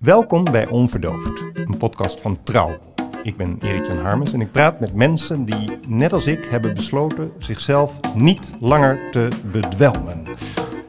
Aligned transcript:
Welkom 0.00 0.44
bij 0.44 0.66
Onverdoofd, 0.68 1.44
een 1.54 1.76
podcast 1.76 2.20
van 2.20 2.38
Trouw. 2.42 2.78
Ik 3.22 3.36
ben 3.36 3.58
Erik-Jan 3.62 3.98
Harmes 3.98 4.32
en 4.32 4.40
ik 4.40 4.52
praat 4.52 4.80
met 4.80 4.94
mensen 4.94 5.44
die, 5.44 5.78
net 5.88 6.12
als 6.12 6.26
ik, 6.26 6.44
hebben 6.44 6.74
besloten 6.74 7.32
zichzelf 7.38 8.00
niet 8.14 8.54
langer 8.60 9.10
te 9.10 9.28
bedwelmen. 9.52 10.24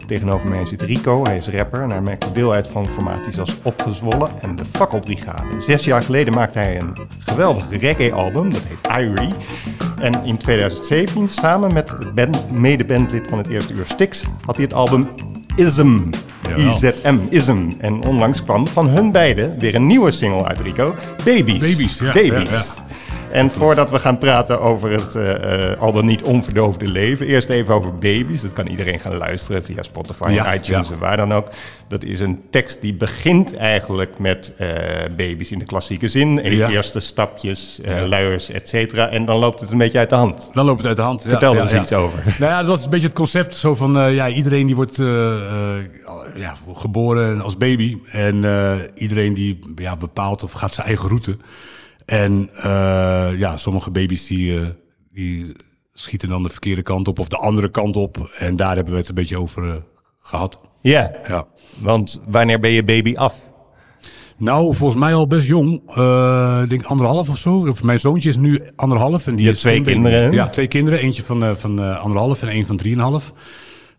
Tegenover 0.07 0.47
mij 0.47 0.65
zit 0.65 0.81
Rico, 0.81 1.23
hij 1.23 1.37
is 1.37 1.49
rapper 1.49 1.81
en 1.81 1.89
hij 1.89 2.01
maakt 2.01 2.33
deel 2.33 2.53
uit 2.53 2.67
van 2.67 2.89
formaties 2.89 3.39
als 3.39 3.57
Opgezwollen 3.63 4.41
en 4.41 4.55
de 4.55 4.65
Fakkelbrigade. 4.65 5.61
Zes 5.61 5.85
jaar 5.85 6.03
geleden 6.03 6.33
maakte 6.33 6.59
hij 6.59 6.79
een 6.79 6.97
geweldig 7.19 7.69
reggae-album, 7.69 8.53
dat 8.53 8.63
heet 8.67 8.97
Irie. 8.97 9.33
En 9.99 10.23
in 10.23 10.37
2017, 10.37 11.29
samen 11.29 11.73
met 11.73 12.51
mede-bandlid 12.51 13.27
van 13.27 13.37
het 13.37 13.47
eerste 13.47 13.73
uur 13.73 13.85
Styx, 13.85 14.25
had 14.45 14.55
hij 14.55 14.65
het 14.65 14.73
album 14.73 15.07
Ism. 15.55 15.99
Jawel. 16.57 16.69
IZM, 16.71 17.17
Ism. 17.29 17.69
En 17.77 18.03
onlangs 18.03 18.43
kwam 18.43 18.67
van 18.67 18.87
hun 18.87 19.11
beiden 19.11 19.59
weer 19.59 19.75
een 19.75 19.87
nieuwe 19.87 20.11
single 20.11 20.43
uit 20.43 20.59
Rico, 20.59 20.95
Babies. 21.25 21.71
Babies, 21.71 21.99
ja, 21.99 22.13
Babies. 22.13 22.49
ja, 22.49 22.57
ja. 22.57 22.90
En 23.31 23.51
voordat 23.51 23.91
we 23.91 23.99
gaan 23.99 24.17
praten 24.17 24.61
over 24.61 24.91
het 24.91 25.15
eh, 25.15 25.71
eh, 25.71 25.79
al 25.79 25.91
dan 25.91 26.05
niet 26.05 26.23
onverdoofde 26.23 26.87
leven, 26.87 27.27
eerst 27.27 27.49
even 27.49 27.73
over 27.73 27.95
baby's. 27.95 28.41
Dat 28.41 28.53
kan 28.53 28.67
iedereen 28.67 28.99
gaan 28.99 29.17
luisteren 29.17 29.63
via 29.63 29.83
Spotify, 29.83 30.31
Ja, 30.31 30.53
iTunes 30.53 30.87
ja. 30.87 30.93
en 30.93 30.99
waar 30.99 31.17
dan 31.17 31.33
ook. 31.33 31.47
Dat 31.87 32.03
is 32.03 32.19
een 32.19 32.41
tekst 32.49 32.81
die 32.81 32.93
begint 32.93 33.55
eigenlijk 33.55 34.19
met 34.19 34.53
eh, 34.57 34.67
baby's 35.17 35.51
in 35.51 35.59
de 35.59 35.65
klassieke 35.65 36.07
zin. 36.07 36.39
Ja. 36.43 36.69
Eerste 36.69 36.99
stapjes, 36.99 37.79
luiers, 38.07 38.49
et 38.49 38.69
cetera. 38.69 39.07
En 39.07 39.25
dan 39.25 39.37
loopt 39.37 39.59
het 39.59 39.71
een 39.71 39.77
beetje 39.77 39.97
uit 39.97 40.09
de 40.09 40.15
hand. 40.15 40.49
Dan 40.53 40.65
loopt 40.65 40.77
het 40.77 40.87
uit 40.87 40.97
de 40.97 41.01
hand. 41.01 41.21
Vertel 41.21 41.55
er 41.55 41.61
eens 41.61 41.73
iets 41.73 41.93
over. 41.93 42.23
Nou 42.39 42.51
ja, 42.51 42.57
dat 42.57 42.67
was 42.67 42.83
een 42.83 42.89
beetje 42.89 43.07
het 43.07 43.15
concept 43.15 43.55
zo 43.55 43.75
van, 43.75 44.13
ja, 44.13 44.27
iedereen 44.27 44.65
die 44.65 44.75
wordt 44.75 44.95
ja, 46.35 46.55
geboren 46.73 47.41
als 47.41 47.57
baby. 47.57 47.97
En 48.11 48.35
iedereen 48.95 49.33
die 49.33 49.59
ja, 49.75 49.95
bepaalt 49.95 50.43
of 50.43 50.51
gaat 50.51 50.73
zijn 50.73 50.87
eigen 50.87 51.07
route. 51.07 51.37
En 52.11 52.49
eh, 52.55 53.39
ja, 53.39 53.57
sommige 53.57 53.91
baby's 53.91 54.27
die, 54.27 54.59
eh, 54.59 54.65
die 55.13 55.51
schieten 55.93 56.29
dan 56.29 56.43
de 56.43 56.49
verkeerde 56.49 56.81
kant 56.81 57.07
op 57.07 57.19
of 57.19 57.27
de 57.27 57.37
andere 57.37 57.69
kant 57.69 57.95
op. 57.95 58.31
En 58.37 58.55
daar 58.55 58.75
hebben 58.75 58.93
we 58.93 58.99
het 58.99 59.09
een 59.09 59.15
beetje 59.15 59.39
over 59.39 59.69
eh, 59.69 59.75
gehad. 60.19 60.59
Ja, 60.81 61.11
Ja. 61.27 61.47
want 61.79 62.21
wanneer 62.27 62.59
ben 62.59 62.71
je 62.71 62.83
baby 62.83 63.15
af? 63.15 63.51
Nou, 64.37 64.75
volgens 64.75 64.99
mij 64.99 65.13
al 65.13 65.27
best 65.27 65.47
jong. 65.47 65.73
Ik 66.63 66.69
denk 66.69 66.83
anderhalf 66.83 67.29
of 67.29 67.37
zo. 67.37 67.73
Mijn 67.83 67.99
zoontje 67.99 68.29
is 68.29 68.37
nu 68.37 68.61
anderhalf. 68.75 69.27
En 69.27 69.35
die 69.35 69.49
is 69.49 69.59
twee 69.59 69.77
baby. 69.81 69.91
kinderen? 69.91 70.31
Ja, 70.31 70.49
twee 70.49 70.67
kinderen. 70.67 70.99
Eentje 70.99 71.23
van, 71.23 71.57
van 71.57 71.99
anderhalf 71.99 72.41
en 72.41 72.47
één 72.47 72.65
van 72.65 72.77
drieënhalf. 72.77 73.33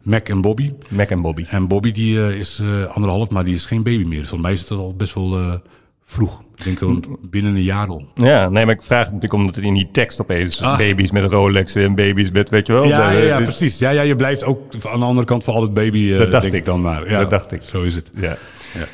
Mac 0.03 0.29
en 0.29 0.41
Bobby. 0.41 0.73
Mac 0.89 1.11
en 1.11 1.23
Bobby. 1.23 1.45
En 1.49 1.69
Bobby 1.69 1.93
die 1.93 2.37
is 2.39 2.63
anderhalf, 2.89 3.31
maar 3.31 3.45
die 3.45 3.55
is 3.55 3.67
geen 3.67 3.83
baby 3.83 4.05
meer. 4.05 4.19
Volgens 4.21 4.41
mij 4.43 4.53
is 4.53 4.61
het 4.61 4.71
al 4.71 4.95
best 4.97 5.15
wel 5.15 5.61
vroeg. 6.05 6.43
Ik 6.65 6.79
denk 6.79 6.81
al 6.83 7.19
binnen 7.31 7.55
een 7.55 7.63
jaar 7.63 7.89
al. 7.89 8.05
Ja, 8.15 8.49
nee, 8.49 8.65
maar 8.67 8.75
ik 8.75 8.83
vraag 8.83 9.05
het 9.05 9.13
natuurlijk 9.15 9.41
omdat 9.41 9.55
het 9.55 9.65
in 9.65 9.75
die 9.75 9.89
tekst 9.93 10.21
opeens 10.21 10.63
Ah. 10.63 10.77
baby's 10.79 11.11
met 11.11 11.31
Rolex 11.31 11.75
en 11.75 11.95
baby's 11.95 12.31
met, 12.31 12.51
weet 12.51 12.67
je 12.67 12.73
wel. 12.73 12.85
Ja, 12.85 13.11
ja, 13.11 13.19
ja, 13.19 13.37
de- 13.37 13.43
precies. 13.43 13.79
Ja, 13.79 13.91
ja, 13.91 14.03
je 14.03 14.17
blijft 14.17 14.45
ook 14.45 14.75
aan 14.89 15.01
de 15.01 15.07
andere 15.07 15.27
kant 15.27 15.45
voor 15.45 15.55
altijd 15.55 15.75
baby, 15.75 16.13
eh, 16.13 16.19
Dat 16.19 16.31
dacht 16.31 16.43
denk 16.43 16.55
ik. 16.55 16.65
dan 16.65 16.81
maar. 16.81 17.11
Ja, 17.11 17.19
Dat 17.21 17.31
dacht 17.31 17.53
ik. 17.53 17.63
Zo 17.63 17.83
is 17.83 17.95
het. 17.95 18.11
Ja. 18.15 18.37
Ja. 18.75 18.85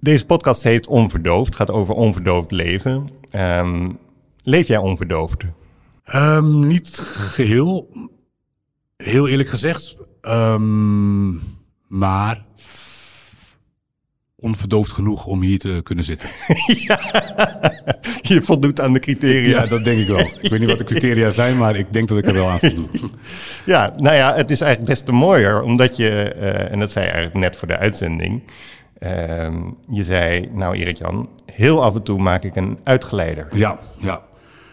Deze 0.00 0.26
podcast 0.26 0.62
heet 0.62 0.86
Onverdoofd, 0.86 1.56
gaat 1.56 1.70
over 1.70 1.94
onverdoofd 1.94 2.50
leven. 2.50 3.08
Ehm, 3.30 3.90
leef 4.42 4.68
jij 4.68 4.76
onverdoofd? 4.78 5.42
Ehm, 6.04 6.66
niet 6.66 6.98
geheel. 7.04 7.88
Heel 8.96 9.28
eerlijk 9.28 9.48
gezegd. 9.48 9.96
Ehm, 10.20 11.30
maar 11.88 12.44
onverdoofd 14.42 14.92
genoeg 14.92 15.26
om 15.26 15.40
hier 15.40 15.58
te 15.58 15.80
kunnen 15.82 16.04
zitten. 16.04 16.28
Je 18.32 18.42
voldoet 18.42 18.80
aan 18.80 18.92
de 18.92 18.98
criteria. 18.98 19.60
Ja, 19.60 19.66
dat 19.66 19.84
denk 19.84 19.98
ik 19.98 20.06
wel. 20.06 20.18
Ik 20.40 20.50
weet 20.50 20.60
niet 20.60 20.68
wat 20.68 20.78
de 20.78 20.84
criteria 20.84 21.30
zijn, 21.30 21.56
maar 21.56 21.76
ik 21.76 21.92
denk 21.92 22.08
dat 22.08 22.18
ik 22.18 22.26
er 22.26 22.32
wel 22.32 22.48
aan 22.48 22.58
voldoe. 22.58 22.88
Ja, 23.64 23.92
nou 23.96 24.16
ja, 24.16 24.34
het 24.34 24.50
is 24.50 24.60
eigenlijk 24.60 24.90
des 24.90 25.02
te 25.02 25.12
mooier, 25.12 25.62
omdat 25.62 25.96
je, 25.96 26.08
eh, 26.08 26.72
en 26.72 26.78
dat 26.78 26.92
zei 26.92 27.04
je 27.04 27.10
eigenlijk 27.10 27.44
net 27.44 27.56
voor 27.56 27.68
de 27.68 27.78
uitzending, 27.78 28.42
ehm, 28.98 29.62
je 29.90 30.04
zei, 30.04 30.48
nou 30.52 30.76
Erik-Jan, 30.76 31.28
heel 31.52 31.82
af 31.82 31.94
en 31.94 32.02
toe 32.02 32.18
maak 32.18 32.44
ik 32.44 32.56
een 32.56 32.78
uitgeleider. 32.84 33.48
Ja, 33.54 33.78
ja. 33.98 34.22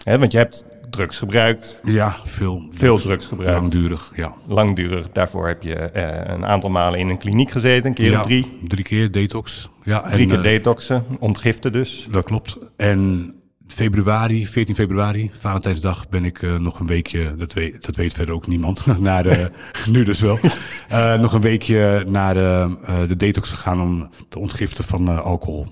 Want 0.03 0.31
je 0.31 0.37
hebt 0.37 0.65
drugs 0.89 1.17
gebruikt, 1.19 1.79
Ja, 1.83 2.15
veel. 2.25 2.67
veel 2.71 2.97
drugs 2.97 3.25
gebruikt, 3.25 3.59
Langdurig, 3.61 4.11
ja. 4.15 4.35
langdurig. 4.47 5.09
Daarvoor 5.11 5.47
heb 5.47 5.63
je 5.63 5.75
eh, 5.75 6.33
een 6.35 6.45
aantal 6.45 6.69
malen 6.69 6.99
in 6.99 7.09
een 7.09 7.17
kliniek 7.17 7.51
gezeten, 7.51 7.85
een 7.85 7.93
keer 7.93 8.11
ja, 8.11 8.19
of 8.19 8.25
drie. 8.25 8.59
Drie 8.67 8.83
keer 8.83 9.11
detox. 9.11 9.69
Ja, 9.83 10.01
Drie 10.01 10.21
en, 10.21 10.27
keer 10.27 10.37
eh, 10.37 10.43
detoxen, 10.43 11.05
ontgiften 11.19 11.71
dus. 11.71 12.07
Dat 12.11 12.25
klopt. 12.25 12.57
En 12.77 13.33
februari, 13.67 14.47
14 14.47 14.75
februari, 14.75 15.31
Valentijnsdag, 15.39 16.09
ben 16.09 16.25
ik 16.25 16.41
eh, 16.41 16.55
nog 16.55 16.79
een 16.79 16.87
weekje, 16.87 17.35
dat 17.35 17.53
weet, 17.53 17.85
dat 17.85 17.95
weet 17.95 18.13
verder 18.13 18.35
ook 18.35 18.47
niemand, 18.47 18.85
naar 18.99 19.23
de, 19.23 19.51
nu 19.91 20.03
dus 20.03 20.19
wel, 20.19 20.39
nog 21.21 21.33
een 21.33 21.41
weekje 21.41 22.05
naar 22.07 22.33
de, 22.33 22.77
de 23.07 23.15
detox 23.15 23.49
gegaan 23.49 23.81
om 23.81 24.09
te 24.29 24.39
ontgiften 24.39 24.83
van 24.83 25.23
alcohol. 25.23 25.67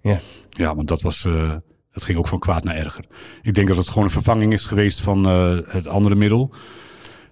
Ja. 0.00 0.20
Ja, 0.50 0.74
want 0.74 0.88
dat 0.88 1.02
was, 1.02 1.26
dat 1.94 2.04
ging 2.04 2.18
ook 2.18 2.28
van 2.28 2.38
kwaad 2.38 2.64
naar 2.64 2.74
erger. 2.76 3.04
Ik 3.42 3.54
denk 3.54 3.68
dat 3.68 3.76
het 3.76 3.88
gewoon 3.88 4.04
een 4.04 4.10
vervanging 4.10 4.52
is 4.52 4.66
geweest 4.66 5.00
van 5.00 5.26
eh, 5.26 5.56
het 5.66 5.88
andere 5.88 6.14
middel. 6.14 6.50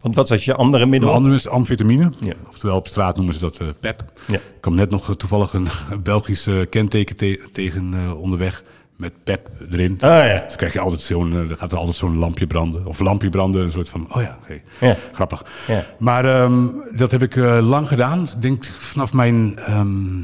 Want 0.01 0.15
wat 0.15 0.29
was 0.29 0.45
je 0.45 0.55
andere 0.55 0.85
De 0.85 0.91
middel? 0.91 1.13
andere 1.13 1.35
is 1.35 1.49
amfetamine. 1.49 2.13
Ja. 2.21 2.33
Oftewel 2.49 2.77
op 2.77 2.87
straat 2.87 3.17
noemen 3.17 3.35
ze 3.35 3.41
dat 3.41 3.59
eh, 3.61 3.69
PEP. 3.81 4.05
Ja. 4.27 4.35
Ik 4.35 4.43
kwam 4.61 4.75
net 4.75 4.91
nog 4.91 5.09
eh, 5.11 5.15
toevallig 5.17 5.53
een 5.53 5.69
Belgisch 6.03 6.47
eh, 6.47 6.61
kenteken 6.71 7.17
te- 7.17 7.49
tegen 7.53 8.17
onderweg 8.17 8.63
met 8.97 9.13
PEP 9.25 9.51
erin. 9.71 9.97
Ah 10.01 10.11
ja. 10.11 10.43
Dus 10.47 10.57
krijg 10.57 10.73
je 10.73 10.81
altijd 10.81 11.01
zo'n, 11.01 11.33
er 11.33 11.57
gaat 11.57 11.73
er 11.73 11.79
altijd 11.79 11.97
zo'n 11.97 12.17
lampje 12.19 12.47
branden. 12.47 12.87
Of 12.87 12.99
lampje 13.01 13.31
branden, 13.31 13.63
een 13.63 13.71
soort 13.71 13.89
van, 13.89 14.15
oh 14.15 14.23
ja, 14.23 14.39
oké. 14.43 14.61
Ja. 14.87 14.97
Grappig. 15.13 15.45
Ja. 15.67 15.85
Maar 15.99 16.25
ehm, 16.25 16.67
dat 16.95 17.11
heb 17.11 17.23
ik 17.23 17.37
lang 17.61 17.89
gedaan. 17.89 18.23
Ik 18.23 18.43
denk 18.43 18.65
vanaf 18.65 19.13
mijn 19.13 19.59
ehm, 19.59 20.21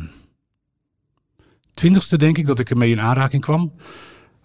twintigste 1.75 2.19
denk 2.19 2.39
ik 2.39 2.47
dat 2.47 2.59
ik 2.59 2.71
ermee 2.71 2.91
in 2.91 3.01
aanraking 3.01 3.43
kwam. 3.43 3.73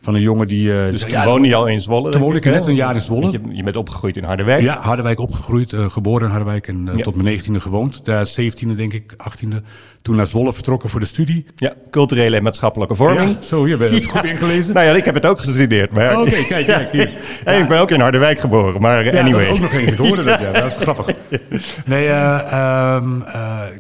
Van 0.04 0.16
een 0.16 0.22
jongen 0.22 0.48
die... 0.48 0.74
eh, 0.84 0.92
Dus 0.92 1.06
ja, 1.06 1.26
woonde 1.26 1.48
je 1.48 1.56
al 1.56 1.68
in 1.68 1.82
Zwolle? 1.82 2.12
toen 2.12 2.22
woonde 2.22 2.38
ik 2.38 2.46
net 2.46 2.68
een 2.68 2.76
jaar 2.76 2.94
in 2.94 3.02
Zwolle. 3.02 3.32
Je, 3.32 3.40
je 3.52 3.64
bent 3.64 3.76
opgegroeid 3.76 4.18
in 4.18 4.24
Harderwijk. 4.24 4.62
Ja, 4.62 4.80
Harderwijk 4.82 5.20
opgegroeid, 5.20 5.74
eh, 5.74 5.90
geboren 5.90 6.24
in 6.24 6.30
Harderwijk 6.30 6.68
en 6.68 6.88
eh, 6.90 6.98
Ja. 6.98 7.04
tot 7.04 7.14
mijn 7.16 7.28
negentiende 7.28 7.60
gewoond. 7.60 8.06
Daar 8.06 8.26
17e 8.28 8.74
denk 8.76 8.94
ik, 8.94 9.14
18e. 9.18 9.62
Toen 10.02 10.16
naar 10.16 10.28
Zwolle 10.28 10.54
vertrokken 10.54 10.90
voor 10.90 11.00
de 11.00 11.06
studie. 11.06 11.46
Ja, 11.56 11.74
culturele 11.90 12.36
en 12.38 12.44
maatschappelijke 12.44 12.96
vorming. 12.96 13.30
Ja, 13.30 13.42
zo, 13.42 13.66
hier 13.66 13.78
ben 13.78 13.90
je 13.90 13.96
het 13.96 14.06
goed 14.06 14.24
ingelezen. 14.24 14.74
Nou 14.74 14.86
ja, 14.88 14.94
ik 14.94 15.06
heb 15.06 15.14
het 15.16 15.26
ook 15.26 15.40
gestudeerd. 15.40 15.92
Maar... 15.92 16.20
Oké, 16.22 16.32
kijk, 16.48 16.66
kijk, 16.66 16.92
hier. 16.92 17.10
Ik 17.62 17.68
ben 17.68 17.80
ook 17.80 17.92
in 17.92 18.00
Harderwijk 18.00 18.40
geboren, 18.40 18.82
maar 18.82 19.18
anyway. 19.18 19.46
dat 19.48 19.58
is 19.58 19.64
ook 19.64 19.72
nog 19.72 19.74
eens. 19.82 19.92
Ik 19.92 19.98
hoorde 19.98 20.24
dat, 20.24 20.40
ja. 20.40 20.52
Dat 20.52 20.66
is 20.66 20.76
grappig. 20.88 21.16
Nee, 21.86 22.08
eh, 22.08 22.98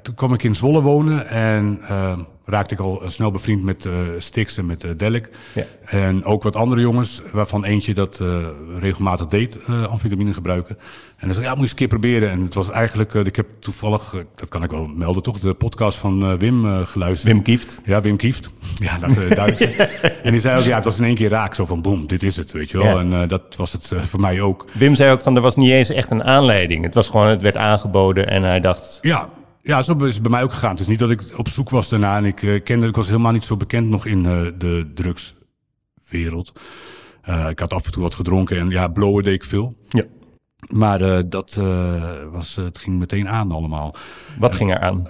toen 0.02 0.16
kwam 0.16 0.34
ik 0.34 0.44
in 0.44 0.56
Zwolle 0.56 0.82
wonen 0.82 1.30
en 1.30 1.80
ehm, 1.90 2.20
raakte 2.46 2.74
ik 2.74 2.80
al 2.80 3.02
snel 3.06 3.32
bevriend 3.32 3.64
met 3.64 3.86
eh 3.86 3.94
Stix 4.18 4.58
en 4.58 4.66
met 4.66 4.84
eh 4.84 4.92
Delik. 4.98 5.30
Ja. 5.54 5.64
En 5.86 6.24
ook 6.24 6.44
wat 6.44 6.56
andere 6.56 6.82
jongens, 6.82 7.22
waarvan 7.32 7.64
eentje 7.64 7.94
dat 7.94 8.20
eh, 8.20 8.38
regelmatig 8.78 9.28
deed, 9.28 9.60
amfetamine 9.90 10.34
gebruiken. 10.34 10.78
En 11.18 11.30
dan 11.30 11.34
zei 11.34 11.46
ja, 11.46 11.50
moet 11.50 11.58
je 11.58 11.62
eens 11.62 11.72
een 11.72 11.78
keer 11.78 11.88
proberen. 11.88 12.30
En 12.30 12.42
het 12.42 12.54
was 12.54 12.72
eigenlijk, 12.72 13.14
ik 13.14 13.36
heb 13.36 13.48
toevallig, 13.60 14.16
dat 14.36 14.50
kan 14.50 14.64
ik 14.64 14.72
wel 14.72 14.88
melden 14.88 15.24
toch, 15.24 15.40
de 15.40 15.54
podcast 15.54 15.98
van 15.98 16.38
Wim 16.38 16.86
geluisterd. 16.86 17.34
Wim 17.34 17.42
Kieft. 17.42 17.82
Ja, 17.84 18.02
Wim 18.02 18.18
Kieft. 18.18 18.52
Ja, 18.76 18.98
dat 18.98 19.10
uh, 19.10 19.48
zijn. 19.56 19.74
En 20.24 20.32
die 20.32 20.42
zei 20.42 20.60
ook, 20.60 20.66
ja, 20.66 20.76
het 20.76 20.86
was 20.86 20.98
in 20.98 21.04
één 21.04 21.16
keer 21.16 21.30
raak. 21.30 21.54
Zo 21.54 21.66
van, 21.66 21.82
boem, 21.82 22.08
dit 22.08 22.24
is 22.24 22.38
het, 22.38 22.52
weet 22.52 22.72
je 22.72 22.78
wel. 22.78 22.88
Ja. 22.88 23.20
En 23.20 23.28
dat 23.28 23.56
was 23.58 23.72
het 23.72 23.94
voor 23.98 24.20
mij 24.20 24.42
ook. 24.42 24.66
Wim 24.72 24.96
zei 24.96 25.12
ook 25.12 25.22
van, 25.22 25.36
er 25.36 25.42
was 25.42 25.56
niet 25.56 25.72
eens 25.72 25.90
echt 25.90 26.12
een 26.12 26.24
aanleiding. 26.24 26.84
Het 26.84 26.94
was 26.94 27.10
gewoon, 27.10 27.28
het 27.28 27.42
werd 27.42 27.58
aangeboden 27.58 28.28
en 28.28 28.44
hij 28.44 28.60
dacht... 28.60 28.98
Ja, 29.02 29.30
ja, 29.64 29.82
zo 29.82 29.94
is 29.94 30.14
het 30.14 30.22
bij 30.22 30.32
mij 30.32 30.44
ook 30.44 30.54
gegaan. 30.54 30.72
Het 30.72 30.80
is 30.80 30.88
niet 30.88 31.00
dat 31.00 31.10
ik 31.10 31.24
op 31.38 31.48
zoek 31.48 31.70
was 31.70 31.90
daarna. 31.90 32.18
En 32.18 32.26
ik 32.26 32.44
eh, 32.44 32.64
kende, 32.64 32.88
ik 32.88 32.96
was 32.96 33.08
helemaal 33.08 33.32
niet 33.32 33.44
zo 33.44 33.58
bekend 33.58 33.90
nog 33.90 34.06
in 34.06 34.26
eh, 34.26 34.42
de 34.58 34.92
drugswereld. 34.94 36.60
Eh, 37.22 37.50
ik 37.50 37.60
had 37.60 37.74
af 37.74 37.86
en 37.86 37.92
toe 37.92 38.02
wat 38.02 38.14
gedronken 38.14 38.58
en 38.58 38.70
ja, 38.70 38.88
blowen 38.88 39.24
deed 39.24 39.34
ik 39.34 39.44
veel. 39.44 39.76
Ja. 39.90 40.04
Maar 40.74 41.30
dat 41.30 41.62
was, 42.32 42.56
het 42.56 42.78
ging 42.78 43.00
meteen 43.00 43.30
aan 43.30 43.52
allemaal. 43.52 43.96
Wat 44.40 44.56
ging 44.56 44.72
er 44.72 44.80
aan? 44.80 45.08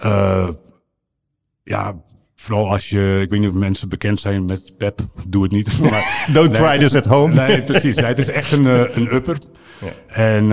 Ja, 1.64 1.96
vooral 2.36 2.70
als 2.70 2.90
je, 2.90 3.20
ik 3.22 3.30
weet 3.30 3.40
niet 3.40 3.50
of 3.50 3.56
mensen 3.56 3.90
bekend 3.90 4.20
zijn 4.20 4.46
met 4.46 4.78
PEP, 4.78 5.00
doe 5.28 5.44
het 5.44 5.52
niet. 5.52 5.80
Maar, 5.90 6.28
Don't 6.34 6.52
Nee, 6.52 6.62
try 6.62 6.78
this 6.78 6.96
at 6.96 7.06
home. 7.06 7.34
Nee, 7.34 7.62
precies. 7.62 7.96
Nee, 7.96 8.06
het 8.06 8.20
is 8.20 8.30
echt 8.30 8.52
een, 8.52 8.66
een 8.66 9.14
upper. 9.14 9.38
Ja. 9.80 9.92
En 10.08 10.52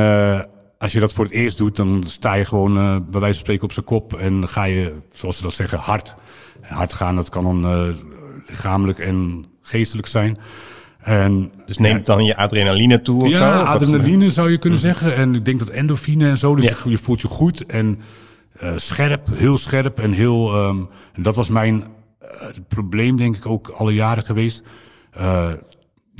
als 0.80 0.92
je 0.92 1.00
dat 1.00 1.12
voor 1.12 1.24
het 1.24 1.34
eerst 1.34 1.58
doet, 1.58 1.76
dan 1.76 2.02
sta 2.06 2.34
je 2.34 2.44
gewoon 2.44 2.76
eh, 2.78 2.96
bij 3.10 3.20
wijze 3.20 3.34
van 3.34 3.44
spreken 3.44 3.64
op 3.64 3.72
zijn 3.72 3.84
kop. 3.84 4.14
En 4.14 4.48
ga 4.48 4.64
je, 4.64 4.96
zoals 5.12 5.36
ze 5.36 5.42
dat 5.42 5.54
zeggen, 5.54 5.78
hard. 5.78 6.14
En 6.60 6.74
hard 6.74 6.92
gaan, 6.92 7.14
dat 7.16 7.28
kan 7.28 7.44
dan 7.44 7.64
eh, 7.64 7.94
lichamelijk 8.46 8.98
en 8.98 9.44
geestelijk 9.60 10.06
zijn. 10.08 10.38
En, 11.00 11.52
Dus 11.66 11.78
neemt 11.78 12.06
dan 12.06 12.24
je 12.24 12.36
adrenaline 12.36 13.02
toe 13.02 13.22
of 13.22 13.30
zo? 13.30 13.36
ja, 13.36 13.60
Of 13.60 13.66
wat 13.66 13.82
adrenaline 13.82 14.30
zou 14.30 14.50
je 14.50 14.58
kunnen 14.58 14.78
zeggen. 14.78 15.16
En 15.16 15.34
ik 15.34 15.44
denk 15.44 15.58
dat 15.58 15.68
endorfine 15.68 16.28
en 16.28 16.38
zo, 16.38 16.54
dus 16.54 16.64
Ja. 16.64 16.74
je, 16.84 16.90
je 16.90 16.98
voelt 16.98 17.20
je 17.20 17.28
goed. 17.28 17.66
En 17.66 18.00
eh, 18.58 18.72
scherp, 18.76 19.28
heel 19.32 19.58
scherp 19.58 19.98
en 19.98 20.12
heel... 20.12 20.54
ehm, 20.54 20.78
en 21.14 21.22
dat 21.22 21.36
was 21.36 21.48
mijn... 21.48 21.84
het 22.38 22.68
probleem 22.68 23.16
denk 23.16 23.36
ik 23.36 23.46
ook 23.46 23.68
alle 23.68 23.94
jaren 23.94 24.22
geweest. 24.22 24.64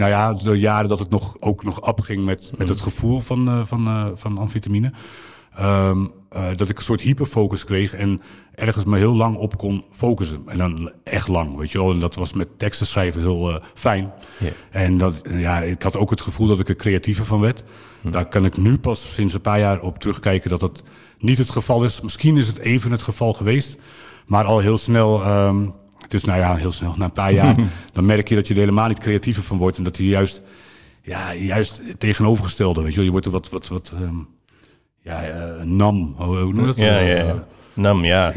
Nou 0.00 0.12
ja, 0.12 0.32
de 0.32 0.58
jaren 0.58 0.88
dat 0.88 0.99
het 0.99 1.11
nog, 1.11 1.37
ook 1.41 1.64
nog 1.64 1.81
opging 1.81 2.25
met, 2.25 2.52
met 2.56 2.69
het 2.69 2.81
gevoel 2.81 3.20
van, 3.20 3.49
uh, 3.49 3.61
van, 3.64 3.88
uh, 3.88 4.06
van 4.14 4.38
amfetamine. 4.38 4.93
Um, 5.61 6.12
dat 6.56 6.69
ik 6.69 6.76
een 6.76 6.85
soort 6.85 7.00
hyperfocus 7.00 7.64
kreeg 7.64 7.94
en 7.94 8.20
ergens 8.55 8.85
me 8.85 8.99
heel 8.99 9.14
lang 9.14 9.37
op 9.37 9.56
kon 9.58 9.85
focussen. 9.93 10.43
En 10.47 10.58
dan 10.58 10.93
echt 11.05 11.29
lang, 11.29 11.56
weet 11.56 11.73
je 11.73 11.79
wel. 11.79 11.91
En 11.91 11.99
dat 11.99 12.14
was 12.14 12.32
met 12.32 12.58
teksten 12.58 12.87
schrijven 12.87 13.20
heel 13.20 13.61
fijn. 13.75 14.12
Yeah. 14.38 14.52
En 14.70 14.99
dat, 14.99 15.23
ja, 15.31 15.61
ik 15.61 15.82
had 15.82 15.97
ook 15.97 16.11
het 16.11 16.20
gevoel 16.20 16.47
dat 16.47 16.61
ik 16.61 16.69
er 16.69 16.76
creatiever 16.76 17.25
van 17.25 17.41
werd. 17.41 17.64
Hm. 18.00 18.11
Daar 18.11 18.29
kan 18.29 18.44
ik 18.44 18.56
nu 18.56 18.79
pas 18.79 19.14
sinds 19.14 19.35
een 19.35 19.41
paar 19.41 19.58
jaar 19.58 19.81
op 19.81 19.99
terugkijken 19.99 20.50
dat 20.50 20.61
dat 20.61 20.82
niet 21.19 21.38
het 21.38 21.50
geval 21.50 21.85
is. 21.85 22.00
Misschien 22.00 22.37
is 22.37 22.47
het 22.47 22.58
even 22.58 22.91
het 22.91 23.02
geval 23.02 23.32
geweest. 23.32 23.76
Maar 24.26 24.44
al 24.44 24.58
heel 24.58 24.79
snel, 24.79 25.26
um, 25.26 25.75
dus 26.08 26.25
nou 26.25 26.38
ja, 26.38 26.56
heel 26.56 26.73
snel, 26.73 26.94
na 26.97 27.05
een 27.05 27.12
paar 27.12 27.32
jaar, 27.32 27.55
dan 27.93 28.06
merk 28.06 28.29
je 28.29 28.35
dat 28.35 28.49
je 28.49 28.55
er 28.55 28.61
helemaal 28.61 28.88
niet 28.88 28.99
creatiever 28.99 29.43
van 29.43 29.58
wordt. 29.58 29.76
En 29.76 29.82
dat 29.82 29.97
je 29.97 30.06
juist, 30.06 30.43
ja, 31.02 31.35
juist 31.35 31.82
tegenovergestelde, 31.99 32.82
weet 32.82 32.91
je 32.91 32.97
wel. 32.97 33.05
Je 33.05 33.11
wordt 33.11 33.26
er 33.26 33.32
wat, 33.32 33.49
wat, 33.49 33.69
wat, 33.69 33.94
um, 34.00 34.29
ja, 35.02 35.23
uh, 35.29 35.62
nam, 35.62 36.14
hoe, 36.17 36.38
noem 36.38 36.61
je 36.61 36.67
dat? 36.67 36.76
Ja, 36.76 36.99
ja, 36.99 37.17
ja. 37.17 37.44
Nam, 37.75 38.05
ja. 38.05 38.32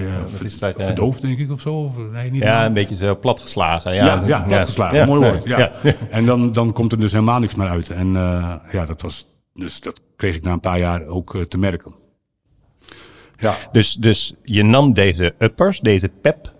dat. 0.60 0.74
Verdoofd, 0.78 1.22
denk 1.22 1.40
ik, 1.40 1.52
of 1.52 1.62
zo? 1.62 1.74
Of, 1.74 1.98
nee, 2.12 2.32
niet 2.32 2.42
ja, 2.42 2.58
nam. 2.58 2.66
een 2.66 2.74
beetje 2.74 2.96
zo 2.96 3.16
platgeslagen. 3.16 3.94
Ja, 3.94 4.06
ja, 4.06 4.24
ja 4.28 4.42
platgeslagen, 4.42 5.08
mooi 5.08 5.32
woord. 5.32 5.44
Ja. 5.44 5.72
En 6.10 6.26
dan, 6.26 6.52
dan 6.52 6.74
komt 6.74 6.92
er 6.92 7.00
dus 7.00 7.12
helemaal 7.12 7.40
niks 7.40 7.56
meer 7.56 7.68
uit. 7.68 7.90
En 7.90 8.08
uh, 8.08 8.54
ja, 8.72 8.86
dat 8.86 9.02
was, 9.02 9.28
dus 9.54 9.80
dat 9.80 10.02
kreeg 10.16 10.36
ik 10.36 10.44
na 10.44 10.52
een 10.52 10.60
paar 10.60 10.80
jaar 10.80 11.06
ook 11.06 11.34
uh, 11.34 11.42
te 11.42 11.58
merken. 11.58 11.94
Ja. 13.38 13.56
Dus, 13.72 13.94
dus 13.94 14.34
je 14.44 14.64
nam 14.64 14.94
deze 14.94 15.36
uppers, 15.38 15.80
deze 15.80 16.10
pep. 16.22 16.53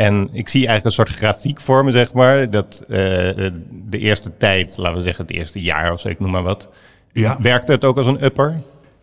En 0.00 0.28
ik 0.32 0.48
zie 0.48 0.66
eigenlijk 0.66 0.84
een 0.84 1.04
soort 1.04 1.18
grafiek 1.18 1.60
voor 1.60 1.84
me, 1.84 1.90
zeg 1.90 2.12
maar. 2.12 2.50
Dat 2.50 2.84
uh, 2.88 2.96
de 3.70 3.98
eerste 3.98 4.36
tijd, 4.36 4.76
laten 4.76 4.96
we 4.96 5.02
zeggen 5.02 5.26
het 5.26 5.34
eerste 5.34 5.62
jaar 5.62 5.92
of 5.92 6.00
zo, 6.00 6.08
ik 6.08 6.20
noem 6.20 6.30
maar 6.30 6.42
wat. 6.42 6.68
Ja. 7.12 7.36
Werkte 7.40 7.72
het 7.72 7.84
ook 7.84 7.96
als 7.96 8.06
een 8.06 8.24
upper? 8.24 8.54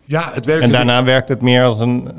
Ja, 0.04 0.30
het 0.32 0.46
werkte. 0.46 0.64
En 0.64 0.72
daarna 0.72 1.04
werkt 1.04 1.28
het 1.28 1.40
meer 1.40 1.64
als 1.64 1.80
een... 1.80 2.10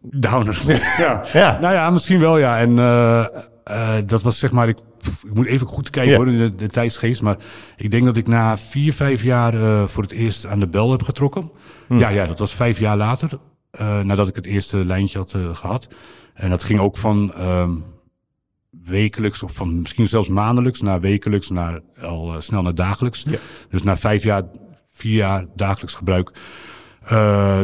Downer. 0.00 0.62
ja. 0.98 1.24
ja. 1.32 1.58
Nou 1.60 1.74
ja, 1.74 1.90
misschien 1.90 2.20
wel 2.20 2.38
ja. 2.38 2.58
En 2.58 2.70
uh, 2.70 3.26
uh, 3.70 3.88
dat 4.06 4.22
was 4.22 4.38
zeg 4.38 4.50
maar, 4.50 4.68
ik, 4.68 4.78
ik 5.02 5.34
moet 5.34 5.46
even 5.46 5.66
goed 5.66 5.90
kijken 5.90 6.16
hoor, 6.16 6.26
de, 6.26 6.54
de 6.54 6.68
tijdsgeest. 6.68 7.22
Maar 7.22 7.36
ik 7.76 7.90
denk 7.90 8.04
dat 8.04 8.16
ik 8.16 8.26
na 8.26 8.58
vier, 8.58 8.92
vijf 8.92 9.22
jaar 9.22 9.54
voor 9.88 10.02
het 10.02 10.12
eerst 10.12 10.46
aan 10.46 10.60
de 10.60 10.68
bel 10.68 10.90
heb 10.90 11.02
getrokken. 11.02 11.50
Hm. 11.88 11.96
Ja, 11.96 12.08
ja, 12.08 12.26
dat 12.26 12.38
was 12.38 12.54
vijf 12.54 12.78
jaar 12.78 12.96
later. 12.96 13.30
Nadat 14.02 14.28
ik 14.28 14.34
het 14.34 14.46
eerste 14.46 14.84
lijntje 14.84 15.18
had 15.18 15.36
gehad. 15.52 15.88
En 16.34 16.50
dat 16.50 16.64
ging 16.64 16.80
ook 16.80 16.96
van 16.96 17.32
uh, 17.38 17.68
wekelijks, 18.84 19.42
of 19.42 19.52
van 19.52 19.80
misschien 19.80 20.06
zelfs 20.06 20.28
maandelijks, 20.28 20.80
naar 20.80 21.00
wekelijks, 21.00 21.50
naar 21.50 21.80
al 22.00 22.34
uh, 22.34 22.40
snel 22.40 22.62
naar 22.62 22.74
dagelijks. 22.74 23.22
Ja. 23.22 23.38
Dus 23.68 23.82
na 23.82 23.96
vijf 23.96 24.22
jaar, 24.22 24.42
vier 24.90 25.14
jaar 25.14 25.46
dagelijks 25.54 25.94
gebruik. 25.94 26.32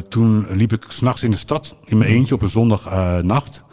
toen 0.09 0.47
liep 0.51 0.73
ik 0.73 0.85
s'nachts 0.89 1.23
in 1.23 1.31
de 1.31 1.37
stad 1.37 1.77
in 1.85 1.99
mijn 1.99 2.11
eentje 2.11 2.35
op 2.35 2.43
een 2.43 2.49
zondagnacht. 2.49 3.65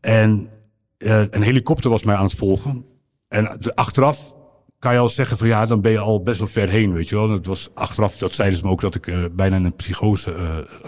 en 0.00 0.50
een 0.98 1.42
helikopter 1.42 1.90
was 1.90 2.02
mij 2.02 2.14
aan 2.14 2.24
het 2.24 2.34
volgen. 2.34 2.84
En 3.28 3.74
achteraf 3.74 4.34
kan 4.82 4.92
je 4.92 4.98
al 4.98 5.08
zeggen 5.08 5.36
van 5.38 5.46
ja, 5.46 5.66
dan 5.66 5.80
ben 5.80 5.92
je 5.92 5.98
al 5.98 6.22
best 6.22 6.38
wel 6.38 6.48
ver 6.48 6.68
heen, 6.68 6.92
weet 6.92 7.08
je 7.08 7.16
wel. 7.16 7.30
Het 7.30 7.46
was 7.46 7.70
achteraf, 7.74 8.16
dat 8.16 8.34
zeiden 8.34 8.58
ze 8.58 8.64
me 8.64 8.70
ook, 8.70 8.80
dat 8.80 8.94
ik 8.94 9.06
uh, 9.06 9.24
bijna 9.32 9.56
in 9.56 9.64
een 9.64 9.74
psychose, 9.74 10.30
uh, 10.30 10.38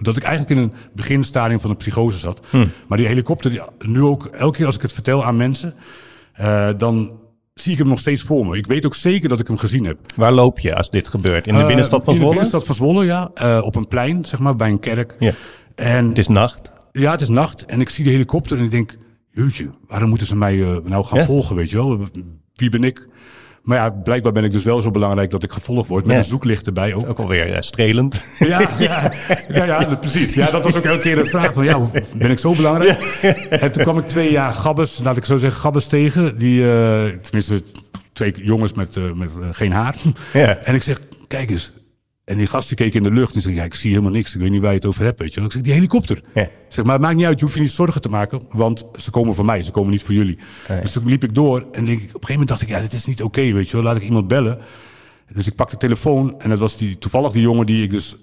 dat 0.00 0.16
ik 0.16 0.22
eigenlijk 0.22 0.60
in 0.60 0.64
een 0.64 0.72
beginstadium 0.94 1.60
van 1.60 1.70
een 1.70 1.76
psychose 1.76 2.18
zat. 2.18 2.46
Hm. 2.50 2.66
Maar 2.88 2.98
die 2.98 3.06
helikopter, 3.06 3.50
die, 3.50 3.60
nu 3.78 4.02
ook, 4.02 4.26
elke 4.26 4.56
keer 4.56 4.66
als 4.66 4.74
ik 4.74 4.82
het 4.82 4.92
vertel 4.92 5.24
aan 5.24 5.36
mensen, 5.36 5.74
uh, 6.40 6.68
dan 6.78 7.12
zie 7.54 7.72
ik 7.72 7.78
hem 7.78 7.88
nog 7.88 7.98
steeds 7.98 8.22
voor 8.22 8.46
me. 8.46 8.56
Ik 8.56 8.66
weet 8.66 8.86
ook 8.86 8.94
zeker 8.94 9.28
dat 9.28 9.40
ik 9.40 9.46
hem 9.46 9.56
gezien 9.56 9.84
heb. 9.84 9.98
Waar 10.16 10.32
loop 10.32 10.58
je 10.58 10.74
als 10.74 10.90
dit 10.90 11.08
gebeurt? 11.08 11.46
In 11.46 11.56
de 11.56 11.66
binnenstad 11.66 12.04
van 12.04 12.14
Zwolle? 12.14 12.34
In 12.34 12.38
de 12.38 12.42
binnenstad 12.42 12.64
van 12.64 12.74
Zwolle, 12.74 13.04
ja. 13.04 13.60
op 13.60 13.74
een 13.74 13.88
plein, 13.88 14.24
zeg 14.24 14.40
maar, 14.40 14.56
bij 14.56 14.70
een 14.70 14.80
kerk. 14.80 15.16
Ja. 15.18 15.32
En, 15.74 16.08
het 16.08 16.18
is 16.18 16.28
nacht? 16.28 16.72
Ja, 16.92 17.10
het 17.10 17.20
is 17.20 17.28
nacht. 17.28 17.66
En 17.66 17.80
ik 17.80 17.88
zie 17.88 18.04
de 18.04 18.10
helikopter 18.10 18.58
en 18.58 18.64
ik 18.64 18.70
denk, 18.70 18.96
jeetje, 19.30 19.70
waarom 19.88 20.08
moeten 20.08 20.26
ze 20.26 20.36
mij 20.36 20.56
nou 20.84 21.04
gaan 21.04 21.18
ja? 21.18 21.24
volgen, 21.24 21.56
weet 21.56 21.70
je 21.70 21.76
wel? 21.76 22.00
Wie 22.54 22.70
ben 22.70 22.84
ik? 22.84 23.08
Maar 23.64 23.78
ja, 23.78 23.90
blijkbaar 23.90 24.32
ben 24.32 24.44
ik 24.44 24.52
dus 24.52 24.64
wel 24.64 24.80
zo 24.80 24.90
belangrijk 24.90 25.30
dat 25.30 25.42
ik 25.42 25.52
gevolgd 25.52 25.88
word 25.88 26.06
met 26.06 26.16
een 26.16 26.24
zoeklicht 26.24 26.66
erbij 26.66 26.94
ook. 26.94 27.08
Ook 27.08 27.18
alweer 27.18 27.48
ja, 27.48 27.62
strelend. 27.62 28.26
Ja, 28.38 28.68
ja, 28.78 29.12
ja, 29.48 29.64
ja, 29.64 29.94
precies. 30.00 30.34
Ja, 30.34 30.50
dat 30.50 30.64
was 30.64 30.76
ook 30.76 30.84
elke 30.84 31.00
keer 31.00 31.16
de 31.16 31.26
vraag 31.26 31.52
van, 31.52 31.64
ja, 31.64 31.80
ben 32.16 32.30
ik 32.30 32.38
zo 32.38 32.54
belangrijk? 32.54 32.98
En 33.50 33.72
toen 33.72 33.82
kwam 33.82 33.98
ik 33.98 34.08
twee 34.08 34.30
jaar 34.30 34.52
gabbes, 34.52 35.00
laat 35.02 35.16
ik 35.16 35.24
zo 35.24 35.36
zeggen, 35.36 35.60
gabbes 35.60 35.86
tegen. 35.86 36.38
Die, 36.38 36.60
uh, 36.60 37.04
tenminste, 37.20 37.62
twee 38.12 38.32
jongens 38.42 38.72
met, 38.72 38.96
uh, 38.96 39.12
met 39.12 39.30
uh, 39.40 39.46
geen 39.50 39.72
haar. 39.72 39.94
Ja. 40.32 40.56
En 40.56 40.74
ik 40.74 40.82
zeg, 40.82 41.00
kijk 41.28 41.50
eens, 41.50 41.72
en 42.24 42.36
die 42.36 42.46
gasten 42.46 42.76
keken 42.76 42.96
in 42.96 43.02
de 43.02 43.20
lucht 43.20 43.34
en 43.34 43.40
zei: 43.40 43.54
Ja, 43.54 43.64
ik 43.64 43.74
zie 43.74 43.90
helemaal 43.90 44.12
niks. 44.12 44.34
Ik 44.34 44.40
weet 44.40 44.50
niet 44.50 44.60
waar 44.60 44.70
je 44.70 44.76
het 44.76 44.86
over 44.86 45.04
hebt. 45.04 45.18
Weet 45.18 45.34
je 45.34 45.40
Ik 45.40 45.52
zeg: 45.52 45.62
Die 45.62 45.72
helikopter. 45.72 46.20
Ja. 46.34 46.48
Zeg 46.68 46.84
maar, 46.84 46.94
het 46.94 47.02
maakt 47.02 47.16
niet 47.16 47.26
uit. 47.26 47.38
Je 47.38 47.44
hoeft 47.44 47.56
je 47.56 47.62
niet 47.62 47.70
zorgen 47.70 48.00
te 48.00 48.08
maken. 48.08 48.42
Want 48.50 48.86
ze 48.96 49.10
komen 49.10 49.34
voor 49.34 49.44
mij. 49.44 49.62
Ze 49.62 49.70
komen 49.70 49.90
niet 49.90 50.02
voor 50.02 50.14
jullie. 50.14 50.38
Dus 50.80 50.92
toen 50.92 51.06
liep 51.06 51.24
ik 51.24 51.34
door. 51.34 51.66
En 51.72 51.84
denk 51.84 51.98
ik, 51.98 52.08
op 52.08 52.14
een 52.14 52.26
gegeven 52.26 52.30
moment 52.32 52.48
dacht 52.48 52.62
ik: 52.62 52.68
Ja, 52.68 52.80
dit 52.80 52.92
is 52.92 53.06
niet 53.06 53.22
oké. 53.22 53.52
weet 53.52 53.68
je 53.68 53.76
wel. 53.76 53.82
Laat 53.82 53.96
ik 53.96 54.02
iemand 54.02 54.28
bellen. 54.28 54.58
Dus 55.32 55.46
ik 55.46 55.54
pak 55.54 55.70
de 55.70 55.76
telefoon. 55.76 56.40
En 56.40 56.48
dat 56.48 56.58
was 56.58 56.76
die, 56.76 56.98
toevallig 56.98 57.32
die 57.32 57.42
jongen 57.42 57.66
die 57.66 57.82
ik 57.82 57.90
dus. 57.90 58.16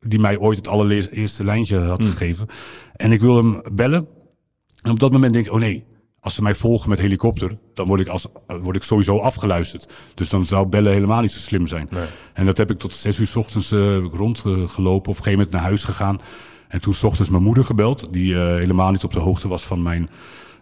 Die 0.00 0.18
mij 0.18 0.38
ooit 0.38 0.56
het 0.56 0.68
allereerste 0.68 1.44
lijntje 1.44 1.78
had 1.78 2.02
mm. 2.02 2.10
gegeven. 2.10 2.46
En 2.96 3.12
ik 3.12 3.20
wil 3.20 3.36
hem 3.36 3.62
bellen. 3.72 4.08
En 4.82 4.90
op 4.90 5.00
dat 5.00 5.12
moment 5.12 5.32
denk 5.32 5.46
ik: 5.46 5.52
Oh 5.52 5.58
nee 5.58 5.84
als 6.26 6.34
ze 6.34 6.42
mij 6.42 6.54
volgen 6.54 6.88
met 6.88 6.98
helikopter, 6.98 7.58
dan 7.74 7.86
word 7.86 8.00
ik, 8.00 8.08
als, 8.08 8.26
word 8.46 8.76
ik 8.76 8.82
sowieso 8.82 9.18
afgeluisterd. 9.18 9.92
Dus 10.14 10.28
dan 10.28 10.46
zou 10.46 10.66
bellen 10.66 10.92
helemaal 10.92 11.20
niet 11.20 11.32
zo 11.32 11.38
slim 11.38 11.66
zijn. 11.66 11.88
Nee. 11.90 12.04
En 12.32 12.46
dat 12.46 12.56
heb 12.56 12.70
ik 12.70 12.78
tot 12.78 12.92
zes 12.92 13.18
uur 13.18 13.26
s 13.26 13.36
ochtends 13.36 13.72
uh, 13.72 13.96
rondgelopen. 13.96 14.84
of 14.84 14.98
op 14.98 15.06
een 15.06 15.14
gegeven 15.14 15.32
moment 15.32 15.50
naar 15.50 15.62
huis 15.62 15.84
gegaan. 15.84 16.20
En 16.68 16.80
toen 16.80 16.94
s 16.94 17.02
ochtends 17.02 17.30
mijn 17.30 17.42
moeder 17.42 17.64
gebeld, 17.64 18.12
die 18.12 18.32
uh, 18.32 18.38
helemaal 18.38 18.90
niet 18.90 19.04
op 19.04 19.12
de 19.12 19.20
hoogte 19.20 19.48
was 19.48 19.62
van 19.62 19.82
mijn 19.82 20.10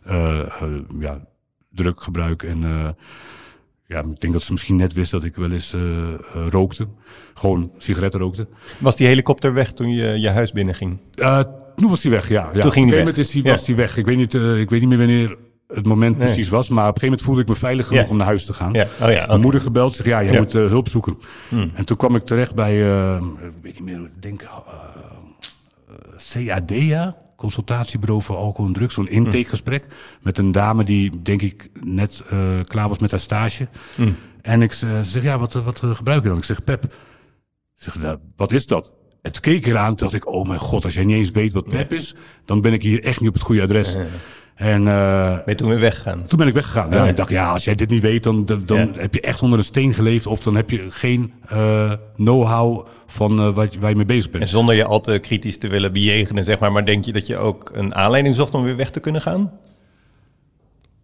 uh, 0.06 0.40
ja, 0.98 1.20
druggebruik. 1.70 2.42
En 2.42 2.60
ja, 3.86 3.98
ik 3.98 4.20
denk 4.20 4.32
dat 4.32 4.42
ze 4.42 4.52
misschien 4.52 4.76
net 4.76 4.92
wist 4.92 5.10
dat 5.10 5.24
ik 5.24 5.36
wel 5.36 5.50
eens 5.50 5.74
rookte. 6.48 6.88
Gewoon 7.34 7.72
sigaretten 7.78 8.20
rookte. 8.20 8.48
Was 8.78 8.96
die 8.96 9.06
helikopter 9.06 9.54
weg 9.54 9.72
toen 9.72 9.90
je 9.90 10.20
je 10.20 10.28
huis 10.28 10.52
binnenging? 10.52 10.98
toen 11.74 11.88
was 11.88 12.02
hij 12.02 12.12
weg, 12.12 12.28
ja. 12.28 12.50
ja. 12.54 12.60
Toen 12.60 12.72
ging 12.72 12.90
hij 12.90 13.04
weg. 13.04 13.16
Is 13.16 13.32
hij, 13.32 13.42
was 13.42 13.66
hij 13.66 13.76
weg. 13.76 13.96
Ik 13.96 14.06
weet, 14.06 14.16
niet, 14.16 14.34
ik 14.34 14.70
weet 14.70 14.80
niet 14.80 14.88
meer 14.88 14.98
wanneer 14.98 15.36
het 15.74 15.86
moment 15.86 16.16
nee. 16.16 16.26
precies 16.26 16.48
was. 16.48 16.68
Maar 16.68 16.88
op 16.88 16.94
een 16.94 17.00
gegeven 17.00 17.08
moment 17.08 17.26
voelde 17.26 17.40
ik 17.40 17.48
me 17.48 17.54
veilig 17.54 17.86
genoeg 17.86 18.04
ja. 18.04 18.10
om 18.10 18.16
naar 18.16 18.26
huis 18.26 18.44
te 18.44 18.52
gaan. 18.52 18.72
Ja. 18.72 18.82
Oh 18.82 18.88
ja, 18.98 19.06
okay. 19.06 19.26
Mijn 19.26 19.40
moeder 19.40 19.60
gebeld, 19.60 19.96
zeg 19.96 20.06
ja, 20.06 20.18
je 20.18 20.32
moet 20.32 20.54
uh, 20.54 20.66
hulp 20.66 20.88
zoeken. 20.88 21.18
Hmm. 21.48 21.70
En 21.74 21.84
toen 21.84 21.96
kwam 21.96 22.16
ik 22.16 22.24
terecht 22.24 22.54
bij, 22.54 22.74
uh, 22.74 23.16
ik 23.16 23.52
weet 23.62 23.74
niet 23.80 23.84
meer, 23.84 24.04
ik 24.04 24.22
denk 24.22 24.42
uh, 24.42 24.48
CADA, 26.46 27.16
consultatiebureau 27.36 28.22
voor 28.22 28.36
alcohol 28.36 28.66
en 28.66 28.72
drugs, 28.72 28.94
zo'n 28.94 29.08
intakegesprek 29.08 29.86
met 30.22 30.38
een 30.38 30.52
dame 30.52 30.84
die, 30.84 31.22
denk 31.22 31.42
ik, 31.42 31.70
net 31.84 32.22
klaar 32.66 32.88
was 32.88 32.98
met 32.98 33.10
haar 33.10 33.20
stage. 33.20 33.68
Hmm. 33.94 34.16
En 34.42 34.62
ik 34.62 34.72
zeg, 35.02 35.22
ja, 35.22 35.38
wat, 35.38 35.52
wat 35.52 35.82
gebruik 35.84 36.22
je 36.22 36.28
dan? 36.28 36.38
Ik 36.38 36.44
zeg, 36.44 36.64
Pep. 36.64 36.94
Zeg, 37.74 38.16
wat 38.36 38.52
is 38.52 38.66
dat? 38.66 38.94
En 39.22 39.32
toen 39.32 39.40
keek 39.40 39.56
ik 39.56 39.66
eraan, 39.66 39.94
dacht 39.94 40.14
ik, 40.14 40.28
oh 40.28 40.48
mijn 40.48 40.58
god, 40.60 40.84
als 40.84 40.94
jij 40.94 41.04
niet 41.04 41.16
eens 41.16 41.30
weet 41.30 41.52
wat 41.52 41.68
PEP 41.68 41.92
is, 41.92 42.14
dan 42.44 42.60
ben 42.60 42.72
ik 42.72 42.82
hier 42.82 43.04
echt 43.04 43.20
niet 43.20 43.28
op 43.28 43.34
het 43.34 43.42
goede 43.42 43.62
adres. 43.62 43.96
En, 44.54 44.80
uh, 44.80 45.34
ben 45.34 45.42
je 45.46 45.54
toen 45.54 45.68
weer 45.68 45.78
weggegaan? 45.78 46.22
Toen 46.22 46.38
ben 46.38 46.46
ik 46.46 46.54
weggegaan. 46.54 46.90
Ja, 46.90 47.04
ik 47.04 47.16
dacht, 47.16 47.30
ja, 47.30 47.50
als 47.50 47.64
jij 47.64 47.74
dit 47.74 47.90
niet 47.90 48.02
weet, 48.02 48.22
dan, 48.22 48.44
dan 48.64 48.94
heb 48.98 49.14
je 49.14 49.20
echt 49.20 49.42
onder 49.42 49.58
een 49.58 49.64
steen 49.64 49.94
geleefd. 49.94 50.26
Of 50.26 50.42
dan 50.42 50.56
heb 50.56 50.70
je 50.70 50.86
geen 50.88 51.32
uh, 51.52 51.92
know-how 52.16 52.86
van 53.06 53.40
uh, 53.40 53.54
wat, 53.54 53.74
waar 53.74 53.90
je 53.90 53.96
mee 53.96 54.04
bezig 54.04 54.30
bent. 54.30 54.42
En 54.42 54.48
zonder 54.48 54.74
je 54.74 54.84
al 54.84 55.00
te 55.00 55.18
kritisch 55.18 55.58
te 55.58 55.68
willen 55.68 55.92
bejegenen, 55.92 56.44
zeg 56.44 56.58
maar. 56.58 56.72
Maar 56.72 56.84
denk 56.84 57.04
je 57.04 57.12
dat 57.12 57.26
je 57.26 57.36
ook 57.36 57.70
een 57.72 57.94
aanleiding 57.94 58.34
zocht 58.34 58.54
om 58.54 58.62
weer 58.62 58.76
weg 58.76 58.90
te 58.90 59.00
kunnen 59.00 59.20
gaan? 59.20 59.52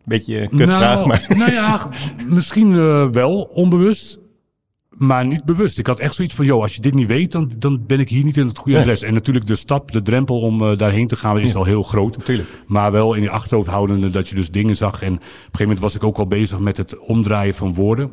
Beetje 0.05 0.49
kutvraag, 0.49 0.95
nou, 0.95 1.07
maar... 1.07 1.27
Nou 1.29 1.53
ja, 1.53 1.89
misschien 2.27 2.75
wel, 3.13 3.43
onbewust 3.43 4.20
maar 5.01 5.27
niet 5.27 5.45
bewust. 5.45 5.79
Ik 5.79 5.87
had 5.87 5.99
echt 5.99 6.15
zoiets 6.15 6.35
van, 6.35 6.45
joh, 6.45 6.63
als 6.63 6.75
je 6.75 6.81
dit 6.81 6.95
niet 6.95 7.07
weet, 7.07 7.33
dan, 7.33 7.51
dan 7.59 7.87
ben 7.87 8.01
ik 8.01 8.09
hier 8.09 8.25
niet 8.25 8.37
in 8.37 8.47
het 8.47 8.59
goede 8.59 8.79
adres. 8.79 9.03
En 9.03 9.15
natuurlijk 9.15 9.47
de 9.47 9.57
stap, 9.57 9.93
de 9.93 10.03
drempel 10.03 10.41
om 10.41 10.63
uh, 10.63 10.77
daarheen 10.77 11.07
te 11.07 11.17
gaan 11.17 11.39
is 11.39 11.55
al 11.55 11.65
heel 11.65 11.83
groot. 11.83 12.17
Natuurlijk. 12.17 12.49
Maar 12.67 12.93
wel 12.93 13.15
in 13.15 13.23
je 13.23 13.31
achterhoofd 13.31 13.69
houdende 13.69 14.11
dat 14.11 14.29
je 14.29 14.35
dus 14.35 14.51
dingen 14.51 14.77
zag. 14.77 15.03
En 15.03 15.13
op 15.13 15.21
een 15.21 15.27
gegeven 15.27 15.59
moment 15.59 15.81
was 15.81 15.95
ik 15.95 16.05
ook 16.05 16.19
al 16.19 16.27
bezig 16.27 16.59
met 16.59 16.77
het 16.77 16.99
omdraaien 16.99 17.55
van 17.55 17.75
woorden. 17.75 18.11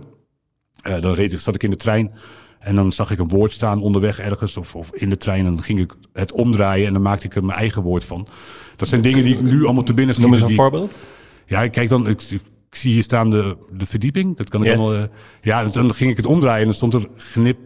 Uh, 0.88 1.02
dan 1.02 1.14
reed, 1.14 1.42
zat 1.42 1.56
ik 1.56 1.64
in 1.64 1.70
de 1.70 1.76
trein 1.76 2.12
en 2.60 2.76
dan 2.76 2.92
zag 2.92 3.12
ik 3.12 3.20
een 3.20 3.28
woord 3.28 3.52
staan 3.52 3.82
onderweg 3.82 4.20
ergens 4.20 4.58
of, 4.58 4.76
of 4.76 4.90
in 4.94 5.10
de 5.10 5.18
trein. 5.18 5.46
En 5.46 5.54
dan 5.54 5.64
ging 5.64 5.80
ik 5.80 5.94
het 6.14 6.32
omdraaien 6.32 6.88
en 6.88 6.94
dan 6.94 7.02
maakte 7.02 7.26
ik 7.26 7.36
er 7.36 7.46
mijn 7.46 7.60
eigen 7.60 7.82
woord 7.82 8.06
van. 8.06 8.28
Dat 8.76 8.88
zijn 8.88 9.02
dingen 9.02 9.24
die 9.24 9.36
ik 9.36 9.42
nu 9.42 9.64
allemaal 9.64 9.84
te 9.84 9.94
binnen 9.94 10.16
schieten. 10.16 10.38
Noem 10.38 10.44
eens 10.44 10.58
een 10.58 10.64
voorbeeld. 10.64 10.98
Ja, 11.46 11.68
kijk 11.68 11.90
dan, 11.90 12.08
ik, 12.08 12.22
ik 12.70 12.76
zie 12.76 12.94
hier 12.94 13.04
staan 13.04 13.30
de, 13.30 13.58
de 13.74 13.86
verdieping. 13.86 14.36
Dat 14.36 14.50
kan 14.50 14.62
ik 14.62 14.68
yeah. 14.68 14.80
allemaal. 14.80 15.00
Uh, 15.02 15.08
ja, 15.42 15.64
dan 15.64 15.94
ging 15.94 16.12
ik 16.12 16.18
het 16.18 16.26
omdraaien 16.26 16.60
en 16.60 16.66
dan 16.66 16.74
stond 16.74 16.94
er 16.94 17.08
knip, 17.34 17.58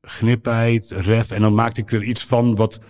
knipheid, 0.00 0.90
ref. 0.90 1.30
En 1.30 1.40
dan 1.40 1.54
maakte 1.54 1.80
ik 1.80 1.92
er 1.92 2.02
iets 2.02 2.24
van 2.24 2.54
wat 2.54 2.80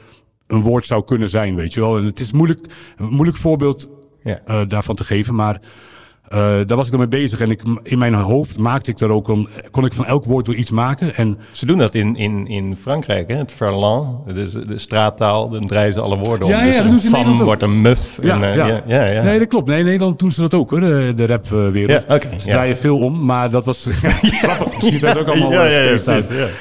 een 0.46 0.62
woord 0.62 0.86
zou 0.86 1.04
kunnen 1.04 1.28
zijn, 1.28 1.54
weet 1.54 1.74
je 1.74 1.80
wel. 1.80 1.98
En 1.98 2.04
het 2.04 2.20
is 2.20 2.32
moeilijk, 2.32 2.66
een 2.96 3.08
moeilijk 3.08 3.36
voorbeeld 3.36 3.88
yeah. 4.22 4.38
uh, 4.48 4.68
daarvan 4.68 4.94
te 4.94 5.04
geven, 5.04 5.34
maar 5.34 5.54
Eh, 5.54 5.91
daar 6.38 6.76
was 6.76 6.84
ik 6.84 6.90
dan 6.90 7.00
mee 7.00 7.08
bezig. 7.08 7.40
En 7.40 7.50
ik, 7.50 7.62
in 7.82 7.98
mijn 7.98 8.14
hoofd 8.14 8.58
maakte 8.58 8.90
ik 8.90 8.98
daar 8.98 9.10
ook 9.10 9.28
een, 9.28 9.48
kon 9.70 9.84
ik 9.84 9.92
van 9.92 10.06
elk 10.06 10.24
woord 10.24 10.46
wel 10.46 10.56
iets 10.56 10.70
maken. 10.70 11.14
En 11.14 11.38
Ze 11.52 11.66
doen 11.66 11.78
dat 11.78 11.94
in, 11.94 12.16
in, 12.16 12.46
in 12.46 12.76
Frankrijk, 12.76 13.28
hè? 13.28 13.36
het 13.36 13.52
verlan, 13.52 14.22
de, 14.26 14.66
de 14.66 14.78
straattaal, 14.78 15.48
dan 15.48 15.60
draaien 15.66 15.92
ze 15.92 16.00
alle 16.00 16.16
woorden 16.16 16.46
om. 16.46 16.52
Ja, 16.52 16.62
ja, 16.62 16.66
dus 16.66 16.76
dat 16.76 16.86
een 16.86 16.98
fan 16.98 17.32
ook. 17.32 17.44
wordt 17.44 17.62
een 17.62 17.80
muf. 17.80 18.18
Ja, 18.22 18.34
en, 18.34 18.42
eh, 18.42 18.56
ja. 18.56 18.82
ja, 18.86 19.04
ja. 19.04 19.22
Nee, 19.22 19.38
dat 19.38 19.48
klopt. 19.48 19.66
Nee, 19.66 19.78
in 19.78 19.84
Nederland 19.84 20.18
doen 20.18 20.32
ze 20.32 20.40
dat 20.40 20.54
ook 20.54 20.70
hoor, 20.70 20.80
de, 20.80 21.12
de 21.16 21.26
rapwereld. 21.26 22.04
Ja, 22.08 22.20
ze 22.38 22.48
draaien 22.48 22.76
veel 22.76 22.98
om, 22.98 23.24
maar 23.24 23.50
dat 23.50 23.64
was 23.64 23.88
grappig. 23.90 24.66
Misschien 24.66 24.98
zijn 24.98 25.12
ze 25.12 25.18
ook 25.18 25.28
allemaal 25.28 25.52
Ja, 25.52 25.64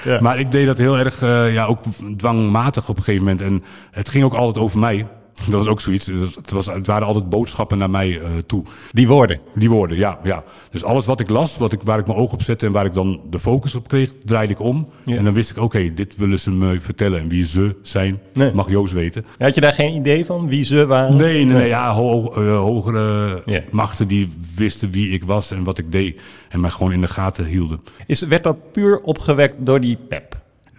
eh. 0.06 0.22
Maar 0.22 0.40
ik 0.40 0.52
deed 0.52 0.66
dat 0.66 0.78
heel 0.78 0.98
erg, 0.98 1.22
eh, 1.22 1.54
ja, 1.54 1.66
ook 1.66 1.80
dwangmatig 2.18 2.90
op 2.90 2.98
een 2.98 3.04
gegeven 3.04 3.26
moment. 3.26 3.42
En 3.42 3.64
het 3.92 4.10
ging 4.10 4.24
ook 4.24 4.34
altijd 4.34 4.66
over 4.66 4.80
mij. 4.80 5.06
Dat 5.46 5.54
was 5.54 5.68
ook 5.68 5.82
zoiets. 5.82 6.06
Het, 6.06 6.52
was, 6.52 6.66
het 6.66 6.88
waren 6.88 7.08
altijd 7.08 7.30
boodschappen 7.30 7.78
naar 7.78 7.90
mij 7.90 8.20
eh, 8.20 8.30
toe. 8.46 8.64
Die 8.92 9.08
woorden. 9.08 9.40
Die 9.56 9.70
woorden, 9.70 9.98
ja, 9.98 10.20
ja. 10.24 10.44
Dus 10.72 10.84
alles 10.84 11.06
wat 11.06 11.20
ik 11.20 11.30
las, 11.30 11.58
wat 11.58 11.74
ik, 11.74 11.82
waar 11.84 12.00
ik 12.00 12.08
mijn 12.08 12.20
oog 12.20 12.34
op 12.34 12.42
zette 12.42 12.66
en 12.66 12.72
waar 12.72 12.86
ik 12.86 12.94
dan 12.94 13.22
de 13.30 13.40
focus 13.40 13.76
op 13.76 13.88
kreeg, 13.88 14.14
draaide 14.26 14.54
ik 14.54 14.60
om. 14.60 14.88
Ja. 15.06 15.18
En 15.18 15.24
dan 15.24 15.34
wist 15.34 15.50
ik, 15.52 15.58
oké, 15.58 15.94
dit 15.94 16.16
willen 16.18 16.40
ze 16.40 16.52
me 16.52 16.80
vertellen. 16.80 17.20
En 17.20 17.28
wie 17.30 17.46
ze 17.46 17.76
zijn, 17.82 18.20
Nee. 18.34 18.54
mag 18.54 18.70
Joost 18.70 18.94
weten. 18.94 19.26
Had 19.38 19.56
je 19.56 19.62
daar 19.62 19.74
geen 19.74 19.94
idee 19.96 20.26
van 20.26 20.48
wie 20.48 20.64
ze 20.64 20.86
waren? 20.86 21.18
Nee, 21.18 21.46
nee, 21.46 21.56
nee. 21.56 21.68
Ja, 21.68 21.92
ho- 21.94 22.34
eh, 22.34 22.58
hogere 22.58 23.44
machten 23.72 24.08
die 24.08 24.30
wisten 24.56 24.92
wie 24.92 25.10
ik 25.10 25.24
was 25.24 25.52
en 25.52 25.64
wat 25.64 25.78
ik 25.78 25.92
deed. 25.92 26.22
En 26.50 26.60
mij 26.60 26.70
gewoon 26.70 26.92
in 26.92 27.02
de 27.02 27.08
gaten 27.08 27.46
hielden. 27.46 27.80
Is, 28.08 28.22
werd 28.22 28.44
dat 28.44 28.72
puur 28.72 29.00
opgewekt 29.02 29.56
door 29.60 29.80
die 29.80 29.98
pep? 30.10 30.31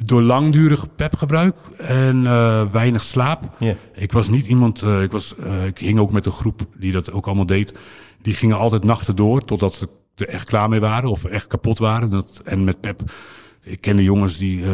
Door 0.05 0.23
langdurig 0.23 0.95
pepgebruik 0.95 1.57
en 1.77 2.27
eh, 2.27 2.63
weinig 2.73 3.03
slaap. 3.03 3.55
Ja. 3.59 3.75
Ik 3.95 4.13
was 4.13 4.29
niet 4.29 4.47
iemand, 4.47 4.83
eh, 4.83 5.03
ik, 5.03 5.11
was, 5.13 5.35
eh, 5.37 5.67
ik 5.67 5.79
hing 5.79 5.99
ook 5.99 6.13
met 6.13 6.27
een 6.27 6.33
groep 6.33 6.67
die 6.77 6.93
dat 6.93 7.13
ook 7.13 7.27
allemaal 7.27 7.47
deed. 7.47 7.79
Die 8.23 8.35
gingen 8.35 8.59
altijd 8.59 8.85
nachten 8.85 9.17
door 9.17 9.45
totdat 9.45 9.75
ze 9.75 9.89
er 10.15 10.29
echt 10.29 10.45
klaar 10.45 10.69
mee 10.69 10.81
waren 10.81 11.11
of 11.11 11.25
echt 11.25 11.47
kapot 11.47 11.79
waren. 11.79 12.09
Dat, 12.11 12.41
en 12.45 12.65
met 12.65 12.81
pep, 12.81 13.03
ik 13.63 13.81
kende 13.81 14.03
jongens 14.03 14.39
die, 14.39 14.65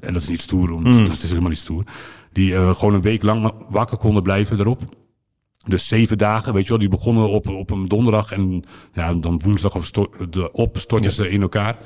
en 0.00 0.12
dat 0.12 0.22
is 0.22 0.28
niet 0.28 0.40
stoer, 0.40 0.70
om, 0.70 0.84
dat 0.84 1.22
is 1.22 1.28
helemaal 1.28 1.48
niet 1.48 1.58
stoer. 1.58 1.84
Die 2.32 2.74
gewoon 2.74 2.94
een 2.94 3.02
week 3.02 3.22
lang 3.22 3.52
wakker 3.68 3.96
konden 3.98 4.22
blijven 4.22 4.56
daarop. 4.56 4.82
Dus 5.64 5.88
zeven 5.88 6.18
dagen, 6.18 6.52
weet 6.52 6.62
je 6.62 6.68
wel, 6.68 6.78
die 6.78 6.88
begonnen 6.88 7.28
op, 7.28 7.48
op 7.48 7.70
een 7.70 7.88
donderdag 7.88 8.32
en 8.32 8.62
ja, 8.92 9.14
dan 9.14 9.40
woensdag 9.44 9.74
of 9.74 9.86
sto- 9.86 10.10
de, 10.30 10.52
op 10.52 10.78
stortten 10.78 11.12
ze 11.12 11.30
in 11.30 11.42
elkaar. 11.42 11.76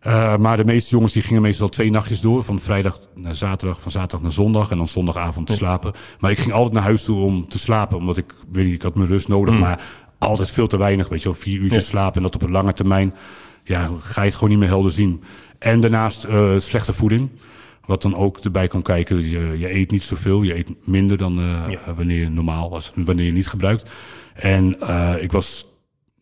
Eh, 0.00 0.36
maar 0.36 0.56
de 0.56 0.64
meeste 0.64 0.90
jongens 0.90 1.12
die 1.12 1.22
gingen 1.22 1.42
meestal 1.42 1.68
twee 1.68 1.90
nachtjes 1.90 2.20
door. 2.20 2.42
Van 2.42 2.60
vrijdag 2.60 3.00
naar 3.14 3.34
zaterdag, 3.34 3.80
van 3.80 3.90
zaterdag 3.90 4.20
naar 4.20 4.30
zondag. 4.30 4.70
En 4.70 4.76
dan 4.76 4.88
zondagavond 4.88 5.46
te 5.46 5.52
slapen. 5.52 5.92
Maar 6.20 6.30
ik 6.30 6.38
ging 6.38 6.52
altijd 6.52 6.74
naar 6.74 6.82
huis 6.82 7.04
toe 7.04 7.24
om 7.24 7.48
te 7.48 7.58
slapen. 7.58 7.96
Omdat 7.96 8.16
ik, 8.16 8.34
weet 8.52 8.64
niet, 8.64 8.74
ik 8.74 8.82
had 8.82 8.94
mijn 8.94 9.08
rust 9.08 9.28
nodig. 9.28 9.58
Maar 9.58 9.82
altijd 10.18 10.50
veel 10.50 10.66
te 10.66 10.76
weinig, 10.76 11.08
weet 11.08 11.22
je 11.22 11.28
wel. 11.28 11.38
Vier 11.38 11.60
uurtjes 11.60 11.86
slapen. 11.86 12.16
En 12.16 12.22
dat 12.22 12.34
op 12.34 12.42
een 12.42 12.50
lange 12.50 12.72
termijn. 12.72 13.14
Ja, 13.64 13.90
ga 14.00 14.20
je 14.20 14.26
het 14.26 14.34
gewoon 14.34 14.50
niet 14.50 14.58
meer 14.58 14.68
helder 14.68 14.92
zien. 14.92 15.22
En 15.58 15.80
daarnaast 15.80 16.24
eh, 16.24 16.50
slechte 16.58 16.92
voeding. 16.92 17.30
Wat 17.86 18.02
dan 18.02 18.14
ook 18.14 18.38
erbij 18.38 18.68
kan 18.68 18.82
kijken. 18.82 19.16
Dus 19.16 19.30
Je, 19.30 19.54
je 19.58 19.74
eet 19.74 19.90
niet 19.90 20.02
zoveel. 20.02 20.42
Je 20.42 20.56
eet 20.56 20.86
minder 20.86 21.16
dan 21.16 21.40
eh, 21.40 21.94
wanneer 21.96 22.20
je 22.20 22.28
normaal 22.28 22.70
was. 22.70 22.92
Wanneer 22.94 23.26
je 23.26 23.32
niet 23.32 23.48
gebruikt. 23.48 23.90
En 24.34 24.76
ik 25.20 25.32
was 25.32 25.69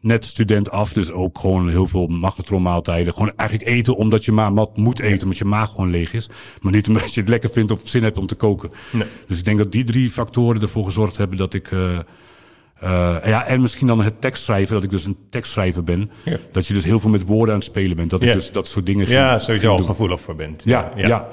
net 0.00 0.24
student 0.24 0.70
af, 0.70 0.92
dus 0.92 1.10
ook 1.12 1.38
gewoon 1.38 1.68
heel 1.68 1.86
veel 1.86 2.06
magnetronmaaltijden. 2.06 3.12
Gewoon 3.12 3.32
eigenlijk 3.36 3.68
eten 3.70 3.96
omdat 3.96 4.24
je 4.24 4.32
maar 4.32 4.54
wat 4.54 4.76
moet 4.76 5.00
eten, 5.00 5.22
omdat 5.22 5.38
je 5.38 5.44
maag 5.44 5.70
gewoon 5.70 5.90
leeg 5.90 6.12
is. 6.12 6.28
Maar 6.60 6.72
niet 6.72 6.88
omdat 6.88 7.14
je 7.14 7.20
het 7.20 7.28
lekker 7.28 7.50
vindt 7.50 7.70
of 7.70 7.80
zin 7.84 8.02
hebt 8.02 8.16
om 8.18 8.26
te 8.26 8.34
koken. 8.34 8.70
Dus 9.26 9.38
ik 9.38 9.44
denk 9.44 9.58
dat 9.58 9.72
die 9.72 9.84
drie 9.84 10.10
factoren 10.10 10.60
ervoor 10.62 10.84
gezorgd 10.84 11.16
hebben 11.16 11.36
dat 11.38 11.54
ik... 11.54 11.70
eh, 11.72 11.98
eh, 12.80 13.16
ja, 13.26 13.44
en 13.46 13.60
misschien 13.60 13.86
dan 13.86 14.02
het 14.02 14.20
tekstschrijven, 14.20 14.74
dat 14.74 14.84
ik 14.84 14.90
dus 14.90 15.04
een 15.04 15.16
tekstschrijver 15.30 15.82
ben. 15.84 16.10
Ja. 16.24 16.36
Dat 16.52 16.66
je 16.66 16.74
dus 16.74 16.84
heel 16.84 17.00
veel 17.00 17.10
met 17.10 17.24
woorden 17.24 17.54
aan 17.54 17.60
het 17.60 17.68
spelen 17.68 17.96
bent. 17.96 18.10
Dat 18.10 18.22
Ja. 18.22 18.28
ik 18.28 18.34
dus 18.34 18.50
dat 18.50 18.68
soort 18.68 18.86
dingen 18.86 19.06
ging- 19.06 19.18
Ja, 19.18 19.38
sowieso 19.38 19.70
al 19.70 19.80
gevoelig 19.82 20.20
voor 20.20 20.34
bent. 20.36 20.62
Ja, 20.64 20.92
ja. 20.96 21.28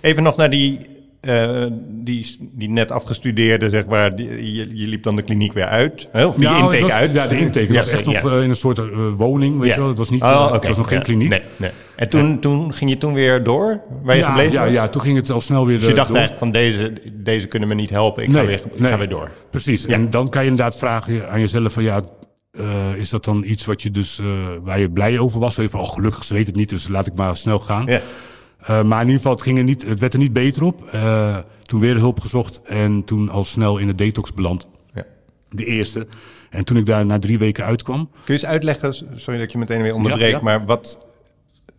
Even 0.00 0.22
nog 0.22 0.36
naar 0.36 0.50
die, 0.50 0.78
eh, 1.20 1.66
die, 1.88 2.36
die 2.52 2.70
net 2.70 2.90
afgestudeerde, 2.90 3.70
zeg 3.70 3.86
maar. 3.86 4.16
Die, 4.16 4.54
je, 4.54 4.76
je 4.76 4.86
liep 4.86 5.02
dan 5.02 5.16
de 5.16 5.22
kliniek 5.22 5.52
weer 5.52 5.64
uit. 5.66 6.08
hè? 6.12 6.26
Of 6.26 6.34
die 6.34 6.44
Nou, 6.44 6.62
intake 6.62 6.82
was- 6.82 6.90
uit. 6.92 7.12
Ja, 7.14 7.26
de 7.26 7.38
intake. 7.38 7.72
Ja, 7.72 7.78
was 7.78 7.88
echt 7.88 8.04
ja. 8.04 8.22
nog 8.22 8.32
eh, 8.32 8.42
in 8.42 8.48
een 8.48 8.54
soort 8.54 8.78
eh, 8.78 8.84
woning, 9.16 9.58
weet 9.58 9.68
Ja. 9.68 9.74
je 9.74 9.80
wel. 9.80 9.88
Het 9.88 9.98
was, 9.98 10.10
niet, 10.10 10.22
Oh, 10.22 10.52
het 10.52 10.66
was 10.68 10.76
nog 10.76 10.88
geen 10.88 11.02
kliniek. 11.02 11.28
Nee, 11.28 11.42
nee. 11.56 11.70
En 11.96 12.08
toen, 12.08 12.40
toen 12.40 12.74
ging 12.74 12.90
je 12.90 12.96
toen 12.98 13.12
weer 13.14 13.42
door, 13.42 13.80
waar 14.02 14.16
je 14.16 14.22
gebleven 14.24 14.52
ja, 14.52 14.64
was? 14.64 14.72
ja, 14.72 14.88
toen 14.88 15.02
ging 15.02 15.16
het 15.16 15.30
al 15.30 15.40
snel 15.40 15.66
weer 15.66 15.78
Dus 15.78 15.86
je 15.88 15.94
dacht 15.94 16.08
door. 16.08 16.16
eigenlijk 16.16 16.44
van 16.52 16.60
deze, 16.60 16.92
deze 17.12 17.46
kunnen 17.46 17.68
me 17.68 17.74
niet 17.74 17.90
helpen, 17.90 18.22
ik, 18.22 18.32
ga, 18.32 18.44
weer, 18.46 18.60
ik 18.74 18.86
ga 18.86 18.98
weer 18.98 19.08
door. 19.08 19.30
Precies. 19.50 19.86
En 19.86 20.10
dan 20.10 20.28
kan 20.28 20.42
je 20.44 20.50
inderdaad 20.50 20.76
vragen 20.78 21.30
aan 21.30 21.40
jezelf 21.40 21.72
van 21.72 21.82
ja, 21.82 22.00
is 22.96 23.10
dat 23.10 23.24
dan 23.24 23.44
iets 23.46 23.64
wat 23.64 23.82
je 23.82 23.90
dus, 23.90 24.20
waar 24.62 24.80
je 24.80 24.90
blij 24.90 25.18
over 25.18 25.40
was? 25.40 25.56
Waar 25.56 25.64
je 25.64 25.70
van, 25.70 25.80
oh 25.80 25.88
gelukkig, 25.88 26.24
ze 26.24 26.34
weet 26.34 26.46
het 26.46 26.56
niet, 26.56 26.68
dus 26.68 26.88
laat 26.88 27.06
ik 27.06 27.14
maar 27.14 27.36
snel 27.36 27.58
gaan. 27.58 27.86
Ja. 27.86 28.00
Eh, 28.62 28.82
maar 28.82 29.00
in 29.00 29.06
ieder 29.06 29.16
geval, 29.20 29.32
het, 29.32 29.42
ging 29.42 29.58
er 29.58 29.64
niet, 29.64 29.86
het 29.86 30.00
werd 30.00 30.12
er 30.12 30.18
niet 30.18 30.32
beter 30.32 30.62
op. 30.64 30.84
Eh, 30.92 31.36
toen 31.62 31.80
weer 31.80 31.96
hulp 31.96 32.20
gezocht 32.20 32.60
en 32.62 33.04
toen 33.04 33.28
al 33.28 33.44
snel 33.44 33.78
in 33.78 33.86
de 33.86 33.94
detox 33.94 34.32
beland. 34.34 34.66
Ja. 34.94 35.04
De 35.50 35.64
eerste. 35.64 36.06
En 36.50 36.64
toen 36.64 36.76
ik 36.76 36.86
daar 36.86 37.06
na 37.06 37.18
drie 37.18 37.38
weken 37.38 37.64
uitkwam. 37.64 38.08
Kun 38.10 38.20
je 38.24 38.32
eens 38.32 38.46
uitleggen, 38.46 38.94
sorry 39.16 39.38
dat 39.40 39.52
je 39.52 39.58
meteen 39.58 39.82
weer 39.82 39.94
onderbreekt, 39.94 40.30
Ja, 40.30 40.36
ja. 40.36 40.42
maar 40.44 40.64
wat... 40.64 40.98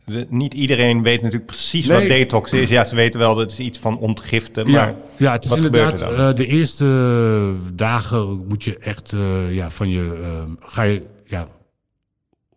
de- 0.06 0.26
niet 0.30 0.54
iedereen 0.54 1.04
weet 1.04 1.22
natuurlijk 1.22 1.46
precies 1.46 1.88
Nee. 1.88 2.00
wat 2.00 2.08
detox 2.08 2.52
is. 2.54 2.70
Ja, 2.70 2.84
ze 2.84 2.96
weten 2.96 3.20
wel 3.20 3.36
dat 3.36 3.44
het 3.44 3.52
is 3.60 3.66
iets 3.66 3.80
van 3.80 3.98
ontgiften, 3.98 4.72
maar 4.72 4.88
ja, 4.88 4.96
ja, 5.18 5.32
het 5.32 5.46
is 5.46 5.52
inderdaad, 5.56 6.02
er 6.02 6.28
eh, 6.28 6.34
de 6.36 6.46
eerste 6.46 7.54
dagen 7.74 8.48
moet 8.48 8.64
je 8.64 8.78
echt, 8.78 9.16
ja, 9.50 9.70
van 9.70 9.90
je, 9.90 10.20
eh, 10.24 10.44
ga 10.70 10.82
je, 10.84 11.02
ja, 11.26 11.48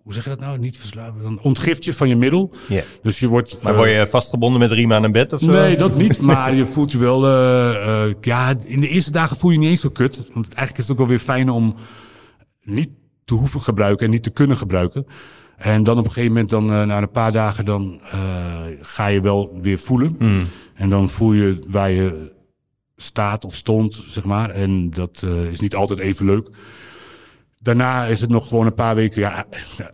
hoe 0.04 0.12
zeg 0.12 0.24
je 0.24 0.30
dat 0.30 0.40
nou? 0.40 0.58
Niet 0.58 0.78
verslaven, 0.78 1.22
dan 1.22 1.40
ontgift 1.42 1.84
je 1.84 1.92
van 1.92 2.08
je 2.08 2.16
middel. 2.16 2.54
Dus 3.02 3.18
je 3.18 3.28
wordt... 3.28 3.62
Maar 3.62 3.72
eh, 3.72 3.78
word 3.78 3.90
je 3.90 4.06
vastgebonden 4.06 4.60
met 4.60 4.72
riemen 4.72 4.96
aan 4.96 5.04
een 5.04 5.12
bed 5.12 5.32
of 5.32 5.40
zo? 5.40 5.50
Nee, 5.50 5.76
dat 5.76 5.96
niet. 5.96 6.20
Maar 6.20 6.54
je 6.54 6.66
voelt 6.66 6.92
je 6.92 6.98
wel. 6.98 7.24
eh, 7.26 8.04
eh, 8.04 8.14
ja, 8.20 8.54
in 8.66 8.80
de 8.80 8.88
eerste 8.88 9.10
dagen 9.10 9.36
voel 9.36 9.50
je 9.50 9.56
je 9.56 9.62
niet 9.62 9.70
eens 9.70 9.80
zo 9.80 9.88
kut. 9.90 10.16
Want 10.16 10.46
eigenlijk 10.46 10.76
is 10.78 10.82
het 10.82 10.90
ook 10.90 10.98
wel 10.98 11.06
weer 11.06 11.18
fijn 11.18 11.50
om 11.50 11.74
niet 12.62 12.88
te 13.24 13.34
hoeven 13.34 13.60
gebruiken 13.60 14.06
en 14.06 14.12
niet 14.12 14.22
te 14.22 14.30
kunnen 14.30 14.56
gebruiken. 14.56 15.06
En 15.56 15.82
dan 15.82 15.98
op 15.98 16.04
een 16.04 16.10
gegeven 16.12 16.32
moment, 16.32 16.50
dan, 16.50 16.72
eh, 16.72 16.82
na 16.82 17.02
een 17.02 17.10
paar 17.10 17.32
dagen, 17.32 17.64
dan 17.64 18.00
eh, 18.10 18.20
ga 18.80 19.06
je 19.06 19.20
wel 19.20 19.58
weer 19.62 19.78
voelen. 19.78 20.16
En 20.74 20.88
dan 20.90 21.10
voel 21.10 21.32
je 21.32 21.58
waar 21.70 21.90
je 21.90 22.32
staat 22.96 23.44
of 23.44 23.54
stond, 23.54 24.02
zeg 24.06 24.24
maar. 24.24 24.50
En 24.50 24.90
dat 24.90 25.22
eh, 25.24 25.50
is 25.50 25.60
niet 25.60 25.74
altijd 25.74 25.98
even 25.98 26.26
leuk. 26.26 26.48
Daarna 27.64 28.04
is 28.04 28.20
het 28.20 28.30
nog 28.30 28.48
gewoon 28.48 28.66
een 28.66 28.74
paar 28.74 28.94
weken 28.94 29.20
ja, 29.20 29.44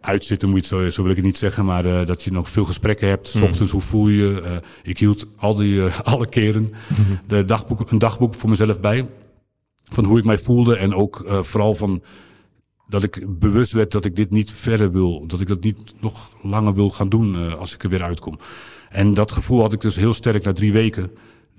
uitzitten, 0.00 0.49
moet 0.49 0.67
je 0.67 0.77
het 0.77 0.85
zo, 0.85 0.91
zo 0.91 1.03
wil 1.03 1.11
ik 1.11 1.17
het 1.17 1.27
niet 1.27 1.39
zeggen. 1.39 1.65
Maar 1.65 1.85
eh, 1.85 2.07
dat 2.07 2.23
je 2.23 2.33
nog 2.33 2.49
veel 2.49 2.65
gesprekken 2.65 3.09
hebt. 3.09 3.29
S 3.29 3.41
ochtends, 3.41 3.73
hoe 3.73 3.81
voel 3.81 4.09
je 4.09 4.17
je? 4.17 4.41
Eh, 4.41 4.57
ik 4.83 4.99
hield 4.99 5.27
al 5.37 5.55
die, 5.55 5.85
eh, 5.85 6.00
alle 6.12 6.29
keren 6.29 6.73
de 7.27 7.45
dagboek, 7.45 7.91
een 7.91 7.99
dagboek 7.99 8.35
voor 8.35 8.49
mezelf 8.49 8.81
bij. 8.81 9.07
Van 9.85 10.05
hoe 10.05 10.19
ik 10.19 10.25
mij 10.25 10.39
voelde. 10.39 10.77
En 10.77 10.95
ook 10.95 11.25
vooral 11.41 11.75
van 11.75 12.03
dat 12.89 13.03
ik 13.03 13.39
bewust 13.39 13.73
werd 13.73 13.93
dat 13.93 14.05
ik 14.05 14.17
dit 14.17 14.31
niet 14.31 14.53
verder 14.53 14.93
wil. 14.93 15.27
Dat 15.27 15.41
ik 15.41 15.49
dat 15.49 15.62
niet 15.62 15.95
nog 16.00 16.37
langer 16.43 16.75
wil 16.75 16.91
gaan 16.91 17.09
doen 17.09 17.59
als 17.59 17.75
ik 17.75 17.83
er 17.83 17.89
weer 17.89 18.03
uitkom. 18.03 18.39
En 18.89 19.15
dat 19.15 19.33
gevoel 19.33 19.61
had 19.61 19.73
ik 19.73 19.81
dus 19.81 19.97
heel 19.97 20.12
sterk 20.12 20.45
na 20.45 20.53
drie 20.53 20.73
weken. 20.73 21.11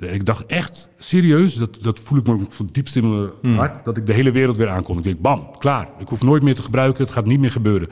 Ik 0.09 0.25
dacht 0.25 0.45
echt 0.45 0.89
serieus, 0.97 1.55
dat, 1.55 1.77
dat 1.81 1.99
voel 1.99 2.17
ik 2.17 2.27
me 2.27 2.37
van 2.49 2.65
het 2.65 2.75
diepst 2.75 2.95
in 2.95 3.09
mijn 3.41 3.55
hart, 3.55 3.85
dat 3.85 3.97
ik 3.97 4.05
de 4.05 4.13
hele 4.13 4.31
wereld 4.31 4.57
weer 4.57 4.69
aankon. 4.69 4.97
Ik 4.97 5.03
denk, 5.03 5.21
bam, 5.21 5.49
klaar. 5.57 5.89
Ik 5.99 6.07
hoef 6.07 6.21
nooit 6.21 6.43
meer 6.43 6.55
te 6.55 6.61
gebruiken, 6.61 7.03
het 7.03 7.13
gaat 7.13 7.25
niet 7.25 7.39
meer 7.39 7.51
gebeuren. 7.51 7.89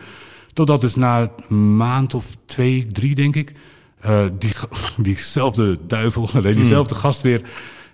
Totdat 0.54 0.82
dus 0.82 0.96
na 0.96 1.32
een 1.50 1.78
maand 1.78 2.14
of 2.14 2.26
twee, 2.46 2.88
drie 2.88 3.16
denk 3.16 3.36
ik, 3.36 3.52
eh, 4.00 4.26
die, 4.40 4.52
diezelfde 5.08 5.78
duivel, 5.88 6.30
nee, 6.44 6.54
diezelfde 6.54 6.96
gast 6.96 7.22
weer. 7.22 7.42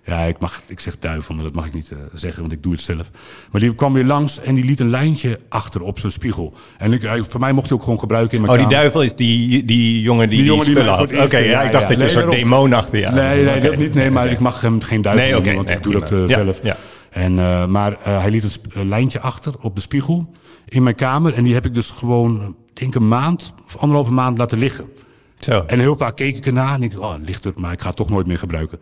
Ja, 0.06 0.20
ik, 0.20 0.40
mag, 0.40 0.62
ik 0.68 0.80
zeg 0.80 1.00
duivel, 1.00 1.36
maar 1.36 1.44
dat 1.44 1.56
mag 1.56 1.66
ik 1.66 1.74
niet 1.74 1.92
eh, 1.92 1.98
zeggen, 2.14 2.42
want 2.42 2.54
ik 2.54 2.64
doe 2.64 2.72
het 2.72 2.82
zelf. 2.82 3.10
Maar 3.52 3.62
die 3.62 3.76
kwam 3.76 3.94
weer 3.94 4.06
langs 4.06 4.40
en 4.42 4.56
die 4.56 4.64
liet 4.66 4.80
een 4.80 4.90
lijntje 4.90 5.40
achter 5.50 5.82
op 5.82 6.00
zijn 6.00 6.12
spiegel. 6.12 6.54
En 6.78 6.94
ik, 6.94 7.02
hij- 7.02 7.24
voor 7.24 7.40
mij 7.40 7.52
mocht 7.52 7.68
hij 7.70 7.78
ook 7.78 7.84
gewoon 7.84 8.00
gebruiken 8.00 8.38
in 8.38 8.44
mijn 8.46 8.54
Oh, 8.60 8.60
die 8.68 8.76
duivel 8.78 9.02
is 9.02 9.16
die, 9.16 9.66
die 9.66 10.02
jongen 10.02 10.30
die 10.30 10.38
Die 10.38 10.48
jongen 10.48 10.66
die 10.66 10.74
spullen 10.76 10.94
had. 10.94 11.12
het 11.12 11.22
Oké, 11.22 11.38
ja, 11.38 11.44
ja, 11.50 11.62
ik 11.62 11.72
dacht 11.72 11.84
ja. 11.84 11.90
dat 11.90 11.98
je 12.00 12.04
een 12.04 12.10
soort 12.24 12.32
demon 12.32 12.74
achter 12.74 13.00
je 13.00 13.06
had. 13.06 13.14
Nee, 13.14 13.44
nee, 13.44 13.56
Oké. 13.56 13.66
dat 13.70 13.78
niet. 13.78 13.94
Nee, 13.94 14.12
maar 14.12 14.28
ik 14.28 14.40
mag 14.40 14.62
hem 14.62 14.82
geen 14.82 15.02
duivel 15.02 15.24
Nee, 15.26 15.36
oké, 15.38 15.50
noemen, 15.52 15.56
want 15.56 15.68
nee, 15.68 15.78
ik 15.78 15.84
doe 15.84 15.94
dat 15.94 16.12
eh, 16.30 16.36
Ja, 16.38 16.44
zelf. 16.44 16.60
ja. 16.64 16.78
En, 17.10 17.40
eh, 17.40 17.66
maar 17.66 17.92
eh, 18.04 18.20
hij 18.22 18.32
liet 18.32 18.60
een 18.74 18.88
lijntje 18.88 19.20
achter 19.20 19.54
op 19.62 19.76
de 19.76 19.82
spiegel 19.82 20.32
in 20.68 20.84
mijn 20.84 20.96
kamer. 20.96 21.34
En 21.34 21.44
die 21.44 21.54
heb 21.54 21.66
ik 21.66 21.74
dus 21.74 21.92
gewoon, 21.92 22.56
ik 22.70 22.76
denk 22.80 22.96
een 22.96 23.08
maand 23.08 23.54
of 23.66 23.78
anderhalve 23.78 24.12
maand 24.14 24.38
laten 24.38 24.58
liggen. 24.58 24.86
Zo. 25.40 25.64
En 25.68 25.80
heel 25.80 25.96
vaak 25.96 26.16
keek 26.16 26.38
ik 26.38 26.46
ernaar 26.46 26.74
en 26.74 26.80
denk 26.80 26.92
ik, 26.92 27.00
oh, 27.00 27.14
het 27.14 27.26
ligt 27.28 27.46
er, 27.46 27.54
maar 27.56 27.72
ik 27.72 27.82
ga 27.82 27.88
het 27.88 27.96
toch 27.98 28.10
nooit 28.10 28.28
meer 28.28 28.38
gebruiken. 28.38 28.80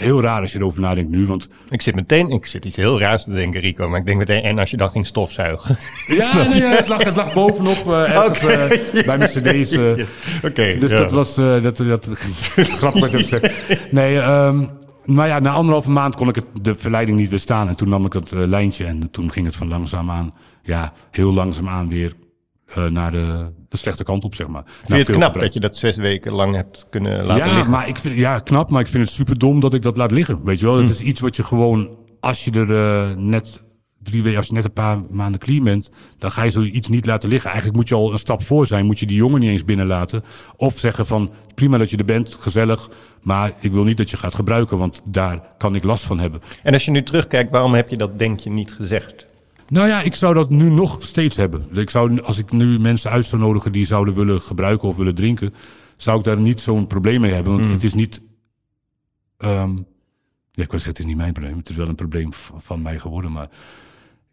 Heel 0.00 0.20
raar 0.20 0.40
als 0.40 0.52
je 0.52 0.58
erover 0.58 0.80
nadenkt 0.80 1.10
nu, 1.10 1.26
want... 1.26 1.48
Ik 1.68 1.82
zit 1.82 1.94
meteen, 1.94 2.30
ik 2.30 2.46
zit 2.46 2.64
iets 2.64 2.76
heel 2.76 3.00
raars 3.00 3.24
te 3.24 3.32
denken, 3.32 3.60
Rico. 3.60 3.88
Maar 3.88 3.98
ik 3.98 4.06
denk 4.06 4.18
meteen, 4.18 4.42
en 4.42 4.58
als 4.58 4.70
je 4.70 4.76
dan 4.76 4.90
ging 4.90 5.06
stofzuigen. 5.06 5.76
Ja, 6.06 6.42
nee, 6.48 6.58
ja, 6.58 6.70
het, 6.70 6.88
lag, 6.88 7.04
het 7.04 7.16
lag 7.16 7.34
bovenop 7.34 7.88
ergens, 7.92 8.92
eh, 8.92 9.04
bij 9.04 9.18
mijn 9.18 9.30
cd's. 9.30 9.70
eh, 9.76 9.90
Oké. 10.44 10.76
Dus 10.78 10.90
ja. 10.90 10.98
dat 10.98 11.10
was 11.10 11.34
dat, 11.34 11.76
dat, 11.76 12.08
grappig 12.54 13.00
wat 13.00 13.12
hebt 13.12 13.22
gezegd. 13.22 13.52
Nee, 13.90 14.18
ehm, 14.18 14.64
maar 15.04 15.28
ja, 15.28 15.38
na 15.38 15.50
anderhalve 15.50 15.90
maand 15.90 16.16
kon 16.16 16.28
ik 16.28 16.34
het, 16.34 16.46
de 16.62 16.74
verleiding 16.74 17.18
niet 17.18 17.28
weerstaan. 17.28 17.68
En 17.68 17.76
toen 17.76 17.88
nam 17.88 18.04
ik 18.04 18.12
dat 18.12 18.30
lijntje 18.30 18.84
en 18.84 19.10
toen 19.10 19.30
ging 19.30 19.46
het 19.46 19.56
van 19.56 19.68
langzaam 19.68 20.10
aan, 20.10 20.34
ja, 20.62 20.92
heel 21.10 21.32
langzaam 21.32 21.68
aan 21.68 21.88
weer 21.88 22.12
eh, 22.74 22.86
naar 22.86 23.10
de, 23.10 23.52
de 23.68 23.76
slechte 23.76 24.04
kant 24.04 24.24
op, 24.24 24.34
zeg 24.34 24.46
maar. 24.46 24.62
Vind 24.66 24.88
je 24.88 25.12
het 25.12 25.22
knap 25.22 25.40
dat 25.40 25.54
je 25.54 25.60
dat 25.60 25.76
zes 25.76 25.96
weken 25.96 26.32
lang 26.32 26.54
hebt 26.54 26.86
kunnen 26.90 27.24
laten 27.24 27.46
ja, 27.46 27.52
liggen? 27.54 27.70
Maar 27.70 27.88
ik 27.88 27.98
vind, 27.98 28.18
ja, 28.18 28.38
knap, 28.38 28.70
maar 28.70 28.80
ik 28.80 28.88
vind 28.88 29.04
het 29.04 29.12
super 29.14 29.38
dom 29.38 29.60
dat 29.60 29.74
ik 29.74 29.82
dat 29.82 29.96
laat 29.96 30.10
liggen. 30.10 30.44
Weet 30.44 30.60
je 30.60 30.66
wel, 30.66 30.76
het 30.76 30.84
Hm. 30.86 30.90
is 30.92 31.00
iets 31.00 31.20
wat 31.20 31.36
je 31.36 31.42
gewoon, 31.44 31.96
als 32.20 32.44
je 32.44 32.50
er 32.50 32.76
eh, 32.76 33.16
net 33.16 33.62
drie 34.02 34.22
weken, 34.22 34.38
als 34.38 34.46
je 34.46 34.52
net 34.52 34.64
een 34.64 34.72
paar 34.72 34.98
maanden 35.10 35.40
clean 35.40 35.64
bent, 35.64 35.88
dan 36.18 36.30
ga 36.30 36.42
je 36.42 36.50
zoiets 36.50 36.88
niet 36.88 37.06
laten 37.06 37.28
liggen. 37.28 37.48
Eigenlijk 37.50 37.78
moet 37.78 37.88
je 37.88 37.94
al 37.94 38.12
een 38.12 38.18
stap 38.18 38.42
voor 38.42 38.66
zijn, 38.66 38.86
moet 38.86 38.98
je 38.98 39.06
die 39.06 39.16
jongen 39.16 39.40
niet 39.40 39.50
eens 39.50 39.64
binnenlaten. 39.64 40.22
Of 40.56 40.78
zeggen 40.78 41.06
van, 41.06 41.30
prima 41.54 41.78
dat 41.78 41.90
je 41.90 41.96
er 41.96 42.04
bent, 42.04 42.34
gezellig, 42.40 42.88
maar 43.22 43.52
ik 43.60 43.72
wil 43.72 43.84
niet 43.84 43.96
dat 43.96 44.10
je 44.10 44.16
gaat 44.16 44.34
gebruiken, 44.34 44.78
want 44.78 45.02
daar 45.04 45.40
kan 45.58 45.74
ik 45.74 45.82
last 45.84 46.04
van 46.04 46.18
hebben. 46.18 46.40
En 46.62 46.72
als 46.72 46.84
je 46.84 46.90
nu 46.90 47.02
terugkijkt, 47.02 47.50
waarom 47.50 47.74
heb 47.74 47.88
je 47.88 47.96
dat 47.96 48.18
denk 48.18 48.40
je 48.40 48.50
niet 48.50 48.72
gezegd? 48.72 49.26
Nou 49.70 49.88
ja, 49.88 50.00
ik 50.02 50.14
zou 50.14 50.34
dat 50.34 50.50
nu 50.50 50.70
nog 50.70 50.96
steeds 51.00 51.36
hebben. 51.36 51.68
Ik 51.78 51.90
zou, 51.90 52.20
als 52.20 52.38
ik 52.38 52.52
nu 52.52 52.78
mensen 52.78 53.10
uit 53.10 53.26
zou 53.26 53.42
nodigen 53.42 53.72
die 53.72 53.84
zouden 53.84 54.14
willen 54.14 54.40
gebruiken 54.40 54.88
of 54.88 54.96
willen 54.96 55.14
drinken, 55.14 55.54
zou 55.96 56.18
ik 56.18 56.24
daar 56.24 56.40
niet 56.40 56.60
zo'n 56.60 56.86
probleem 56.86 57.20
mee 57.20 57.32
hebben. 57.32 57.52
Want 57.52 57.64
Hmm. 57.64 57.74
het 57.74 57.82
is 57.82 57.94
niet. 57.94 58.22
ehm, 59.36 59.76
ja, 60.52 60.62
ik 60.62 60.70
wil 60.70 60.80
zeggen, 60.80 60.88
het 60.88 60.98
is 60.98 61.04
niet 61.04 61.16
mijn 61.16 61.32
probleem. 61.32 61.56
Het 61.56 61.68
is 61.68 61.76
wel 61.76 61.88
een 61.88 61.94
probleem 61.94 62.30
van 62.56 62.82
mij 62.82 62.98
geworden. 62.98 63.32
Maar 63.32 63.48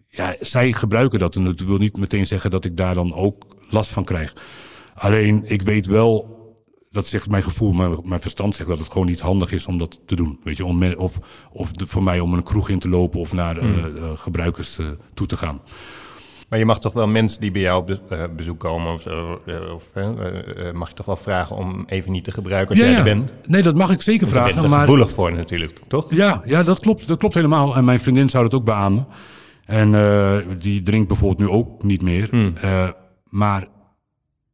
ja, 0.07 0.35
zij 0.39 0.73
gebruiken 0.73 1.19
dat. 1.19 1.35
En 1.35 1.43
dat 1.43 1.59
wil 1.59 1.77
niet 1.77 1.97
meteen 1.97 2.25
zeggen 2.27 2.51
dat 2.51 2.65
ik 2.65 2.77
daar 2.77 2.93
dan 2.95 3.13
ook 3.13 3.45
last 3.69 3.91
van 3.91 4.03
krijg. 4.03 4.33
Alleen, 4.95 5.43
ik 5.45 5.61
weet 5.61 5.85
wel. 5.85 6.35
Dat 6.97 7.07
zegt 7.07 7.29
mijn 7.29 7.43
gevoel, 7.43 7.71
mijn, 7.71 7.95
mijn 8.03 8.21
verstand 8.21 8.55
zegt 8.55 8.69
dat 8.69 8.79
het 8.79 8.91
gewoon 8.91 9.07
niet 9.07 9.19
handig 9.19 9.51
is 9.51 9.67
om 9.67 9.77
dat 9.77 9.99
te 10.05 10.15
doen. 10.15 10.39
Weet 10.43 10.57
je, 10.57 10.65
om, 10.65 10.83
of 10.93 11.19
of 11.51 11.71
de, 11.71 11.87
voor 11.87 12.03
mij 12.03 12.19
om 12.19 12.33
een 12.33 12.43
kroeg 12.43 12.69
in 12.69 12.79
te 12.79 12.89
lopen 12.89 13.19
of 13.19 13.33
naar 13.33 13.57
Hmm. 13.59 13.73
eh, 13.77 13.85
eh, 13.85 14.03
gebruikers 14.15 14.77
eh, 14.79 14.85
toe 15.13 15.27
te 15.27 15.37
gaan. 15.37 15.59
Maar 16.49 16.59
je 16.59 16.65
mag 16.65 16.79
toch 16.79 16.93
wel 16.93 17.07
mensen 17.07 17.41
die 17.41 17.51
bij 17.51 17.61
jou 17.61 17.79
op 17.81 17.85
be- 18.09 18.29
bezoek 18.35 18.59
komen 18.59 18.93
of 18.93 19.01
zo, 19.01 19.39
of, 19.75 19.91
mag 20.73 20.87
je 20.87 20.93
toch 20.93 21.05
wel 21.05 21.15
vragen 21.17 21.55
om 21.55 21.83
even 21.87 22.11
niet 22.11 22.23
te 22.23 22.31
gebruiken 22.31 22.75
als 22.75 22.85
jij 22.85 22.95
er 22.97 23.03
bent? 23.03 23.33
Nee, 23.45 23.61
dat 23.61 23.75
mag 23.75 23.91
ik 23.91 24.01
zeker 24.01 24.27
vragen. 24.27 24.69
Maar 24.69 24.79
gevoelig 24.79 25.09
voor 25.11 25.33
natuurlijk, 25.33 25.81
toch? 25.87 26.13
ja, 26.13 26.41
ja 26.45 26.63
dat, 26.63 26.79
klopt, 26.79 27.07
dat 27.07 27.17
klopt 27.17 27.33
helemaal. 27.33 27.75
En 27.75 27.85
mijn 27.85 27.99
vriendin 27.99 28.29
zou 28.29 28.43
dat 28.43 28.53
ook 28.53 28.65
beamen. 28.65 29.07
En 29.65 29.91
die 30.59 30.81
drinkt 30.81 31.07
bijvoorbeeld 31.07 31.39
nu 31.39 31.55
ook 31.55 31.83
niet 31.83 32.01
meer. 32.01 32.27
Hmm. 32.29 32.53
Maar 33.23 33.67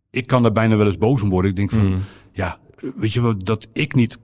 ik 0.09 0.27
kan 0.27 0.41
daar 0.43 0.51
bijna 0.51 0.75
wel 0.75 0.85
eens 0.85 0.97
boos 0.97 1.21
om 1.21 1.29
worden. 1.29 1.49
Ik 1.49 1.55
denk 1.55 1.69
van, 1.71 1.79
Hmm. 1.79 1.99
Ja, 2.33 2.57
weet 2.95 3.13
je 3.13 3.21
wel, 3.21 3.37
dat 3.37 3.67
ik 3.73 3.95
niet 3.95 4.17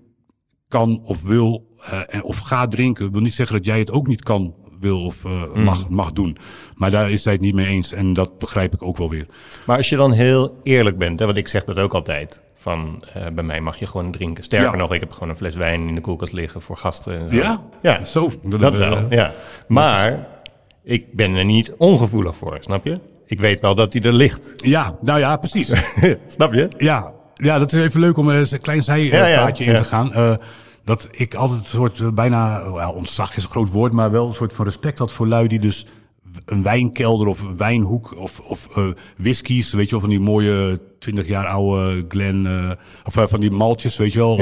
kan 0.68 1.02
of 1.04 1.22
wil 1.22 1.76
eh, 1.84 2.00
en, 2.08 2.24
of 2.24 2.38
ga 2.38 2.68
drinken... 2.68 3.12
wil 3.12 3.22
niet 3.22 3.34
zeggen 3.34 3.56
dat 3.56 3.66
jij 3.66 3.80
het 3.80 3.92
ook 3.92 4.08
niet 4.08 4.24
kan, 4.24 4.56
wil 4.80 5.04
of 5.06 5.26
eh, 5.26 5.44
Hmm. 5.54 5.64
mag, 5.64 5.90
mag 5.90 6.12
doen. 6.12 6.38
Maar 6.76 6.90
daar 6.92 7.12
is 7.12 7.24
zij 7.24 7.32
het 7.34 7.42
niet 7.42 7.54
mee 7.54 7.66
eens. 7.68 7.92
En 7.94 8.14
dat 8.14 8.38
begrijp 8.38 8.74
ik 8.74 8.84
ook 8.84 8.98
wel 8.98 9.10
weer. 9.10 9.26
Maar 9.66 9.78
als 9.78 9.90
je 9.90 9.96
dan 9.96 10.12
heel 10.12 10.58
eerlijk 10.64 10.98
bent, 10.98 11.20
hè, 11.20 11.26
want 11.26 11.38
ik 11.38 11.48
zeg 11.48 11.64
dat 11.64 11.80
ook 11.80 11.94
altijd, 11.94 12.44
van 12.56 13.04
eh, 13.14 13.26
bij 13.34 13.44
mij 13.44 13.62
mag 13.62 13.78
je 13.80 13.88
gewoon 13.88 14.12
drinken. 14.12 14.44
Sterker 14.44 14.72
Ja. 14.72 14.76
nog, 14.78 14.94
ik 14.94 15.00
heb 15.00 15.12
gewoon 15.12 15.30
een 15.30 15.36
fles 15.36 15.56
wijn 15.56 15.88
in 15.88 15.94
de 15.94 16.02
koelkast 16.02 16.34
liggen 16.34 16.62
voor 16.62 16.78
gasten. 16.78 17.20
en 17.20 17.30
zo. 17.30 17.36
Ja? 17.36 17.64
Ja, 17.82 18.04
Zo. 18.04 18.30
dat 18.44 18.76
wel, 18.76 19.06
ja. 19.10 19.34
Maar 19.68 20.28
ik 20.84 21.14
ben 21.14 21.36
er 21.36 21.46
niet 21.46 21.74
ongevoelig 21.78 22.36
voor, 22.36 22.58
snap 22.60 22.86
je? 22.86 22.96
Ik 23.26 23.40
weet 23.40 23.60
wel 23.60 23.76
dat 23.76 23.94
hij 23.94 24.02
er 24.02 24.14
ligt. 24.14 24.52
Ja, 24.56 24.96
nou 25.02 25.20
ja, 25.20 25.38
precies. 25.38 25.74
snap 26.36 26.54
je? 26.54 26.68
Ja, 26.78 27.14
ja, 27.40 27.60
dat 27.60 27.74
is 27.74 27.82
even 27.82 28.00
leuk 28.00 28.18
om 28.18 28.30
eens 28.30 28.52
een 28.52 28.60
klein 28.60 28.84
zijpaadje 28.84 29.64
in 29.66 29.72
ja. 29.72 29.78
te 29.78 29.84
gaan. 29.84 30.14
Eh, 30.14 30.34
dat 30.84 31.08
ik 31.12 31.34
altijd 31.34 31.60
een 31.60 31.66
soort 31.66 32.00
eh, 32.00 32.08
bijna, 32.08 32.72
well, 32.72 32.86
ontzag 32.86 33.38
is 33.38 33.44
een 33.44 33.50
groot 33.50 33.70
woord, 33.70 33.94
maar 33.94 34.12
wel 34.12 34.28
een 34.28 34.34
soort 34.34 34.54
van 34.54 34.66
respect 34.66 35.00
had 35.00 35.12
voor 35.12 35.28
lui 35.28 35.48
die 35.48 35.60
dus 35.60 35.86
een 36.46 36.64
wijnkelder 36.64 37.28
of 37.28 37.42
een 37.42 37.58
wijnhoek 37.58 38.16
of, 38.18 38.40
of 38.40 38.68
eh, 38.76 38.88
whiskies, 39.18 39.74
weet 39.74 39.86
je 39.86 39.92
wel, 39.92 40.00
van 40.00 40.10
die 40.10 40.20
mooie 40.20 40.80
20 41.00 41.28
jaar 41.28 41.46
oude 41.46 42.06
Glen, 42.08 42.46
eh, 42.46 42.72
of 43.06 43.18
eh, 43.18 43.24
van 43.28 43.40
die 43.40 43.52
maltjes, 43.52 43.98
weet 43.98 44.14
je 44.14 44.20
wel, 44.20 44.42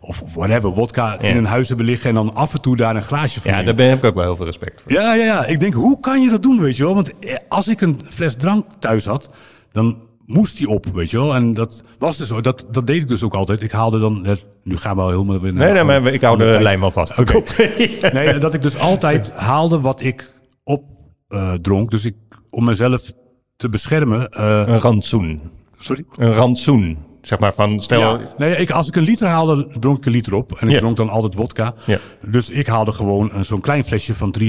of, 0.00 0.22
whatever, 0.34 0.70
wodka 0.70 1.18
in 1.18 1.36
een 1.36 1.44
huis 1.44 1.68
hebben 1.68 1.86
liggen 1.86 2.08
en 2.08 2.14
dan 2.14 2.34
af 2.34 2.54
en 2.54 2.60
toe 2.60 2.76
daar 2.76 2.96
een 2.96 3.02
glaasje 3.02 3.40
van 3.40 3.50
Ja, 3.50 3.56
nemen. 3.56 3.76
daar 3.76 3.84
ben, 3.86 3.94
heb 3.94 3.98
ik 3.98 4.04
ook 4.04 4.14
wel 4.14 4.24
heel 4.24 4.36
veel 4.36 4.44
respect 4.44 4.82
voor. 4.82 4.92
Ja, 4.92 5.14
ja, 5.14 5.24
ja. 5.24 5.46
Ik 5.46 5.60
denk, 5.60 5.74
hoe 5.74 6.00
kan 6.00 6.22
je 6.22 6.30
dat 6.30 6.42
doen, 6.42 6.60
weet 6.60 6.76
je 6.76 6.84
wel? 6.84 6.94
Want 6.94 7.18
eh, 7.18 7.36
als 7.48 7.68
ik 7.68 7.80
een 7.80 8.00
fles 8.08 8.34
drank 8.36 8.64
thuis 8.78 9.04
had, 9.04 9.30
dan 9.72 9.98
moest 10.26 10.56
die 10.56 10.68
op, 10.68 10.86
weet 10.94 11.10
je 11.10 11.16
wel? 11.18 11.34
En 11.34 11.54
dat 11.54 11.82
was 11.98 12.16
dus 12.16 12.28
zo. 12.28 12.40
Dat, 12.40 12.66
dat 12.70 12.86
deed 12.86 13.02
ik 13.02 13.08
dus 13.08 13.22
ook 13.22 13.34
altijd. 13.34 13.62
Ik 13.62 13.70
haalde 13.70 13.98
dan... 13.98 14.24
het- 14.26 14.46
Nu 14.62 14.76
gaan 14.76 14.96
we 14.96 15.02
al 15.02 15.10
helemaal. 15.10 15.38
Nee, 15.40 15.52
nee, 15.72 15.84
maar 15.84 16.06
ik 16.06 16.22
hou 16.22 16.38
de 16.38 16.44
tijd. 16.44 16.62
lijn 16.62 16.80
wel 16.80 16.90
vast. 16.90 17.18
Oké. 17.18 17.42
Nee, 18.12 18.38
dat 18.38 18.54
ik 18.54 18.62
dus 18.62 18.78
altijd 18.78 19.32
haalde 19.32 19.80
wat 19.80 20.00
ik 20.02 20.32
op 20.64 20.82
eh, 21.28 21.52
dronk. 21.52 21.90
Dus 21.90 22.04
ik, 22.04 22.14
om 22.50 22.64
mezelf 22.64 23.12
te 23.56 23.68
beschermen... 23.68 24.28
eh, 24.30 24.62
Een 24.66 24.78
rantsoen. 24.80 25.40
sorry? 25.78 26.04
Een 26.16 26.32
rantsoen. 26.32 26.98
Zeg 27.22 27.38
maar 27.38 27.54
van, 27.54 27.80
stel... 27.80 28.00
Ja. 28.00 28.20
Nee, 28.36 28.56
ik, 28.56 28.70
als 28.70 28.88
ik 28.88 28.96
een 28.96 29.02
liter 29.02 29.26
haalde, 29.28 29.68
dronk 29.80 29.98
ik 29.98 30.06
een 30.06 30.12
liter 30.12 30.34
op. 30.34 30.52
En 30.58 30.66
ik 30.66 30.72
Ja. 30.74 30.78
dronk 30.78 30.96
dan 30.96 31.08
altijd 31.08 31.34
wodka. 31.34 31.74
Ja. 31.86 31.98
Dus 32.26 32.50
ik 32.50 32.66
haalde 32.66 32.92
gewoon 32.92 33.30
een- 33.34 33.44
zo'n 33.44 33.60
klein 33.60 33.84
flesje 33.84 34.14
van 34.14 34.30
3,5 34.30 34.44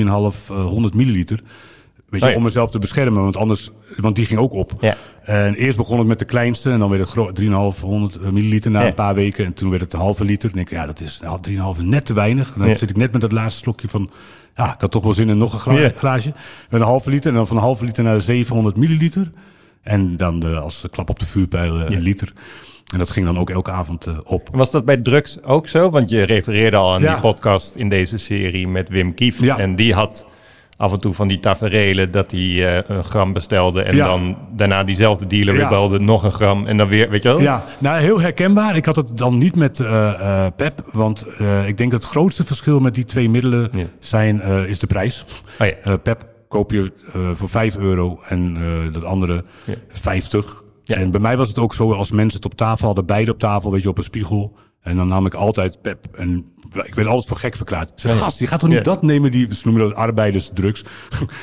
eh, 0.50 0.66
100 0.66 0.94
milliliter. 0.94 1.40
Weet 2.10 2.20
je, 2.20 2.26
Oh 2.26 2.32
ja. 2.32 2.38
om 2.38 2.44
mezelf 2.44 2.72
te 2.72 2.80
beschermen. 2.80 3.22
Want 3.24 3.38
anders, 3.38 3.70
want 3.98 4.16
die 4.16 4.26
ging 4.26 4.40
ook 4.40 4.54
op. 4.54 4.72
Ja. 4.80 4.96
En 5.24 5.54
eerst 5.56 5.78
begon 5.78 5.98
het 5.98 6.08
met 6.08 6.20
de 6.20 6.26
kleinste. 6.26 6.72
En 6.72 6.80
dan 6.80 6.90
werd 6.90 7.02
het 7.02 7.12
gro- 7.12 7.32
3,5 7.74 7.82
100 7.82 8.32
milliliter 8.32 8.72
na 8.72 8.82
Ja. 8.82 8.88
een 8.88 8.94
paar 8.94 9.16
weken. 9.16 9.46
En 9.46 9.54
toen 9.54 9.70
werd 9.70 9.82
het 9.82 9.94
een 9.94 10.00
halve 10.00 10.26
liter. 10.26 10.48
Dan 10.50 10.58
denk 10.58 10.70
ik, 10.70 10.78
ja, 10.78 10.86
dat 10.86 11.00
is 11.02 11.20
nou, 11.24 11.40
3,5 11.42 11.78
is 11.78 11.84
net 11.84 12.06
te 12.06 12.14
weinig. 12.14 12.54
Dan 12.58 12.68
Ja. 12.70 12.78
zit 12.78 12.90
ik 12.90 12.98
net 12.98 13.12
met 13.12 13.22
dat 13.22 13.32
laatste 13.32 13.60
slokje 13.60 13.88
van... 13.88 14.10
Ja, 14.56 14.74
ik 14.74 14.82
had 14.82 14.92
toch 14.92 15.04
wel 15.04 15.14
zin 15.14 15.30
in 15.30 15.38
nog 15.38 15.54
een 15.54 15.60
gla- 15.60 15.92
glaasje. 15.96 16.32
Met 16.70 16.82
een 16.82 16.88
halve 16.88 17.10
liter. 17.10 17.30
En 17.30 17.36
dan 17.38 17.48
van 17.48 17.58
een 17.58 17.64
halve 17.64 17.86
liter 17.86 18.04
naar 18.04 18.22
700 18.22 18.76
milliliter. 18.78 19.32
En 19.82 20.18
dan 20.18 20.40
de, 20.40 20.60
als 20.60 20.82
de 20.82 20.90
klap 20.90 21.10
op 21.10 21.20
de 21.20 21.26
vuurpijl 21.26 21.80
eh, 21.80 21.96
een 21.96 22.02
liter. 22.02 22.34
En 22.94 22.98
dat 23.00 23.10
ging 23.10 23.26
dan 23.26 23.38
ook 23.40 23.50
elke 23.50 23.72
avond 23.72 24.06
eh, 24.08 24.18
op. 24.24 24.50
Was 24.52 24.72
dat 24.72 24.86
bij 24.86 24.98
drugs 24.98 25.44
ook 25.44 25.68
zo? 25.68 25.90
Want 25.90 26.10
je 26.10 26.22
refereerde 26.24 26.78
al 26.78 26.94
aan 26.94 27.02
Ja. 27.02 27.12
die 27.14 27.22
podcast 27.22 27.76
in 27.76 27.90
deze 27.90 28.18
serie 28.18 28.68
met 28.68 28.90
Wim 28.90 29.14
Kief. 29.14 29.40
Ja. 29.42 29.58
En 29.58 29.76
die 29.76 29.94
had 29.94 30.28
af 30.78 30.92
en 30.92 31.00
toe 31.00 31.14
van 31.14 31.28
die 31.28 31.40
taferelen 31.40 32.12
dat 32.12 32.32
hij 32.32 32.40
eh, 32.78 32.84
een 32.98 33.04
gram 33.04 33.34
bestelde. 33.34 33.82
En 33.82 33.96
Ja. 33.96 34.04
dan 34.06 34.38
daarna 34.56 34.84
diezelfde 34.84 35.28
dealer 35.28 35.54
weer 35.54 35.62
Ja. 35.64 35.70
belde 35.70 36.00
nog 36.00 36.24
een 36.24 36.32
gram. 36.32 36.66
En 36.66 36.78
dan 36.78 36.88
weer, 36.88 37.10
weet 37.10 37.24
je 37.24 37.30
wel? 37.30 37.42
Ja, 37.42 37.64
nou 37.80 38.00
heel 38.00 38.22
herkenbaar. 38.22 38.76
Ik 38.76 38.86
had 38.86 38.96
het 38.96 39.18
dan 39.18 39.38
niet 39.38 39.56
met 39.56 39.80
eh, 39.80 40.46
eh, 40.46 40.52
Pep, 40.56 40.86
want 40.92 41.26
ik 41.66 41.78
denk 41.78 41.92
dat 41.92 42.02
het 42.04 42.12
grootste 42.12 42.46
verschil 42.46 42.80
met 42.80 42.96
die 42.96 43.04
twee 43.06 43.30
middelen 43.30 43.70
Ja. 43.72 43.84
zijn, 44.00 44.42
is 44.42 44.80
de 44.80 44.88
prijs. 44.88 45.26
Oh 45.60 45.68
ja. 45.84 45.98
Pep 45.98 46.26
koop 46.48 46.72
je 46.72 46.92
voor 47.34 47.50
5 47.50 47.78
euro 47.78 48.20
en 48.28 48.58
dat 48.92 49.04
andere 49.04 49.44
Ja. 49.66 49.74
50. 49.92 50.64
Ja. 50.84 50.96
En 50.96 51.12
bij 51.12 51.20
mij 51.20 51.38
was 51.38 51.48
het 51.48 51.58
ook 51.60 51.74
zo, 51.74 51.92
als 51.94 52.12
mensen 52.12 52.38
het 52.42 52.52
op 52.52 52.58
tafel 52.58 52.86
hadden, 52.86 53.06
beide 53.06 53.32
op 53.32 53.40
tafel, 53.40 53.72
weet 53.72 53.82
je, 53.84 53.90
op 53.90 53.98
een 53.98 54.04
spiegel. 54.04 54.56
En 54.88 54.96
dan 54.96 55.08
nam 55.08 55.26
ik 55.26 55.34
altijd 55.34 55.82
Pep. 55.82 56.06
En 56.16 56.46
ik 56.84 56.96
werd 56.96 57.08
altijd 57.08 57.28
voor 57.28 57.38
gek 57.38 57.56
verklaard. 57.56 57.92
Zeg, 57.96 58.18
gast, 58.18 58.40
je 58.40 58.48
gaat 58.48 58.60
toch 58.60 58.70
niet 58.70 58.78
Ja. 58.78 58.84
dat 58.84 59.02
nemen, 59.02 59.32
die, 59.32 59.56
ze 59.56 59.62
noemen 59.68 59.88
dat 59.88 59.98
arbeidersdrugs. 59.98 60.82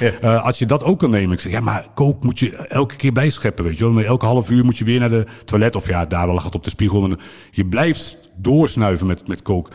Ja. 0.00 0.11
Eh, 0.20 0.44
als 0.44 0.59
je 0.59 0.66
dat 0.66 0.85
ook 0.85 0.98
kan 0.98 1.11
nemen. 1.11 1.33
Ik 1.33 1.40
zeg, 1.40 1.52
ja, 1.52 1.61
maar 1.61 1.87
kook 1.94 2.22
moet 2.24 2.38
je 2.38 2.57
elke 2.57 2.96
keer 2.96 3.12
bijscheppen, 3.12 3.64
weet 3.64 3.78
je 3.78 3.92
wel. 3.92 4.04
Elke 4.04 4.26
half 4.26 4.50
uur 4.50 4.64
moet 4.64 4.78
je 4.78 4.85
weer 4.85 5.00
naar 5.00 5.09
de 5.09 5.26
toilet. 5.44 5.76
Of 5.76 5.87
ja, 5.87 6.04
daar 6.04 6.28
lag 6.28 6.44
het 6.44 6.54
op 6.54 6.64
de 6.64 6.70
spiegel. 6.70 7.09
Maar 7.09 7.18
je 7.50 7.66
blijft 7.66 8.18
doorsnuiven 8.37 9.07
met, 9.07 9.28
met 9.28 9.42
kook. 9.42 9.68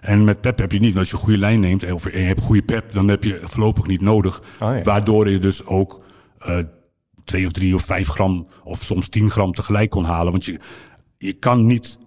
En 0.00 0.24
met 0.24 0.40
pep 0.40 0.58
heb 0.58 0.72
je 0.72 0.78
niet. 0.78 0.94
Want 0.94 0.98
als 0.98 1.08
je 1.08 1.14
een 1.14 1.22
goede 1.22 1.38
lijn 1.38 1.60
neemt 1.60 1.92
of 1.92 2.12
je 2.12 2.18
hebt 2.18 2.40
goede 2.40 2.62
pep, 2.62 2.92
dan 2.92 3.08
heb 3.08 3.24
je 3.24 3.40
voorlopig 3.42 3.86
niet 3.86 4.00
nodig. 4.00 4.42
Oh 4.60 4.76
ja. 4.76 4.82
Waardoor 4.82 5.30
je 5.30 5.38
dus 5.38 5.66
ook 5.66 6.00
eh 6.38 6.58
twee 7.24 7.46
of 7.46 7.52
drie 7.52 7.74
of 7.74 7.82
vijf 7.82 8.08
gram 8.08 8.46
of 8.64 8.82
soms 8.82 9.08
tien 9.08 9.30
gram 9.30 9.52
tegelijk 9.52 9.90
kon 9.90 10.04
halen. 10.04 10.32
Want 10.32 10.44
je, 10.44 10.58
je 11.18 11.32
kan 11.32 11.66
niet, 11.66 11.98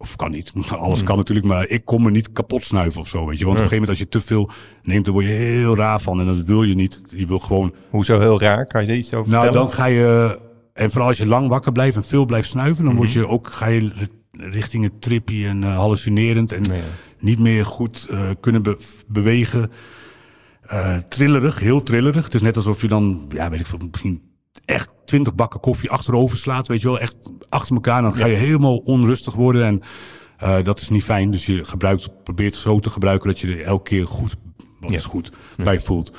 of 0.00 0.16
kan 0.16 0.30
niet, 0.30 0.52
alles 0.78 1.02
kan 1.02 1.16
natuurlijk, 1.16 1.46
maar 1.46 1.68
ik 1.68 1.84
kon 1.84 2.02
me 2.02 2.10
niet 2.10 2.32
kapot 2.32 2.64
snuiven 2.64 3.00
of 3.00 3.08
zo. 3.08 3.26
Weet 3.26 3.38
je? 3.38 3.44
Want 3.44 3.58
op 3.58 3.64
een 3.64 3.70
gegeven 3.70 3.88
moment 3.88 3.88
als 3.88 3.98
je 3.98 4.08
te 4.08 4.20
veel 4.20 4.50
neemt, 4.82 5.04
dan 5.04 5.14
word 5.14 5.26
je 5.26 5.32
heel 5.32 5.76
raar 5.76 6.00
van. 6.00 6.20
En 6.20 6.26
dat 6.26 6.36
wil 6.44 6.62
je 6.62 6.74
niet. 6.74 7.02
Je 7.14 7.26
wil 7.26 7.38
gewoon 7.38 7.74
Hoezo 7.90 8.20
heel 8.20 8.40
raar? 8.40 8.66
Kan 8.66 8.82
je 8.84 8.88
er 8.90 8.96
iets 8.96 9.14
over 9.14 9.30
nou, 9.30 9.42
vertellen? 9.44 9.66
dan 9.66 9.76
ga 9.76 9.84
je. 9.86 10.38
En 10.72 10.90
vooral 10.90 11.08
als 11.08 11.18
je 11.18 11.26
lang 11.26 11.48
wakker 11.48 11.72
blijft 11.72 11.96
en 11.96 12.04
veel 12.04 12.24
blijft 12.24 12.48
snuiven, 12.48 12.84
dan 12.84 12.94
word 12.94 13.12
je 13.12 13.26
ook 13.26 13.46
ga 13.48 13.66
je 13.66 14.08
richting 14.32 14.84
het 14.84 15.00
trippy 15.00 15.44
en 15.44 15.64
eh, 15.64 15.76
hallucinerend 15.76 16.52
en 16.52 16.62
niet 17.18 17.38
meer 17.38 17.64
goed 17.64 18.06
eh, 18.10 18.30
kunnen 18.40 18.62
be- 18.62 18.78
bewegen. 19.06 19.70
Eh, 20.62 20.96
trillerig, 20.96 21.58
heel 21.60 21.82
trillerig. 21.82 22.24
Het 22.24 22.34
is 22.34 22.40
net 22.42 22.56
alsof 22.56 22.80
je 22.80 22.88
dan, 22.88 23.26
ja, 23.28 23.50
weet 23.50 23.60
ik 23.60 23.66
veel, 23.66 23.78
misschien 23.90 24.22
echt 24.64 24.92
twintig 25.04 25.34
bakken 25.34 25.60
koffie 25.60 25.90
achterover 25.90 26.38
slaat, 26.38 26.66
weet 26.68 26.80
je 26.80 26.86
wel, 26.88 27.00
echt 27.00 27.30
achter 27.48 27.74
elkaar. 27.74 28.02
Dan 28.02 28.14
ga 28.14 28.26
je 28.26 28.34
helemaal 28.36 28.76
onrustig 28.76 29.34
worden 29.34 29.64
en 29.64 29.80
eh, 30.38 30.62
dat 30.62 30.80
is 30.80 30.88
niet 30.88 31.04
fijn. 31.04 31.30
Dus 31.30 31.46
je 31.46 31.64
gebruikt, 31.64 32.22
probeert 32.22 32.56
zo 32.56 32.78
te 32.78 32.90
gebruiken 32.90 33.28
dat 33.28 33.40
je 33.40 33.48
er 33.48 33.62
elke 33.62 33.82
keer 33.88 34.06
goed, 34.06 34.36
wat 34.80 34.90
Ja. 34.90 34.96
is 34.96 35.04
goed, 35.04 35.32
bij 35.56 35.80
voelt. 35.80 36.16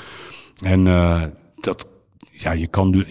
En 0.63 0.87
eh, 0.87 1.23
dat, 1.55 1.87
ja, 2.31 2.51
je 2.51 2.67
kan, 2.67 3.05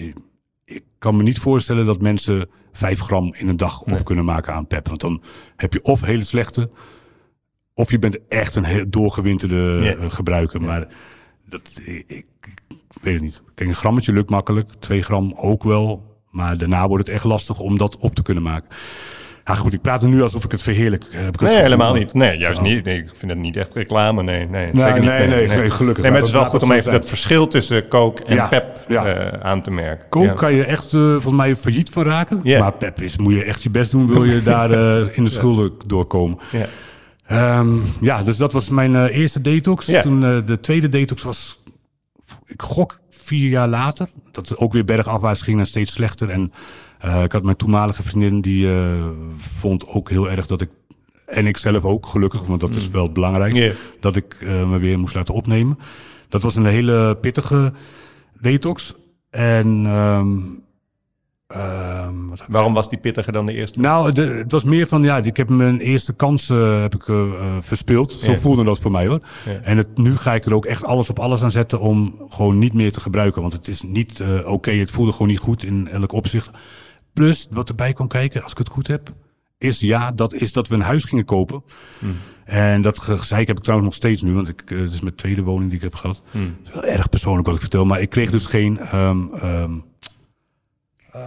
ik 0.65 0.83
kan 0.99 1.17
me 1.17 1.23
niet 1.23 1.39
voorstellen 1.39 1.87
dat 1.87 2.01
mensen 2.01 2.49
vijf 2.73 3.01
gram 3.01 3.35
in 3.35 3.49
een 3.49 3.57
dag 3.57 3.81
op 3.83 4.05
kunnen 4.05 4.25
maken 4.25 4.55
aan 4.55 4.67
pep. 4.67 4.89
Want 4.89 5.01
dan 5.01 5.23
heb 5.57 5.73
je 5.73 5.83
of 5.83 6.01
hele 6.01 6.25
slechte, 6.25 6.71
Of 7.75 7.91
je 7.91 7.99
bent 7.99 8.19
echt 8.29 8.57
een 8.57 8.65
heel 8.65 8.85
doorgewinterde 8.91 9.81
Ja. 9.83 9.95
eh, 9.95 10.11
gebruiker. 10.11 10.61
Maar 10.63 10.87
dat, 11.49 11.81
ik 12.07 12.27
weet 13.03 13.15
het 13.15 13.23
niet. 13.23 13.43
Kijk, 13.55 13.69
een 13.69 13.75
grammetje 13.75 14.13
lukt 14.13 14.31
makkelijk. 14.31 14.69
Twee 14.79 15.03
gram 15.03 15.35
ook 15.37 15.63
wel. 15.65 16.09
Maar 16.31 16.59
daarna 16.59 16.89
wordt 16.89 17.07
het 17.07 17.15
echt 17.15 17.25
lastig 17.25 17.59
om 17.59 17.79
dat 17.79 17.97
op 17.97 18.15
te 18.15 18.23
kunnen 18.23 18.43
maken. 18.43 18.69
Ja, 19.45 19.55
goed, 19.55 19.73
ik 19.73 19.81
praat 19.83 20.03
er 20.03 20.09
nu 20.09 20.23
alsof 20.23 20.45
ik 20.45 20.51
het 20.51 20.63
verheerlijk. 20.63 21.05
eh, 21.05 21.21
Heb 21.21 21.35
ik 21.35 21.41
Nee, 21.41 21.57
helemaal 21.61 21.95
niet. 21.95 22.15
Nee, 22.15 22.39
juist 22.39 22.59
Oh. 22.59 22.65
niet. 22.65 22.85
Nee, 22.85 22.99
ik 22.99 23.11
vind 23.15 23.31
het 23.31 23.41
niet 23.41 23.57
echt 23.57 23.75
reclame. 23.75 24.23
Nee, 24.23 24.47
nee, 24.49 24.73
Nee, 24.73 24.83
zeker 24.85 24.95
niet. 25.01 25.09
nee, 25.11 25.27
nee, 25.27 25.49
nee, 25.49 25.71
gelukkig. 25.71 26.03
Nee, 26.03 26.13
maar 26.13 26.21
het 26.21 26.29
is 26.29 26.35
wel 26.35 26.45
goed 26.45 26.63
om 26.63 26.73
even 26.73 26.93
het 26.93 27.01
dat 27.01 27.09
verschil 27.11 27.47
tussen 27.47 27.89
Coke 27.89 28.25
en 28.25 28.35
Ja, 28.35 28.47
Pep 28.47 28.81
ja. 28.89 29.05
eh, 29.07 29.41
aan 29.41 29.63
te 29.63 29.71
merken. 29.71 30.09
Coke 30.09 30.35
kan 30.35 30.55
je 30.55 30.65
echt 30.65 30.85
eh, 30.93 31.01
volgens 31.01 31.33
mij 31.35 31.57
failliet 31.57 31.91
van 31.91 32.03
raken. 32.03 32.41
Maar 32.59 32.73
Pep 32.73 33.01
is, 33.03 33.17
moet 33.19 33.33
je 33.33 33.45
echt 33.45 33.63
je 33.63 33.71
best 33.71 33.91
doen, 33.91 34.07
wil 34.07 34.25
je 34.25 34.43
daar 34.53 34.71
in 35.17 35.25
de 35.25 35.31
schulden 35.31 35.73
doorkomen. 35.87 36.39
Ja. 36.53 36.67
Ehm, 37.27 37.69
ja, 38.01 38.23
dus 38.23 38.37
dat 38.37 38.53
was 38.53 38.69
mijn 38.69 39.07
eerste 39.07 39.41
detox. 39.41 39.87
Ja. 39.87 40.03
Toen 40.03 40.21
de 40.21 40.59
tweede 40.61 40.89
detox 40.89 41.23
was, 41.23 41.60
ik 42.51 42.63
gok 42.63 43.01
vier 43.11 43.49
jaar 43.49 43.69
later, 43.69 44.09
dat 44.31 44.49
het 44.49 44.59
ook 44.59 44.73
weer 44.73 44.85
bergafwaarts 44.85 45.43
ging 45.43 45.59
en 45.59 45.67
steeds 45.67 45.93
slechter. 45.93 46.31
En 46.31 46.53
eh, 46.99 47.23
ik 47.23 47.33
had 47.33 47.43
mijn 47.43 47.57
toenmalige 47.57 48.03
vriendin, 48.03 48.41
die 48.41 48.73
eh, 48.73 49.07
vond 49.37 49.87
ook 49.89 50.11
heel 50.11 50.31
erg 50.31 50.47
dat 50.47 50.61
ik, 50.61 50.71
en 51.27 51.47
ik 51.47 51.57
zelf 51.57 51.85
ook 51.85 52.07
gelukkig, 52.07 52.47
want 52.47 52.61
dat 52.61 52.75
is 52.75 52.89
wel 52.89 53.03
het 53.03 53.13
belangrijkste, 53.13 53.75
dat 54.01 54.17
ik 54.17 54.35
eh, 54.41 54.71
me 54.71 54.79
weer 54.79 54.99
moest 54.99 55.15
laten 55.15 55.35
opnemen. 55.35 55.79
Dat 56.29 56.43
was 56.43 56.57
een 56.57 56.67
hele 56.67 57.17
pittige 57.21 57.73
detox. 58.41 58.95
En 59.31 59.83
ehm, 59.87 60.39
ehm, 61.51 62.27
wat 62.29 62.43
Waarom 62.49 62.75
was 62.75 62.89
die 62.89 62.99
pittiger 62.99 63.33
dan 63.33 63.47
de 63.47 63.55
eerste? 63.55 63.81
nou, 63.81 64.13
de- 64.13 64.23
het 64.23 64.53
was 64.53 64.65
meer 64.65 64.87
van, 64.87 65.03
ja, 65.03 65.17
ik 65.17 65.37
heb 65.37 65.49
mijn 65.49 65.81
eerste 65.81 66.13
kans 66.13 66.51
eh, 66.51 66.81
heb 66.81 66.95
ik, 66.95 67.09
eh, 67.09 67.21
eh, 67.23 67.57
verspeeld. 67.61 68.13
Zo 68.13 68.31
Ja. 68.33 68.39
voelde 68.39 68.65
dat 68.65 68.79
voor 68.79 68.91
mij 68.91 69.07
hoor. 69.07 69.21
Ja. 69.47 69.53
En 69.63 69.77
het, 69.77 69.99
nu 69.99 70.17
ga 70.17 70.35
ik 70.35 70.45
er 70.45 70.55
ook 70.55 70.65
echt 70.67 70.85
alles 70.85 71.11
op 71.11 71.19
alles 71.19 71.43
aan 71.43 71.51
zetten 71.51 71.81
om 71.81 72.15
gewoon 72.29 72.59
niet 72.59 72.73
meer 72.75 72.93
te 72.93 73.01
gebruiken. 73.01 73.41
Want 73.41 73.53
het 73.53 73.69
is 73.69 73.83
niet 73.83 74.23
oké, 74.47 74.71
het 74.71 74.91
voelde 74.91 75.13
gewoon 75.13 75.29
niet 75.29 75.39
goed 75.39 75.65
in 75.65 75.89
elk 75.89 76.13
opzicht. 76.13 76.51
Plus, 77.13 77.47
wat 77.51 77.69
erbij 77.69 77.93
kwam 77.93 78.09
kijken, 78.09 78.43
als 78.43 78.53
ik 78.53 78.59
het 78.59 78.69
goed 78.69 78.87
heb, 78.87 79.13
is 79.59 79.81
ja, 79.81 80.11
dat 80.11 80.35
is 80.35 80.53
dat 80.53 80.69
we 80.69 80.75
een 80.75 80.81
huis 80.81 81.05
gingen 81.05 81.25
kopen. 81.25 81.63
Hmm. 81.99 82.17
En 82.45 82.83
dat 82.83 82.99
ge- 82.99 83.19
gezeik 83.19 83.47
heb 83.47 83.57
ik 83.57 83.63
trouwens 83.63 83.91
nog 83.91 83.99
steeds 83.99 84.23
nu, 84.23 84.33
want 84.35 84.49
ik, 84.49 84.63
het 84.67 84.93
is 84.93 85.01
mijn 85.01 85.15
tweede 85.15 85.43
woning 85.43 85.69
die 85.69 85.79
ik 85.79 85.85
heb 85.85 85.95
gehad. 85.95 86.23
Hmm. 86.31 86.43
Het 86.63 86.69
is 86.69 86.73
wel 86.81 86.85
erg 86.85 87.09
persoonlijk 87.09 87.47
wat 87.47 87.55
ik 87.55 87.61
vertel, 87.61 87.85
maar 87.85 88.01
ik 88.01 88.11
kreeg 88.11 88.31
dus 88.31 88.47
geen 88.47 88.79
ehm, 88.79 89.19
ehm, 89.35 89.71
eh, 91.13 91.21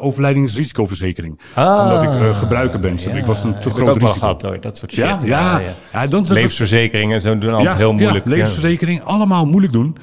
overlijdingsrisicoverzekering. 0.00 1.40
Ah. 1.54 1.80
omdat 1.82 2.02
ik 2.02 2.20
eh, 2.20 2.38
gebruiker 2.38 2.80
ben. 2.80 3.16
ik 3.16 3.24
was 3.26 3.44
een 3.44 3.58
te 3.60 3.70
groot 3.70 3.84
wel 3.84 3.94
risico. 3.94 4.12
gehad 4.12 4.42
hoor, 4.42 4.60
dat 4.60 4.76
soort 4.76 4.92
shit. 4.92 5.04
Ja, 5.04 5.18
ja. 5.24 5.60
ja. 5.92 6.06
dan, 6.06 6.22
dat- 6.22 6.28
Levensverzekeringen 6.28 7.20
zo 7.20 7.38
doen 7.38 7.52
altijd 7.54 7.76
heel 7.76 7.92
moeilijk. 7.92 8.24
Levensverzekering, 8.24 9.02
allemaal 9.02 9.46
moeilijk 9.46 9.72
doen. 9.72 9.96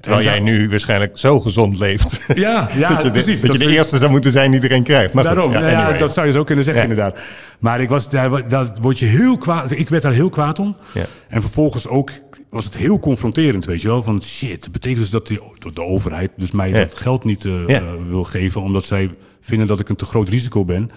Terwijl 0.00 0.26
En 0.26 0.32
jij 0.32 0.40
nu 0.40 0.68
waarschijnlijk 0.68 1.18
zo 1.18 1.40
gezond 1.40 1.78
leeft. 1.78 2.24
Ja, 2.34 2.68
ja 2.74 2.88
dat 2.88 2.96
je 2.98 3.04
de, 3.04 3.10
precies. 3.10 3.40
Dat 3.40 3.52
je 3.52 3.58
de 3.58 3.70
eerste 3.70 3.98
zou 3.98 4.10
moeten 4.10 4.32
zijn 4.32 4.50
die 4.50 4.60
iedereen 4.60 4.82
krijgt. 4.82 5.12
Maar 5.12 5.24
Daarom, 5.24 5.52
ja, 5.52 5.68
ja, 5.68 5.76
anyway. 5.78 5.98
dat 5.98 6.12
zou 6.14 6.26
je 6.26 6.32
zo 6.32 6.44
kunnen 6.44 6.64
zeggen 6.64 6.82
inderdaad. 6.82 7.20
Maar 7.58 7.80
ik 7.80 7.88
was, 7.88 8.08
daar, 8.08 8.48
daar 8.48 8.66
word 8.80 8.98
je 8.98 9.06
heel 9.06 9.38
kwaad. 9.38 9.70
Ik 9.70 9.88
werd 9.88 10.02
daar 10.02 10.12
heel 10.12 10.28
kwaad 10.30 10.58
om. 10.58 10.76
Ja. 10.92 11.04
En 11.28 11.40
vervolgens 11.40 11.88
ook 11.88 12.10
was 12.50 12.64
het 12.64 12.76
heel 12.76 12.98
confronterend, 12.98 13.64
weet 13.64 13.82
je 13.82 13.88
wel. 13.88 14.02
Van 14.02 14.22
shit, 14.22 14.72
betekent 14.72 15.00
dus 15.00 15.10
dat 15.10 15.26
die, 15.26 15.40
de 15.74 15.82
overheid 15.82 16.30
dus 16.36 16.50
mij 16.50 16.68
Ja. 16.68 16.74
dat 16.78 16.94
geld 16.98 17.24
niet 17.24 17.44
eh, 17.44 17.66
Ja. 17.68 17.80
eh, 17.80 17.92
wil 18.08 18.24
geven. 18.24 18.60
Omdat 18.62 18.84
zij 18.86 19.10
vinden 19.40 19.66
dat 19.66 19.80
ik 19.80 19.88
een 19.88 19.96
te 19.96 20.04
groot 20.04 20.28
risico 20.28 20.64
ben. 20.64 20.90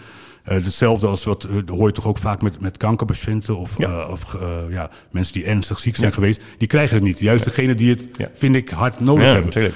Eh, 0.44 0.54
hetzelfde 0.56 1.08
als 1.08 1.24
wat 1.24 1.48
hoor 1.66 1.88
je 1.88 1.94
toch 1.94 2.08
ook 2.08 2.18
vaak 2.18 2.42
met, 2.42 2.60
met 2.60 2.78
kankerpatiënten 2.78 3.58
of, 3.58 3.74
Ja. 3.78 4.08
of 4.08 4.38
ja, 4.70 4.90
mensen 5.12 5.34
die 5.34 5.46
ernstig 5.46 5.80
ziek 5.80 5.96
zijn 5.96 6.14
geweest. 6.14 6.42
Die 6.58 6.68
krijgen 6.68 6.96
het 6.96 7.04
niet. 7.06 7.20
Juist 7.20 7.44
degene 7.44 7.74
die 7.74 7.90
het, 7.90 8.10
Ja. 8.18 8.30
vind 8.34 8.56
ik, 8.56 8.70
hard 8.70 9.00
nodig 9.00 9.24
Ja, 9.24 9.28
hebben. 9.30 9.46
natuurlijk. 9.46 9.76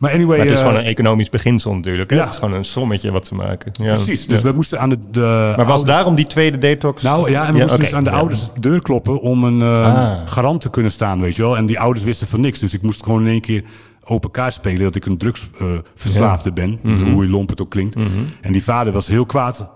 Maar 0.00 0.12
anyway, 0.12 0.36
Maar 0.36 0.46
het 0.46 0.54
is 0.54 0.60
eh, 0.60 0.66
gewoon 0.66 0.80
een 0.82 0.86
economisch 0.88 1.28
beginsel 1.28 1.74
natuurlijk. 1.74 2.10
hè? 2.10 2.16
ja. 2.16 2.22
Het 2.22 2.30
is 2.32 2.38
gewoon 2.38 2.54
een 2.54 2.64
sommetje 2.64 3.10
wat 3.10 3.26
ze 3.26 3.34
maken. 3.34 3.72
Ja. 3.82 3.94
precies. 3.94 4.26
Dus 4.26 4.40
we 4.40 4.52
moesten 4.52 4.80
aan 4.80 4.88
de, 4.88 4.98
de 5.10 5.20
Maar 5.20 5.56
was 5.56 5.66
ouders- 5.66 5.90
daarom 5.90 6.14
die 6.14 6.26
tweede 6.26 6.58
detox? 6.58 7.02
Nou 7.02 7.30
ja, 7.30 7.46
en 7.46 7.52
we 7.54 7.58
moesten 7.60 7.80
dus 7.80 7.94
aan 7.94 8.04
de 8.04 8.10
ouders 8.10 8.48
de 8.54 8.60
deur 8.60 8.82
kloppen 8.82 9.20
om 9.20 9.44
een 9.44 9.62
eh, 9.62 9.94
Ah. 9.94 10.12
garant 10.24 10.60
te 10.60 10.70
kunnen 10.70 10.92
staan, 10.92 11.20
weet 11.20 11.36
je 11.36 11.42
wel. 11.42 11.56
En 11.56 11.66
die 11.66 11.80
ouders 11.80 12.04
wisten 12.04 12.26
van 12.26 12.40
niks. 12.40 12.58
Dus 12.58 12.74
ik 12.74 12.82
moest 12.82 13.02
gewoon 13.02 13.20
in 13.22 13.28
één 13.28 13.40
keer 13.40 13.64
open 14.04 14.30
kaart 14.30 14.52
spelen 14.54 14.82
dat 14.82 14.94
ik 14.94 15.06
een 15.06 15.18
drugsverslaafde 15.18 16.52
ben. 16.52 16.78
Mhm. 16.82 17.10
Hoe 17.12 17.28
lomp 17.28 17.48
het 17.50 17.60
ook 17.62 17.70
klinkt. 17.70 17.96
En 18.40 18.52
die 18.52 18.64
vader 18.64 18.92
was 18.92 19.08
heel 19.08 19.26
kwaad. 19.26 19.68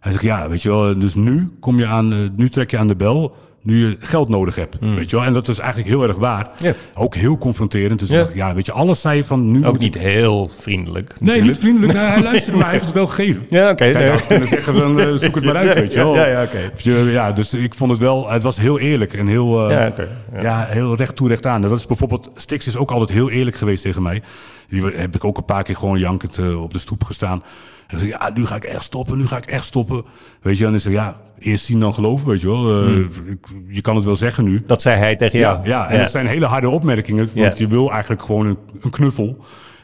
Hij 0.00 0.12
zegt, 0.12 0.24
ja, 0.24 0.48
weet 0.48 0.62
je 0.62 0.68
wel, 0.68 0.98
dus 0.98 1.14
nu 1.14 1.56
kom 1.60 1.78
je 1.78 1.86
aan, 1.86 2.12
eh, 2.12 2.18
nu 2.36 2.48
trek 2.48 2.70
je 2.70 2.78
aan 2.78 2.88
de 2.88 2.96
bel, 2.96 3.36
nu 3.62 3.86
je 3.88 3.96
geld 4.00 4.28
nodig 4.28 4.54
hebt, 4.54 4.76
weet 4.80 5.10
je 5.10 5.16
wel. 5.16 5.24
En 5.24 5.32
dat 5.32 5.48
is 5.48 5.58
eigenlijk 5.58 5.88
heel 5.90 6.02
erg 6.02 6.16
waar. 6.16 6.50
Ook 6.94 7.14
heel 7.14 7.38
confronterend. 7.38 7.98
Dus 8.08 8.28
Ja. 8.34 8.54
weet 8.54 8.66
je, 8.66 8.72
alles 8.72 9.00
zei 9.00 9.24
van 9.24 9.50
nu... 9.50 9.58
Ook 9.64 9.72
moet 9.72 9.80
niet 9.80 9.94
ik- 9.94 10.00
heel 10.02 10.50
vriendelijk. 10.60 11.14
Nee, 11.20 11.42
niet 11.42 11.58
vriendelijk. 11.58 11.92
Nee, 11.92 12.02
hij 12.06 12.22
luisterde, 12.30 12.56
maar 12.58 12.64
hij 12.66 12.74
heeft 12.74 12.84
het 12.84 12.94
wel 12.94 13.06
gegeven. 13.06 13.46
Ja, 13.50 13.70
oké. 13.70 13.84
Nee. 13.84 14.20
kunnen 14.28 14.48
zeggen, 14.48 14.74
dan, 14.74 15.00
eh, 15.00 15.12
zoek 15.14 15.34
het 15.34 15.44
maar 15.44 15.56
uit, 15.56 15.74
weet 15.80 15.92
je 15.92 15.98
wel. 15.98 16.14
Ja, 16.14 16.26
ja, 16.26 16.42
oké. 16.42 16.70
Ja, 17.10 17.32
dus 17.32 17.54
ik 17.54 17.74
vond 17.74 17.90
het 17.90 18.00
wel, 18.00 18.30
het 18.30 18.42
was 18.42 18.58
heel 18.58 18.78
eerlijk 18.78 19.12
en 19.14 19.26
heel, 19.26 19.68
eh, 19.68 19.70
Ja, 19.70 19.92
ja. 20.32 20.40
ja. 20.42 20.66
heel 20.68 20.96
recht 20.96 21.16
toe, 21.16 21.28
recht 21.28 21.46
aan. 21.46 21.62
Dat 21.62 21.70
is 21.78 21.86
bijvoorbeeld, 21.86 22.30
Stix 22.36 22.66
is 22.66 22.76
ook 22.76 22.90
altijd 22.90 23.10
heel 23.10 23.30
eerlijk 23.30 23.56
geweest 23.56 23.82
tegen 23.82 24.02
mij. 24.02 24.22
Die 24.68 24.82
heb 24.94 25.14
ik 25.14 25.24
ook 25.24 25.36
een 25.36 25.44
paar 25.44 25.62
keer 25.62 25.76
gewoon 25.76 25.98
jankend 25.98 26.38
eh, 26.38 26.62
op 26.62 26.72
de 26.72 26.78
stoep 26.78 27.04
gestaan. 27.04 27.42
En 27.90 28.06
ja, 28.06 28.30
nu 28.34 28.46
ga 28.46 28.54
ik 28.56 28.64
echt 28.64 28.82
stoppen, 28.82 29.18
nu 29.18 29.26
ga 29.26 29.36
ik 29.36 29.46
echt 29.46 29.64
stoppen. 29.64 30.04
Weet 30.42 30.58
je, 30.58 30.64
en 30.64 30.70
dan 30.70 30.80
zeg 30.80 30.92
ja, 30.92 31.20
eerst 31.38 31.64
zien 31.64 31.80
dan 31.80 31.94
geloven, 31.94 32.28
weet 32.28 32.40
je 32.40 32.46
wel. 32.46 32.84
Eh, 32.86 32.98
ik- 33.30 33.46
je 33.68 33.80
kan 33.80 33.96
het 33.96 34.04
wel 34.04 34.16
zeggen 34.16 34.44
nu. 34.44 34.62
Dat 34.66 34.82
zei 34.82 34.96
hij 34.98 35.16
tegen 35.16 35.38
jou. 35.38 35.58
Ja, 35.58 35.68
ja, 35.68 35.88
en 35.88 35.98
dat 35.98 36.10
zijn 36.10 36.26
hele 36.26 36.46
harde 36.46 36.68
opmerkingen. 36.68 37.24
Want 37.34 37.38
Ja. 37.58 37.64
je 37.64 37.66
wil 37.66 37.90
eigenlijk 37.90 38.22
gewoon 38.22 38.46
een, 38.46 38.58
een 38.80 38.90
knuffel. 38.90 39.36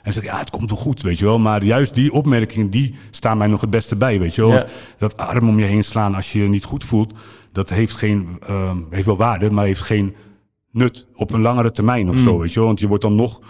En 0.03 0.13
zeg 0.13 0.25
ja, 0.25 0.39
het 0.39 0.51
komt 0.51 0.71
wel 0.71 0.79
goed, 0.79 1.03
weet 1.03 1.19
je 1.19 1.25
wel. 1.25 1.39
Maar 1.39 1.65
juist 1.65 1.95
die 1.95 2.13
opmerkingen, 2.13 2.71
die 2.71 2.95
staan 3.11 3.39
mij 3.39 3.47
nog 3.47 3.61
het 3.61 3.71
beste 3.71 3.97
bij, 3.97 4.19
weet 4.19 4.35
je 4.35 4.43
wel. 4.43 4.51
Want 4.51 4.67
dat 4.99 5.17
arm 5.17 5.49
om 5.49 5.59
je 5.59 5.65
heen 5.65 5.85
slaan 5.85 6.15
als 6.15 6.33
je 6.33 6.43
je 6.43 6.49
niet 6.49 6.65
goed 6.65 6.85
voelt... 6.85 7.13
dat 7.53 7.71
heeft, 7.71 7.93
geen, 7.95 8.29
ehm, 8.47 8.77
heeft 8.91 9.07
wel 9.07 9.17
waarde, 9.17 9.51
maar 9.51 9.65
heeft 9.65 9.81
geen 9.81 10.15
nut 10.71 11.09
op 11.15 11.33
een 11.33 11.41
langere 11.41 11.71
termijn 11.71 12.09
of 12.09 12.17
zo, 12.17 12.39
weet 12.39 12.53
je 12.53 12.59
wel. 12.59 12.67
Want 12.69 12.81
je 12.81 12.89
wordt 12.89 13.03
dan 13.03 13.15
nog 13.15 13.41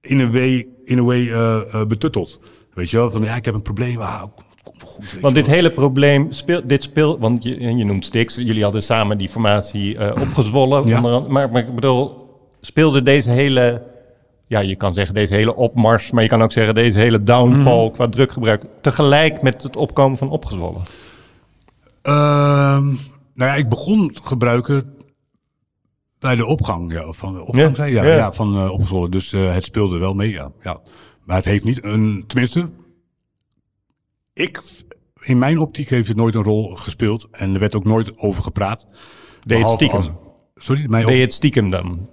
in 0.00 0.18
een 0.18 0.32
way, 0.32 0.66
in 0.84 0.98
een 0.98 1.04
way 1.04 1.28
eh, 1.30 1.74
eh, 1.74 1.86
betutteld. 1.86 2.40
Weet 2.74 2.90
je 2.90 2.96
wel, 2.96 3.10
van 3.10 3.22
ja, 3.22 3.34
ik 3.36 3.44
heb 3.44 3.54
een 3.54 3.62
probleem, 3.62 4.00
ah, 4.00 4.18
wel 4.18 4.32
goed, 4.84 5.18
Want 5.20 5.34
dit 5.34 5.46
hele 5.46 5.72
probleem 5.72 6.32
speelt, 6.32 6.68
dit 6.68 6.82
speelt, 6.82 7.20
want 7.20 7.42
je, 7.44 7.60
je 7.76 7.84
noemt 7.84 8.04
Stix, 8.04 8.34
jullie 8.36 8.62
hadden 8.62 8.82
samen 8.82 9.18
die 9.18 9.28
formatie 9.28 9.98
eh, 9.98 10.22
opgezwollen. 10.22 10.86
Ja. 10.86 10.96
andere, 10.96 11.28
maar, 11.28 11.50
maar 11.50 11.62
ik 11.62 11.74
bedoel, 11.74 12.28
speelde 12.60 13.02
deze 13.02 13.30
hele, 13.30 13.82
ja, 14.46 14.60
je 14.60 14.76
kan 14.76 14.94
zeggen 14.94 15.14
deze 15.14 15.34
hele 15.34 15.56
opmars, 15.56 16.10
maar 16.10 16.22
je 16.22 16.28
kan 16.28 16.42
ook 16.42 16.52
zeggen 16.52 16.74
deze 16.74 16.98
hele 16.98 17.22
downfall 17.22 17.84
Mhm. 17.84 17.92
qua 17.92 18.06
drukgebruik, 18.08 18.64
tegelijk 18.80 19.42
met 19.42 19.62
het 19.62 19.76
opkomen 19.76 20.18
van 20.18 20.30
opgezwollen. 20.30 20.82
Ehm, 22.02 22.84
nou 23.34 23.50
ja, 23.50 23.54
ik 23.54 23.68
begon 23.68 24.16
gebruiken 24.22 24.94
bij 26.18 26.36
de 26.36 26.46
opgang. 26.46 26.92
Ja, 26.92 27.12
van 27.12 27.32
de 27.34 27.40
opgang, 27.40 27.68
Ja, 27.68 27.74
zei 27.74 27.92
ja. 27.92 28.04
ja. 28.04 28.32
van 28.32 28.56
eh 28.58 28.70
opgezwollen. 28.72 29.10
Dus 29.10 29.32
eh, 29.32 29.52
het 29.52 29.64
speelde 29.64 29.98
wel 29.98 30.14
mee, 30.14 30.30
ja, 30.30 30.50
ja. 30.62 30.78
Maar 31.24 31.36
het 31.36 31.44
heeft 31.44 31.64
niet 31.64 31.84
een... 31.84 32.24
Tenminste, 32.26 32.68
ik... 34.32 34.62
In 35.20 35.38
mijn 35.38 35.58
optiek 35.58 35.88
heeft 35.88 36.08
het 36.08 36.16
nooit 36.16 36.34
een 36.34 36.42
rol 36.42 36.74
gespeeld. 36.74 37.28
En 37.30 37.54
er 37.54 37.60
werd 37.60 37.74
ook 37.74 37.84
nooit 37.84 38.18
over 38.18 38.42
gepraat. 38.42 38.94
Deed 39.40 39.58
het 39.58 39.70
stiekem? 39.70 39.96
als- 39.96 40.10
sorry? 40.56 40.84
Mijn 40.88 41.06
Deed 41.06 41.20
het 41.20 41.32
stiekem 41.32 41.70
dan? 41.70 42.08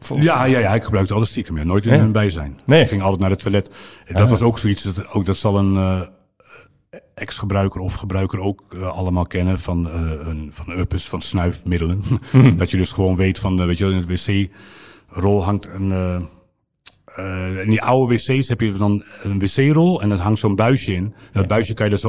Of- 0.00 0.22
ja, 0.22 0.44
ja, 0.44 0.58
ja, 0.58 0.74
ik 0.74 0.82
gebruikte 0.84 1.14
alles 1.14 1.28
stiekem. 1.28 1.56
Ja. 1.56 1.64
Nooit 1.64 1.86
in 1.86 1.92
hun 1.92 2.12
bijzijn. 2.12 2.60
Nee. 2.66 2.76
Ah. 2.78 2.82
Ik 2.84 2.88
ging 2.90 3.02
altijd 3.02 3.20
naar 3.20 3.30
het 3.30 3.40
toilet. 3.40 3.74
Dat 4.12 4.30
was 4.30 4.42
ook 4.42 4.58
zoiets. 4.58 4.82
Dat, 4.82 5.08
ook, 5.08 5.26
dat 5.26 5.36
zal 5.36 5.58
een 5.58 5.76
eh, 5.76 6.98
ex-gebruiker 7.14 7.80
of 7.80 7.94
gebruiker 7.94 8.40
ook 8.40 8.64
eh, 8.70 8.90
allemaal 8.90 9.26
kennen 9.26 9.58
van, 9.60 9.90
eh 9.90 10.00
een, 10.28 10.50
van 10.52 10.78
uppes, 10.78 11.08
van 11.08 11.20
snuifmiddelen. 11.20 12.02
Mhm. 12.32 12.56
dat 12.58 12.70
je 12.70 12.76
dus 12.76 12.92
gewoon 12.92 13.16
weet 13.16 13.38
van, 13.38 13.66
weet 13.66 13.78
je 13.78 13.84
in 13.86 13.96
het 14.06 14.06
wc-rol 14.26 15.44
hangt 15.44 15.66
een... 15.66 16.28
eh, 17.20 17.62
in 17.62 17.70
die 17.70 17.82
oude 17.82 18.14
wc's 18.14 18.48
heb 18.48 18.60
je 18.60 18.72
dan 18.72 19.02
een 19.22 19.38
wc-rol 19.38 20.02
en 20.02 20.08
dat 20.08 20.18
hangt 20.18 20.38
zo'n 20.38 20.54
buisje 20.54 20.94
in. 20.94 21.04
En 21.04 21.14
dat 21.32 21.46
buisje 21.46 21.74
kan 21.74 21.86
je 21.86 21.92
er 21.92 21.98
zo 21.98 22.08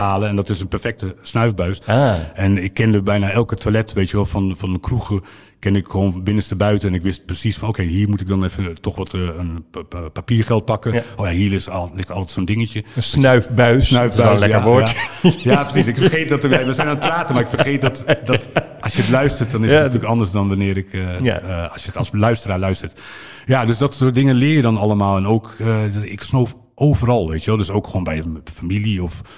afhalen 0.00 0.28
en 0.28 0.36
dat 0.36 0.48
is 0.48 0.60
een 0.60 0.68
perfecte 0.68 1.14
snuifbuis. 1.22 1.86
Ah. 1.86 2.12
En 2.34 2.58
ik 2.64 2.74
kende 2.74 3.02
bijna 3.02 3.30
elke 3.30 3.54
toilet, 3.56 3.92
weet 3.92 4.10
je 4.10 4.16
wel, 4.16 4.24
van, 4.24 4.54
van 4.56 4.72
de 4.72 4.80
kroegen 4.80 5.20
ken 5.58 5.76
ik 5.76 5.86
gewoon 5.88 6.22
binnenste 6.22 6.56
buiten. 6.56 6.88
En 6.88 6.94
ik 6.94 7.02
wist 7.02 7.24
precies 7.26 7.56
van, 7.56 7.68
oké, 7.68 7.82
hier 7.82 8.08
moet 8.08 8.20
ik 8.20 8.28
dan 8.28 8.44
even 8.44 8.80
toch 8.80 8.96
wat 8.96 9.14
eh, 9.14 9.20
een 9.20 9.64
pa- 9.70 9.82
pa- 9.82 10.08
papiergeld 10.08 10.64
pakken. 10.64 10.92
Ja. 10.92 11.02
Oh 11.16 11.26
ja, 11.26 11.32
hier 11.32 11.52
is 11.52 11.68
al, 11.68 11.90
ligt 11.94 12.10
altijd 12.10 12.30
zo'n 12.30 12.44
dingetje. 12.44 12.84
Een 12.96 13.02
snuifbuis. 13.02 13.88
Dat 13.88 14.12
is 14.12 14.16
lekker 14.18 14.48
ja, 14.48 14.62
woord. 14.62 14.96
Ja, 15.22 15.30
Ja, 15.42 15.62
precies. 15.70 15.86
Ik 15.86 15.96
vergeet 15.96 16.28
dat 16.28 16.44
er, 16.44 16.66
we 16.66 16.72
zijn 16.72 16.88
aan 16.88 16.96
het 16.96 17.04
praten, 17.04 17.34
maar 17.34 17.42
ik 17.44 17.48
vergeet 17.50 17.80
dat, 17.80 18.04
dat 18.24 18.48
als 18.80 18.94
je 18.94 19.00
het 19.00 19.10
luistert, 19.10 19.50
dan 19.50 19.64
is 19.64 19.68
Ja, 19.70 19.74
het 19.74 19.84
natuurlijk 19.84 20.10
anders 20.10 20.30
dan 20.30 20.48
wanneer 20.48 20.76
ik, 20.76 20.92
eh, 20.92 21.20
Ja. 21.20 21.40
eh, 21.40 21.72
als 21.72 21.80
je 21.82 21.88
het 21.88 21.96
als 21.96 22.10
luisteraar 22.12 22.58
luistert. 22.58 23.00
Ja, 23.46 23.64
dus 23.64 23.78
dat 23.78 23.94
soort 23.94 24.14
dingen 24.14 24.34
leer 24.34 24.54
je 24.54 24.62
dan 24.62 24.76
allemaal. 24.76 25.16
En 25.16 25.26
ook, 25.26 25.54
eh, 25.58 26.02
ik 26.02 26.22
snoof 26.22 26.54
overal, 26.74 27.28
weet 27.28 27.40
je 27.44 27.46
wel. 27.50 27.58
Dus 27.58 27.70
ook 27.70 27.86
gewoon 27.86 28.04
bij 28.04 28.22
mijn 28.26 28.42
familie 28.54 29.02
of 29.02 29.20
eh, 29.20 29.28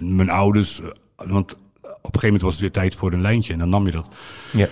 mijn 0.00 0.30
ouders. 0.30 0.80
Eh, 0.80 0.86
Want 1.26 1.52
een 1.82 1.88
gegeven 2.02 2.20
moment 2.22 2.42
was 2.42 2.52
het 2.52 2.60
weer 2.60 2.70
tijd 2.70 2.94
voor 2.94 3.12
een 3.12 3.20
lijntje 3.20 3.52
en 3.52 3.58
dan 3.58 3.68
nam 3.68 3.86
je 3.86 3.92
dat. 3.92 4.08
Ja. 4.52 4.66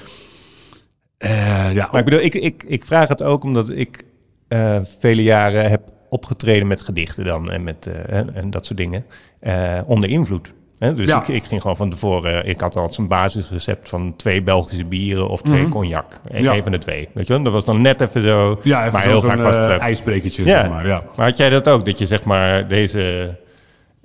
Eh, 1.19 1.73
ja, 1.75 1.89
Maar 1.91 1.99
ik 2.01 2.05
bedoel, 2.05 2.21
ik, 2.21 2.35
ik, 2.35 2.65
ik 2.67 2.85
vraag 2.85 3.09
het 3.09 3.23
ook 3.23 3.45
omdat 3.45 3.71
ik 3.71 4.03
eh, 4.49 4.77
vele 4.99 5.23
jaren 5.23 5.71
heb 5.71 5.81
opgetreden 6.09 6.67
met 6.67 6.81
gedichten 6.81 7.25
dan 7.25 7.51
en, 7.51 7.63
met, 7.63 7.87
eh, 7.87 8.19
en, 8.19 8.35
en 8.35 8.51
dat 8.51 8.67
soort 8.67 8.79
dingen. 8.79 9.05
eh, 9.41 9.81
onder 9.87 10.09
invloed. 10.11 10.53
Hè? 10.79 10.95
Dus 10.95 11.07
Ja. 11.09 11.21
ik, 11.21 11.29
ik 11.29 11.45
ging 11.45 11.61
gewoon 11.61 11.77
van 11.77 11.91
tevoren, 11.91 12.47
ik 12.49 12.61
had 12.61 12.77
al 12.77 12.93
zo'n 12.93 13.09
basisrecept 13.09 13.89
van 13.89 14.17
twee 14.17 14.43
Belgische 14.43 14.85
bieren 14.85 15.29
of 15.29 15.43
twee 15.43 15.61
Mhm. 15.63 15.71
cognac. 15.71 16.21
Ja. 16.33 16.55
Een 16.55 16.63
van 16.63 16.73
de 16.73 16.79
twee. 16.79 17.09
Weet 17.13 17.27
je 17.27 17.33
wel? 17.33 17.43
Dat 17.43 17.53
was 17.53 17.65
dan 17.65 17.83
net 17.83 18.01
even 18.01 18.23
zo. 18.23 18.61
ja 18.63 18.81
even 18.81 18.93
maar 18.93 19.03
heel 19.03 19.21
zo'n, 19.21 19.29
vaak 19.29 19.39
was 19.39 19.57
het 19.57 19.71
eh, 19.71 19.79
ijsbrekertje, 19.81 20.45
Ja. 20.47 20.61
zeg 20.61 20.71
maar. 20.71 20.87
Ja. 20.87 21.03
Maar 21.17 21.27
had 21.29 21.37
jij 21.37 21.51
dat 21.51 21.69
ook? 21.69 21.85
Dat 21.85 21.99
je 21.99 22.07
zeg 22.07 22.25
maar 22.25 22.69
deze 22.69 23.35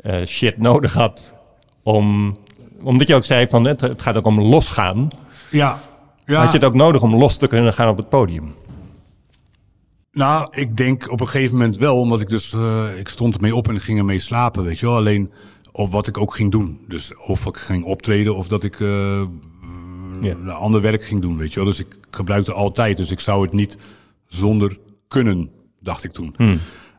eh, 0.02 0.26
shit 0.26 0.58
nodig 0.58 0.94
had 0.94 1.34
om... 1.84 2.38
Omdat 2.82 3.08
je 3.08 3.16
ook 3.16 3.24
zei 3.24 3.48
van 3.48 3.66
het, 3.68 3.82
het 3.82 4.02
gaat 4.02 4.18
ook 4.18 4.26
om 4.26 4.40
losgaan. 4.42 5.08
Ja. 5.52 5.80
ja. 6.26 6.40
Had 6.40 6.52
je 6.52 6.58
het 6.58 6.68
ook 6.68 6.74
nodig 6.74 7.02
om 7.02 7.16
los 7.16 7.38
te 7.38 7.48
kunnen 7.48 7.74
gaan 7.74 7.90
op 7.90 7.98
het 7.98 8.10
podium? 8.10 8.54
Nou, 10.12 10.48
ik 10.52 10.78
denk 10.78 11.12
op 11.12 11.20
een 11.22 11.28
gegeven 11.28 11.58
moment 11.58 11.78
wel, 11.78 12.00
omdat 12.00 12.22
ik 12.22 12.28
dus, 12.28 12.54
eh, 12.54 12.98
ik 12.98 13.10
stond 13.10 13.36
ermee 13.36 13.56
op 13.56 13.68
en 13.68 13.80
ging 13.80 13.98
ermee 14.00 14.20
slapen, 14.20 14.64
weet 14.64 14.80
je 14.80 14.86
wel. 14.86 14.96
Alleen 14.96 15.32
op 15.72 15.92
wat 15.92 16.08
ik 16.08 16.18
ook 16.18 16.36
ging 16.36 16.52
doen. 16.52 16.80
Dus 16.88 17.12
of 17.18 17.46
ik 17.46 17.58
ging 17.58 17.84
optreden 17.84 18.36
of 18.36 18.48
dat 18.48 18.64
ik 18.64 18.80
Ja. 18.80 19.28
een 20.22 20.50
ander 20.50 20.82
werk 20.82 21.04
ging 21.04 21.22
doen, 21.22 21.38
weet 21.38 21.50
je 21.54 21.60
wel. 21.60 21.70
Dus 21.70 21.80
ik 21.80 21.98
gebruikte 22.12 22.54
altijd, 22.54 22.98
dus 22.98 23.12
ik 23.12 23.20
zou 23.20 23.42
het 23.44 23.54
niet 23.54 23.78
zonder 24.28 24.78
kunnen, 25.08 25.50
dacht 25.82 26.04
ik 26.04 26.12
toen. 26.12 26.36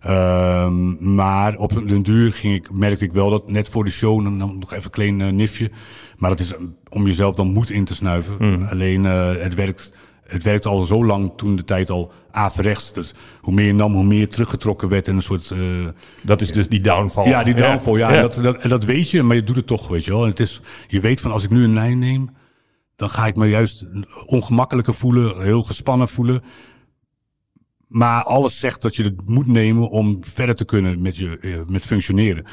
Ehm, 0.01 1.15
maar 1.15 1.57
op 1.57 1.89
den 1.89 2.03
duur 2.03 2.33
ging 2.33 2.55
ik, 2.55 2.73
merkte 2.73 3.05
ik 3.05 3.13
wel 3.13 3.31
dat 3.31 3.51
net 3.51 3.69
voor 3.69 3.85
de 3.85 3.91
show, 3.91 4.23
dan, 4.23 4.39
dan 4.39 4.59
nog 4.59 4.73
even 4.73 4.85
een 4.85 4.91
klein 4.91 5.21
eh, 5.21 5.29
nifje. 5.29 5.71
Maar 6.17 6.31
dat 6.31 6.41
is 6.41 6.55
eh, 6.55 6.61
om 6.89 7.07
jezelf 7.07 7.35
dan 7.35 7.53
moed 7.53 7.71
in 7.71 7.85
te 7.85 7.95
snuiven. 7.95 8.69
Alleen 8.71 9.07
eh, 9.07 9.33
het, 9.39 9.55
werkt, 9.55 9.93
het 10.23 10.43
werkte 10.43 10.69
al 10.69 10.81
zo 10.81 11.05
lang 11.05 11.33
toen 11.37 11.57
de 11.57 11.65
tijd 11.65 11.91
al 11.91 12.13
averechts. 12.31 12.93
Dus 12.93 13.15
hoe 13.41 13.55
meer 13.55 13.67
je 13.67 13.73
nam, 13.73 13.93
hoe 13.93 14.05
meer 14.05 14.19
je 14.19 14.29
teruggetrokken 14.29 14.89
werd 14.89 15.09
en 15.09 15.15
een 15.15 15.23
soort... 15.23 15.55
Dat 16.23 16.41
is 16.41 16.53
dus 16.53 16.69
die 16.69 16.83
downfall. 16.83 17.29
ja, 17.29 17.45
die 17.45 17.55
downfall. 17.55 17.99
Ja, 17.99 18.11
En 18.11 18.21
dat, 18.21 18.39
dat, 18.43 18.57
en 18.57 18.69
dat 18.69 18.85
weet 18.85 19.11
je, 19.11 19.23
maar 19.23 19.37
je 19.37 19.45
doet 19.45 19.57
het 19.57 19.67
toch, 19.67 19.89
weet 19.89 20.05
je 20.05 20.11
wel. 20.11 20.23
En 20.23 20.29
het 20.31 20.41
is, 20.41 20.61
je 20.89 21.01
weet 21.01 21.21
van 21.21 21.33
als 21.33 21.45
ik 21.45 21.51
nu 21.51 21.65
een 21.65 21.75
lijn 21.75 21.99
neem, 21.99 22.31
dan 22.97 23.11
ga 23.11 23.27
ik 23.27 23.37
me 23.37 23.47
juist 23.47 23.87
ongemakkelijker 24.27 24.95
voelen, 24.95 25.43
heel 25.43 25.63
gespannen 25.63 26.09
voelen. 26.09 26.43
Maar 27.91 28.23
alles 28.23 28.59
zegt 28.61 28.83
dat 28.83 28.97
je 28.97 29.03
het 29.03 29.15
moet 29.27 29.47
nemen 29.47 29.89
om 29.89 30.19
verder 30.21 30.55
te 30.55 30.65
kunnen 30.65 31.03
met, 31.03 31.17
je, 31.17 31.39
eh, 31.41 31.51
met 31.67 31.83
functioneren. 31.83 32.45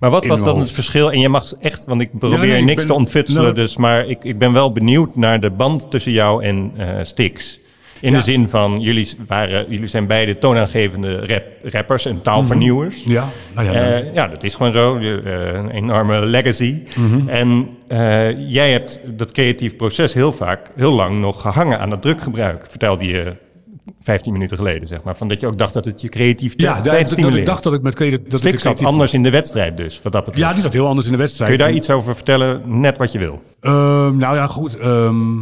Maar 0.00 0.10
wat 0.10 0.26
was 0.26 0.42
dan 0.44 0.58
het 0.60 0.72
verschil? 0.72 1.12
En 1.12 1.20
je 1.20 1.28
mag 1.28 1.52
echt, 1.52 1.84
want 1.84 2.00
ik 2.00 2.18
probeer 2.18 2.38
nee, 2.38 2.58
ik 2.58 2.64
niks 2.64 2.76
ben- 2.76 2.86
te 2.86 2.94
ontfutselen, 2.94 3.42
nou- 3.42 3.54
dus, 3.54 3.76
maar 3.76 4.06
ik, 4.06 4.24
ik 4.24 4.38
ben 4.38 4.52
wel 4.52 4.72
benieuwd 4.72 5.16
naar 5.16 5.40
de 5.40 5.50
band 5.50 5.90
tussen 5.90 6.12
jou 6.12 6.44
en 6.44 6.72
eh 6.76 6.88
Stix. 7.02 7.58
In 8.00 8.10
Ja. 8.12 8.18
de 8.18 8.24
zin 8.24 8.48
van, 8.48 8.80
jullie, 8.80 9.08
waren, 9.26 9.64
jullie 9.68 9.86
zijn 9.86 10.06
beide 10.06 10.38
toonaangevende 10.38 11.26
rap, 11.26 11.44
rappers 11.62 12.06
en 12.06 12.22
taalvernieuwers. 12.22 13.04
Ja, 13.04 13.28
nou 13.54 13.66
ja, 13.66 13.72
Eh, 13.72 14.14
ja, 14.14 14.28
dat 14.28 14.42
is 14.42 14.54
gewoon 14.54 14.72
zo. 14.72 14.96
Een 14.96 15.70
enorme 15.70 16.26
legacy. 16.26 16.82
Mhm. 16.96 17.28
En 17.28 17.68
jij 18.48 18.72
hebt 18.72 19.00
dat 19.06 19.30
creatief 19.32 19.76
proces 19.76 20.14
heel 20.14 20.32
vaak, 20.32 20.70
heel 20.76 20.92
lang 20.92 21.18
nog 21.20 21.40
gehangen 21.40 21.78
aan 21.80 21.90
dat 21.90 22.02
drukgebruik. 22.02 22.66
Vertelde 22.68 23.04
je 23.06 23.36
15 24.00 24.32
minuten 24.32 24.56
geleden, 24.56 24.88
zeg 24.88 25.02
maar. 25.02 25.16
Van 25.16 25.28
dat 25.28 25.40
je 25.40 25.46
ook 25.46 25.58
dacht 25.58 25.74
dat 25.74 25.84
het 25.84 26.00
je 26.00 26.08
creativiteit 26.08 26.84
ja 26.84 26.92
dat, 26.92 27.34
ik 27.34 27.46
dacht 27.46 27.62
dat 27.62 27.72
ik 27.72 27.82
met 27.82 27.94
creatie... 27.94 28.22
Dat 28.22 28.44
ik 28.44 28.52
zat 28.52 28.60
creatief- 28.60 28.86
anders 28.86 29.14
in 29.14 29.22
de 29.22 29.30
wedstrijd 29.30 29.76
dus, 29.76 30.02
wat 30.02 30.12
dat 30.12 30.24
betreft. 30.24 30.46
Ja, 30.46 30.52
die 30.52 30.62
zat 30.62 30.72
heel 30.72 30.86
anders 30.86 31.06
in 31.06 31.12
de 31.12 31.18
wedstrijd. 31.18 31.50
Kun 31.50 31.58
je 31.58 31.64
daar 31.64 31.76
iets 31.76 31.90
over 31.90 32.14
vertellen? 32.14 32.80
Net 32.80 32.98
wat 32.98 33.12
je 33.12 33.18
wil. 33.18 33.42
Ehm, 33.60 34.16
nou 34.16 34.36
ja, 34.36 34.46
goed. 34.46 34.76
ehm, 34.76 35.38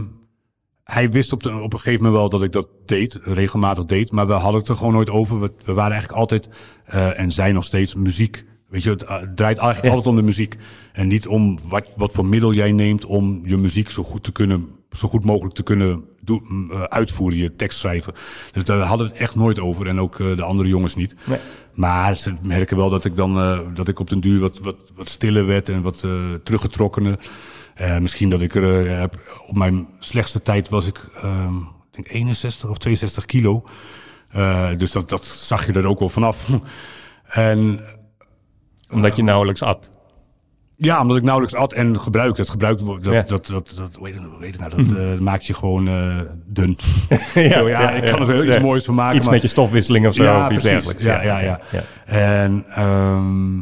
hij 0.84 1.10
wist 1.10 1.32
op, 1.32 1.42
de, 1.42 1.50
op 1.50 1.72
een 1.72 1.78
gegeven 1.78 2.04
moment 2.04 2.20
wel 2.20 2.28
dat 2.28 2.42
ik 2.42 2.52
dat 2.52 2.68
deed, 2.86 3.18
regelmatig 3.22 3.84
deed. 3.84 4.10
Maar 4.10 4.26
we 4.26 4.32
hadden 4.32 4.60
het 4.60 4.68
er 4.68 4.76
gewoon 4.76 4.92
nooit 4.92 5.10
over. 5.10 5.40
We, 5.40 5.52
we 5.64 5.72
waren 5.72 5.92
eigenlijk 5.92 6.20
altijd, 6.20 6.48
eh, 6.84 7.20
en 7.20 7.32
zijn 7.32 7.54
nog 7.54 7.64
steeds, 7.64 7.94
muziek. 7.94 8.44
Weet 8.68 8.82
je, 8.82 8.90
het 8.90 9.02
eh, 9.02 9.16
draait 9.34 9.58
eigenlijk 9.58 9.94
altijd 9.94 10.06
om 10.06 10.16
de 10.16 10.22
muziek. 10.22 10.56
En 10.92 11.08
niet 11.08 11.26
om 11.26 11.58
wat, 11.68 11.86
wat 11.96 12.12
voor 12.12 12.26
middel 12.26 12.52
jij 12.52 12.72
neemt 12.72 13.04
om 13.04 13.42
je 13.44 13.56
muziek 13.56 13.90
zo 13.90 14.02
goed, 14.02 14.22
te 14.22 14.32
kunnen, 14.32 14.68
zo 14.92 15.08
goed 15.08 15.24
mogelijk 15.24 15.54
te 15.54 15.62
kunnen 15.62 16.04
doen, 16.20 16.68
eh, 16.72 16.82
uitvoeren, 16.82 17.38
je 17.38 17.56
tekst 17.56 17.78
schrijven. 17.78 18.14
Dus 18.52 18.64
daar 18.64 18.80
hadden 18.80 19.06
we 19.06 19.12
het 19.12 19.22
echt 19.22 19.34
nooit 19.34 19.60
over. 19.60 19.86
En 19.86 20.00
ook 20.00 20.20
eh, 20.20 20.36
de 20.36 20.42
andere 20.42 20.68
jongens 20.68 20.94
niet. 20.94 21.14
Nee. 21.24 21.38
Maar 21.74 22.16
ze 22.16 22.34
merken 22.42 22.76
wel 22.76 22.90
dat 22.90 23.04
ik 23.04 23.16
dan 23.16 23.38
eh, 23.38 23.60
dat 23.74 23.88
ik 23.88 23.98
op 23.98 24.10
den 24.10 24.20
duur 24.20 24.40
wat, 24.40 24.58
wat, 24.58 24.76
wat 24.94 25.08
stiller 25.08 25.46
werd 25.46 25.68
en 25.68 25.82
wat 25.82 26.02
eh 26.04 26.32
teruggetrokkener. 26.44 27.18
Misschien 28.00 28.28
dat 28.28 28.42
ik 28.42 28.54
er 28.54 29.10
op 29.46 29.56
mijn 29.56 29.88
slechtste 29.98 30.42
tijd 30.42 30.68
was 30.68 30.86
ik, 30.86 31.08
ehm, 31.22 31.56
ik 31.56 31.90
denk 31.90 32.08
61 32.08 32.70
of 32.70 32.78
62 32.78 33.24
kilo. 33.24 33.64
Dus 34.76 34.92
dat, 34.92 35.08
dat 35.08 35.24
zag 35.24 35.66
je 35.66 35.72
er 35.72 35.86
ook 35.86 35.98
wel 35.98 36.08
vanaf. 36.08 36.48
en 37.24 37.80
Omdat 38.90 39.16
je 39.16 39.22
nauwelijks 39.22 39.62
at. 39.62 39.97
Ja, 40.80 41.00
omdat 41.00 41.16
ik 41.16 41.22
nauwelijks 41.22 41.56
at 41.58 41.72
en 41.72 42.00
gebruik. 42.00 42.36
Het 42.36 42.48
gebruik, 42.48 42.78
dat, 42.78 42.98
Ja. 43.12 43.22
dat, 43.22 43.46
dat, 43.46 43.74
dat, 43.76 43.94
hoe 43.94 44.06
heet 44.06 44.14
het, 44.16 44.24
hoe 44.24 44.44
heet 44.44 44.60
het 44.60 44.74
nou, 44.74 44.84
dat 44.84 44.96
eh, 44.96 45.18
maakt 45.18 45.46
je 45.46 45.54
gewoon 45.54 45.88
eh, 45.88 46.20
dun. 46.46 46.76
ja, 47.34 47.52
Zo, 47.58 47.68
ja, 47.68 47.90
ik 47.90 48.10
kan 48.10 48.20
er 48.20 48.32
heel 48.32 48.44
iets 48.44 48.60
moois 48.60 48.84
van 48.84 48.94
maken. 48.94 49.16
Iets 49.16 49.24
maar- 49.24 49.34
met 49.34 49.42
je 49.42 49.48
stofwisseling 49.48 50.06
of 50.06 50.14
zo. 50.14 50.22
Ja, 50.22 50.44
of 50.46 50.50
iets 50.52 50.62
precies. 50.62 50.70
dergelijks. 50.70 51.02
Ja, 51.02 51.22
ja, 51.22 51.40
ja. 51.40 51.60
En 52.04 52.64
ehm, 52.68 53.58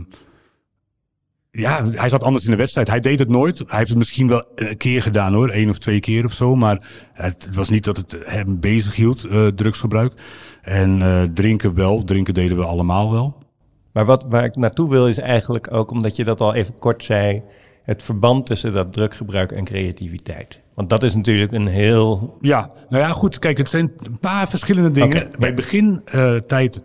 ja, 1.51 1.85
hij 1.91 2.09
zat 2.09 2.23
anders 2.25 2.45
in 2.45 2.51
de 2.51 2.57
wedstrijd. 2.57 2.89
Hij 2.89 3.01
deed 3.01 3.19
het 3.19 3.29
nooit. 3.29 3.59
Hij 3.59 3.79
heeft 3.79 3.89
het 3.89 3.99
misschien 3.99 4.29
wel 4.29 4.45
een 4.55 4.77
keer 4.77 5.03
gedaan 5.03 5.35
hoor, 5.35 5.49
één 5.49 5.69
of 5.71 5.79
twee 5.79 6.01
keer 6.01 6.25
of 6.25 6.33
zo. 6.33 6.57
Maar 6.57 6.89
het, 7.13 7.49
was 7.53 7.69
niet 7.69 7.85
dat 7.85 7.97
het 7.97 8.17
hem 8.25 8.61
bezig 8.61 8.95
hield, 8.97 9.25
eh, 9.25 9.47
drugsgebruik. 9.47 10.13
En 10.63 11.31
drinken 11.35 11.75
wel. 11.75 12.05
Drinken 12.05 12.35
deden 12.35 12.57
we 12.57 12.65
allemaal 12.65 13.13
wel. 13.13 13.45
Maar 13.97 14.05
wat, 14.05 14.25
waar 14.29 14.45
ik 14.45 14.57
naartoe 14.57 14.89
wil 14.89 15.09
is 15.09 15.19
eigenlijk 15.19 15.73
ook, 15.73 15.91
omdat 15.91 16.17
je 16.17 16.25
dat 16.25 16.41
al 16.41 16.55
even 16.55 16.79
kort 16.79 17.05
zei, 17.05 17.43
het 17.83 18.03
verband 18.03 18.47
tussen 18.47 18.73
dat 18.73 18.93
drukgebruik 18.93 19.53
en 19.53 19.65
creativiteit. 19.65 20.61
Want 20.75 20.91
dat 20.91 21.03
is 21.03 21.15
natuurlijk 21.15 21.53
een 21.53 21.67
heel... 21.67 22.37
Ja, 22.41 22.71
nou 22.89 23.03
ja, 23.03 23.09
goed. 23.09 23.39
Kijk, 23.39 23.59
het 23.59 23.69
zijn 23.69 23.93
een 23.99 24.19
paar 24.19 24.49
verschillende 24.49 24.91
dingen. 24.91 25.31
Bij 25.39 25.49
ja. 25.49 25.55
begintijd 25.55 26.85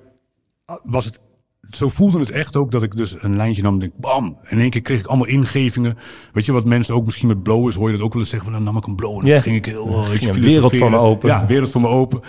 was 0.84 1.06
het. 1.06 1.19
Zo 1.69 1.89
voelde 1.89 2.19
het 2.19 2.32
echt 2.32 2.56
ook 2.56 2.71
dat 2.71 2.84
ik 2.84 2.95
dus 2.95 3.15
een 3.19 3.36
lijntje 3.36 3.62
nam 3.62 3.74
en 3.74 3.80
denk, 3.80 3.93
bam. 3.97 4.38
In 4.50 4.60
één 4.60 4.69
keer 4.69 4.82
kreeg 4.82 5.00
ik 5.00 5.06
allemaal 5.06 5.28
ingevingen. 5.28 5.97
Weet 6.34 6.45
je 6.45 6.52
wat 6.52 6.65
mensen 6.65 6.95
ook 6.95 7.06
misschien 7.06 7.28
met 7.28 7.43
blowers 7.43 7.76
hoor 7.76 7.89
je 7.89 7.95
dat 7.95 8.06
ook 8.06 8.13
wel 8.13 8.21
eens 8.21 8.32
zeggen 8.32 8.52
van, 8.52 8.58
dan 8.63 8.74
nam 8.74 8.82
ik 8.82 8.88
een 8.88 8.95
blow. 8.95 9.19
En 9.19 9.26
Ja. 9.26 9.39
ging 9.39 9.56
ik 9.56 9.65
heel, 9.65 9.88
uh, 9.88 10.06
Ging 10.06 10.36
een 10.36 10.41
wereld 10.41 10.78
voor 10.78 10.89
me 10.89 10.97
open. 10.97 11.30
Ja, 11.30 11.45
wereld 11.45 11.69
voor 11.71 11.82
me 11.82 11.88
open. 11.88 12.21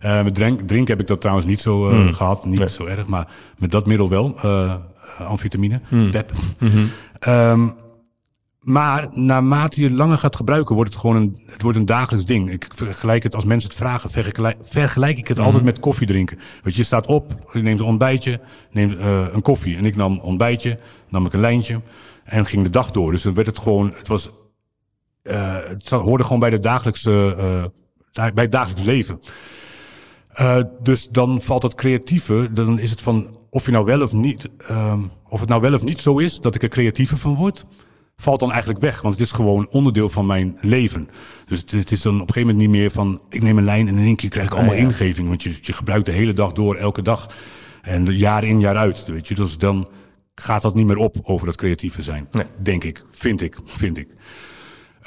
Eh, 0.00 0.22
met 0.22 0.34
drink, 0.34 0.60
drinken 0.60 0.90
heb 0.92 1.00
ik 1.00 1.06
dat 1.06 1.20
trouwens 1.20 1.46
niet 1.46 1.60
zo 1.60 1.90
eh, 1.90 2.12
gehad. 2.14 2.44
Niet 2.44 2.54
Hmm. 2.58 2.64
Nee. 2.64 2.74
zo 2.74 2.84
erg, 2.84 3.06
maar 3.06 3.28
met 3.58 3.70
dat 3.70 3.86
middel 3.86 4.08
wel. 4.08 4.36
eh 4.42 4.74
amfetamine, 5.18 5.80
Hmm. 5.88 6.10
pep. 6.10 6.32
Ehm, 7.18 7.68
maar 8.60 9.08
naarmate 9.12 9.80
je 9.80 9.90
langer 9.92 10.18
gaat 10.18 10.36
gebruiken, 10.36 10.74
wordt 10.74 10.90
het 10.90 11.00
gewoon 11.00 11.16
een, 11.16 11.42
het 11.46 11.62
wordt 11.62 11.78
een 11.78 11.84
dagelijks 11.86 12.26
ding. 12.26 12.50
Ik 12.50 12.66
vergelijk 12.74 13.22
het 13.22 13.34
als 13.34 13.44
mensen 13.44 13.68
het 13.70 13.78
vragen, 13.78 14.10
vergelijk, 14.10 14.56
vergelijk 14.62 15.18
ik 15.18 15.28
het 15.28 15.38
altijd 15.38 15.64
met 15.64 15.80
koffie 15.80 16.06
drinken. 16.06 16.38
Weet 16.62 16.74
je, 16.74 16.82
staat 16.82 17.06
op, 17.06 17.48
je 17.52 17.62
neemt 17.62 17.80
een 17.80 17.86
ontbijtje, 17.86 18.40
neemt 18.70 18.94
een 19.32 19.42
koffie. 19.42 19.76
En 19.76 19.84
ik 19.84 19.96
nam 19.96 20.18
ontbijtje, 20.18 20.78
nam 21.08 21.26
ik 21.26 21.32
een 21.32 21.40
lijntje 21.40 21.80
en 22.24 22.46
ging 22.46 22.62
de 22.64 22.70
dag 22.70 22.90
door. 22.90 23.10
Dus 23.10 23.22
dan 23.22 23.34
werd 23.34 23.46
het 23.46 23.58
gewoon, 23.58 23.92
het 23.96 24.08
was, 24.08 24.30
het 25.22 25.90
hoorde 25.90 26.24
gewoon 26.24 26.38
bij 26.40 26.50
de 26.50 26.60
dagelijkse, 26.60 27.34
da- 28.12 28.32
bij 28.32 28.44
het 28.44 28.52
dagelijks 28.52 28.82
leven. 28.82 29.20
Eh, 30.38 30.60
dus 30.82 31.08
dan 31.08 31.42
valt 31.42 31.62
het 31.62 31.74
creatieve, 31.74 32.48
dan 32.52 32.78
is 32.78 32.90
het 32.90 33.02
van 33.02 33.36
of 33.50 33.64
je 33.64 33.70
nou 33.70 33.84
wel 33.84 34.02
of 34.02 34.12
niet, 34.12 34.48
ehm, 34.58 35.00
of 35.28 35.40
het 35.40 35.48
nou 35.48 35.60
wel 35.60 35.74
of 35.74 35.82
niet 35.82 36.00
zo 36.00 36.18
is 36.18 36.40
dat 36.40 36.54
ik 36.54 36.62
er 36.62 36.68
creatiever 36.68 37.18
van 37.18 37.34
word, 37.34 37.64
valt 38.16 38.40
dan 38.40 38.50
eigenlijk 38.50 38.80
weg. 38.80 39.00
Want 39.00 39.14
het 39.14 39.22
is 39.22 39.32
gewoon 39.32 39.68
onderdeel 39.70 40.08
van 40.08 40.26
mijn 40.26 40.58
leven. 40.60 41.08
Dus 41.46 41.60
het, 41.60 41.70
het 41.70 41.90
is 41.90 42.02
dan 42.02 42.14
op 42.14 42.28
een 42.28 42.34
gegeven 42.34 42.48
moment 42.48 42.70
niet 42.70 42.80
meer 42.80 42.90
van 42.90 43.22
ik 43.28 43.42
neem 43.42 43.58
een 43.58 43.64
lijn 43.64 43.88
en 43.88 43.98
in 43.98 44.04
één 44.04 44.16
keer 44.16 44.30
krijg 44.30 44.46
ik 44.46 44.54
allemaal 44.54 44.74
ja. 44.74 44.80
ingeving. 44.80 45.28
Want 45.28 45.42
je, 45.42 45.58
je 45.60 45.72
gebruikt 45.72 46.06
de 46.06 46.12
hele 46.12 46.32
dag 46.32 46.52
door, 46.52 46.74
elke 46.74 47.02
dag. 47.02 47.26
En 47.82 48.04
jaar 48.04 48.44
in, 48.44 48.60
jaar 48.60 48.76
uit. 48.76 49.06
Weet 49.06 49.28
je. 49.28 49.34
Dus 49.34 49.58
dan 49.58 49.88
gaat 50.34 50.62
dat 50.62 50.74
niet 50.74 50.86
meer 50.86 50.96
op 50.96 51.16
over 51.22 51.46
dat 51.46 51.56
creatieve 51.56 52.02
zijn. 52.02 52.28
Nee. 52.30 52.44
Denk 52.62 52.84
ik, 52.84 53.04
vind 53.10 53.42
ik, 53.42 53.58
vind 53.64 53.98
ik. 53.98 54.08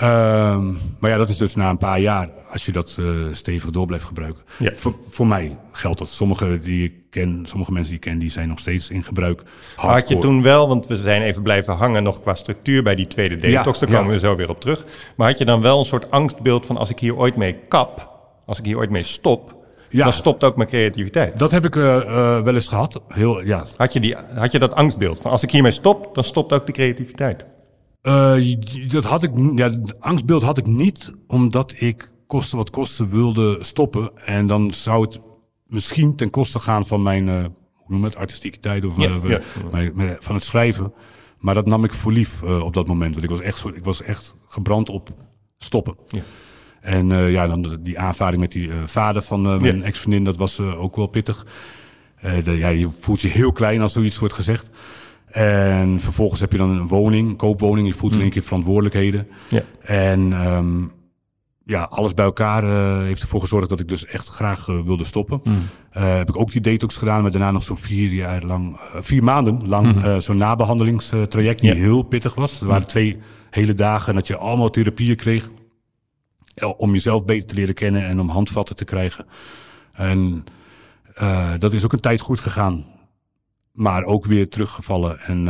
Ehm, 0.01 0.65
maar 0.99 1.09
ja, 1.09 1.17
dat 1.17 1.29
is 1.29 1.37
dus 1.37 1.55
na 1.55 1.69
een 1.69 1.77
paar 1.77 1.99
jaar, 1.99 2.29
als 2.51 2.65
je 2.65 2.71
dat 2.71 2.97
eh, 2.99 3.05
stevig 3.31 3.69
door 3.69 3.85
blijft 3.85 4.05
gebruiken. 4.05 4.43
Ja. 4.59 4.71
Voor, 4.75 4.95
voor 5.09 5.27
mij 5.27 5.57
geldt 5.71 5.99
dat. 5.99 6.09
Sommige 6.09 6.57
die 6.57 6.83
ik 6.83 6.93
ken, 7.09 7.41
sommige 7.43 7.71
mensen 7.71 7.89
die 7.89 7.99
ik 8.03 8.09
ken, 8.09 8.19
die 8.19 8.29
zijn 8.29 8.47
nog 8.47 8.59
steeds 8.59 8.89
in 8.89 9.03
gebruik. 9.03 9.41
Had 9.75 10.07
je 10.07 10.17
toen 10.17 10.41
wel, 10.41 10.67
want 10.67 10.87
we 10.87 10.97
zijn 10.97 11.21
even 11.21 11.43
blijven 11.43 11.73
hangen 11.73 12.03
nog 12.03 12.21
qua 12.21 12.33
structuur 12.35 12.83
bij 12.83 12.95
die 12.95 13.07
tweede 13.07 13.35
detox, 13.37 13.79
Ja, 13.79 13.85
daar 13.85 13.95
komen 13.95 14.13
ja. 14.13 14.19
we 14.19 14.25
zo 14.27 14.35
weer 14.35 14.49
op 14.49 14.61
terug. 14.61 14.85
Maar 15.15 15.27
had 15.27 15.37
je 15.37 15.45
dan 15.45 15.61
wel 15.61 15.79
een 15.79 15.85
soort 15.85 16.11
angstbeeld 16.11 16.65
van 16.65 16.77
als 16.77 16.89
ik 16.89 16.99
hier 16.99 17.15
ooit 17.17 17.35
mee 17.35 17.53
kap, 17.67 18.19
als 18.45 18.59
ik 18.59 18.65
hier 18.65 18.77
ooit 18.77 18.89
mee 18.89 19.03
stop, 19.03 19.55
Ja. 19.89 20.03
dan 20.03 20.13
stopt 20.13 20.43
ook 20.43 20.55
mijn 20.55 20.69
creativiteit. 20.69 21.39
Dat 21.39 21.51
heb 21.51 21.65
ik 21.65 21.75
eh, 21.75 21.95
eh, 21.97 22.43
wel 22.43 22.53
eens 22.53 22.67
gehad. 22.67 23.01
Heel, 23.07 23.45
ja, 23.45 23.63
Had 23.77 23.93
je, 23.93 23.99
die, 23.99 24.15
had 24.35 24.51
je 24.51 24.59
dat 24.59 24.75
angstbeeld 24.75 25.21
van 25.21 25.31
als 25.31 25.43
ik 25.43 25.51
hiermee 25.51 25.71
stop, 25.71 26.15
dan 26.15 26.23
stopt 26.23 26.53
ook 26.53 26.65
de 26.65 26.71
creativiteit? 26.71 27.45
Uh, 28.03 28.55
dat 28.87 29.03
had 29.03 29.23
ik, 29.23 29.31
ja, 29.55 29.69
angstbeeld 29.99 30.41
had 30.41 30.57
ik 30.57 30.65
niet, 30.65 31.13
omdat 31.27 31.73
ik 31.77 32.11
kosten 32.27 32.57
wat 32.57 32.69
kosten 32.69 33.09
wilde 33.09 33.57
stoppen. 33.63 34.11
En 34.25 34.47
dan 34.47 34.73
zou 34.73 35.01
het 35.01 35.19
misschien 35.67 36.15
ten 36.15 36.29
koste 36.29 36.59
gaan 36.59 36.87
van 36.87 37.01
mijn, 37.01 37.27
uh, 37.27 37.41
hoe 37.73 37.85
noem 37.87 38.03
het, 38.03 38.15
artistieke 38.15 38.59
tijd 38.59 38.85
of 38.85 38.97
ja, 38.97 39.19
ja. 39.27 39.41
Mijn, 39.71 40.17
van 40.19 40.35
het 40.35 40.43
schrijven. 40.43 40.93
Maar 41.39 41.53
dat 41.53 41.65
nam 41.65 41.83
ik 41.83 41.93
voor 41.93 42.11
lief 42.11 42.41
uh, 42.41 42.63
op 42.63 42.73
dat 42.73 42.87
moment. 42.87 43.11
Want 43.11 43.23
ik 43.23 43.29
was 43.29 43.41
echt, 43.41 43.65
ik 43.65 43.83
was 43.83 44.01
echt 44.01 44.35
gebrand 44.47 44.89
op 44.89 45.09
stoppen. 45.57 45.95
Ja. 46.07 46.21
En 46.81 47.09
uh, 47.09 47.31
ja, 47.31 47.47
dan 47.47 47.77
die 47.81 47.99
aanvaring 47.99 48.41
met 48.41 48.51
die 48.51 48.67
uh, 48.67 48.75
vader 48.85 49.21
van 49.21 49.41
mijn 49.41 49.77
ja. 49.77 49.83
ex-vriendin, 49.83 50.23
dat 50.23 50.37
was 50.37 50.59
ook 50.59 50.95
wel 50.95 51.07
pittig. 51.07 51.45
De, 52.43 52.51
ja, 52.51 52.67
je 52.67 52.89
voelt 52.99 53.21
je 53.21 53.27
heel 53.27 53.51
klein 53.51 53.81
als 53.81 53.93
zoiets 53.93 54.19
wordt 54.19 54.33
gezegd. 54.33 54.69
En 55.31 55.99
vervolgens 55.99 56.39
heb 56.39 56.51
je 56.51 56.57
dan 56.57 56.69
een 56.69 56.87
woning, 56.87 57.29
een 57.29 57.35
koopwoning. 57.35 57.87
Je 57.87 57.93
voelt 57.93 58.13
in 58.13 58.21
één 58.21 58.29
keer 58.29 58.41
verantwoordelijkheden. 58.41 59.27
Ja. 59.49 59.61
En 59.81 60.47
um, 60.55 60.91
ja, 61.65 61.83
alles 61.83 62.13
bij 62.13 62.25
elkaar 62.25 62.63
uh, 62.63 63.01
heeft 63.01 63.21
ervoor 63.21 63.41
gezorgd 63.41 63.69
dat 63.69 63.79
ik 63.79 63.87
dus 63.87 64.05
echt 64.05 64.27
graag 64.27 64.67
uh, 64.67 64.81
wilde 64.81 65.03
stoppen. 65.03 65.41
Mm. 65.43 65.53
Uh, 65.97 66.15
heb 66.15 66.29
ik 66.29 66.37
ook 66.37 66.51
die 66.51 66.61
detox 66.61 66.97
gedaan, 66.97 67.21
maar 67.21 67.31
daarna 67.31 67.51
nog 67.51 67.63
zo'n 67.63 67.77
vier 67.77 68.09
jaar 68.09 68.43
lang, 68.43 68.79
vier 68.99 69.23
maanden 69.23 69.67
lang, 69.67 69.95
mm. 69.95 70.21
zo'n 70.21 70.37
nabehandelingstraject 70.37 71.59
die 71.59 71.73
heel 71.73 72.01
pittig 72.01 72.35
was. 72.35 72.61
Er 72.61 72.67
waren 72.67 72.87
twee 72.87 73.17
hele 73.49 73.73
dagen 73.73 74.15
dat 74.15 74.27
je 74.27 74.37
allemaal 74.37 74.69
therapieën 74.69 75.15
kreeg 75.15 75.49
om 76.77 76.91
jezelf 76.91 77.25
beter 77.25 77.47
te 77.47 77.55
leren 77.55 77.73
kennen 77.73 78.05
en 78.05 78.19
om 78.19 78.29
handvatten 78.29 78.75
te 78.75 78.85
krijgen. 78.85 79.25
En 79.93 80.43
dat 81.59 81.73
is 81.73 81.85
ook 81.85 81.93
een 81.93 81.99
tijd 81.99 82.21
goed 82.21 82.39
gegaan, 82.39 82.85
maar 83.71 84.03
ook 84.03 84.25
weer 84.25 84.49
teruggevallen. 84.49 85.19
En 85.19 85.45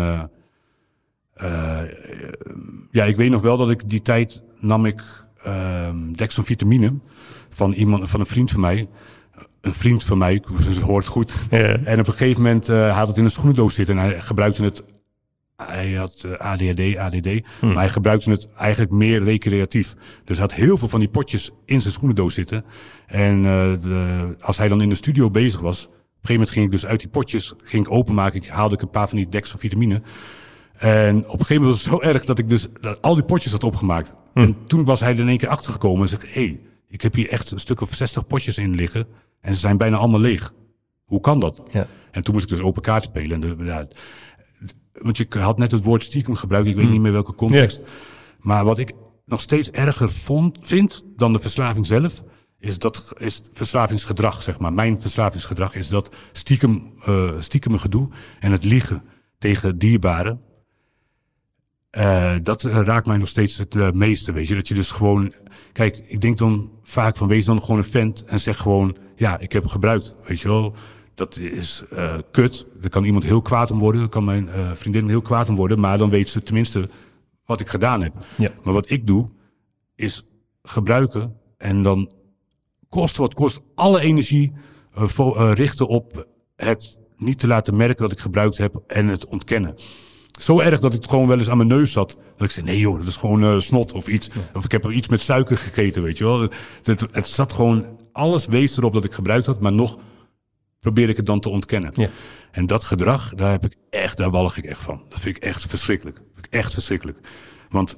ja, 2.92 3.04
ik 3.04 3.16
weet 3.16 3.30
nog 3.30 3.42
wel 3.42 3.58
dat 3.58 3.70
ik 3.70 3.90
die 3.90 4.02
tijd 4.02 4.44
nam 4.60 4.86
ik 4.86 5.04
um, 5.48 6.18
dextrovitamine 6.18 6.94
van, 7.50 7.74
iemand, 7.74 8.10
van 8.10 8.20
een 8.20 8.26
vriend 8.26 8.52
van 8.52 8.60
mij. 8.60 8.88
Een 9.62 9.74
vriend 9.74 10.04
van 10.04 10.18
mij, 10.18 10.44
het 10.54 10.78
hoort 10.92 11.06
goed. 11.06 11.34
En 11.50 12.00
op 12.00 12.08
een 12.08 12.14
gegeven 12.14 12.42
moment 12.42 12.70
uh, 12.70 12.98
had 12.98 13.08
het 13.08 13.18
in 13.18 13.24
een 13.24 13.32
schoenendoos 13.32 13.76
zitten 13.76 13.98
en 13.98 14.04
hij 14.04 14.22
gebruikte 14.22 14.64
het. 14.64 14.84
Hij 15.56 15.94
had 15.94 16.28
ADHD, 16.38 16.98
ADD, 16.98 17.28
hmm. 17.60 17.70
maar 17.70 17.78
hij 17.78 17.90
gebruikte 17.90 18.32
het 18.32 18.48
eigenlijk 18.54 18.92
meer 18.92 19.24
recreatief. 19.24 19.94
Dus 20.26 20.38
hij 20.38 20.48
had 20.48 20.56
heel 20.56 20.78
veel 20.78 20.88
van 20.88 21.00
die 21.00 21.10
potjes 21.10 21.52
in 21.66 21.82
zijn 21.82 21.94
schoenendoos 21.94 22.34
zitten. 22.34 22.66
En 23.06 23.38
uh, 23.38 23.44
de, 23.82 24.36
als 24.40 24.58
hij 24.58 24.68
dan 24.68 24.82
in 24.82 24.90
de 24.90 24.96
studio 24.96 25.30
bezig 25.30 25.60
was, 25.60 25.90
een 26.22 26.28
gegeven 26.28 26.34
moment 26.34 26.50
ging 26.50 26.66
ik 26.66 26.72
dus 26.72 26.86
uit 26.86 27.00
die 27.00 27.10
potjes 27.10 27.54
ging 27.64 27.86
ik 27.86 27.92
openmaken. 27.92 28.42
Ik 28.42 28.48
haalde 28.48 28.76
ik 28.76 28.82
een 28.82 28.90
paar 28.90 29.10
van 29.10 29.18
die 29.18 29.30
dextrovitamine. 29.30 30.02
En 30.74 31.18
op 31.18 31.24
een 31.24 31.46
gegeven 31.46 31.56
moment 31.56 31.72
was 31.72 31.84
het 31.84 31.94
zo 31.94 32.10
erg 32.10 32.26
dat 32.26 32.40
ik 32.40 32.50
dus 32.50 32.68
dat 32.80 33.02
al 33.02 33.14
die 33.14 33.24
potjes 33.24 33.52
had 33.52 33.64
opgemaakt. 33.64 34.14
Hm. 34.34 34.40
En 34.40 34.58
toen 34.66 34.84
was 34.84 35.00
hij 35.00 35.12
er 35.12 35.20
in 35.20 35.28
één 35.28 35.38
keer 35.38 35.50
achter 35.50 35.72
gekomen 35.72 36.02
en 36.02 36.10
zegt: 36.10 36.24
hé, 36.24 36.30
hey, 36.32 36.60
ik 36.88 37.02
heb 37.02 37.14
hier 37.14 37.30
echt 37.30 37.52
een 37.52 37.60
stuk 37.60 37.82
of 37.82 37.94
60 37.94 38.28
potjes 38.28 38.58
in 38.58 38.76
liggen. 38.76 39.08
En 39.42 39.54
ze 39.54 39.60
zijn 39.60 39.78
bijna 39.78 39.98
allemaal 39.98 40.20
leeg. 40.20 40.54
Hoe 41.06 41.20
kan 41.20 41.40
dat? 41.40 41.64
Ja. 41.72 41.88
En 42.12 42.24
toen 42.24 42.34
moest 42.34 42.46
ik 42.46 42.52
dus 42.56 42.66
open 42.66 42.82
kaart 42.82 43.04
spelen. 43.04 43.32
En 43.32 43.58
de, 43.58 43.64
ja, 43.64 43.88
want 44.94 45.18
je 45.18 45.28
had 45.30 45.58
net 45.58 45.72
het 45.72 45.84
woord 45.84 46.04
stiekem 46.04 46.36
gebruikt. 46.36 46.68
Ik 46.68 46.76
weet 46.76 46.86
hm. 46.86 46.92
niet 46.92 47.02
meer 47.02 47.12
welke 47.12 47.36
context. 47.36 47.82
Maar 48.40 48.66
wat 48.66 48.80
ik 48.80 48.92
nog 49.26 49.42
steeds 49.42 49.72
erger 49.72 50.12
vond, 50.12 50.58
vind 50.62 51.06
dan 51.16 51.34
de 51.34 51.40
verslaving 51.40 51.86
zelf, 51.86 52.24
is 52.62 52.80
dat 52.80 53.14
is 53.18 53.42
verslavingsgedrag, 53.54 54.44
zeg 54.44 54.60
maar. 54.60 54.74
Mijn 54.74 55.02
verslavingsgedrag 55.02 55.76
is 55.76 55.90
dat 55.90 56.16
stiekem, 56.32 56.94
uh, 57.08 57.32
stiekem 57.40 57.78
gedoe 57.78 58.10
en 58.40 58.52
het 58.52 58.64
liegen 58.64 59.04
tegen 59.38 59.78
dierbaren. 59.78 60.42
Uh, 61.98 62.34
dat 62.44 62.64
raakt 62.64 63.06
mij 63.06 63.18
nog 63.18 63.28
steeds 63.28 63.58
het 63.58 63.76
uh, 63.76 63.92
meeste, 63.92 64.32
weet 64.32 64.48
je. 64.48 64.56
Dat 64.56 64.68
je 64.68 64.74
dus 64.74 64.92
gewoon... 64.92 65.34
Kijk, 65.72 65.98
ik 66.08 66.22
denk 66.22 66.38
dan 66.38 66.72
vaak 66.84 67.18
van 67.18 67.28
wees 67.28 67.46
dan 67.46 67.62
gewoon 67.62 67.78
een 67.78 67.84
vent 67.84 68.24
en 68.24 68.40
zeg 68.40 68.58
gewoon... 68.58 68.98
Ja, 69.16 69.40
ik 69.40 69.52
heb 69.52 69.66
gebruikt, 69.66 70.16
weet 70.28 70.40
je 70.40 70.48
wel. 70.48 70.76
Dat 71.16 71.38
is 71.38 71.84
uh, 71.94 72.14
kut. 72.32 72.66
Daar 72.80 72.90
kan 72.90 73.04
iemand 73.04 73.24
heel 73.24 73.42
kwaad 73.42 73.72
om 73.72 73.80
worden. 73.80 74.02
Daar 74.02 74.10
kan 74.10 74.24
mijn 74.24 74.50
vriendin 74.74 75.08
heel 75.08 75.22
kwaad 75.22 75.50
om 75.50 75.56
worden. 75.56 75.80
Maar 75.80 75.98
dan 75.98 76.10
weet 76.10 76.30
ze 76.30 76.44
tenminste 76.44 76.90
wat 77.46 77.60
ik 77.60 77.68
gedaan 77.68 78.02
heb. 78.02 78.14
Ja. 78.38 78.50
Maar 78.64 78.74
wat 78.74 78.90
ik 78.90 79.08
doe, 79.08 79.30
is 79.96 80.26
gebruiken 80.64 81.36
en 81.58 81.82
dan 81.82 82.12
kost 82.92 83.18
wat 83.18 83.34
kost 83.34 83.62
alle 83.76 84.02
energie 84.02 84.52
richten 85.54 85.88
op 85.88 86.28
het 86.56 87.00
niet 87.18 87.40
te 87.40 87.48
laten 87.48 87.76
merken 87.76 88.04
dat 88.04 88.12
ik 88.12 88.20
gebruikt 88.20 88.58
heb 88.58 88.82
en 88.88 89.08
het 89.08 89.26
ontkennen. 89.26 89.76
Zo 90.40 90.60
erg 90.60 90.80
dat 90.80 90.94
het 90.94 91.10
gewoon 91.10 91.28
wel 91.28 91.38
eens 91.38 91.50
aan 91.50 91.58
mijn 91.58 91.70
neus 91.70 91.92
zat. 91.92 92.18
Dat 92.38 92.48
ik 92.48 92.52
zei, 92.52 92.66
nee 92.66 92.80
joh, 92.80 92.98
dat 92.98 93.08
is 93.08 93.16
gewoon 93.16 93.44
uh, 93.44 93.60
snot 93.60 93.94
of 93.94 94.08
iets. 94.08 94.30
Of 94.54 94.66
ik 94.66 94.72
heb 94.72 94.86
er 94.86 94.92
iets 94.92 95.08
met 95.08 95.22
suiker 95.22 95.58
gegeten, 95.58 96.04
weet 96.04 96.18
je 96.18 96.24
wel. 96.24 96.40
Het, 96.84 97.06
het, 97.12 97.28
zat 97.28 97.54
gewoon, 97.54 97.86
alles 98.12 98.46
wees 98.46 98.78
erop 98.78 98.94
dat 98.94 99.06
ik 99.06 99.12
gebruikt 99.12 99.46
had, 99.46 99.60
maar 99.60 99.74
nog 99.74 99.98
probeer 100.80 101.10
ik 101.10 101.18
het 101.18 101.26
dan 101.26 101.40
te 101.40 101.50
ontkennen. 101.50 101.92
Ja. 101.94 102.10
En 102.52 102.68
dat 102.68 102.84
gedrag, 102.84 103.34
daar 103.34 103.52
heb 103.52 103.66
ik 103.66 103.76
echt, 103.90 104.18
daar 104.18 104.30
walg 104.30 104.58
ik 104.58 104.66
echt 104.66 104.82
van. 104.82 105.02
Dat 105.10 105.20
vind 105.20 105.38
ik 105.38 105.44
echt 105.44 105.66
verschrikkelijk. 105.66 106.16
Dat 106.16 106.26
vind 106.34 106.46
ik 106.46 106.54
echt 106.54 106.74
verschrikkelijk. 106.74 107.20
Want 107.70 107.98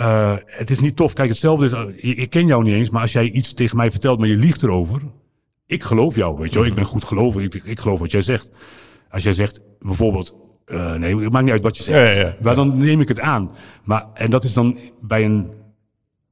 uh, 0.00 0.34
het 0.46 0.70
is 0.70 0.80
niet 0.80 0.96
tof. 0.96 1.12
Kijk, 1.12 1.28
hetzelfde 1.28 1.64
is, 1.64 2.04
ik 2.16 2.30
ken 2.30 2.46
jou 2.46 2.62
niet 2.62 2.74
eens, 2.74 2.90
maar 2.90 3.02
als 3.02 3.12
jij 3.12 3.30
iets 3.30 3.52
tegen 3.52 3.76
mij 3.76 3.90
vertelt, 3.90 4.18
maar 4.18 4.28
je 4.28 4.36
liegt 4.36 4.62
erover. 4.62 5.00
Ik 5.66 5.82
geloof 5.82 6.16
jou, 6.16 6.38
weet 6.38 6.52
je 6.52 6.58
wel. 6.58 6.68
Ik 6.68 6.74
ben 6.74 6.84
goed 6.84 7.04
gelovig, 7.04 7.42
ik, 7.42 7.54
ik 7.54 7.80
geloof 7.80 7.98
wat 7.98 8.10
jij 8.10 8.22
zegt. 8.22 8.50
Als 9.10 9.22
jij 9.22 9.32
zegt, 9.32 9.60
bijvoorbeeld, 9.80 10.34
uh, 10.66 10.94
nee, 10.94 11.16
het 11.16 11.32
maakt 11.32 11.44
niet 11.44 11.52
uit 11.52 11.62
wat 11.62 11.76
je 11.76 11.82
zegt. 11.82 12.14
Ja, 12.14 12.20
ja, 12.20 12.36
Maar 12.42 12.54
dan 12.54 12.78
neem 12.78 13.00
ik 13.00 13.08
het 13.08 13.20
aan. 13.20 13.50
Maar, 13.84 14.06
en 14.14 14.30
dat 14.30 14.44
is 14.44 14.52
dan 14.52 14.78
bij 15.00 15.24
een. 15.24 15.50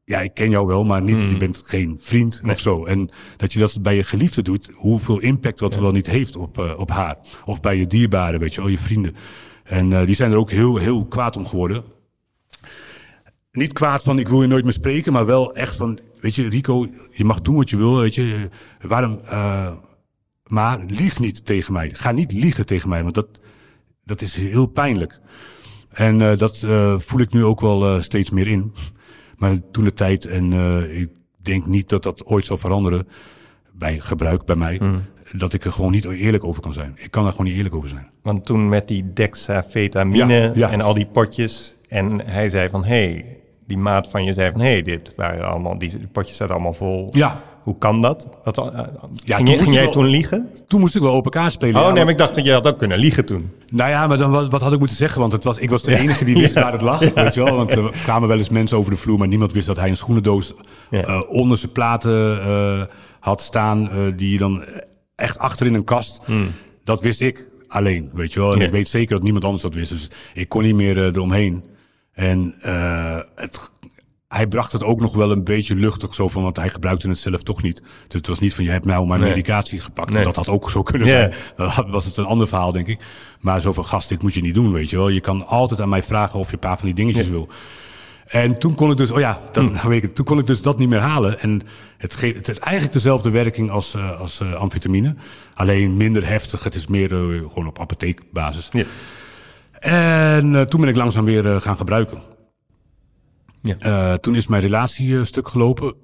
Ja, 0.04 0.20
ik 0.20 0.34
ken 0.34 0.50
jou 0.50 0.66
wel, 0.66 0.84
maar 0.84 1.02
niet, 1.02 1.16
mm. 1.16 1.28
je 1.28 1.36
bent 1.36 1.62
geen 1.66 1.96
vriend 2.00 2.42
of 2.44 2.60
zo. 2.60 2.84
En 2.84 3.08
dat 3.36 3.52
je 3.52 3.58
dat 3.58 3.82
bij 3.82 3.96
je 3.96 4.02
geliefde 4.02 4.42
doet, 4.42 4.70
hoeveel 4.74 5.18
impact 5.18 5.58
dat 5.58 5.76
wel 5.76 5.90
niet 5.90 6.06
heeft 6.06 6.36
op, 6.36 6.58
uh, 6.58 6.72
op 6.78 6.90
haar. 6.90 7.16
Of 7.44 7.60
bij 7.60 7.76
je 7.76 7.86
dierbaren, 7.86 8.40
weet 8.40 8.54
je, 8.54 8.60
al 8.60 8.68
je 8.68 8.78
vrienden. 8.78 9.14
En 9.64 9.90
uh, 9.90 10.06
die 10.06 10.14
zijn 10.14 10.32
er 10.32 10.38
ook 10.38 10.50
heel, 10.50 10.76
heel 10.76 11.06
kwaad 11.06 11.36
om 11.36 11.46
geworden. 11.46 11.84
Niet 13.58 13.72
kwaad 13.72 14.02
van 14.02 14.18
ik 14.18 14.28
wil 14.28 14.42
je 14.42 14.48
nooit 14.48 14.64
meer 14.64 14.72
spreken, 14.72 15.12
maar 15.12 15.26
wel 15.26 15.54
echt 15.54 15.76
van, 15.76 15.98
weet 16.20 16.34
je, 16.34 16.48
Rico, 16.48 16.88
je 17.10 17.24
mag 17.24 17.40
doen 17.40 17.56
wat 17.56 17.70
je 17.70 17.76
wil, 17.76 17.98
weet 17.98 18.14
je. 18.14 18.48
Waarom, 18.80 19.20
maar 20.46 20.80
lieg 20.86 21.20
niet 21.20 21.44
tegen 21.44 21.72
mij. 21.72 21.90
Ga 21.92 22.12
niet 22.12 22.32
liegen 22.32 22.66
tegen 22.66 22.88
mij, 22.88 23.02
want 23.02 23.14
dat, 23.14 23.40
dat 24.04 24.20
is 24.20 24.34
heel 24.36 24.66
pijnlijk. 24.66 25.20
En 25.88 26.20
uh, 26.20 26.36
dat 26.36 26.62
uh, 26.64 26.98
voel 26.98 27.20
ik 27.20 27.32
nu 27.32 27.44
ook 27.44 27.60
wel 27.60 28.02
steeds 28.02 28.30
meer 28.30 28.46
in. 28.46 28.72
Maar 29.36 29.58
toen 29.70 29.84
de 29.84 29.92
tijd, 29.92 30.26
en 30.26 30.52
ik 30.90 31.08
denk 31.42 31.66
niet 31.66 31.88
dat 31.88 32.02
dat 32.02 32.24
ooit 32.24 32.44
zal 32.44 32.58
veranderen 32.58 33.08
bij 33.72 34.00
gebruik 34.00 34.44
bij 34.44 34.56
mij, 34.56 34.78
mm. 34.82 35.02
dat 35.32 35.54
ik 35.54 35.64
er 35.64 35.72
gewoon 35.72 35.90
niet 35.90 36.04
eerlijk 36.04 36.44
over 36.44 36.62
kan 36.62 36.72
zijn. 36.72 36.92
Ik 36.96 37.10
kan 37.10 37.24
er 37.24 37.30
gewoon 37.30 37.46
niet 37.46 37.56
eerlijk 37.56 37.74
over 37.74 37.88
zijn. 37.88 38.08
Want 38.22 38.44
toen 38.44 38.68
met 38.68 38.88
die 38.88 39.12
dexafetamine 39.12 40.52
ja, 40.54 40.70
en 40.70 40.80
al 40.80 40.94
die 40.94 41.06
potjes, 41.06 41.74
en 41.88 42.26
hij 42.26 42.48
zei 42.48 42.68
van, 42.68 42.84
hé, 42.84 43.04
hey, 43.04 43.36
die 43.68 43.78
maat 43.78 44.08
van 44.08 44.24
je 44.24 44.32
zei 44.32 44.50
van, 44.50 44.60
hé, 44.60 44.70
hey, 44.70 44.82
dit 44.82 45.12
waren 45.16 45.44
allemaal, 45.44 45.78
die 45.78 46.06
potjes 46.12 46.36
zaten 46.36 46.54
allemaal 46.54 46.72
vol. 46.72 47.08
Ja. 47.10 47.40
Hoe 47.62 47.78
kan 47.78 48.02
dat? 48.02 48.28
Wat, 48.44 48.58
uh, 48.58 48.80
ja, 49.24 49.36
ging, 49.36 49.62
ging 49.62 49.74
jij 49.74 49.90
toen 49.90 50.06
liegen? 50.06 50.50
Toen 50.66 50.80
moest 50.80 50.96
ik 50.96 51.02
wel 51.02 51.12
open 51.12 51.30
kaart 51.30 51.52
spelen. 51.52 51.80
Oh 51.80 51.92
nee, 51.92 52.02
maar 52.02 52.12
ik 52.12 52.18
dacht 52.18 52.34
dat 52.34 52.44
je 52.44 52.52
had 52.52 52.66
ook 52.66 52.78
kunnen 52.78 52.98
liegen 52.98 53.24
toen. 53.24 53.50
Nou 53.72 53.90
ja, 53.90 54.06
maar 54.06 54.18
dan, 54.18 54.30
wat, 54.30 54.50
wat 54.50 54.60
had 54.60 54.72
ik 54.72 54.78
moeten 54.78 54.96
zeggen? 54.96 55.20
Want 55.20 55.32
het 55.32 55.44
was, 55.44 55.58
ik 55.58 55.70
was 55.70 55.82
de 55.82 55.98
enige 55.98 56.24
die 56.24 56.34
wist 56.34 56.54
waar 56.62 56.72
het 56.72 56.80
lag. 56.80 57.12
Weet 57.14 57.34
je 57.34 57.44
wel? 57.44 57.56
Want 57.56 57.76
er 57.76 57.90
kwamen 58.02 58.28
wel 58.28 58.38
eens 58.38 58.48
mensen 58.48 58.78
over 58.78 58.90
de 58.90 58.98
vloer, 58.98 59.18
maar 59.18 59.28
niemand 59.28 59.52
wist 59.52 59.66
dat 59.66 59.76
hij 59.76 59.88
een 59.88 59.96
schoenendoos 59.96 60.54
uh, 60.90 61.22
onder 61.28 61.58
zijn 61.58 61.72
platen 61.72 62.38
uh, 62.46 62.82
had 63.20 63.40
staan. 63.40 63.90
die 64.16 64.38
dan 64.38 64.64
echt 65.16 65.38
achter 65.38 65.66
in 65.66 65.74
een 65.74 65.84
kast. 65.84 66.20
Hmm. 66.24 66.50
Dat 66.84 67.00
wist 67.00 67.20
ik 67.20 67.48
alleen, 67.68 68.10
weet 68.12 68.32
je 68.32 68.40
wel. 68.40 68.54
En 68.54 68.60
ik 68.60 68.70
weet 68.70 68.88
zeker 68.88 69.14
dat 69.14 69.22
niemand 69.22 69.44
anders 69.44 69.62
dat 69.62 69.74
wist. 69.74 69.90
Dus 69.90 70.10
ik 70.34 70.48
kon 70.48 70.62
niet 70.62 70.74
meer 70.74 71.04
eromheen. 71.04 71.64
En 72.18 72.54
het 73.34 73.70
hij 74.28 74.46
bracht 74.46 74.72
het 74.72 74.84
ook 74.84 75.00
nog 75.00 75.14
wel 75.14 75.30
een 75.30 75.44
beetje 75.44 75.74
luchtig 75.74 76.14
zo 76.14 76.28
van, 76.28 76.42
want 76.42 76.56
hij 76.56 76.68
gebruikte 76.68 77.08
het 77.08 77.18
zelf 77.18 77.42
toch 77.42 77.62
niet. 77.62 77.80
Dus 77.80 77.90
het 78.08 78.26
was 78.26 78.38
niet 78.38 78.54
van, 78.54 78.64
je 78.64 78.70
hebt 78.70 78.84
nou 78.84 79.06
mijn 79.06 79.20
medicatie 79.20 79.80
gepakt. 79.80 80.12
Dat 80.12 80.36
had 80.36 80.48
ook 80.48 80.70
zo 80.70 80.82
kunnen 80.82 81.08
zijn. 81.08 81.34
Dan 81.56 81.90
was 81.90 82.04
het 82.04 82.16
een 82.16 82.24
ander 82.24 82.48
verhaal, 82.48 82.72
denk 82.72 82.86
ik. 82.86 83.00
Maar 83.40 83.60
zo 83.60 83.72
van, 83.72 83.84
gast, 83.84 84.08
dit 84.08 84.22
moet 84.22 84.34
je 84.34 84.40
niet 84.40 84.54
doen, 84.54 84.72
weet 84.72 84.90
je 84.90 84.96
wel. 84.96 85.08
Je 85.08 85.20
kan 85.20 85.46
altijd 85.46 85.80
aan 85.80 85.88
mij 85.88 86.02
vragen 86.02 86.38
of 86.38 86.46
je 86.46 86.52
een 86.52 86.58
paar 86.58 86.76
van 86.76 86.86
die 86.86 86.94
dingetjes 86.94 87.28
wil. 87.28 87.48
En 88.26 88.58
toen 88.58 88.74
kon 88.74 88.90
ik 88.90 88.96
dus, 88.96 89.10
oh 89.10 89.18
ja, 89.18 89.40
dat, 89.52 89.64
hm. 89.64 89.72
nou 89.72 89.88
weet 89.88 90.04
ik, 90.04 90.14
toen 90.14 90.24
kon 90.24 90.38
ik 90.38 90.46
dus 90.46 90.62
dat 90.62 90.78
niet 90.78 90.88
meer 90.88 91.00
halen. 91.00 91.40
En 91.40 91.62
het, 91.96 92.14
geeft, 92.14 92.36
het 92.36 92.46
heeft 92.46 92.58
eigenlijk 92.58 92.94
dezelfde 92.94 93.30
werking 93.30 93.70
als, 93.70 93.94
uh, 93.94 94.20
als 94.20 94.40
uh, 94.40 94.54
amfetamine. 94.54 95.14
Alleen 95.54 95.96
minder 95.96 96.26
heftig. 96.26 96.64
Het 96.64 96.74
is 96.74 96.86
meer 96.86 97.12
uh, 97.12 97.48
gewoon 97.48 97.66
op 97.66 97.80
apotheekbasis. 97.80 98.68
Ja. 98.72 98.84
En 99.78 100.68
toen 100.68 100.80
ben 100.80 100.88
ik 100.88 100.96
langzaam 100.96 101.24
weer 101.24 101.60
gaan 101.60 101.76
gebruiken. 101.76 102.18
Ja. 103.62 103.76
Uh, 103.86 104.14
toen 104.14 104.34
is 104.34 104.46
mijn 104.46 104.62
relatie 104.62 105.08
uh, 105.08 105.24
stuk 105.24 105.48
gelopen. 105.48 105.94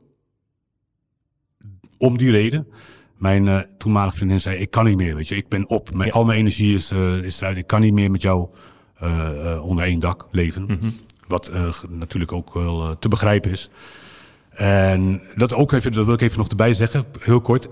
Om 1.98 2.18
die 2.18 2.30
reden. 2.30 2.68
Mijn 3.16 3.46
uh, 3.46 3.58
toenmalige 3.78 4.16
vriendin 4.16 4.40
zei: 4.40 4.56
Ik 4.58 4.70
kan 4.70 4.84
niet 4.84 4.96
meer. 4.96 5.14
Weet 5.14 5.28
je, 5.28 5.36
ik 5.36 5.48
ben 5.48 5.68
op. 5.68 5.94
Mijn, 5.94 6.08
ja. 6.08 6.14
Al 6.14 6.24
mijn 6.24 6.38
energie 6.38 6.74
is, 6.74 6.92
is 7.22 7.40
eruit. 7.40 7.56
Ik 7.56 7.66
kan 7.66 7.80
niet 7.80 7.92
meer 7.92 8.10
met 8.10 8.22
jou 8.22 8.48
eh, 8.94 9.52
eh, 9.52 9.64
onder 9.64 9.84
één 9.84 9.98
dak 9.98 10.26
leven. 10.30 10.66
Wat 11.28 11.48
eh, 11.48 11.72
ge- 11.72 11.86
natuurlijk 11.90 12.32
ook 12.32 12.54
wel 12.54 12.82
eh, 12.88 12.90
te 12.96 13.08
begrijpen 13.08 13.50
is. 13.50 13.70
En 14.50 15.22
dat, 15.34 15.52
ook 15.54 15.72
even, 15.72 15.92
dat 15.92 16.04
wil 16.04 16.14
ik 16.14 16.20
even 16.20 16.38
nog 16.38 16.48
erbij 16.48 16.72
zeggen, 16.74 17.04
heel 17.20 17.40
kort. 17.40 17.68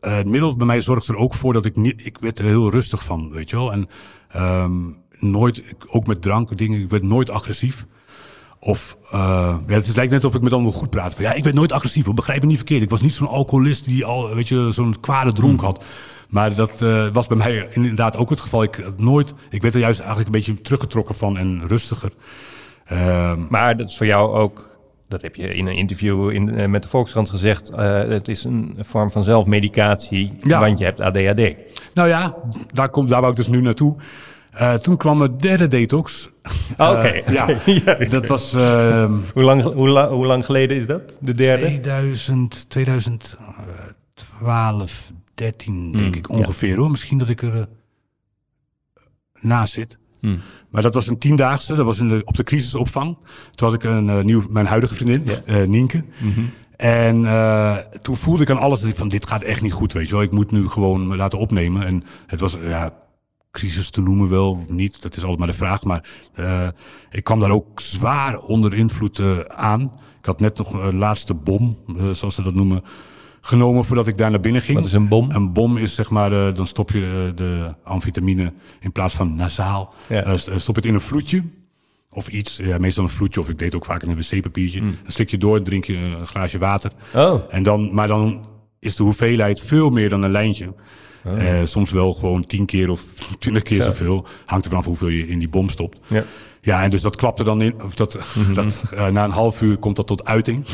Eh, 0.00 0.16
het 0.16 0.26
middel 0.26 0.56
bij 0.56 0.66
mij 0.66 0.80
zorgt 0.80 1.08
er 1.08 1.16
ook 1.16 1.34
voor 1.34 1.52
dat 1.52 1.64
ik 1.64 1.76
niet... 1.76 2.06
Ik 2.06 2.18
werd 2.18 2.38
er 2.38 2.44
heel 2.44 2.70
rustig 2.70 3.04
van, 3.04 3.30
weet 3.30 3.50
je 3.50 3.56
wel. 3.56 3.72
En 3.72 3.88
ehm, 4.28 4.82
nooit, 5.24 5.62
ook 5.88 6.06
met 6.06 6.22
drank, 6.22 6.58
dingen, 6.58 6.80
ik 6.80 6.90
werd 6.90 7.02
nooit 7.02 7.30
agressief. 7.30 7.86
Of, 8.58 8.96
eh, 9.10 9.56
ja, 9.66 9.74
het 9.74 9.96
lijkt 9.96 10.12
net 10.12 10.24
of 10.24 10.34
ik 10.34 10.42
met 10.42 10.52
anderen 10.52 10.78
goed 10.78 10.90
praat. 10.90 11.14
Van, 11.14 11.24
ja, 11.24 11.32
ik 11.32 11.44
werd 11.44 11.56
nooit 11.56 11.72
agressief, 11.72 12.04
hoor. 12.04 12.14
begrijp 12.14 12.40
me 12.40 12.46
niet 12.46 12.56
verkeerd. 12.56 12.82
Ik 12.82 12.90
was 12.90 13.00
niet 13.00 13.14
zo'n 13.14 13.28
alcoholist 13.28 13.84
die 13.84 14.04
al, 14.04 14.34
weet 14.34 14.48
je, 14.48 14.68
zo'n 14.72 15.00
kwade 15.00 15.32
dronk 15.32 15.60
had. 15.60 15.84
Maar 16.28 16.54
dat 16.54 16.82
eh, 16.82 17.06
was 17.12 17.26
bij 17.26 17.36
mij 17.36 17.68
inderdaad 17.72 18.16
ook 18.16 18.30
het 18.30 18.40
geval. 18.40 18.62
Ik, 18.62 18.74
had 18.84 18.98
nooit, 19.00 19.34
ik 19.50 19.62
werd 19.62 19.74
er 19.74 19.80
juist 19.80 19.98
eigenlijk 19.98 20.28
een 20.28 20.34
beetje 20.34 20.60
teruggetrokken 20.62 21.14
van 21.14 21.38
en 21.38 21.62
rustiger. 21.66 22.12
Ehm, 22.84 23.40
Maar 23.48 23.76
dat 23.76 23.88
is 23.88 23.96
voor 23.96 24.06
jou 24.06 24.32
ook, 24.32 24.78
dat 25.08 25.22
heb 25.22 25.34
je 25.36 25.54
in 25.54 25.66
een 25.66 25.76
interview 25.76 26.30
in, 26.30 26.54
eh, 26.54 26.66
met 26.68 26.82
de 26.82 26.88
Volkskrant 26.88 27.30
gezegd, 27.30 27.76
het 27.76 28.28
is 28.28 28.44
een 28.44 28.76
vorm 28.80 29.10
van 29.10 29.24
zelfmedicatie, 29.24 30.32
Ja. 30.40 30.60
want 30.60 30.78
je 30.78 30.84
hebt 30.84 31.00
ADHD. 31.00 31.56
nou 31.94 32.08
ja, 32.08 32.34
daar, 32.72 32.88
komt, 32.88 33.08
daar 33.08 33.20
wou 33.20 33.32
ik 33.32 33.38
dus 33.38 33.48
nu 33.48 33.60
naartoe. 33.60 33.96
Eh, 34.54 34.74
toen 34.74 34.96
kwam 34.96 35.18
mijn 35.18 35.36
derde 35.36 35.68
detox. 35.68 36.28
Oh, 36.76 36.90
Oké, 36.96 37.06
Eh, 37.06 37.26
ja, 37.84 37.94
dat 38.18 38.26
was 38.26 38.52
ehm, 38.54 39.12
Hoe, 39.34 39.42
lang, 39.42 39.62
hoe, 39.62 39.88
la- 39.88 40.08
hoe 40.10 40.26
lang 40.26 40.44
geleden 40.44 40.76
is 40.76 40.86
dat, 40.86 41.16
de 41.20 41.34
derde? 41.34 41.66
2000, 41.66 42.70
2012, 42.70 45.12
13 45.34 45.92
denk 45.92 46.16
ik 46.16 46.26
Hmm, 46.26 46.36
ja. 46.38 46.42
ongeveer 46.42 46.76
hoor. 46.76 46.90
Misschien 46.90 47.18
dat 47.18 47.28
ik 47.28 47.42
er 47.42 47.54
eh, 47.56 47.62
naast 49.40 49.72
zit. 49.72 49.98
Hmm. 50.20 50.40
Maar 50.70 50.82
dat 50.82 50.94
was 50.94 51.06
een 51.06 51.18
tiendaagse, 51.18 51.74
dat 51.74 51.84
was 51.84 51.98
in 51.98 52.08
de, 52.08 52.22
op 52.24 52.36
de 52.36 52.42
crisisopvang. 52.42 53.16
Toen 53.54 53.68
had 53.68 53.76
ik 53.76 53.84
een 53.84 54.24
nieuw, 54.26 54.42
mijn 54.50 54.66
huidige 54.66 54.94
vriendin, 54.94 55.22
Ja. 55.46 55.64
Nienke. 55.64 56.04
Mhm. 56.20 56.40
En 56.76 57.26
toen 58.02 58.16
voelde 58.16 58.42
ik 58.42 58.50
aan 58.50 58.58
alles 58.58 58.80
dat 58.80 58.90
ik 58.90 58.96
van 58.96 59.08
dit 59.08 59.26
gaat 59.26 59.42
echt 59.42 59.62
niet 59.62 59.72
goed, 59.72 59.92
weet 59.92 60.08
je 60.08 60.14
wel. 60.14 60.22
Ik 60.22 60.30
moet 60.30 60.50
nu 60.50 60.68
gewoon 60.68 61.08
me 61.08 61.16
laten 61.16 61.38
opnemen. 61.38 61.86
En 61.86 62.02
het 62.26 62.40
was, 62.40 62.56
ja, 62.62 62.92
crisis 63.54 63.90
te 63.90 64.00
noemen 64.00 64.28
wel 64.28 64.50
of 64.50 64.68
niet, 64.68 65.02
dat 65.02 65.12
is 65.16 65.20
altijd 65.22 65.38
maar 65.38 65.48
de 65.48 65.54
vraag. 65.54 65.84
Maar 65.84 66.04
eh, 66.34 66.68
ik 67.10 67.24
kwam 67.24 67.40
daar 67.40 67.50
ook 67.50 67.80
zwaar 67.80 68.38
onder 68.38 68.74
invloed 68.74 69.18
eh, 69.18 69.38
aan. 69.46 69.82
Ik 70.18 70.26
had 70.26 70.40
net 70.40 70.58
nog 70.58 70.72
een 70.72 70.96
laatste 70.98 71.34
bom, 71.34 71.78
eh, 71.98 72.10
zoals 72.10 72.34
ze 72.34 72.42
dat 72.42 72.54
noemen, 72.54 72.82
genomen 73.40 73.84
voordat 73.84 74.06
ik 74.06 74.18
daar 74.18 74.30
naar 74.30 74.40
binnen 74.40 74.62
ging. 74.62 74.76
Wat 74.78 74.86
is 74.86 74.92
een 74.92 75.08
bom? 75.08 75.30
Een 75.30 75.52
bom 75.52 75.76
is 75.76 75.94
zeg 75.94 76.10
maar, 76.10 76.32
eh, 76.48 76.54
dan 76.54 76.66
stop 76.66 76.90
je 76.90 77.26
eh, 77.30 77.36
de 77.36 77.74
amfetamine 77.84 78.52
in 78.80 78.92
plaats 78.92 79.14
van 79.14 79.34
nasaal, 79.34 79.94
Ja. 80.08 80.22
eh, 80.22 80.36
st- 80.36 80.50
stop 80.54 80.74
het 80.74 80.86
in 80.86 80.94
een 80.94 81.00
vloedje. 81.00 81.42
Of 82.10 82.28
iets, 82.28 82.56
ja, 82.56 82.78
meestal 82.78 83.04
een 83.04 83.10
vloedje, 83.10 83.40
of 83.40 83.48
ik 83.48 83.58
deed 83.58 83.74
ook 83.74 83.84
vaak 83.84 84.02
in 84.02 84.10
een 84.10 84.16
wc-papiertje. 84.16 84.80
Dan 84.80 84.94
slik 85.06 85.30
je 85.30 85.38
door, 85.38 85.62
drink 85.62 85.84
je 85.84 85.96
een 85.96 86.26
glaasje 86.26 86.58
water. 86.58 86.90
Oh, 87.14 87.40
En 87.50 87.62
dan, 87.62 87.94
maar 87.94 88.06
dan 88.06 88.44
is 88.78 88.96
de 88.96 89.02
hoeveelheid 89.02 89.60
veel 89.60 89.90
meer 89.90 90.08
dan 90.08 90.22
een 90.22 90.30
lijntje. 90.30 90.74
Eh, 91.24 91.54
soms 91.64 91.90
wel 91.90 92.12
gewoon 92.12 92.46
tien 92.46 92.66
keer 92.66 92.90
of 92.90 93.02
twintig 93.38 93.62
keer 93.62 93.82
Zo. 93.82 93.90
zoveel. 93.90 94.26
Hangt 94.44 94.64
er 94.64 94.70
vanaf 94.70 94.86
hoeveel 94.86 95.08
je 95.08 95.28
in 95.28 95.38
die 95.38 95.48
bom 95.48 95.68
stopt. 95.68 95.98
ja. 96.06 96.24
Ja, 96.60 96.82
en 96.82 96.90
dus 96.90 97.02
dat 97.02 97.16
klapte 97.16 97.44
dan 97.44 97.62
in. 97.62 97.82
Of 97.82 97.94
dat, 97.94 98.18
dat, 98.54 98.82
eh, 98.94 99.06
na 99.06 99.24
een 99.24 99.30
half 99.30 99.62
uur 99.62 99.76
komt 99.76 99.96
dat 99.96 100.06
tot 100.06 100.24
uiting. 100.24 100.64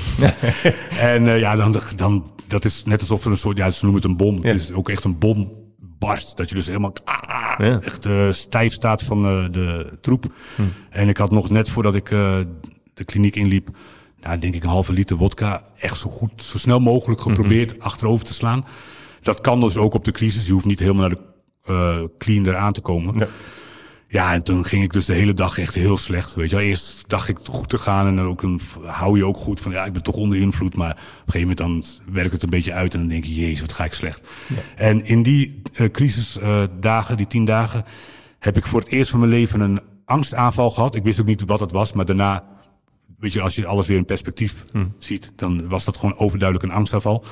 en 1.00 1.28
eh, 1.28 1.38
ja, 1.38 1.54
dan, 1.56 1.76
dan, 1.96 2.30
dat 2.46 2.64
is 2.64 2.84
net 2.84 3.00
alsof 3.00 3.24
er 3.24 3.30
een 3.30 3.36
soort, 3.36 3.56
ja, 3.56 3.70
ze 3.70 3.84
noemen 3.84 4.02
het 4.02 4.10
een 4.10 4.16
bom. 4.16 4.36
Ja. 4.42 4.48
Het 4.48 4.60
is 4.60 4.72
ook 4.72 4.88
echt 4.88 5.04
een 5.04 5.18
bom 5.18 5.52
barst. 5.98 6.36
Dat 6.36 6.48
je 6.48 6.54
dus 6.54 6.66
helemaal 6.66 6.92
ah, 7.04 7.54
Ja. 7.58 7.80
echt 7.80 8.08
stijf 8.30 8.72
staat 8.72 9.02
van 9.02 9.22
de 9.52 9.98
troep. 10.00 10.24
En 10.90 11.08
ik 11.08 11.16
had 11.16 11.30
nog 11.30 11.50
net 11.50 11.68
voordat 11.70 11.94
ik 11.94 12.08
de 12.94 13.04
kliniek 13.04 13.36
inliep, 13.36 13.68
nou, 14.20 14.38
denk 14.38 14.54
ik 14.54 14.62
een 14.62 14.68
halve 14.68 14.92
liter 14.92 15.16
wodka, 15.16 15.62
echt 15.78 15.98
zo 15.98 16.10
goed, 16.10 16.42
zo 16.42 16.58
snel 16.58 16.80
mogelijk 16.80 17.20
geprobeerd 17.20 17.80
achterover 17.80 18.26
te 18.26 18.34
slaan. 18.34 18.64
Dat 19.22 19.40
kan 19.40 19.60
dus 19.60 19.76
ook 19.76 19.94
op 19.94 20.04
de 20.04 20.12
crisis. 20.12 20.46
Je 20.46 20.52
hoeft 20.52 20.64
niet 20.64 20.80
helemaal 20.80 21.08
naar 21.08 21.16
de 21.16 21.28
eh 21.64 22.04
clean 22.18 22.46
eraan 22.46 22.72
te 22.72 22.80
komen. 22.80 23.18
Ja. 23.18 23.28
Ja, 24.12 24.32
en 24.32 24.42
toen 24.42 24.64
ging 24.64 24.82
ik 24.82 24.92
dus 24.92 25.04
de 25.04 25.14
hele 25.14 25.34
dag 25.34 25.58
echt 25.58 25.74
heel 25.74 25.96
slecht. 25.96 26.34
Weet 26.34 26.50
je 26.50 26.56
wel, 26.56 26.64
eerst 26.64 27.04
dacht 27.06 27.28
ik 27.28 27.38
goed 27.44 27.68
te 27.68 27.78
gaan 27.78 28.06
en 28.06 28.16
dan 28.16 28.26
ook 28.26 28.42
een, 28.42 28.60
hou 28.84 29.16
je 29.16 29.24
ook 29.24 29.36
goed 29.36 29.60
van 29.60 29.72
ja, 29.72 29.84
ik 29.84 29.92
ben 29.92 30.02
toch 30.02 30.14
onder 30.14 30.38
invloed. 30.38 30.76
Maar 30.76 30.90
op 30.90 30.96
een 30.96 31.32
gegeven 31.32 31.56
moment 31.56 31.58
dan 31.58 31.84
werkt 32.14 32.32
het 32.32 32.42
een 32.42 32.50
beetje 32.50 32.72
uit 32.72 32.94
en 32.94 33.00
dan 33.00 33.08
denk 33.08 33.24
je, 33.24 33.34
jezus, 33.34 33.60
wat 33.60 33.72
ga 33.72 33.84
ik 33.84 33.92
slecht. 33.92 34.28
En 34.76 35.04
in 35.04 35.22
die 35.22 35.62
eh, 35.72 35.90
crisisdagen, 35.90 37.16
die 37.16 37.26
tien 37.26 37.44
dagen, 37.44 37.84
heb 38.38 38.56
ik 38.56 38.66
voor 38.66 38.80
het 38.80 38.88
eerst 38.88 39.10
van 39.10 39.18
mijn 39.20 39.32
leven 39.32 39.60
een 39.60 39.80
angstaanval 40.04 40.70
gehad. 40.70 40.94
Ik 40.94 41.02
wist 41.02 41.20
ook 41.20 41.26
niet 41.26 41.44
wat 41.44 41.60
het 41.60 41.72
was, 41.72 41.92
maar 41.92 42.04
daarna, 42.04 42.44
weet 43.18 43.32
je, 43.32 43.40
als 43.40 43.54
je 43.54 43.66
alles 43.66 43.86
weer 43.86 43.96
in 43.96 44.04
perspectief 44.04 44.64
ziet, 44.98 45.32
dan 45.36 45.68
was 45.68 45.84
dat 45.84 45.96
gewoon 45.96 46.18
overduidelijk 46.18 46.70
een 46.70 46.78
angstaanval. 46.78 47.24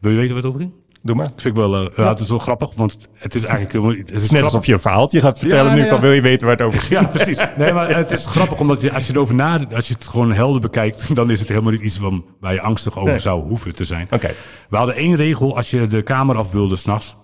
Wil 0.00 0.10
je 0.10 0.16
weten 0.16 0.34
wat 0.34 0.42
het 0.44 0.52
over 0.52 0.64
ging? 0.66 0.72
Doe 1.02 1.14
maar. 1.16 1.24
Dat 1.28 1.42
vind 1.42 1.56
ik 1.56 1.62
wel, 1.62 1.86
eh, 1.86 1.96
ja, 1.96 2.08
het 2.08 2.20
is 2.20 2.28
wel 2.28 2.38
grappig, 2.38 2.74
want 2.74 3.08
het 3.14 3.34
is 3.34 3.44
eigenlijk. 3.44 3.98
Het 3.98 4.22
is 4.22 4.30
Net 4.30 4.42
alsof 4.42 4.66
je 4.66 4.72
een 4.72 4.80
verhaaltje 4.80 5.20
gaat 5.20 5.38
vertellen 5.38 5.76
Ja, 5.76 5.82
nu 5.82 5.88
van 5.88 6.00
wil 6.00 6.12
je 6.12 6.20
weten 6.20 6.46
waar 6.46 6.56
het 6.56 6.66
over 6.66 6.80
gaat. 6.80 6.88
Ja, 6.88 7.04
precies. 7.04 7.38
Nee, 7.56 7.72
maar 7.72 7.96
het 7.96 8.10
is 8.10 8.26
grappig 8.26 8.60
omdat 8.60 8.80
je, 8.80 8.92
als 8.92 9.06
je 9.06 9.12
erover 9.12 9.34
nadenkt, 9.34 9.74
als 9.74 9.88
je 9.88 9.94
het 9.94 10.06
gewoon 10.08 10.32
helder 10.32 10.60
bekijkt, 10.60 11.14
dan 11.16 11.30
is 11.30 11.38
het 11.40 11.48
helemaal 11.48 11.72
niet 11.72 11.80
iets 11.80 11.96
van, 11.98 12.24
waar 12.40 12.52
je 12.52 12.60
angstig 12.60 12.96
over 12.98 13.10
Nee. 13.10 13.18
zou 13.18 13.48
hoeven 13.48 13.74
te 13.74 13.84
zijn. 13.84 14.06
Oké. 14.10 14.30
We 14.68 14.76
hadden 14.76 14.94
één 14.94 15.14
regel, 15.16 15.56
als 15.56 15.70
je 15.70 15.86
de 15.86 16.02
kamer 16.02 16.36
af 16.36 16.50
wilde 16.50 16.76
s'nachts, 16.76 17.16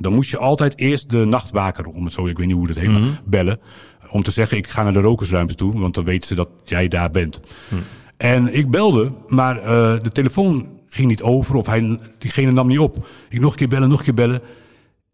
dan 0.00 0.12
moest 0.12 0.30
je 0.30 0.38
altijd 0.38 0.78
eerst 0.78 1.10
de 1.10 1.24
nachtwaker, 1.24 1.86
om 1.86 2.04
het 2.04 2.12
zo, 2.14 2.26
ik 2.26 2.38
weet 2.38 2.46
niet 2.46 2.56
hoe 2.56 2.66
dat 2.66 2.76
heet, 2.76 2.90
maar 2.90 3.00
bellen. 3.24 3.60
Om 4.08 4.22
te 4.22 4.30
zeggen, 4.30 4.56
ik 4.56 4.66
ga 4.66 4.82
naar 4.82 4.92
de 4.92 5.00
rokersruimte 5.00 5.54
toe, 5.54 5.78
want 5.78 5.94
dan 5.94 6.04
weten 6.04 6.28
ze 6.28 6.34
dat 6.34 6.48
jij 6.64 6.88
daar 6.88 7.10
bent. 7.10 7.40
En 8.16 8.54
ik 8.54 8.70
belde, 8.70 9.12
maar 9.28 9.56
eh, 9.58 9.64
de 10.02 10.10
telefoon 10.12 10.80
ging 10.92 11.08
niet 11.08 11.22
over 11.22 11.54
of 11.54 11.66
hij, 11.66 11.98
diegene 12.18 12.52
nam 12.52 12.66
niet 12.66 12.78
op. 12.78 13.08
Ik 13.28 13.40
nog 13.40 13.50
een 13.50 13.56
keer 13.56 13.68
bellen, 13.68 13.88
nog 13.88 13.98
een 13.98 14.04
keer 14.04 14.14
bellen. 14.14 14.40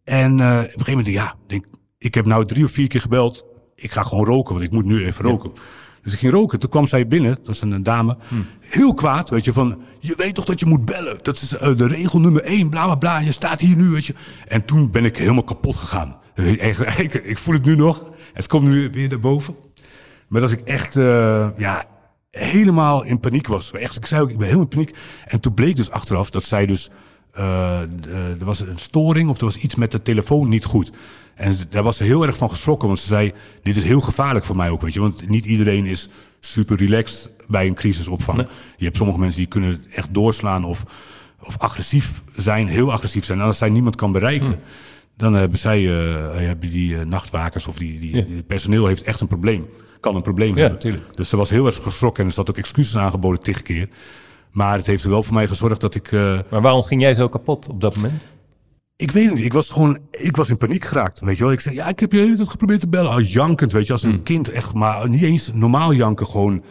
En 0.04 0.40
eh, 0.40 0.46
op 0.46 0.64
een 0.64 0.70
gegeven 0.70 0.92
moment, 0.92 1.06
ja, 1.06 1.34
denk, 1.46 1.66
ik 1.98 2.14
heb 2.14 2.26
nou 2.26 2.44
drie 2.44 2.64
of 2.64 2.70
vier 2.70 2.88
keer 2.88 3.00
gebeld. 3.00 3.44
Ik 3.74 3.90
ga 3.90 4.02
gewoon 4.02 4.24
roken, 4.24 4.54
want 4.54 4.66
ik 4.66 4.72
moet 4.72 4.84
nu 4.84 5.04
even 5.04 5.24
roken. 5.24 5.52
Dus 6.02 6.12
ik 6.12 6.18
ging 6.18 6.32
roken. 6.32 6.58
Toen 6.58 6.70
kwam 6.70 6.86
zij 6.86 7.06
binnen, 7.06 7.34
dat 7.34 7.46
was 7.46 7.62
een, 7.62 7.70
een 7.70 7.82
dame. 7.82 8.16
Heel 8.60 8.94
kwaad, 8.94 9.30
weet 9.30 9.44
je, 9.44 9.52
van... 9.52 9.82
Je 9.98 10.14
weet 10.16 10.34
toch 10.34 10.44
dat 10.44 10.60
je 10.60 10.66
moet 10.66 10.84
bellen? 10.84 11.18
Dat 11.22 11.36
is 11.36 11.56
eh, 11.56 11.76
de 11.76 11.86
regel 11.86 12.20
nummer 12.20 12.42
één, 12.42 12.68
bla, 12.68 12.84
bla, 12.84 12.94
bla. 12.94 13.18
Je 13.18 13.32
staat 13.32 13.60
hier 13.60 13.76
nu, 13.76 13.88
weet 13.88 14.06
je. 14.06 14.14
En 14.46 14.64
toen 14.64 14.90
ben 14.90 15.04
ik 15.04 15.16
helemaal 15.16 15.44
kapot 15.44 15.76
gegaan. 15.76 16.16
Echt, 16.34 16.98
ik, 17.00 17.14
ik 17.14 17.38
voel 17.38 17.54
het 17.54 17.64
nu 17.64 17.76
nog. 17.76 18.04
Het 18.32 18.46
komt 18.46 18.64
nu 18.64 18.90
weer 18.90 19.08
naar 19.08 19.20
boven. 19.20 19.56
Maar 20.28 20.40
dat 20.40 20.52
ik 20.52 20.60
echt, 20.60 20.96
eh, 20.96 21.48
ja, 21.56 21.84
helemaal 22.30 23.02
in 23.02 23.20
paniek 23.20 23.46
was. 23.46 23.72
Echt, 23.72 23.96
ik 23.96 24.06
zei 24.06 24.22
ook, 24.22 24.30
ik 24.30 24.36
ben 24.36 24.46
helemaal 24.46 24.68
in 24.70 24.76
paniek. 24.76 24.96
En 25.26 25.40
toen 25.40 25.54
bleek 25.54 25.76
dus 25.76 25.90
achteraf 25.90 26.30
dat 26.30 26.44
zij 26.44 26.66
dus, 26.66 26.90
eh, 27.32 27.82
eh, 27.82 28.40
er 28.40 28.44
was 28.44 28.60
een 28.60 28.78
storing 28.78 29.28
of 29.28 29.38
er 29.38 29.44
was 29.44 29.56
iets 29.56 29.74
met 29.74 29.90
de 29.92 30.02
telefoon 30.02 30.48
niet 30.48 30.64
goed. 30.64 30.92
En 31.34 31.56
daar 31.68 31.82
was 31.82 31.96
ze 31.96 32.04
heel 32.04 32.26
erg 32.26 32.36
van 32.36 32.50
geschrokken, 32.50 32.88
want 32.88 33.00
ze 33.00 33.06
zei, 33.06 33.32
dit 33.62 33.76
is 33.76 33.84
heel 33.84 34.00
gevaarlijk 34.00 34.44
voor 34.44 34.56
mij 34.56 34.70
ook, 34.70 34.80
weet 34.80 34.94
je. 34.94 35.00
Want 35.00 35.28
niet 35.28 35.44
iedereen 35.44 35.86
is 35.86 36.08
super 36.40 36.76
relaxed 36.76 37.30
bij 37.48 37.66
een 37.66 37.74
crisisopvang. 37.74 38.46
Je 38.76 38.84
hebt 38.84 38.96
sommige 38.96 39.18
mensen 39.18 39.38
die 39.38 39.48
kunnen 39.48 39.70
het 39.70 39.86
echt 39.88 40.14
doorslaan 40.14 40.64
of, 40.64 40.84
of 41.42 41.58
agressief 41.58 42.22
zijn, 42.36 42.68
heel 42.68 42.92
agressief 42.92 43.24
zijn. 43.24 43.40
En 43.40 43.44
als 43.44 43.58
zij 43.58 43.70
niemand 43.70 43.96
kan 43.96 44.12
bereiken, 44.12 44.60
dan 45.18 45.34
hebben 45.34 45.58
zij, 45.58 45.78
eh, 45.86 46.36
hebben 46.46 46.70
die 46.70 46.98
eh, 46.98 47.04
nachtwakers 47.06 47.66
of 47.66 47.76
die, 47.76 47.98
die, 47.98 48.22
die 48.24 48.42
personeel 48.42 48.86
heeft 48.86 49.02
echt 49.02 49.20
een 49.20 49.26
probleem. 49.28 49.66
Kan 50.00 50.16
een 50.16 50.22
probleem 50.22 50.56
hebben. 50.56 50.98
Dus 51.14 51.28
ze 51.28 51.36
was 51.36 51.50
heel 51.50 51.66
erg 51.66 51.82
geschrokken 51.82 52.22
en 52.22 52.28
er 52.28 52.34
zat 52.34 52.50
ook 52.50 52.56
excuses 52.58 52.96
aangeboden 52.96 53.40
tig 53.42 53.62
keer. 53.62 53.88
Maar 54.50 54.76
het 54.76 54.86
heeft 54.86 55.04
er 55.04 55.10
wel 55.10 55.22
voor 55.22 55.34
mij 55.34 55.46
gezorgd 55.46 55.80
dat 55.80 55.94
ik... 55.94 56.12
eh, 56.12 56.38
Maar 56.50 56.60
waarom 56.62 56.82
ging 56.82 57.00
jij 57.00 57.14
zo 57.14 57.28
kapot 57.28 57.68
op 57.68 57.80
dat 57.80 57.96
moment? 57.96 58.24
ik 58.96 59.10
weet 59.10 59.24
het 59.24 59.34
niet. 59.34 59.44
Ik 59.44 59.52
was 59.52 59.70
gewoon, 59.70 59.98
ik 60.10 60.36
was 60.36 60.50
in 60.50 60.56
paniek 60.56 60.84
geraakt. 60.84 61.20
Weet 61.20 61.38
je 61.38 61.44
wel? 61.44 61.52
Ik 61.52 61.60
zei, 61.60 61.74
ja, 61.74 61.88
ik 61.88 62.00
heb 62.00 62.12
je 62.12 62.18
de 62.18 62.24
hele 62.24 62.36
tijd 62.36 62.48
geprobeerd 62.48 62.80
te 62.80 62.88
bellen. 62.88 63.10
Als 63.10 63.32
jankend, 63.32 63.72
weet 63.72 63.86
je, 63.86 63.92
als 63.92 64.02
een 64.02 64.22
kind 64.22 64.48
echt, 64.50 64.74
maar 64.74 65.08
niet 65.08 65.22
eens 65.22 65.50
normaal 65.54 65.92
janken, 65.92 66.26
gewoon 66.26 66.62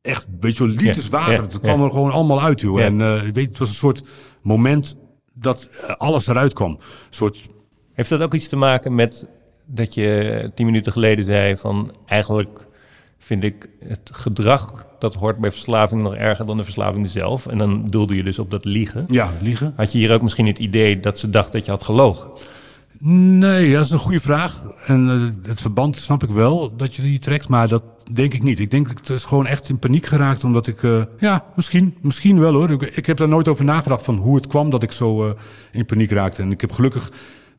echt, 0.00 0.26
weet 0.40 0.56
je 0.56 0.64
wel, 0.66 0.72
liters 0.76 1.04
Ja, 1.04 1.10
water. 1.10 1.32
ja, 1.34 1.40
Het 1.42 1.60
kwam 1.60 1.78
ja. 1.78 1.84
er 1.84 1.90
gewoon 1.90 2.10
allemaal 2.10 2.42
uit, 2.42 2.60
joh. 2.60 2.80
En 2.82 3.00
ik 3.26 3.34
weet, 3.34 3.48
het 3.48 3.58
was 3.58 3.68
een 3.68 3.74
soort 3.74 4.02
moment 4.42 4.96
dat 5.40 5.68
eh, 5.86 5.94
alles 5.96 6.26
eruit 6.26 6.52
kwam. 6.52 6.70
Een 6.70 6.78
soort, 7.10 7.46
Heeft 7.92 8.10
dat 8.10 8.22
ook 8.22 8.34
iets 8.34 8.48
te 8.48 8.56
maken 8.56 8.94
met 8.94 9.26
dat 9.66 9.94
je 9.94 10.50
tien 10.54 10.66
minuten 10.66 10.92
geleden 10.92 11.24
zei 11.24 11.56
van 11.56 11.94
eigenlijk 12.06 12.66
vind 13.18 13.42
ik 13.42 13.68
het 13.84 14.10
gedrag 14.12 14.88
dat 14.98 15.14
hoort 15.14 15.38
bij 15.38 15.52
verslaving 15.52 16.02
nog 16.02 16.14
erger 16.14 16.46
dan 16.46 16.56
de 16.56 16.62
verslaving 16.62 17.08
zelf. 17.08 17.46
En 17.46 17.58
dan 17.58 17.86
doelde 17.88 18.16
je 18.16 18.22
dus 18.22 18.38
op 18.38 18.50
dat 18.50 18.64
liegen. 18.64 19.04
ja, 19.08 19.30
liegen. 19.40 19.72
Had 19.76 19.92
je 19.92 19.98
hier 19.98 20.12
ook 20.12 20.22
misschien 20.22 20.46
het 20.46 20.58
idee 20.58 21.00
dat 21.00 21.18
ze 21.18 21.30
dacht 21.30 21.52
dat 21.52 21.64
je 21.64 21.70
had 21.70 21.82
gelogen? 21.82 22.30
Nee, 23.38 23.72
dat 23.72 23.84
is 23.84 23.90
een 23.90 23.98
goede 23.98 24.20
vraag. 24.20 24.64
En 24.86 25.08
eh, 25.08 25.48
het 25.48 25.60
verband 25.60 25.96
snap 25.96 26.22
ik 26.22 26.30
wel 26.30 26.76
dat 26.76 26.94
je 26.94 27.02
die 27.02 27.18
trekt, 27.18 27.48
maar 27.48 27.68
dat 27.68 27.82
denk 28.12 28.34
ik 28.34 28.42
niet. 28.42 28.58
Ik 28.58 28.70
denk 28.70 28.88
dat 28.88 28.98
het 28.98 29.10
is 29.10 29.24
gewoon 29.24 29.46
echt 29.46 29.68
in 29.68 29.78
paniek 29.78 30.06
geraakt, 30.06 30.44
omdat 30.44 30.66
ik, 30.66 30.82
eh, 30.82 31.02
ja, 31.18 31.44
misschien, 31.56 31.96
misschien 32.00 32.38
wel 32.40 32.52
hoor. 32.52 32.70
Ik, 32.70 32.82
ik 32.82 33.06
heb 33.06 33.16
daar 33.16 33.28
nooit 33.28 33.48
over 33.48 33.64
nagedacht 33.64 34.04
van 34.04 34.16
hoe 34.16 34.36
het 34.36 34.46
kwam 34.46 34.70
dat 34.70 34.82
ik 34.82 34.92
zo 34.92 35.26
eh, 35.26 35.32
in 35.72 35.84
paniek 35.84 36.10
raakte. 36.10 36.42
En 36.42 36.50
ik 36.50 36.60
heb 36.60 36.72
gelukkig 36.72 37.10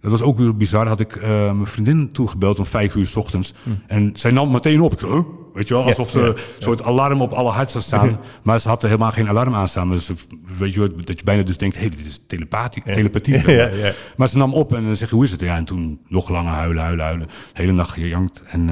Dat 0.01 0.11
was 0.11 0.21
ook 0.21 0.37
weer 0.37 0.55
bizar. 0.55 0.87
Had 0.87 0.99
ik 0.99 1.15
uh, 1.15 1.23
mijn 1.23 1.65
vriendin 1.65 2.11
toegebeld 2.11 2.59
om 2.59 2.65
vijf 2.65 2.95
uur 2.95 3.07
s 3.07 3.15
ochtends. 3.15 3.53
En 3.87 4.11
zij 4.13 4.31
nam 4.31 4.51
meteen 4.51 4.81
op. 4.81 4.93
Ik 4.93 4.99
zei, 4.99 5.11
huh? 5.11 5.21
Weet 5.53 5.67
je 5.67 5.73
wel, 5.73 5.83
alsof 5.83 6.09
ze 6.09 6.19
een 6.19 6.35
soort 6.59 6.83
alarm 6.83 7.21
op 7.21 7.31
alle 7.31 7.49
harten 7.49 7.83
staan. 7.83 8.19
Maar 8.43 8.59
ze 8.59 8.67
had 8.67 8.83
er 8.83 8.89
helemaal 8.89 9.11
geen 9.11 9.29
alarm 9.29 9.55
aan 9.55 9.67
staan. 9.67 9.89
Dus 9.89 10.11
weet 10.57 10.73
je 10.73 10.79
wel, 10.79 10.89
dat 10.95 11.19
je 11.19 11.25
bijna 11.25 11.43
dus 11.43 11.57
denkt, 11.57 11.75
hé, 11.75 11.81
hey, 11.81 11.89
dit 11.89 12.05
is 12.05 12.23
telepathie. 12.27 12.83
telepathie. 12.93 13.43
Maar 14.17 14.29
ze 14.29 14.37
nam 14.37 14.53
op 14.53 14.73
en 14.73 14.83
je, 14.83 15.07
hoe 15.09 15.23
is 15.23 15.31
het? 15.31 15.41
Ja, 15.41 15.55
en 15.55 15.65
toen 15.65 15.99
nog 16.07 16.29
langer 16.29 16.53
huilen, 16.53 16.83
huilen, 16.83 17.05
huilen. 17.05 17.27
De 17.27 17.33
hele 17.53 17.71
nacht 17.71 17.91
gejankt. 17.91 18.43
En 18.47 18.69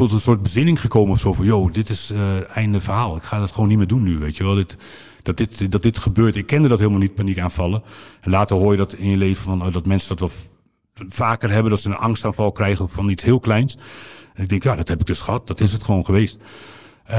tot 0.00 0.12
een 0.12 0.20
soort 0.20 0.42
bezinning 0.42 0.80
gekomen 0.80 1.12
of 1.12 1.20
zo 1.20 1.32
van, 1.32 1.44
joh, 1.44 1.72
dit 1.72 1.88
is 1.88 2.10
uh, 2.12 2.56
einde 2.56 2.80
verhaal. 2.80 3.16
Ik 3.16 3.22
ga 3.22 3.38
dat 3.38 3.50
gewoon 3.50 3.68
niet 3.68 3.78
meer 3.78 3.86
doen 3.86 4.02
nu, 4.02 4.18
weet 4.18 4.36
je 4.36 4.44
wel. 4.44 4.54
Dit, 4.54 4.76
dat 5.22 5.36
dit, 5.36 5.72
dat 5.72 5.82
dit 5.82 5.98
gebeurt. 5.98 6.36
Ik 6.36 6.46
kende 6.46 6.68
dat 6.68 6.78
helemaal 6.78 7.00
niet, 7.00 7.14
paniekaanvallen. 7.14 7.82
En 8.20 8.30
later 8.30 8.56
hoor 8.56 8.70
je 8.70 8.76
dat 8.76 8.94
in 8.94 9.08
je 9.08 9.16
leven 9.16 9.42
van 9.42 9.66
oh, 9.66 9.72
dat 9.72 9.86
mensen 9.86 10.16
dat 10.16 10.18
wel 10.18 10.30
vaker 11.08 11.50
hebben, 11.50 11.70
dat 11.70 11.80
ze 11.80 11.88
een 11.88 11.96
angstaanval 11.96 12.52
krijgen 12.52 12.88
van 12.88 13.08
iets 13.08 13.24
heel 13.24 13.40
kleins. 13.40 13.76
En 14.34 14.42
ik 14.42 14.48
denk, 14.48 14.62
ja, 14.62 14.76
dat 14.76 14.88
heb 14.88 15.00
ik 15.00 15.06
dus 15.06 15.20
gehad. 15.20 15.46
Dat 15.46 15.60
is 15.60 15.72
het 15.72 15.84
gewoon 15.84 16.04
geweest. 16.04 16.40
Uh, 17.10 17.16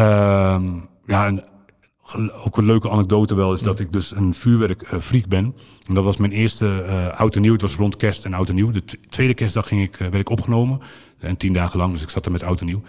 ja, 1.06 1.26
en 1.26 1.46
ook 2.44 2.58
een 2.58 2.66
leuke 2.66 2.90
anekdote 2.90 3.36
wel 3.36 3.54
is 3.54 3.62
dat 3.62 3.80
ik 3.80 3.94
dus 3.94 4.16
een 4.16 4.34
vuurwerkfreak 4.34 5.28
ben. 5.28 5.56
En 5.88 5.94
dat 5.94 6.04
was 6.04 6.18
mijn 6.18 6.32
eerste 6.32 6.84
uh, 6.88 7.20
oud 7.20 7.36
en 7.36 7.42
nieuw. 7.42 7.52
Het 7.52 7.62
was 7.62 7.76
rond 7.76 7.96
kerst 7.96 8.26
en 8.26 8.34
oud 8.34 8.50
en 8.50 8.56
nieuw. 8.56 8.72
De 8.72 8.84
tweede 9.10 9.34
kerstdag 9.34 9.68
ging 9.68 9.82
ik, 9.82 9.94
uh, 9.94 10.00
werd 10.00 10.16
ik 10.16 10.30
opgenomen. 10.30 10.80
En 11.20 11.38
tien 11.38 11.54
dagen 11.54 11.80
lang, 11.80 11.94
dus 11.94 12.02
ik 12.04 12.10
zat 12.10 12.26
er 12.26 12.32
met 12.32 12.44
oud 12.44 12.60
en 12.60 12.66
nieuw. 12.66 12.82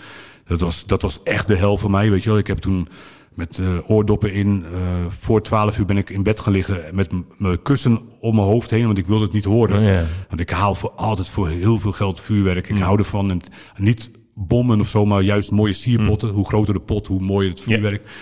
Dat 0.47 0.61
was, 0.61 0.87
dat 0.87 1.03
was 1.03 1.23
echt 1.23 1.47
de 1.47 1.57
hel 1.57 1.77
voor 1.77 1.91
mij, 1.91 2.11
weet 2.11 2.23
je 2.23 2.29
wel. 2.29 2.39
Ik 2.39 2.47
heb 2.47 2.59
toen 2.59 2.89
met 3.35 3.59
uh, 3.59 3.91
oordoppen 3.91 4.33
in. 4.33 4.65
Voor 5.09 5.43
twaalf 5.43 5.79
uur 5.79 5.85
ben 5.85 5.97
ik 5.97 6.11
in 6.11 6.23
bed 6.23 6.41
gaan 6.41 6.53
liggen 6.53 6.95
met 6.95 7.13
mijn 7.37 7.63
kussen 7.63 8.01
om 8.21 8.35
mijn 8.35 8.47
hoofd 8.47 8.71
heen, 8.71 8.87
want 8.87 8.99
ik 8.99 9.07
wilde 9.07 9.25
het 9.25 9.33
niet 9.33 9.45
horen. 9.45 9.79
Oh, 9.79 9.85
yeah. 9.85 10.05
Want 10.29 10.41
ik 10.41 10.51
haal 10.51 10.75
voor 10.75 10.91
altijd 10.91 11.29
voor 11.29 11.49
heel 11.49 11.79
veel 11.79 11.93
geld 11.93 12.21
vuurwerk. 12.21 12.69
Ik 12.69 12.77
mm. 12.77 12.83
hou 12.83 12.99
ervan. 12.99 13.31
En 13.31 13.41
niet 13.79 14.11
bommen 14.35 14.81
of 14.81 14.89
zo, 14.89 15.07
maar 15.07 15.23
juist 15.23 15.51
mooie 15.51 15.73
sierpotten. 15.73 16.29
Mm. 16.29 16.35
Hoe 16.35 16.47
groter 16.47 16.75
de 16.75 16.81
pot, 16.81 17.07
hoe 17.07 17.21
mooier 17.21 17.51
het 17.51 17.61
vuurwerk. 17.61 18.03
Yeah. 18.03 18.13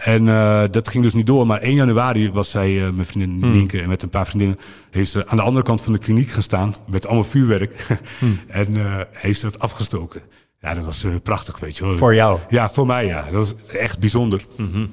En 0.00 0.26
uh, 0.26 0.62
dat 0.70 0.88
ging 0.88 1.04
dus 1.04 1.14
niet 1.14 1.26
door. 1.26 1.46
Maar 1.46 1.60
1 1.60 1.74
januari 1.74 2.30
was 2.32 2.50
zij, 2.50 2.70
uh, 2.70 2.90
mijn 2.90 3.06
vriendin 3.06 3.30
mm. 3.30 3.50
Nienke, 3.50 3.80
en 3.80 3.88
met 3.88 4.02
een 4.02 4.08
paar 4.08 4.26
vriendinnen, 4.26 4.58
heeft 4.90 5.10
ze 5.10 5.26
aan 5.26 5.36
de 5.36 5.42
andere 5.42 5.64
kant 5.64 5.82
van 5.82 5.92
de 5.92 5.98
kliniek 5.98 6.30
gestaan 6.30 6.74
met 6.86 7.06
allemaal 7.06 7.24
vuurwerk. 7.24 7.86
mm. 8.18 8.40
en 8.48 8.76
uh, 8.76 9.00
heeft 9.12 9.40
ze 9.40 9.46
het 9.46 9.58
afgestoken. 9.58 10.22
Ja, 10.60 10.74
dat 10.74 10.84
was 10.84 11.06
prachtig, 11.22 11.58
weet 11.58 11.76
je 11.76 11.84
wel. 11.84 11.96
Voor 11.96 12.14
jou? 12.14 12.38
Ja, 12.48 12.70
voor 12.70 12.86
mij, 12.86 13.06
ja. 13.06 13.22
Dat 13.22 13.32
was 13.32 13.54
echt 13.66 13.98
bijzonder. 13.98 14.44
Mm 14.56 14.70
-hmm. 14.72 14.90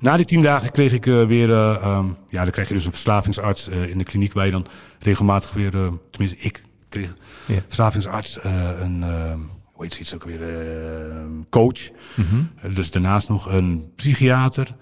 Na 0.00 0.16
die 0.16 0.24
tien 0.24 0.42
dagen 0.42 0.70
kreeg 0.70 0.92
ik 0.92 1.06
uh, 1.06 1.26
weer... 1.26 1.48
Uh, 1.48 1.96
um, 1.98 2.16
ja, 2.28 2.42
dan 2.42 2.52
krijg 2.52 2.68
je 2.68 2.74
dus 2.74 2.84
een 2.84 2.90
verslavingsarts 2.90 3.68
in 3.68 3.98
de 3.98 4.04
kliniek... 4.04 4.32
waar 4.32 4.44
je 4.44 4.50
dan 4.50 4.66
regelmatig 4.98 5.52
weer... 5.52 5.70
tenminste, 6.10 6.38
ik 6.38 6.62
kreeg 6.88 7.14
yeah. 7.46 7.60
verslavingsarts 7.66 8.38
een... 8.80 9.04
hoe 9.74 9.84
heet 9.84 9.98
iets 9.98 10.14
ook 10.14 10.24
weer? 10.24 10.40
coach. 11.50 11.90
Mm 12.14 12.24
-hmm. 12.24 12.74
dus 12.74 12.90
daarnaast 12.90 13.28
nog 13.28 13.52
een 13.52 13.92
psychiater... 13.96 14.74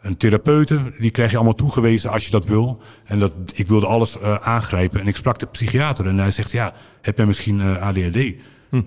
Een 0.00 0.16
therapeute, 0.16 0.92
die 0.98 1.10
krijg 1.10 1.30
je 1.30 1.36
allemaal 1.36 1.54
toegewezen 1.54 2.10
als 2.10 2.24
je 2.24 2.30
dat 2.30 2.46
wil. 2.46 2.82
En 3.04 3.18
dat, 3.18 3.32
ik 3.54 3.66
wilde 3.66 3.86
alles 3.86 4.20
aangrijpen. 4.20 5.00
En 5.00 5.06
ik 5.06 5.16
sprak 5.16 5.38
de 5.38 5.46
psychiater 5.46 6.06
en 6.06 6.18
hij 6.18 6.30
zegt... 6.30 6.50
ja, 6.50 6.74
heb 7.00 7.16
jij 7.16 7.26
misschien 7.26 7.60
ADHD? 7.60 8.34
Hm. 8.70 8.82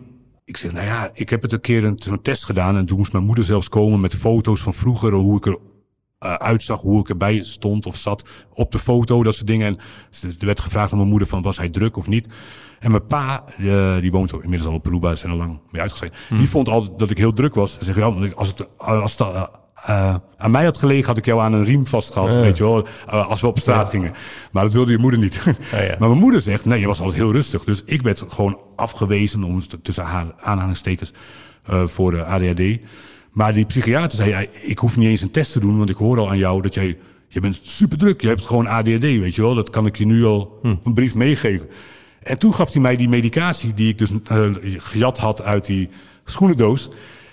Ik 0.45 0.57
zeg, 0.57 0.71
nou 0.71 0.85
ja, 0.85 1.11
ik 1.13 1.29
heb 1.29 1.41
het 1.41 1.51
een 1.51 1.61
keer 1.61 1.83
een, 1.83 1.99
zo'n 2.03 2.21
test 2.21 2.45
gedaan. 2.45 2.77
En 2.77 2.85
toen 2.85 2.97
moest 2.97 3.11
mijn 3.11 3.25
moeder 3.25 3.43
zelfs 3.43 3.69
komen 3.69 3.99
met 3.99 4.15
foto's 4.15 4.61
van 4.61 4.73
vroeger. 4.73 5.13
Hoe 5.13 5.37
ik 5.37 5.45
er 5.45 5.57
uh, 6.23 6.33
uitzag, 6.33 6.81
hoe 6.81 6.99
ik 6.99 7.09
erbij 7.09 7.41
stond 7.41 7.85
of 7.85 7.95
zat 7.95 8.25
op 8.53 8.71
de 8.71 8.79
foto, 8.79 9.23
dat 9.23 9.35
soort 9.35 9.47
dingen. 9.47 9.67
En 9.67 9.77
er 10.39 10.45
werd 10.45 10.59
gevraagd 10.59 10.91
aan 10.91 10.97
mijn 10.97 11.09
moeder 11.09 11.27
van, 11.27 11.41
was 11.41 11.57
hij 11.57 11.69
druk 11.69 11.97
of 11.97 12.07
niet? 12.07 12.27
En 12.79 12.91
mijn 12.91 13.05
pa, 13.05 13.43
uh, 13.59 13.97
die 13.99 14.11
woont 14.11 14.33
inmiddels 14.33 14.65
al 14.65 14.73
op 14.73 14.83
Peruba, 14.83 15.15
zijn 15.15 15.31
al 15.31 15.37
lang 15.37 15.59
mee 15.71 15.81
uitgeschreven. 15.81 16.17
Hmm. 16.27 16.37
Die 16.37 16.49
vond 16.49 16.69
altijd 16.69 16.99
dat 16.99 17.09
ik 17.09 17.17
heel 17.17 17.33
druk 17.33 17.55
was. 17.55 17.75
Hij 17.75 17.83
zegt, 17.83 17.97
ja, 17.97 18.31
als 18.35 18.47
het, 18.47 18.67
als 18.77 19.17
het 19.17 19.27
uh, 19.89 20.15
aan 20.37 20.51
mij 20.51 20.63
had 20.63 20.77
gelegen, 20.77 21.05
had 21.05 21.17
ik 21.17 21.25
jou 21.25 21.41
aan 21.41 21.53
een 21.53 21.63
riem 21.63 21.87
vastgehad. 21.87 22.33
Ja. 22.33 22.39
Weet 22.39 22.57
je 22.57 22.63
wel, 22.63 22.87
uh, 23.07 23.27
als 23.29 23.41
we 23.41 23.47
op 23.47 23.59
straat 23.59 23.85
ja. 23.85 23.91
gingen. 23.91 24.13
Maar 24.51 24.63
dat 24.63 24.73
wilde 24.73 24.91
je 24.91 24.97
moeder 24.97 25.19
niet. 25.19 25.41
Ja, 25.71 25.95
maar 25.99 26.09
mijn 26.09 26.21
moeder 26.21 26.41
zegt, 26.41 26.65
nee, 26.65 26.79
je 26.79 26.87
was 26.87 26.99
altijd 26.99 27.17
heel 27.17 27.31
rustig. 27.31 27.63
Dus 27.63 27.81
ik 27.85 28.01
werd 28.01 28.25
gewoon 28.27 28.61
afgewezen, 28.75 29.43
om 29.43 29.61
tussen 29.81 30.33
aanhalingstekens, 30.39 31.13
uh, 31.69 31.87
voor 31.87 32.11
de 32.11 32.23
ADHD. 32.23 32.85
Maar 33.33 33.53
die 33.53 33.65
psychiater 33.65 34.17
zei, 34.17 34.47
ik 34.61 34.79
hoef 34.79 34.97
niet 34.97 35.07
eens 35.07 35.21
een 35.21 35.31
test 35.31 35.51
te 35.51 35.59
doen, 35.59 35.77
want 35.77 35.89
ik 35.89 35.95
hoor 35.95 36.19
al 36.19 36.29
aan 36.29 36.37
jou 36.37 36.61
dat 36.61 36.73
jij, 36.73 36.97
je 37.27 37.39
bent 37.39 37.59
super 37.63 37.97
druk. 37.97 38.21
Je 38.21 38.27
hebt 38.27 38.45
gewoon 38.45 38.67
ADHD, 38.67 39.01
weet 39.01 39.35
je 39.35 39.41
wel. 39.41 39.55
Dat 39.55 39.69
kan 39.69 39.85
ik 39.85 39.97
je 39.97 40.05
nu 40.05 40.25
al 40.25 40.59
hm. 40.61 40.75
een 40.83 40.93
brief 40.93 41.15
meegeven. 41.15 41.67
En 42.23 42.37
toen 42.37 42.53
gaf 42.53 42.73
hij 42.73 42.81
mij 42.81 42.95
die 42.95 43.09
medicatie 43.09 43.73
die 43.73 43.89
ik 43.89 43.97
dus 43.97 44.11
gejat 44.77 45.17
had 45.17 45.41
uit 45.41 45.65
die 45.65 45.89
schoenendoos. 46.25 46.89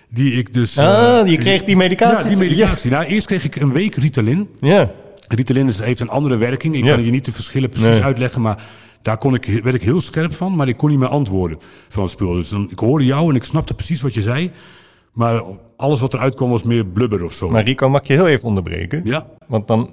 Die 0.09 0.33
ik 0.33 0.53
dus... 0.53 0.79
Ah, 0.79 1.27
je 1.27 1.39
kreeg 1.39 1.63
die 1.63 1.77
medicatie? 1.77 2.31
Ja, 2.31 2.37
die 2.37 2.49
medicatie. 2.49 2.91
Ja. 2.91 2.97
Nou, 2.97 3.11
eerst 3.11 3.27
kreeg 3.27 3.45
ik 3.45 3.57
een 3.57 3.73
week 3.73 3.95
Ritalin. 3.95 4.49
Ja. 4.61 4.91
Ritalin 5.29 5.69
is, 5.69 5.81
heeft 5.81 6.01
een 6.01 6.09
andere 6.09 6.37
werking. 6.37 6.75
Ik 6.75 6.85
ja. 6.85 6.95
kan 6.95 7.05
je 7.05 7.11
niet 7.11 7.25
de 7.25 7.33
verschillen 7.33 7.69
precies 7.69 7.89
nee. 7.89 8.03
uitleggen, 8.03 8.41
maar 8.41 8.63
daar 9.03 9.19
kon 9.19 9.35
ik, 9.35 9.61
werd 9.63 9.75
ik 9.75 9.83
heel 9.83 10.01
scherp 10.01 10.35
van, 10.35 10.57
maar 10.57 10.69
ik 10.69 10.77
kon 10.77 10.91
niet 10.91 10.99
meer 10.99 11.09
antwoorden 11.09 11.59
van 11.89 12.03
het 12.03 12.13
spul. 12.13 12.33
Dus 12.33 12.49
dan, 12.49 12.71
ik 12.71 12.79
hoorde 12.79 13.05
jou 13.05 13.31
en 13.31 13.37
ik 13.37 13.45
snapte 13.45 13.75
precies 13.75 14.01
wat 14.01 14.15
je 14.15 14.23
zei. 14.23 14.51
Maar 15.13 15.43
alles 15.81 16.01
wat 16.01 16.15
eruit 16.15 16.35
kwam 16.35 16.51
was 16.51 16.63
meer 16.63 16.85
blubber 16.87 17.25
of 17.25 17.33
zo. 17.33 17.51
Maar 17.51 17.65
Rico, 17.65 17.89
mag 17.89 18.01
ik 18.01 18.07
je 18.07 18.13
heel 18.13 18.29
even 18.29 18.49
onderbreken? 18.49 19.01
Ja. 19.05 19.27
Want 19.47 19.69
dan 19.69 19.91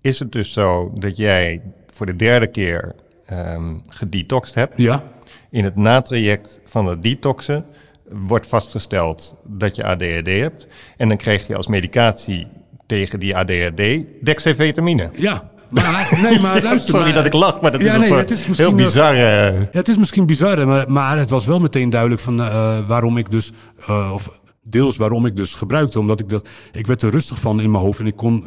is 0.00 0.18
het 0.18 0.32
dus 0.32 0.52
zo 0.52 0.92
dat 0.94 1.16
jij 1.16 1.60
voor 1.90 2.06
de 2.06 2.16
derde 2.16 2.46
keer 2.46 2.94
um, 3.32 3.82
gedetoxed 3.88 4.54
hebt. 4.54 4.72
Ja. 4.76 5.04
In 5.50 5.64
het 5.64 5.76
natraject 5.76 6.60
van 6.64 6.86
het 6.86 7.02
detoxen 7.02 7.64
wordt 8.08 8.46
vastgesteld 8.46 9.36
dat 9.44 9.76
je 9.76 9.84
ADHD 9.84 10.26
hebt. 10.26 10.66
En 10.96 11.08
dan 11.08 11.16
krijg 11.16 11.46
je 11.46 11.56
als 11.56 11.66
medicatie 11.66 12.46
tegen 12.86 13.20
die 13.20 13.36
ADHD 13.36 13.82
dexavetamine. 14.22 15.10
Ja, 15.12 15.50
maar, 15.70 16.18
nee, 16.22 16.40
maar 16.40 16.62
luister. 16.68 16.90
Sorry 16.90 17.04
maar, 17.04 17.14
dat 17.14 17.26
ik 17.26 17.32
lach, 17.32 17.60
maar 17.60 17.72
dat 17.72 17.80
ja, 17.80 17.94
is, 17.94 18.10
nee, 18.10 18.18
het 18.18 18.30
is 18.30 18.58
heel 18.58 18.74
bizar. 18.74 19.16
Ja, 19.16 19.52
het 19.70 19.88
is 19.88 19.98
misschien 19.98 20.26
bizar, 20.26 20.66
maar, 20.66 20.90
maar 20.90 21.18
het 21.18 21.30
was 21.30 21.46
wel 21.46 21.60
meteen 21.60 21.90
duidelijk 21.90 22.20
van 22.20 22.40
uh, 22.40 22.78
waarom 22.86 23.16
ik 23.16 23.30
dus, 23.30 23.52
uh, 23.90 24.10
of 24.12 24.40
deels 24.70 24.96
waarom 24.96 25.26
ik 25.26 25.36
dus 25.36 25.54
gebruikte, 25.54 25.98
omdat 25.98 26.20
ik 26.20 26.28
dat, 26.28 26.48
ik 26.72 26.86
werd 26.86 27.02
er 27.02 27.10
rustig 27.10 27.40
van 27.40 27.60
in 27.60 27.70
mijn 27.70 27.84
hoofd 27.84 28.00
en 28.00 28.06
ik 28.06 28.16
kon 28.16 28.44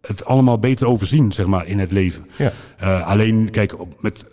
het 0.00 0.24
allemaal 0.24 0.58
beter 0.58 0.86
overzien, 0.86 1.32
zeg 1.32 1.46
maar, 1.46 1.66
in 1.66 1.78
het 1.78 1.92
leven. 1.92 2.26
Ja. 2.38 2.98
alleen, 3.00 3.50
kijk, 3.50 3.74
met 4.00 4.24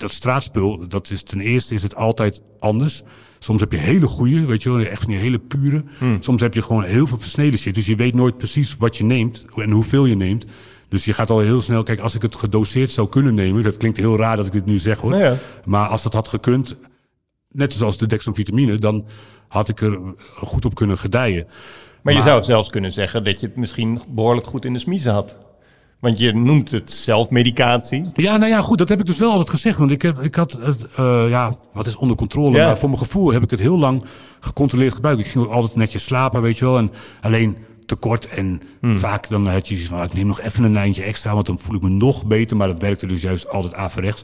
dat 0.00 0.12
straatspul, 0.12 0.88
dat 0.88 1.10
is 1.10 1.22
ten 1.22 1.40
eerste 1.40 1.74
is 1.74 1.82
het 1.82 1.94
altijd 1.94 2.42
anders. 2.58 3.02
Soms 3.38 3.60
heb 3.60 3.72
je 3.72 3.78
hele 3.78 4.06
goede, 4.06 4.44
weet 4.46 4.62
je 4.62 4.70
wel, 4.70 4.80
echt 4.80 5.02
van 5.02 5.10
die 5.10 5.20
hele 5.20 5.38
pure. 5.38 5.84
Hmm. 5.98 6.22
Soms 6.22 6.40
heb 6.40 6.54
je 6.54 6.62
gewoon 6.62 6.84
heel 6.84 7.06
veel 7.06 7.18
versneden 7.18 7.58
shit. 7.58 7.74
Dus 7.74 7.86
je 7.86 7.96
weet 7.96 8.14
nooit 8.14 8.36
precies 8.36 8.76
wat 8.76 8.96
je 8.96 9.04
neemt 9.04 9.44
en 9.54 9.70
hoeveel 9.70 10.06
je 10.06 10.16
neemt. 10.16 10.44
Dus 10.88 11.04
je 11.04 11.12
gaat 11.12 11.30
al 11.30 11.38
heel 11.38 11.60
snel, 11.60 11.82
kijk, 11.82 12.00
als 12.00 12.14
ik 12.14 12.22
het 12.22 12.34
gedoseerd 12.34 12.90
zou 12.90 13.08
kunnen 13.08 13.34
nemen, 13.34 13.62
dat 13.62 13.76
klinkt 13.76 13.96
heel 13.96 14.16
raar 14.16 14.36
dat 14.36 14.46
ik 14.46 14.52
dit 14.52 14.64
nu 14.64 14.78
zeg 14.78 14.98
hoor. 14.98 15.16
Ja. 15.16 15.36
Maar 15.64 15.88
als 15.88 16.02
dat 16.02 16.12
had 16.12 16.28
gekund, 16.28 16.76
net 17.48 17.72
zoals 17.72 17.98
de 17.98 18.06
dextrovitamine, 18.06 18.78
dan 18.78 19.06
had 19.50 19.68
ik 19.68 19.80
er 19.80 19.98
goed 20.34 20.64
op 20.64 20.74
kunnen 20.74 20.98
gedijen. 20.98 21.44
Maar, 21.44 21.54
maar 22.02 22.14
je 22.14 22.22
zou 22.22 22.42
zelfs 22.42 22.70
kunnen 22.70 22.92
zeggen 22.92 23.24
dat 23.24 23.40
je 23.40 23.46
het 23.46 23.56
misschien 23.56 24.00
behoorlijk 24.08 24.46
goed 24.46 24.64
in 24.64 24.72
de 24.72 24.78
smiezen 24.78 25.12
had. 25.12 25.36
Want 26.00 26.18
je 26.18 26.34
noemt 26.34 26.70
het 26.70 26.90
zelfmedicatie. 26.90 28.02
Ja, 28.14 28.36
nou 28.36 28.50
ja, 28.50 28.60
goed, 28.60 28.78
dat 28.78 28.88
heb 28.88 29.00
ik 29.00 29.06
dus 29.06 29.18
wel 29.18 29.30
altijd 29.30 29.50
gezegd. 29.50 29.78
Want 29.78 29.90
ik, 29.90 30.02
heb, 30.02 30.18
ik 30.18 30.34
had 30.34 30.52
het, 30.60 30.86
uh, 31.00 31.24
ja, 31.28 31.56
wat 31.72 31.86
is 31.86 31.96
onder 31.96 32.16
controle? 32.16 32.56
Ja. 32.56 32.66
Maar 32.66 32.78
voor 32.78 32.88
mijn 32.88 33.00
gevoel 33.00 33.32
heb 33.32 33.42
ik 33.42 33.50
het 33.50 33.60
heel 33.60 33.78
lang 33.78 34.04
gecontroleerd 34.40 34.94
gebruikt. 34.94 35.20
Ik 35.20 35.26
ging 35.26 35.44
ook 35.44 35.50
altijd 35.50 35.74
netjes 35.74 36.04
slapen, 36.04 36.42
weet 36.42 36.58
je 36.58 36.64
wel. 36.64 36.78
En 36.78 36.90
alleen 37.20 37.56
tekort 37.86 38.26
en 38.26 38.62
hmm. 38.80 38.98
vaak 38.98 39.28
dan 39.28 39.46
had 39.46 39.68
je 39.68 39.78
van, 39.86 40.02
ik 40.02 40.12
neem 40.12 40.26
nog 40.26 40.40
even 40.40 40.64
een 40.64 40.76
eindje 40.76 41.02
extra, 41.02 41.34
want 41.34 41.46
dan 41.46 41.58
voel 41.58 41.76
ik 41.76 41.82
me 41.82 41.88
nog 41.88 42.24
beter. 42.24 42.56
Maar 42.56 42.68
dat 42.68 42.80
werkte 42.80 43.06
dus 43.06 43.22
juist 43.22 43.48
altijd 43.48 43.74
averechts. 43.74 44.22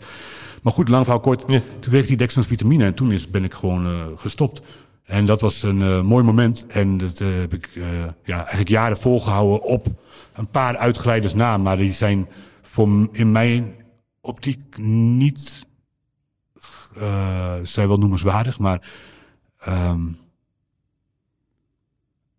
Maar 0.63 0.73
goed, 0.73 0.89
lang 0.89 1.05
verhaal 1.05 1.23
kort. 1.23 1.45
Ja. 1.47 1.61
Toen 1.81 1.91
kreeg 1.91 2.03
ik 2.03 2.09
die 2.09 2.17
dextrovitamine 2.17 2.85
en 2.85 2.95
toen 2.95 3.13
is, 3.13 3.31
ben 3.31 3.45
ik 3.45 3.55
gewoon 3.55 3.87
uh, 3.87 4.03
gestopt. 4.15 4.61
En 5.07 5.27
dat 5.27 5.41
was 5.41 5.63
een 5.63 5.81
uh, 5.81 6.03
mooi 6.03 6.25
moment. 6.25 6.67
En 6.67 6.97
dat 6.97 7.21
uh, 7.21 7.39
heb 7.39 7.55
ik 7.55 7.75
uh, 7.75 7.87
ja, 8.23 8.37
eigenlijk 8.39 8.69
jaren 8.69 8.99
volgehouden 8.99 9.63
op 9.63 9.87
een 10.35 10.49
paar 10.49 10.77
uitglijders 10.77 11.35
na. 11.35 11.57
Maar 11.57 11.77
die 11.77 11.93
zijn 11.93 12.29
voor 12.63 13.09
in 13.13 13.33
mijn 13.33 13.75
optiek 14.21 14.79
niet... 14.79 15.67
zijn 17.63 17.89
wel 17.89 17.97
noemenswaardig, 17.97 18.59
maar... 18.59 18.89
Um, 19.69 20.19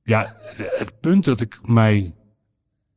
ja, 0.04 0.36
het 0.56 1.00
punt 1.00 1.26
dat 1.26 1.42
ik 1.42 1.68
mij... 1.68 2.16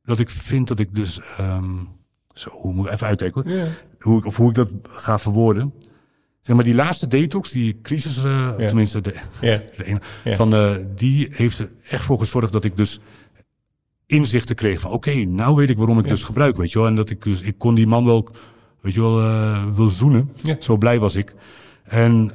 Dat 0.03 0.19
ik 0.19 0.31
vind 0.31 0.69
dat 0.69 0.79
ik 0.79 0.95
dus... 0.95 1.21
Um, 1.41 1.89
zo, 2.33 2.51
hoe 2.51 2.73
moet 2.73 2.87
ik 2.87 2.93
even 2.93 3.07
uitkijken 3.07 3.43
hoor. 3.43 3.53
Yeah. 3.53 3.69
Hoe 3.99 4.19
ik, 4.19 4.27
of 4.27 4.37
hoe 4.37 4.49
ik 4.49 4.55
dat 4.55 4.75
ga 4.83 5.19
verwoorden. 5.19 5.75
Zeg 6.41 6.57
maar, 6.57 6.65
die 6.65 6.75
laatste 6.75 7.07
detox, 7.07 7.51
die 7.51 7.81
crisis, 7.83 8.25
uh, 8.25 8.55
ja. 8.59 8.67
tenminste 8.67 9.01
de, 9.01 9.15
ja. 9.41 9.63
de 9.77 9.85
ene, 9.85 10.01
ja. 10.25 10.37
van, 10.37 10.55
uh, 10.55 10.71
die 10.95 11.29
heeft 11.33 11.59
er 11.59 11.71
echt 11.89 12.05
voor 12.05 12.19
gezorgd 12.19 12.53
dat 12.53 12.65
ik 12.65 12.77
dus 12.77 13.01
inzichten 14.07 14.57
kreeg 14.57 14.81
van, 14.81 14.91
oké, 14.91 15.11
okay, 15.11 15.23
nou 15.23 15.55
weet 15.57 15.71
ik 15.71 15.79
waarom 15.79 15.99
ik 15.99 16.09
dus 16.09 16.25
gebruik, 16.25 16.57
weet 16.57 16.73
je 16.73 16.79
wel. 16.79 16.89
En 16.89 16.95
dat 16.95 17.11
ik 17.11 17.23
dus, 17.23 17.41
ik 17.41 17.59
kon 17.59 17.75
die 17.75 17.87
man 17.87 18.05
wel 18.05 18.29
weet 18.81 18.95
je 18.95 19.01
wel, 19.01 19.21
eh, 19.21 19.65
wil 19.75 19.89
zoenen. 19.89 20.31
Zo 20.59 20.77
blij 20.77 20.99
was 20.99 21.17
ik. 21.17 21.35
En 21.83 22.33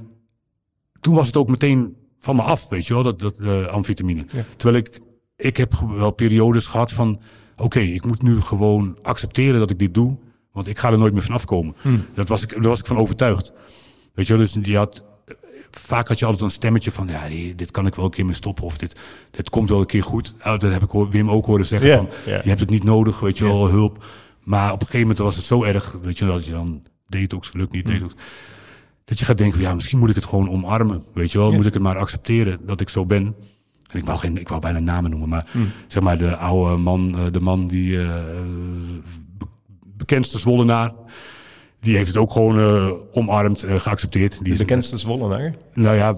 toen 1.02 1.16
was 1.16 1.28
het 1.28 1.38
ook 1.38 1.48
meteen 1.48 1.96
van 2.20 2.36
me 2.36 2.42
af, 2.42 2.70
weet 2.70 2.88
je 2.88 2.94
wel, 2.94 3.04
dat, 3.04 3.20
dat 3.20 3.40
eh, 3.40 3.66
amfetamine. 3.66 4.26
Terwijl 4.58 4.84
ik, 4.84 5.00
ik 5.36 5.58
heb 5.58 5.74
wel 5.96 6.12
periodes 6.12 6.68
gehad 6.68 6.92
van, 6.92 7.22
oké, 7.58 7.80
ik 7.80 8.06
moet 8.06 8.22
nu 8.22 8.42
gewoon 8.42 8.98
accepteren 9.02 9.60
dat 9.60 9.70
ik 9.70 9.80
dit 9.80 9.94
doe, 9.94 10.18
want 10.52 10.68
ik 10.68 10.78
ga 10.78 10.92
er 10.92 10.98
nooit 10.98 11.14
meer 11.14 11.22
van 11.22 11.36
afkomen. 11.36 11.76
Hmm. 11.82 12.06
Dat 12.14 12.30
was 12.30 12.44
ik, 12.44 12.50
daar 12.50 12.62
was 12.62 12.80
ik 12.80 12.86
van 12.86 12.98
overtuigd. 12.98 13.54
Weet 14.16 14.28
je 14.28 14.34
wel, 14.34 14.42
dus 14.42 14.52
die 14.52 14.78
had, 14.78 15.04
vaak 15.72 16.08
had 16.08 16.20
je 16.20 16.26
altijd 16.26 16.44
een 16.44 16.52
stemmetje 16.52 16.92
van, 16.92 17.08
ja, 17.08 17.22
dit 17.56 17.72
kan 17.72 17.86
ik 17.86 17.96
wel 17.96 18.06
een 18.06 18.12
keer 18.12 18.26
mee 18.26 18.34
stoppen, 18.34 18.64
of 18.64 18.78
dit, 18.78 19.00
dit 19.32 19.50
komt 19.50 19.70
wel 19.70 19.80
een 19.80 19.86
keer 19.86 20.04
goed. 20.04 20.36
Dat 20.44 20.62
heb 20.62 20.84
ik 20.84 20.92
Wim 21.10 21.30
ook 21.30 21.46
horen 21.46 21.66
zeggen 21.66 21.96
van, 21.96 22.10
je 22.26 22.32
hebt 22.50 22.60
het 22.60 22.70
niet 22.70 22.84
nodig, 22.84 23.20
weet 23.20 23.38
je 23.38 23.44
wel, 23.44 23.70
hulp. 23.70 24.06
Maar 24.44 24.66
op 24.72 24.80
een 24.82 24.86
gegeven 24.86 25.00
moment 25.00 25.18
was 25.20 25.36
het 25.36 25.46
zo 25.46 25.64
erg, 25.64 25.98
weet 26.02 26.18
je 26.18 26.26
wel, 26.26 26.34
dat 26.34 26.46
je 26.46 26.52
dan 26.52 26.84
detox, 27.08 27.54
lukt 27.54 27.72
Hmm. 27.74 27.82
niet, 27.82 27.88
detox. 27.92 28.14
Dat 29.06 29.20
je 29.20 29.26
gaat 29.26 29.38
denken, 29.38 29.62
ja, 29.62 29.74
misschien 29.76 30.00
moet 30.00 30.10
ik 30.10 30.16
het 30.16 30.26
gewoon 30.26 30.50
omarmen. 30.50 31.04
Weet 31.14 31.32
je 31.32 31.38
wel, 31.38 31.52
moet 31.52 31.66
ik 31.66 31.74
het 31.74 31.82
maar 31.84 31.98
accepteren 31.98 32.60
dat 32.66 32.82
ik 32.82 32.90
zo 32.90 33.06
ben. 33.06 33.36
En 33.88 34.00
ik 34.00 34.06
wou, 34.06 34.20
geen, 34.20 34.38
ik 34.38 34.48
wou 34.50 34.62
bijna 34.62 34.80
namen 34.80 35.10
noemen, 35.10 35.30
maar 35.30 35.48
Hmm. 35.52 35.72
zeg 35.88 36.04
maar 36.04 36.18
de 36.18 36.36
oude 36.36 36.76
man, 36.78 37.18
eh, 37.18 37.26
de 37.32 37.40
man 37.40 37.68
die 37.68 37.98
be- 39.38 39.46
bekendste 39.98 40.38
Zwollenaar, 40.40 40.92
die 41.86 41.96
heeft 41.96 42.08
het 42.08 42.18
ook 42.18 42.32
gewoon 42.32 42.60
eh, 42.60 42.92
omarmd 43.12 43.64
en 43.64 43.82
geaccepteerd. 43.82 44.44
Die 44.44 44.52
De 44.54 44.58
bekendste 44.60 44.98
Zwollenaar? 44.98 45.56
nou 45.74 45.96
ja, 45.96 46.16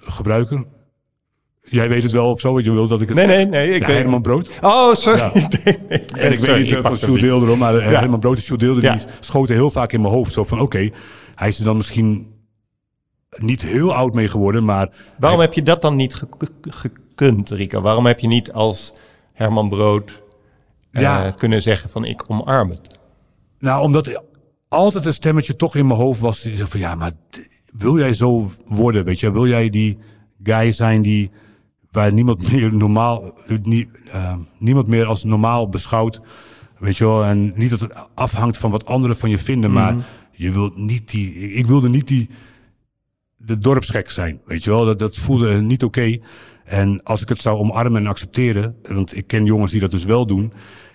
gebruiker. 0.00 0.64
Jij 1.62 1.88
weet 1.88 2.02
het 2.02 2.12
wel 2.12 2.30
of 2.30 2.40
zo, 2.40 2.52
want 2.52 2.64
je 2.64 2.72
wilt 2.72 2.88
dat 2.88 3.00
ik 3.00 3.08
het 3.08 3.16
Nee, 3.16 3.26
nee, 3.26 3.46
nee. 3.46 3.70
Ik 3.74 3.80
Ja, 3.80 3.86
weet... 3.86 3.96
Herman 3.96 4.22
Brood. 4.22 4.58
Oh, 4.62 4.94
sorry. 4.94 5.18
Ja. 5.18 5.30
Nee, 5.64 5.78
nee. 5.88 5.98
En 5.98 6.32
ik 6.32 6.38
Sorry, 6.38 6.52
weet 6.52 6.64
niet 6.64 6.68
pak 6.70 6.78
of 6.78 6.82
van 6.82 6.90
hem 6.90 6.96
Sjoerd 6.98 7.10
niet. 7.10 7.20
Deelder, 7.20 7.48
hoor, 7.48 7.58
maar 7.58 7.76
eh, 7.78 7.90
Ja. 7.90 7.98
Herman 8.00 8.20
Brood 8.20 8.36
en 8.36 8.42
Sjoerd 8.42 8.60
Deelder, 8.60 8.82
Ja. 8.82 8.92
die 8.92 9.02
schoten 9.20 9.54
heel 9.54 9.70
vaak 9.70 9.92
in 9.92 10.00
mijn 10.00 10.12
hoofd. 10.12 10.32
Zo 10.32 10.44
van, 10.44 10.60
oké, 10.60 10.90
hij 11.34 11.48
is 11.48 11.58
er 11.58 11.64
dan 11.64 11.76
misschien 11.76 12.32
niet 13.36 13.62
heel 13.62 13.94
oud 13.94 14.14
mee 14.14 14.28
geworden, 14.28 14.64
maar... 14.64 14.88
Waarom 15.18 15.40
heb 15.40 15.52
je 15.52 15.62
dat 15.62 15.80
dan 15.80 15.96
niet 15.96 16.14
ge- 16.14 16.26
gekund, 16.60 17.50
Rico? 17.50 17.80
Waarom 17.80 18.06
heb 18.06 18.18
je 18.18 18.26
niet 18.28 18.52
als 18.52 18.92
Herman 19.32 19.68
Brood 19.68 20.22
eh, 20.90 21.02
Ja. 21.02 21.30
kunnen 21.30 21.62
zeggen 21.62 21.90
van 21.90 22.04
ik 22.04 22.30
omarm 22.30 22.70
het? 22.70 22.98
Nou, 23.58 23.82
omdat 23.82 24.22
altijd 24.68 25.04
een 25.04 25.12
stemmetje 25.12 25.56
toch 25.56 25.74
in 25.76 25.86
mijn 25.86 25.98
hoofd 25.98 26.20
was 26.20 26.42
die 26.42 26.56
zei 26.56 26.68
van, 26.68 26.80
ja, 26.80 26.94
maar 26.94 27.12
wil 27.72 27.98
jij 27.98 28.12
zo 28.12 28.50
worden, 28.66 29.04
weet 29.04 29.20
je? 29.20 29.32
Wil 29.32 29.46
jij 29.48 29.68
die 29.70 29.98
guy 30.42 30.72
zijn 30.72 31.02
die, 31.02 31.30
waar 31.90 32.12
niemand 32.12 32.42
meer 32.52 32.74
normaal, 32.74 33.34
eh, 33.46 33.58
nie- 33.62 33.88
niemand 34.58 34.86
meer 34.86 35.06
als 35.06 35.24
normaal 35.24 35.68
beschouwt, 35.68 36.20
weet 36.78 36.96
je 36.96 37.04
wel? 37.04 37.24
En 37.24 37.52
niet 37.56 37.70
dat 37.70 37.80
het 37.80 37.92
afhangt 38.14 38.58
van 38.58 38.70
wat 38.70 38.86
anderen 38.86 39.16
van 39.16 39.30
je 39.30 39.38
vinden, 39.38 39.72
maar 39.72 39.94
je 40.32 40.50
wilt 40.52 40.76
niet 40.76 41.10
die, 41.10 41.34
ik 41.52 41.66
wilde 41.66 41.88
niet 41.88 42.06
die, 42.08 42.28
de 43.36 43.58
dorpsgek 43.58 44.10
zijn, 44.10 44.40
weet 44.44 44.64
je 44.64 44.70
wel? 44.70 44.84
Dat, 44.84 44.98
dat 44.98 45.16
voelde 45.16 45.60
niet 45.60 45.84
oké. 45.84 46.18
En 46.64 47.02
als 47.02 47.22
ik 47.22 47.28
het 47.28 47.42
zou 47.42 47.58
omarmen 47.58 48.00
en 48.00 48.06
accepteren, 48.08 48.76
want 48.88 49.16
ik 49.16 49.26
ken 49.26 49.44
jongens 49.44 49.72
die 49.72 49.80
dat 49.80 49.90
dus 49.90 50.04
wel 50.04 50.26
doen, 50.26 50.52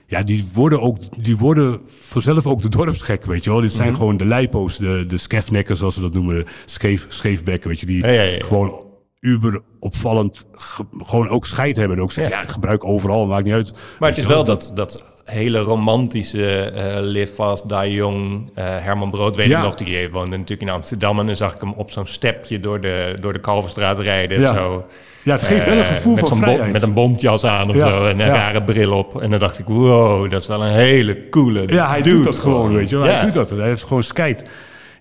ja, 0.08 0.24
die 0.24 0.46
worden 0.54 0.82
ook, 0.82 1.24
die 1.24 1.38
worden 1.38 1.82
vanzelf 1.88 2.48
ook 2.48 2.62
de 2.62 2.70
dorpsgek, 2.70 3.26
weet 3.26 3.44
je 3.44 3.50
wel? 3.50 3.62
Dit 3.62 3.72
zijn 3.74 3.90
Mhm. 3.90 3.98
gewoon 3.98 4.18
de 4.18 4.26
lijpo's, 4.26 4.78
de, 4.78 5.06
de 5.08 5.18
skefnekken, 5.18 5.78
zoals 5.78 5.96
ze 5.96 6.02
dat 6.02 6.14
noemen, 6.14 6.46
scheef, 6.66 7.06
scheefbekken, 7.10 7.70
weet 7.70 7.80
je, 7.80 7.86
die 7.86 8.02
Ja, 8.06 8.12
ja, 8.12 8.22
ja. 8.22 8.44
gewoon 8.46 8.86
uber 9.20 9.62
opvallend, 9.80 10.46
ge- 10.54 10.86
gewoon 10.98 11.28
ook 11.30 11.46
scheid 11.46 11.76
hebben. 11.76 11.98
En 11.98 12.04
ook 12.04 12.12
zeggen, 12.12 12.34
ja. 12.36 12.42
ik 12.42 12.50
gebruik 12.50 12.84
overal, 12.86 13.26
maakt 13.26 13.44
niet 13.44 13.54
uit. 13.54 13.74
Maar 14.00 14.10
het 14.10 14.18
is 14.18 14.26
wel 14.26 14.44
dat, 14.44 14.72
dat 14.74 15.13
hele 15.26 15.60
romantische 15.60 16.60
eh 16.60 16.84
Live 17.00 17.34
Fast, 17.34 17.70
Die 17.70 17.94
Young. 17.94 18.50
eh, 18.56 18.64
Herman 18.68 19.10
Brood, 19.12 19.36
weet 19.36 19.48
Ja. 19.48 19.58
ik 19.58 19.64
nog, 19.64 19.76
die 19.76 20.10
woonde 20.12 20.38
natuurlijk 20.38 20.62
in 20.70 20.76
Amsterdam. 20.76 21.20
En 21.20 21.26
dan 21.26 21.36
zag 21.36 21.56
ik 21.56 21.62
hem 21.62 21.74
op 21.74 21.92
zo'n 21.92 22.08
stepje 22.08 22.60
door 22.60 22.82
de, 22.82 23.16
door 23.22 23.34
de 23.34 23.40
Kalverstraat 23.40 24.00
rijden. 24.00 24.40
Ja. 24.40 24.54
Zo. 24.54 24.86
Ja, 25.24 25.32
het 25.34 25.44
geeft 25.44 25.66
wel 25.66 25.76
een 25.76 25.82
Eh, 25.82 25.88
gevoel 25.88 26.18
van 26.18 26.38
vrijheid. 26.38 26.72
met 26.72 26.82
een 26.82 26.94
bontjas 26.94 27.44
aan 27.46 27.70
of 27.70 27.76
Ja, 27.76 27.90
zo 27.90 28.06
en 28.06 28.20
een 28.20 28.28
rare 28.30 28.64
bril 28.64 28.92
op. 28.98 29.22
En 29.22 29.30
dan 29.30 29.40
dacht 29.40 29.60
ik, 29.60 29.66
wow, 29.68 30.32
dat 30.32 30.42
is 30.42 30.48
wel 30.48 30.64
een 30.66 30.74
hele 30.74 31.30
coole 31.30 31.64
ja, 31.68 31.88
hij 31.90 32.02
doet 32.02 32.24
dat 32.24 32.36
gewoon, 32.40 32.74
weet 32.74 32.90
je 32.90 32.98
wel. 32.98 33.06
Hij 33.06 33.22
doet 33.24 33.34
dat. 33.34 33.50
Hij 33.50 33.68
heeft 33.68 33.84
gewoon 33.84 34.04
scheid. 34.04 34.50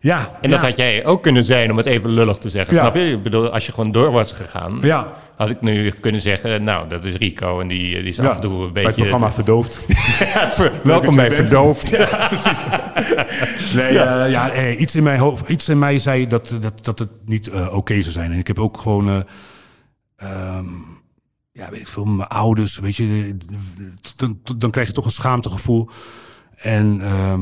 Ja. 0.00 0.38
En 0.40 0.50
dat 0.50 0.60
had 0.60 0.76
jij 0.76 1.04
ook 1.04 1.22
kunnen 1.22 1.44
zijn, 1.44 1.70
om 1.70 1.76
het 1.76 1.86
even 1.86 2.10
lullig 2.10 2.36
te 2.38 2.48
zeggen. 2.48 2.74
Snap 2.76 2.94
je? 2.94 3.10
Ik 3.10 3.22
bedoel, 3.22 3.48
als 3.52 3.66
je 3.66 3.72
gewoon 3.72 3.92
door 3.92 4.12
was 4.12 4.32
gegaan, 4.32 4.78
Ja. 4.82 5.12
Had 5.42 5.50
ik 5.50 5.60
nu 5.60 5.90
kunnen 5.90 6.20
zeggen, 6.20 6.64
nou, 6.64 6.88
dat 6.88 7.04
is 7.04 7.14
Rico 7.14 7.60
en 7.60 7.68
die, 7.68 7.94
die 7.94 8.08
is 8.08 8.16
Ja, 8.16 8.26
af 8.28 8.34
en 8.34 8.40
toe 8.40 8.62
een 8.64 8.72
beetje... 8.72 8.88
het 8.88 8.96
programma 8.96 9.32
Verdoofd. 9.32 9.84
Ja, 10.18 10.52
ver- 10.52 10.80
welkom 10.82 11.14
bij 11.16 11.28
dat 11.28 11.36
je 11.36 11.42
bent. 11.42 11.48
Verdoofd. 11.48 11.90
Nee, 13.74 13.92
ja, 13.92 14.24
ja 14.24 14.50
eh, 14.50 14.80
iets, 14.80 14.94
in 14.96 15.02
mijn 15.02 15.18
hoofd, 15.18 15.48
iets 15.48 15.68
in 15.68 15.78
mij 15.78 15.98
zei 15.98 16.26
dat, 16.26 16.56
dat, 16.60 16.84
dat 16.84 16.98
het 16.98 17.10
niet 17.24 17.48
eh, 17.48 17.74
oké 17.76 18.00
zou 18.00 18.12
zijn. 18.12 18.32
En 18.32 18.38
ik 18.38 18.46
heb 18.46 18.58
ook 18.58 18.78
gewoon, 18.78 19.08
eh, 19.08 19.20
ehm, 20.16 20.66
ja, 21.52 21.70
weet 21.70 21.80
ik 21.80 21.88
veel, 21.88 22.04
mijn 22.04 22.28
ouders, 22.28 22.78
weet 22.78 22.96
je, 22.96 23.34
eh, 23.38 23.84
dan, 24.16 24.40
dan 24.56 24.70
krijg 24.70 24.86
je 24.86 24.92
toch 24.92 25.04
een 25.04 25.10
schaamtegevoel. 25.10 25.88
En 26.56 27.00
ehm, 27.02 27.40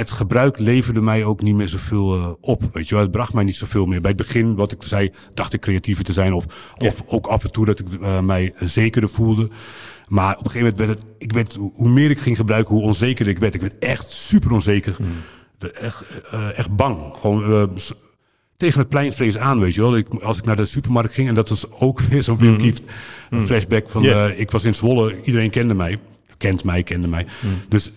het 0.00 0.10
gebruik 0.10 0.58
leverde 0.58 1.00
mij 1.00 1.24
ook 1.24 1.42
niet 1.42 1.54
meer 1.54 1.68
zoveel 1.68 2.14
eh, 2.16 2.30
op. 2.40 2.62
Weet 2.72 2.88
je 2.88 2.94
wel, 2.94 3.02
het 3.04 3.12
bracht 3.12 3.32
mij 3.32 3.44
niet 3.44 3.56
zoveel 3.56 3.86
meer. 3.86 4.00
Bij 4.00 4.10
het 4.10 4.20
begin, 4.26 4.54
wat 4.54 4.72
ik 4.72 4.82
zei, 4.82 5.10
dacht 5.34 5.52
ik 5.52 5.60
creatiever 5.60 6.04
te 6.04 6.12
zijn. 6.12 6.32
Of, 6.32 6.72
of 6.78 7.02
ook 7.06 7.26
af 7.26 7.44
en 7.44 7.50
toe 7.52 7.64
dat 7.64 7.78
ik 7.78 7.86
eh, 8.02 8.20
mij 8.20 8.52
zekerder 8.58 9.10
voelde. 9.10 9.48
Maar 10.08 10.36
op 10.38 10.44
een 10.44 10.50
gegeven 10.50 10.74
moment 10.76 10.78
werd 10.78 10.98
het, 10.98 11.08
ik 11.18 11.32
werd, 11.32 11.58
hoe 11.72 11.88
meer 11.88 12.10
ik 12.10 12.18
ging 12.18 12.36
gebruiken, 12.36 12.74
hoe 12.74 12.84
onzekerder 12.84 13.34
ik 13.34 13.38
werd. 13.40 13.54
Ik 13.54 13.60
werd 13.60 13.78
echt 13.78 14.10
super 14.10 14.52
onzeker. 14.52 14.96
De- 15.58 15.72
Echt, 15.72 16.04
eh, 16.30 16.58
echt 16.58 16.76
bang. 16.76 16.98
Gewoon 17.20 17.70
tegen 18.56 18.80
het 18.80 18.88
pleinvrees 18.88 19.38
aan, 19.38 19.60
weet 19.60 19.74
je 19.74 19.80
wel. 19.80 19.96
Ik, 19.96 20.08
als 20.08 20.38
ik 20.38 20.44
naar 20.44 20.56
de 20.56 20.64
supermarkt 20.64 21.12
ging, 21.14 21.28
en 21.28 21.34
dat 21.34 21.48
was 21.48 21.70
ook 21.70 22.00
weer 22.10 22.22
zo'n 22.22 22.38
Wim 22.38 22.56
Kieft 22.58 22.82
een 23.30 23.42
flashback 23.42 23.88
van... 23.88 24.02
Ik 24.36 24.50
was 24.50 24.64
in 24.64 24.74
Zwolle, 24.74 25.22
iedereen 25.22 25.50
kende 25.50 25.74
mij. 25.74 25.98
Kent 26.36 26.64
mij, 26.64 26.82
kende 26.82 27.08
mij. 27.08 27.26
Dus 27.68 27.92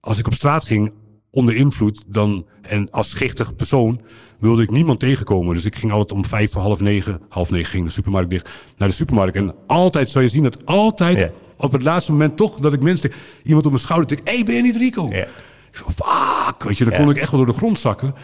als 0.00 0.18
ik 0.18 0.26
op 0.26 0.34
straat 0.34 0.64
ging 0.64 0.92
onder 1.34 1.54
invloed 1.56 2.04
dan, 2.06 2.46
en 2.62 2.90
als 2.90 3.10
schichtig 3.10 3.56
persoon 3.56 4.00
wilde 4.38 4.62
ik 4.62 4.70
niemand 4.70 5.00
tegenkomen. 5.00 5.54
Dus 5.54 5.64
ik 5.64 5.76
ging 5.76 5.92
altijd 5.92 6.12
om 6.12 6.24
vijf 6.26 6.52
voor 6.52 6.62
half 6.62 6.80
negen, 6.80 7.20
half 7.28 7.50
negen 7.50 7.70
ging 7.70 7.84
de 7.84 7.90
supermarkt 7.90 8.30
dicht, 8.30 8.48
naar 8.76 8.88
de 8.88 8.94
supermarkt. 8.94 9.36
En 9.36 9.54
altijd 9.66 10.10
zou 10.10 10.24
je 10.24 10.30
zien 10.30 10.42
dat 10.42 10.66
altijd 10.66 11.20
Ja. 11.20 11.30
op 11.56 11.72
het 11.72 11.82
laatste 11.82 12.12
moment 12.12 12.36
toch 12.36 12.60
dat 12.60 12.72
ik 12.72 12.80
mensen, 12.80 13.12
iemand 13.42 13.64
op 13.64 13.70
mijn 13.72 13.84
schouder 13.84 14.08
tik, 14.08 14.20
hé, 14.28 14.34
hey, 14.34 14.44
ben 14.44 14.54
je 14.54 14.62
niet 14.62 14.76
Rico? 14.76 15.08
Ja. 15.10 15.26
Ik 15.70 15.76
zo, 15.80 15.84
fuck, 15.94 16.62
weet 16.64 16.78
je, 16.78 16.84
dan 16.84 16.92
Ja. 16.92 16.98
kon 16.98 17.10
ik 17.10 17.16
echt 17.16 17.30
wel 17.30 17.40
door 17.44 17.52
de 17.52 17.58
grond 17.58 17.78
zakken. 17.78 18.14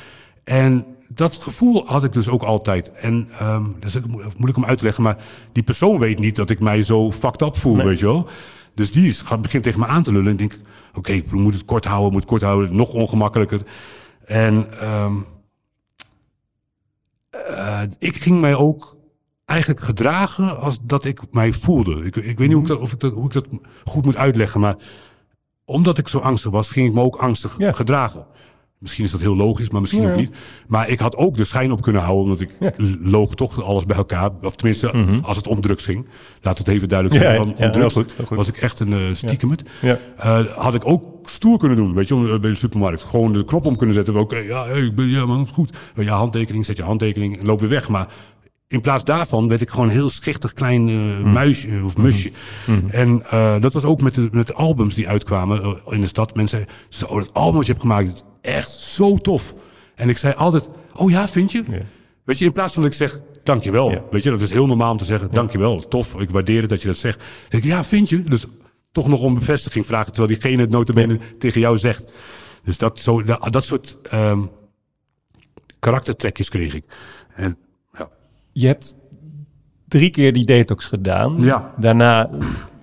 En 0.44 0.84
dat 1.08 1.36
gevoel 1.36 1.86
had 1.86 2.04
ik 2.04 2.12
dus 2.12 2.28
ook 2.28 2.42
altijd. 2.42 2.92
En 2.92 3.28
ehm 3.38 3.64
dat 3.80 3.88
is 3.94 4.00
moeilijk 4.36 4.56
om 4.56 4.64
uit 4.64 4.78
te 4.78 4.84
leggen, 4.84 5.02
maar 5.02 5.16
die 5.52 5.62
persoon 5.62 5.98
weet 5.98 6.18
niet 6.18 6.36
dat 6.36 6.50
ik 6.50 6.60
mij 6.60 6.82
zo 6.82 7.12
fucked 7.12 7.42
up 7.42 7.56
voel, 7.56 7.76
weet 7.76 7.98
je 7.98 8.06
wel. 8.06 8.28
Dus 8.74 8.92
die 8.92 9.06
is, 9.06 9.20
gaat, 9.20 9.40
begint 9.40 9.62
tegen 9.62 9.80
me 9.80 9.86
aan 9.86 10.02
te 10.02 10.12
lullen 10.12 10.26
en 10.26 10.32
ik 10.32 10.38
denk, 10.38 10.60
oké, 10.94 11.12
ik 11.12 11.32
moet 11.32 11.54
het 11.54 11.64
kort 11.64 11.84
houden, 11.84 12.12
moet 12.12 12.20
het 12.20 12.30
kort 12.30 12.42
houden, 12.42 12.76
nog 12.76 12.92
ongemakkelijker. 12.92 13.60
En 14.24 14.78
ehm, 14.80 15.14
eh, 17.30 17.82
ik 17.98 18.16
ging 18.16 18.40
mij 18.40 18.54
ook 18.54 18.98
eigenlijk 19.44 19.80
gedragen 19.80 20.60
als 20.60 20.78
dat 20.82 21.04
ik 21.04 21.20
mij 21.30 21.52
voelde. 21.52 22.04
Ik, 22.04 22.16
ik 22.16 22.38
weet 22.38 22.48
niet 22.48 22.52
hoe 22.52 22.62
ik, 22.62 22.68
dat, 22.68 22.78
of 22.78 22.92
ik 22.92 23.00
dat, 23.00 23.12
hoe 23.12 23.24
ik 23.26 23.32
dat 23.32 23.46
goed 23.84 24.04
moet 24.04 24.16
uitleggen, 24.16 24.60
maar 24.60 24.76
omdat 25.64 25.98
ik 25.98 26.08
zo 26.08 26.18
angstig 26.18 26.50
was, 26.50 26.70
ging 26.70 26.88
ik 26.88 26.94
me 26.94 27.00
ook 27.00 27.16
angstig 27.16 27.58
Ja. 27.58 27.72
gedragen. 27.72 28.26
Misschien 28.80 29.04
is 29.04 29.10
dat 29.10 29.20
heel 29.20 29.36
logisch, 29.36 29.70
maar 29.70 29.80
misschien 29.80 30.02
Ja. 30.02 30.10
ook 30.10 30.16
niet. 30.16 30.30
Maar 30.68 30.88
ik 30.88 30.98
had 30.98 31.16
ook 31.16 31.36
de 31.36 31.44
schijn 31.44 31.72
op 31.72 31.82
kunnen 31.82 32.02
houden, 32.02 32.24
omdat 32.24 32.40
ik 32.40 32.50
loog 33.02 33.34
toch 33.34 33.62
alles 33.62 33.84
bij 33.86 33.96
elkaar. 33.96 34.30
Of 34.42 34.54
tenminste, 34.56 34.92
als 35.22 35.36
het 35.36 35.46
om 35.46 35.60
drugs 35.60 35.84
ging. 35.84 36.08
Laat 36.40 36.58
het 36.58 36.68
even 36.68 36.88
duidelijk 36.88 37.22
zijn. 37.22 37.40
Mhm. 37.48 37.48
Ja, 37.58 37.66
om 37.66 37.72
drugs 37.72 37.94
goed, 37.94 38.14
was 38.28 38.48
ik 38.48 38.56
echt 38.56 38.80
een 38.80 38.92
uh, 38.92 38.98
stiekemet. 39.12 39.68
Ja. 39.80 39.98
Eh, 40.16 40.44
had 40.56 40.74
ik 40.74 40.86
ook 40.86 41.28
stoer 41.28 41.58
kunnen 41.58 41.76
doen, 41.76 41.94
weet 41.94 42.08
je, 42.08 42.14
om, 42.14 42.30
eh, 42.32 42.40
bij 42.40 42.50
de 42.50 42.56
supermarkt. 42.56 43.02
Gewoon 43.02 43.32
de 43.32 43.44
knop 43.44 43.64
om 43.64 43.76
kunnen 43.76 43.94
zetten. 43.94 44.16
Oké, 44.16 44.36
ja, 44.36 44.64
hey, 44.66 44.80
ik 44.80 44.94
ben, 44.94 45.08
ja, 45.08 45.26
man, 45.26 45.46
goed. 45.48 45.76
Ja, 45.96 46.16
handtekening, 46.16 46.66
zet 46.66 46.76
je 46.76 46.82
handtekening 46.82 47.40
en 47.40 47.46
loop 47.46 47.60
weer 47.60 47.68
weg. 47.68 47.88
Maar 47.88 48.08
in 48.68 48.80
plaats 48.80 49.04
daarvan 49.04 49.48
werd 49.48 49.60
ik 49.60 49.70
gewoon 49.70 49.86
een 49.86 49.92
heel 49.94 50.10
schichtig 50.10 50.52
klein 50.52 50.88
eh, 50.88 50.94
Mhm. 50.94 51.32
muisje 51.32 51.80
of 51.84 51.96
musje. 51.96 52.30
En 52.90 53.22
eh, 53.30 53.60
dat 53.60 53.72
was 53.72 53.84
ook 53.84 54.00
met 54.00 54.14
de, 54.14 54.28
met 54.32 54.46
de 54.46 54.54
albums 54.54 54.94
die 54.94 55.08
uitkwamen 55.08 55.76
in 55.88 56.00
de 56.00 56.06
stad. 56.06 56.34
Mensen 56.34 56.58
zeiden, 56.58 56.74
zo, 56.88 57.18
dat 57.18 57.34
album 57.34 57.54
wat 57.56 57.66
je 57.66 57.72
hebt 57.72 57.84
gemaakt 57.84 58.24
echt 58.40 58.70
zo 58.70 59.16
tof. 59.16 59.54
En 59.94 60.08
ik 60.08 60.16
zei 60.16 60.34
altijd, 60.34 60.68
oh 60.94 61.10
ja, 61.10 61.28
vind 61.28 61.52
je? 61.52 61.64
Ja. 61.70 61.78
Weet 62.24 62.38
je, 62.38 62.44
in 62.44 62.52
plaats 62.52 62.72
van 62.72 62.82
dat 62.82 62.90
ik 62.90 62.96
zeg, 62.96 63.20
dankjewel. 63.42 63.90
Ja. 63.90 64.02
Weet 64.10 64.22
je, 64.22 64.30
dat 64.30 64.40
is 64.40 64.50
heel 64.50 64.66
normaal 64.66 64.92
om 64.92 64.98
te 64.98 65.04
zeggen, 65.04 65.30
dankjewel, 65.30 65.88
tof, 65.88 66.14
ik 66.14 66.30
waardeer 66.30 66.60
het 66.60 66.70
dat 66.70 66.82
je 66.82 66.88
dat 66.88 66.96
zegt. 66.96 67.22
Zeg 67.48 67.60
ik, 67.60 67.66
ja, 67.66 67.84
vind 67.84 68.08
je? 68.08 68.22
Dus 68.22 68.44
toch 68.92 69.08
nog 69.08 69.20
om 69.20 69.34
bevestiging 69.34 69.86
vragen, 69.86 70.12
terwijl 70.12 70.40
diegene 70.40 70.62
het 70.62 70.70
notabene 70.70 71.18
tegen 71.38 71.60
jou 71.60 71.78
zegt. 71.78 72.12
Dus 72.64 72.78
dat, 72.78 72.98
zo, 72.98 73.22
dat, 73.22 73.52
dat 73.52 73.64
soort 73.64 73.98
ehm 74.02 74.42
karaktertrekjes 75.80 76.48
kreeg 76.48 76.74
ik. 76.74 76.84
En 77.34 77.56
ja, 77.92 78.10
Je 78.52 78.66
hebt 78.66 78.96
drie 79.88 80.10
keer 80.10 80.32
die 80.32 80.44
detox 80.44 80.86
gedaan. 80.86 81.36
Ja. 81.40 81.74
Daarna 81.78 82.30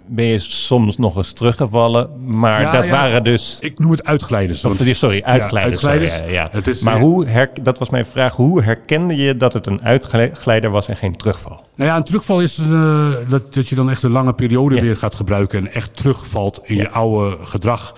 ben 0.10 0.26
je 0.26 0.38
soms 0.40 0.98
nog 0.98 1.16
eens 1.16 1.34
teruggevallen. 1.34 2.10
Maar 2.26 2.62
Ja, 2.62 2.72
dat 2.72 2.86
ja. 2.86 2.92
waren 2.92 3.24
dus... 3.24 3.58
Ik 3.62 3.80
noem 3.80 3.92
het 3.92 4.06
uitglijders. 4.06 4.66
Of, 4.66 4.76
sorry, 4.92 5.22
uitglijders. 5.24 5.52
Ja, 5.52 5.60
uitglijders. 5.62 6.12
sorry, 6.16 6.34
ja, 6.34 6.42
ja. 6.44 6.48
Het 6.52 6.68
is- 6.68 6.82
maar 6.82 7.00
hoe 7.00 7.26
her, 7.26 7.50
dat 7.62 7.80
was 7.80 7.90
mijn 7.90 8.06
vraag. 8.06 8.36
Hoe 8.36 8.64
herkende 8.64 9.16
je 9.16 9.38
dat 9.38 9.54
het 9.54 9.66
een 9.68 9.82
uitglijder 9.84 10.70
was 10.70 10.88
en 10.88 10.96
geen 10.96 11.12
terugval? 11.16 11.62
Nou 11.76 11.90
ja, 11.90 11.96
een 11.98 12.04
terugval 12.04 12.42
is 12.42 12.58
eh, 12.58 13.10
dat, 13.30 13.54
dat 13.54 13.70
je 13.70 13.76
dan 13.76 13.90
echt 13.90 14.04
een 14.04 14.12
lange 14.12 14.34
periode 14.34 14.82
weer 14.82 14.98
gaat 14.98 15.16
gebruiken 15.16 15.60
en 15.60 15.74
echt 15.74 15.96
terugvalt 15.98 16.60
in 16.64 16.76
je 16.76 16.90
oude 16.90 17.38
gedrag. 17.44 17.94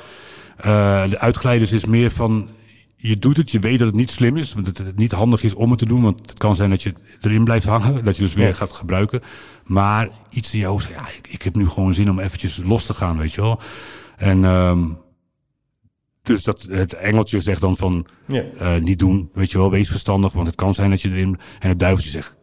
Eh, 0.58 1.04
de 1.10 1.20
uitglijders 1.20 1.72
is 1.72 1.86
meer 1.86 2.12
van, 2.12 2.48
je 3.02 3.18
doet 3.18 3.38
het, 3.38 3.52
je 3.52 3.60
weet 3.60 3.78
dat 3.80 3.88
het 3.88 3.96
niet 3.96 4.10
slim 4.12 4.38
is, 4.38 4.52
dat 4.52 4.78
het 4.78 4.98
niet 4.98 5.12
handig 5.12 5.44
is 5.44 5.54
om 5.54 5.70
het 5.70 5.80
te 5.80 5.86
doen, 5.86 6.02
want 6.02 6.20
het 6.30 6.38
kan 6.40 6.56
zijn 6.56 6.70
dat 6.70 6.82
je 6.84 6.94
erin 7.22 7.44
blijft 7.44 7.66
hangen, 7.66 8.04
dat 8.04 8.16
je 8.18 8.24
dus 8.24 8.34
weer 8.34 8.48
Ja. 8.48 8.54
gaat 8.54 8.72
gebruiken. 8.72 9.22
Maar 9.66 10.10
iets 10.30 10.54
in 10.54 10.60
je 10.60 10.66
hoofd, 10.66 10.90
ja, 10.90 11.08
ik, 11.18 11.28
ik 11.30 11.42
heb 11.42 11.56
nu 11.56 11.68
gewoon 11.68 11.94
zin 11.94 12.10
om 12.10 12.20
eventjes 12.20 12.58
los 12.64 12.86
te 12.86 12.94
gaan, 12.94 13.18
weet 13.18 13.34
je 13.34 13.42
wel. 13.42 13.60
En 14.18 14.44
ehm, 14.46 14.86
dus 16.22 16.44
dat, 16.44 16.62
het 16.62 16.94
engeltje 16.94 17.40
zegt 17.40 17.62
dan 17.62 17.76
van, 17.76 18.06
Ja. 18.28 18.44
eh, 18.58 18.82
niet 18.82 19.00
doen, 19.00 19.30
weet 19.34 19.52
je 19.52 19.58
wel, 19.58 19.70
wees 19.72 19.90
verstandig, 19.90 20.34
want 20.34 20.48
het 20.48 20.56
kan 20.56 20.74
zijn 20.74 20.90
dat 20.90 21.02
je 21.02 21.10
erin... 21.10 21.40
En 21.60 21.70
het 21.70 21.80
duiveltje 21.80 22.12
zegt, 22.12 22.36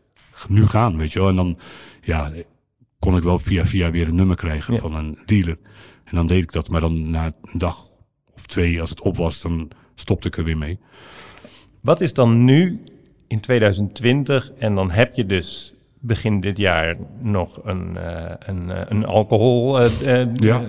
nu 0.49 0.67
gaan, 0.67 0.97
weet 0.97 1.13
je 1.13 1.19
wel. 1.19 1.29
En 1.29 1.37
dan, 1.37 1.59
ja, 2.03 2.33
kon 2.99 3.17
ik 3.17 3.23
wel 3.23 3.39
via 3.39 3.67
via 3.67 3.91
weer 3.91 4.09
een 4.09 4.15
nummer 4.15 4.37
krijgen 4.37 4.75
Ja. 4.75 4.81
van 4.81 4.95
een 4.95 5.19
dealer. 5.25 5.57
En 6.05 6.17
dan 6.17 6.27
deed 6.27 6.43
ik 6.43 6.53
dat, 6.53 6.69
maar 6.69 6.81
dan 6.81 7.11
na 7.11 7.25
een 7.25 7.59
dag 7.59 7.85
of 8.35 8.47
twee, 8.47 8.81
als 8.81 8.91
het 8.91 9.01
op 9.01 9.17
was, 9.17 9.41
dan 9.41 9.71
stopte 9.97 10.29
ik 10.29 10.37
er 10.37 10.45
weer 10.45 10.59
mee. 10.59 10.79
Wat 11.83 12.01
is 12.01 12.15
dan 12.15 12.45
nu 12.45 12.83
in 13.27 13.41
2020 13.41 14.53
en 14.59 14.75
dan 14.75 14.91
heb 14.91 15.15
je 15.15 15.27
dus 15.27 15.75
begin 16.01 16.41
dit 16.41 16.57
jaar 16.59 16.97
nog 17.21 17.61
een, 17.65 17.97
eh, 17.97 18.31
een, 18.39 18.71
eh, 18.71 18.81
een 18.89 19.05
alcohol... 19.07 19.81
eh, 19.81 20.25
Ja. 20.35 20.63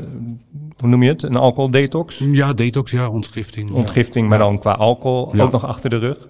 hoe 0.77 0.89
noem 0.89 1.03
je 1.03 1.09
het? 1.09 1.23
Een 1.23 1.35
alcoholdetox? 1.35 2.17
Ja, 2.31 2.53
detox, 2.53 2.91
ja, 2.91 3.09
ontgifting. 3.09 3.71
Ontgifting, 3.71 4.29
maar 4.29 4.37
dan 4.39 4.59
qua 4.59 4.71
alcohol 4.73 5.35
Ja. 5.35 5.43
ook 5.43 5.51
nog 5.51 5.65
achter 5.65 5.89
de 5.89 5.97
rug. 5.97 6.27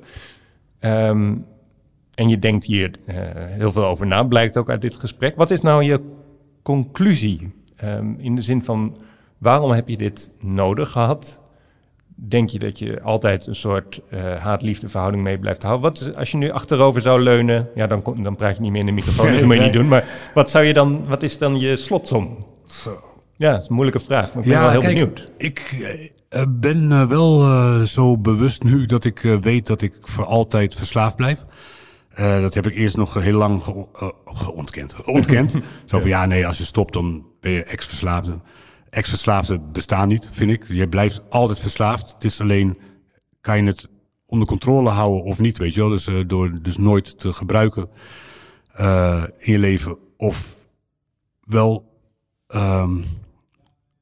Ehm, 0.80 1.36
en 2.14 2.30
je 2.30 2.39
denkt 2.39 2.66
hier 2.66 2.91
heel 3.50 3.72
veel 3.72 3.86
over 3.86 4.08
na, 4.08 4.24
blijkt 4.24 4.58
ook 4.58 4.70
uit 4.70 4.82
dit 4.82 4.95
gesprek. 4.95 5.36
Wat 5.36 5.52
is 5.52 5.62
nou 5.62 5.84
je 5.84 6.02
conclusie? 6.62 7.52
Ehm, 7.76 8.14
in 8.18 8.36
de 8.36 8.41
zin 8.41 8.64
van, 8.64 8.98
waarom 9.38 9.72
heb 9.72 9.88
je 9.89 9.98
dit 9.98 10.32
nodig 10.39 10.91
gehad? 10.91 11.39
Denk 12.20 12.49
je 12.49 12.59
dat 12.59 12.80
je 12.80 13.01
altijd 13.01 13.47
een 13.47 13.55
soort 13.55 14.01
eh 14.09 14.36
haat-liefde 14.36 14.89
verhouding 14.89 15.24
mee 15.24 15.38
blijft 15.39 15.63
houden? 15.63 15.82
Wat 15.89 15.99
is, 15.99 16.15
als 16.15 16.32
je 16.32 16.38
nu 16.38 16.51
achterover 16.51 17.01
zou 17.01 17.22
leunen, 17.22 17.70
ja, 17.76 17.88
dan, 17.88 18.03
dan 18.24 18.36
praat 18.36 18.55
je 18.55 18.61
niet 18.61 18.72
meer 18.72 18.80
in 18.80 18.86
de 18.86 18.91
microfoon, 18.91 19.26
dus 19.28 19.36
dat 19.39 19.45
moet 19.45 19.55
je 19.55 19.61
niet 19.61 19.74
doen. 19.74 19.88
Maar 19.88 20.05
wat, 20.34 20.49
zou 20.49 20.65
je 20.65 20.74
dan, 20.74 21.07
wat 21.07 21.24
is 21.24 21.38
dan 21.38 21.59
je 21.59 21.76
slotsom? 21.76 22.45
Ja, 23.38 23.51
dat 23.51 23.61
is 23.61 23.68
een 23.70 23.76
moeilijke 23.76 24.05
vraag, 24.05 24.34
maar 24.34 24.43
ik 24.43 24.49
ben 24.49 24.59
wel 24.59 24.70
heel 24.70 24.80
kijk, 24.80 24.93
benieuwd. 24.93 25.32
Ik 25.38 25.88
eh, 26.30 26.43
ben 26.49 26.91
eh, 26.91 27.07
wel 27.07 27.39
zo 27.86 28.18
bewust 28.18 28.63
nu 28.63 28.86
dat 28.86 29.05
ik 29.05 29.20
weet 29.41 29.68
dat 29.68 29.82
ik 29.82 29.93
voor 30.01 30.26
altijd 30.26 30.76
verslaafd 30.76 31.15
blijf. 31.15 31.45
Dat 32.15 32.53
heb 32.53 32.68
ik 32.68 32.76
eerst 32.76 32.97
nog 32.97 33.13
heel 33.13 33.38
lang 33.38 33.63
ge- 33.63 34.13
geontkend. 34.26 34.95
Ontkend. 35.05 35.51
Zo 35.86 35.99
van 35.99 36.09
ja, 36.09 36.26
nee, 36.26 36.47
als 36.47 36.57
je 36.57 36.63
stopt, 36.63 36.93
dan 36.93 37.26
ben 37.41 37.51
je 37.51 37.63
ex-verslaafde. 37.63 38.39
Ex-verslaafden 38.98 39.72
bestaan 39.72 40.08
niet, 40.08 40.30
vind 40.32 40.52
ik. 40.52 40.66
Je 40.68 40.89
blijft 40.89 41.22
altijd 41.30 41.60
verslaafd. 41.60 42.14
Het 42.14 42.24
is 42.24 42.41
alleen, 42.41 42.78
kan 43.41 43.58
je 43.58 43.64
het 43.64 43.89
onder 44.26 44.48
controle 44.48 44.89
houden 44.89 45.24
of 45.24 45.39
niet, 45.39 45.58
weet 45.58 45.74
je 45.74 45.80
wel. 45.80 45.89
Dus 45.89 46.08
eh, 46.08 46.24
door 46.28 46.62
dus 46.62 46.78
nooit 46.78 47.20
te 47.20 47.34
gebruiken 47.34 47.89
eh, 48.74 49.24
in 49.38 49.52
je 49.52 49.60
leven. 49.60 49.98
Of 50.18 50.56
wel 51.41 52.00
ehm, 52.48 53.02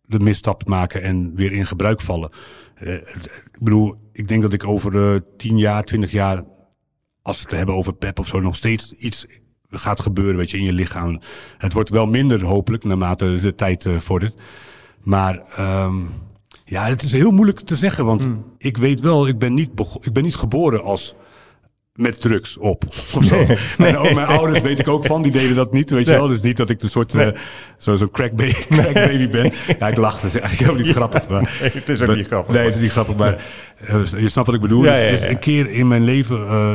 de 0.01 0.19
misstap 0.19 0.67
maken 0.67 1.01
en 1.01 1.35
weer 1.35 1.51
in 1.51 1.65
gebruik 1.65 2.01
vallen. 2.01 2.29
Eh, 2.75 2.93
ik 2.93 3.59
bedoel, 3.59 3.95
ik 4.11 4.27
denk 4.27 4.41
dat 4.41 4.53
ik 4.53 4.67
over 4.67 5.13
eh 5.13 5.21
10 5.37 5.57
jaar, 5.57 5.83
20 5.83 6.11
jaar, 6.11 6.43
als 7.21 7.37
we 7.37 7.43
het 7.43 7.57
hebben 7.57 7.75
over 7.75 7.95
PEP 7.95 8.19
of 8.19 8.27
zo, 8.27 8.39
nog 8.39 8.55
steeds 8.55 8.93
iets 8.93 9.25
gaat 9.69 10.01
gebeuren, 10.01 10.37
weet 10.37 10.51
je, 10.51 10.57
in 10.57 10.63
je 10.63 10.73
lichaam. 10.73 11.19
Het 11.57 11.73
wordt 11.73 11.89
wel 11.89 12.05
minder, 12.05 12.43
hopelijk, 12.43 12.83
naarmate 12.83 13.39
de 13.39 13.55
tijd 13.55 13.87
vordert. 13.97 14.41
Maar 15.05 15.41
ehm, 15.57 15.93
ja, 16.65 16.85
het 16.87 17.01
is 17.01 17.11
heel 17.11 17.31
moeilijk 17.31 17.59
te 17.59 17.75
zeggen, 17.75 18.05
want 18.05 18.29
ik 18.57 18.77
weet 18.77 18.99
wel, 18.99 19.27
ik 19.27 19.39
ben 19.39 19.53
niet, 19.53 19.69
ik 20.01 20.13
ben 20.13 20.23
niet 20.23 20.35
geboren 20.35 20.83
als 20.83 21.15
met 21.93 22.21
drugs 22.21 22.57
op. 22.57 22.83
Of 22.87 23.23
zo. 23.23 23.35
Mijn, 23.77 24.13
mijn 24.15 24.27
ouders 24.27 24.61
weet 24.61 24.79
ik 24.79 24.87
ook 24.87 25.05
van, 25.05 25.21
die 25.21 25.31
deden 25.31 25.55
dat 25.55 25.71
niet, 25.73 25.89
weet 25.89 26.05
je 26.05 26.11
wel. 26.11 26.27
Dus 26.27 26.41
niet 26.41 26.57
dat 26.57 26.69
ik 26.69 26.81
een 26.81 26.89
soort 26.89 27.15
eh, 27.15 27.27
zo- 27.77 27.95
zo'n 27.95 28.11
crack, 28.11 28.35
baby, 28.35 28.53
crack 28.69 28.93
baby 28.93 29.29
ben. 29.29 29.51
Ja, 29.79 29.87
ik 29.87 29.97
lach, 29.97 30.21
dat 30.21 30.35
is 30.35 30.41
eigenlijk 30.41 30.77
niet 30.85 30.95
grappig. 30.99 31.27
Maar, 31.27 31.41
Nee, 31.61 31.71
het 31.73 31.89
is 31.89 32.01
ook 32.01 32.07
maar- 32.07 32.15
niet 32.15 32.27
grappig. 32.27 32.55
Nee, 32.55 32.65
het 32.65 32.75
is 32.75 32.81
niet 32.81 32.91
grappig, 32.91 33.15
maar 33.15 33.43
eh, 33.77 34.03
je 34.05 34.29
snapt 34.29 34.47
wat 34.47 34.55
ik 34.55 34.61
bedoel. 34.61 34.83
Ja, 34.83 34.91
Dus 34.91 34.99
ja, 34.99 35.05
is 35.07 35.21
een 35.23 35.39
keer 35.39 35.69
in 35.71 35.87
mijn 35.87 36.03
leven 36.03 36.37
eh, 36.47 36.71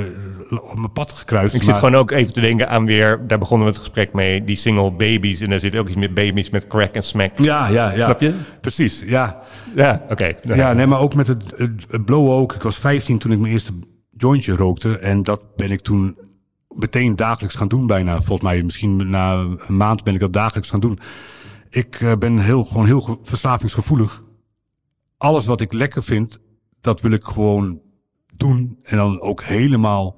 op 0.50 0.74
mijn 0.78 0.92
pad 0.92 1.12
gekruist. 1.12 1.54
Ik 1.54 1.60
maar- 1.62 1.70
zit 1.74 1.84
gewoon 1.84 2.00
ook 2.00 2.10
even 2.10 2.32
te 2.32 2.40
denken 2.40 2.68
aan 2.68 2.84
weer, 2.86 3.26
daar 3.26 3.38
begonnen 3.38 3.66
we 3.66 3.72
het 3.72 3.82
gesprek 3.82 4.12
mee, 4.12 4.44
die 4.44 4.56
single 4.56 4.90
babies. 4.90 5.40
En 5.40 5.50
daar 5.50 5.60
zit 5.60 5.78
ook 5.78 5.88
iets 5.88 5.96
met 5.98 6.14
baby's 6.14 6.50
met 6.50 6.66
crack 6.66 6.94
en 6.94 7.02
smack. 7.02 7.38
Ja, 7.38 7.68
ja, 7.68 7.90
ja. 7.94 8.04
Snap 8.04 8.20
je? 8.20 8.34
Precies, 8.60 9.02
ja. 9.06 9.42
Ja, 9.74 10.04
oké. 10.10 10.32
Ja, 10.42 10.72
nee, 10.72 10.86
maar 10.86 11.00
ook 11.00 11.14
met 11.14 11.26
het, 11.26 11.42
het, 11.56 12.04
blowen 12.04 12.32
ook. 12.36 12.54
Ik 12.54 12.62
was 12.62 12.76
15 12.76 13.18
toen 13.18 13.32
ik 13.32 13.38
mijn 13.38 13.52
eerste 13.52 13.72
jointje 14.16 14.52
rookte. 14.54 14.98
En 14.98 15.22
dat 15.22 15.56
ben 15.56 15.70
ik 15.70 15.80
toen 15.80 16.18
meteen 16.68 17.16
dagelijks 17.16 17.54
gaan 17.54 17.68
doen 17.68 17.86
bijna. 17.86 18.16
Volgens 18.16 18.40
mij 18.40 18.62
misschien 18.62 19.10
na 19.10 19.32
een 19.34 19.76
maand 19.76 20.04
ben 20.04 20.14
ik 20.14 20.20
dat 20.20 20.32
dagelijks 20.32 20.70
gaan 20.70 20.80
doen. 20.80 20.98
Ik 21.70 22.00
eh, 22.00 22.12
ben 22.18 22.38
heel, 22.38 22.64
gewoon 22.64 22.86
heel 22.86 23.00
ge- 23.00 23.18
verslavingsgevoelig. 23.22 24.22
Alles 25.16 25.46
wat 25.46 25.60
ik 25.60 25.72
lekker 25.72 26.02
vind, 26.02 26.38
dat 26.80 27.00
wil 27.00 27.10
ik 27.10 27.24
gewoon 27.24 27.80
doen. 28.36 28.78
En 28.82 28.96
dan 28.96 29.20
ook 29.20 29.42
helemaal 29.42 30.16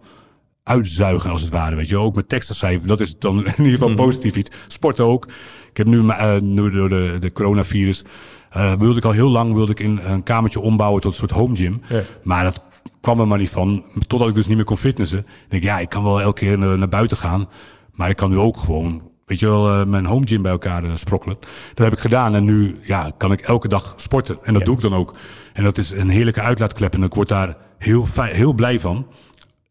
uitzuigen 0.65 1.31
als 1.31 1.43
het 1.43 1.51
ware. 1.51 1.77
Weet 1.77 1.89
je, 1.89 1.97
ook 1.99 2.15
met 2.15 2.29
teksten 2.29 2.55
schrijven. 2.55 2.89
Dat 2.89 3.01
is 3.01 3.19
dan 3.19 3.39
in 3.57 3.65
ieder 3.65 3.73
geval 3.79 3.95
positief 3.95 4.37
iets. 4.37 4.51
Sporten 4.69 5.05
ook. 5.05 5.27
Ik 5.71 5.77
heb 5.77 5.87
nu, 5.87 6.09
eh, 6.09 6.37
nu 6.41 6.71
door 6.71 6.89
de, 6.89 7.17
de 7.21 7.33
coronavirus. 7.33 8.05
eh, 8.51 8.73
wilde 8.79 8.99
ik 8.99 9.05
al 9.05 9.11
heel 9.13 9.31
lang 9.31 9.55
wilde 9.55 9.73
ik 9.73 9.81
in 9.81 9.99
een 10.05 10.23
kamertje 10.23 10.61
ombouwen 10.61 11.01
tot 11.01 11.13
een 11.13 11.19
soort 11.19 11.31
home 11.31 11.57
gym. 11.57 11.81
Ja. 11.89 12.01
Maar 12.23 12.45
dat 12.45 12.63
kwam 13.01 13.21
er 13.21 13.27
maar 13.29 13.39
niet 13.39 13.51
van. 13.51 13.85
Totdat 14.07 14.29
ik 14.29 14.35
dus 14.35 14.47
niet 14.47 14.57
meer 14.57 14.65
kon 14.65 14.77
fitnessen. 14.77 15.19
Ik 15.19 15.27
denk, 15.49 15.63
ja, 15.63 15.79
ik 15.79 15.89
kan 15.89 16.03
wel 16.05 16.21
elke 16.21 16.41
keer 16.45 16.59
naar, 16.59 16.79
naar 16.79 16.89
buiten 16.89 17.17
gaan. 17.17 17.49
Maar 17.93 18.11
ik 18.11 18.17
kan 18.17 18.31
nu 18.31 18.39
ook 18.39 18.57
gewoon, 18.57 19.03
weet 19.27 19.39
je 19.39 19.47
wel, 19.47 19.71
eh, 19.71 19.87
mijn 19.87 20.07
home 20.07 20.27
gym 20.27 20.43
bij 20.43 20.53
elkaar 20.53 20.85
eh, 20.85 20.91
sprokkelen. 20.95 21.37
Dat 21.75 21.85
heb 21.85 21.93
ik 21.93 21.99
gedaan. 21.99 22.35
En 22.35 22.45
nu 22.45 22.79
ja, 22.83 23.11
kan 23.17 23.33
ik 23.33 23.41
elke 23.41 23.69
dag 23.69 23.95
sporten. 23.97 24.39
En 24.43 24.53
dat 24.53 24.63
Ja. 24.63 24.67
doe 24.67 24.75
ik 24.77 24.81
dan 24.83 24.95
ook. 24.95 25.15
En 25.53 25.65
dat 25.65 25.79
is 25.79 25.91
een 25.91 26.09
heerlijke 26.09 26.41
uitlaatklep. 26.41 26.95
En 26.95 27.03
ik 27.03 27.15
word 27.15 27.29
daar 27.29 27.57
heel, 27.79 28.07
heel 28.17 28.53
blij 28.53 28.81
van. 28.81 29.07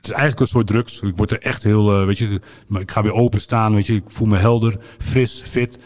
Het 0.01 0.09
is 0.09 0.15
eigenlijk 0.15 0.39
een 0.39 0.47
soort 0.47 0.67
drugs. 0.67 1.01
Ik 1.01 1.17
word 1.17 1.31
er 1.31 1.41
echt 1.41 1.63
heel, 1.63 1.99
eh, 1.99 2.05
weet 2.05 2.17
je, 2.17 2.41
ik 2.69 2.91
ga 2.91 3.03
weer 3.03 3.13
open 3.13 3.41
staan, 3.41 3.73
weet 3.73 3.87
je. 3.87 3.93
Ik 3.93 4.03
voel 4.07 4.27
me 4.27 4.37
helder, 4.37 4.77
fris, 4.97 5.41
fit 5.45 5.79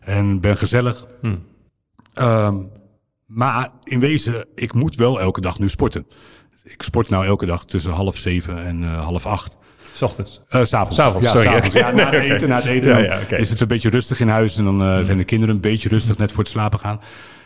en 0.00 0.40
ben 0.40 0.56
gezellig. 0.56 1.06
Ehm, 2.14 2.56
maar 3.26 3.70
in 3.82 4.00
wezen, 4.00 4.46
ik 4.54 4.72
moet 4.72 4.96
wel 4.96 5.20
elke 5.20 5.40
dag 5.40 5.58
nu 5.58 5.68
sporten. 5.68 6.06
Ik 6.64 6.82
sport 6.82 7.08
nou 7.08 7.26
elke 7.26 7.46
dag 7.46 7.64
tussen 7.64 7.92
half 7.92 8.16
zeven 8.16 8.64
en 8.64 8.82
eh, 8.82 9.04
half 9.04 9.26
acht. 9.26 9.58
S 9.92 10.02
ochtends. 10.02 10.40
S'avonds. 10.48 10.96
S'avonds, 10.96 11.26
ja, 11.26 11.32
sorry. 11.32 11.46
s'avonds. 11.46 11.74
Ja, 11.74 11.90
na 12.02 12.10
het 12.10 12.22
eten, 12.22 12.48
na 12.48 12.56
het 12.56 12.64
eten 12.64 13.02
Ja, 13.02 13.18
is 13.36 13.50
het 13.50 13.60
een 13.60 13.68
beetje 13.68 13.90
rustig 13.90 14.20
in 14.20 14.28
huis. 14.28 14.56
En 14.56 14.64
dan 14.64 14.82
eh, 14.82 15.00
zijn 15.04 15.18
de 15.18 15.24
kinderen 15.24 15.54
een 15.54 15.60
beetje 15.60 15.88
rustig 15.88 16.18
net 16.18 16.32
voor 16.32 16.42
het 16.42 16.52
slapen 16.52 16.78
gaan. 16.78 17.00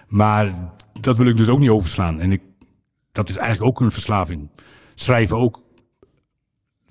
Maar 0.09 0.53
dat 1.01 1.17
wil 1.17 1.27
ik 1.27 1.37
dus 1.37 1.49
ook 1.49 1.59
niet 1.59 1.71
overslaan. 1.71 2.21
En 2.21 2.33
ik, 2.33 2.43
dat 3.13 3.29
is 3.29 3.37
eigenlijk 3.37 3.69
ook 3.71 3.81
een 3.81 3.93
verslaving. 3.93 4.51
Schrijven 4.95 5.37
ook 5.37 5.66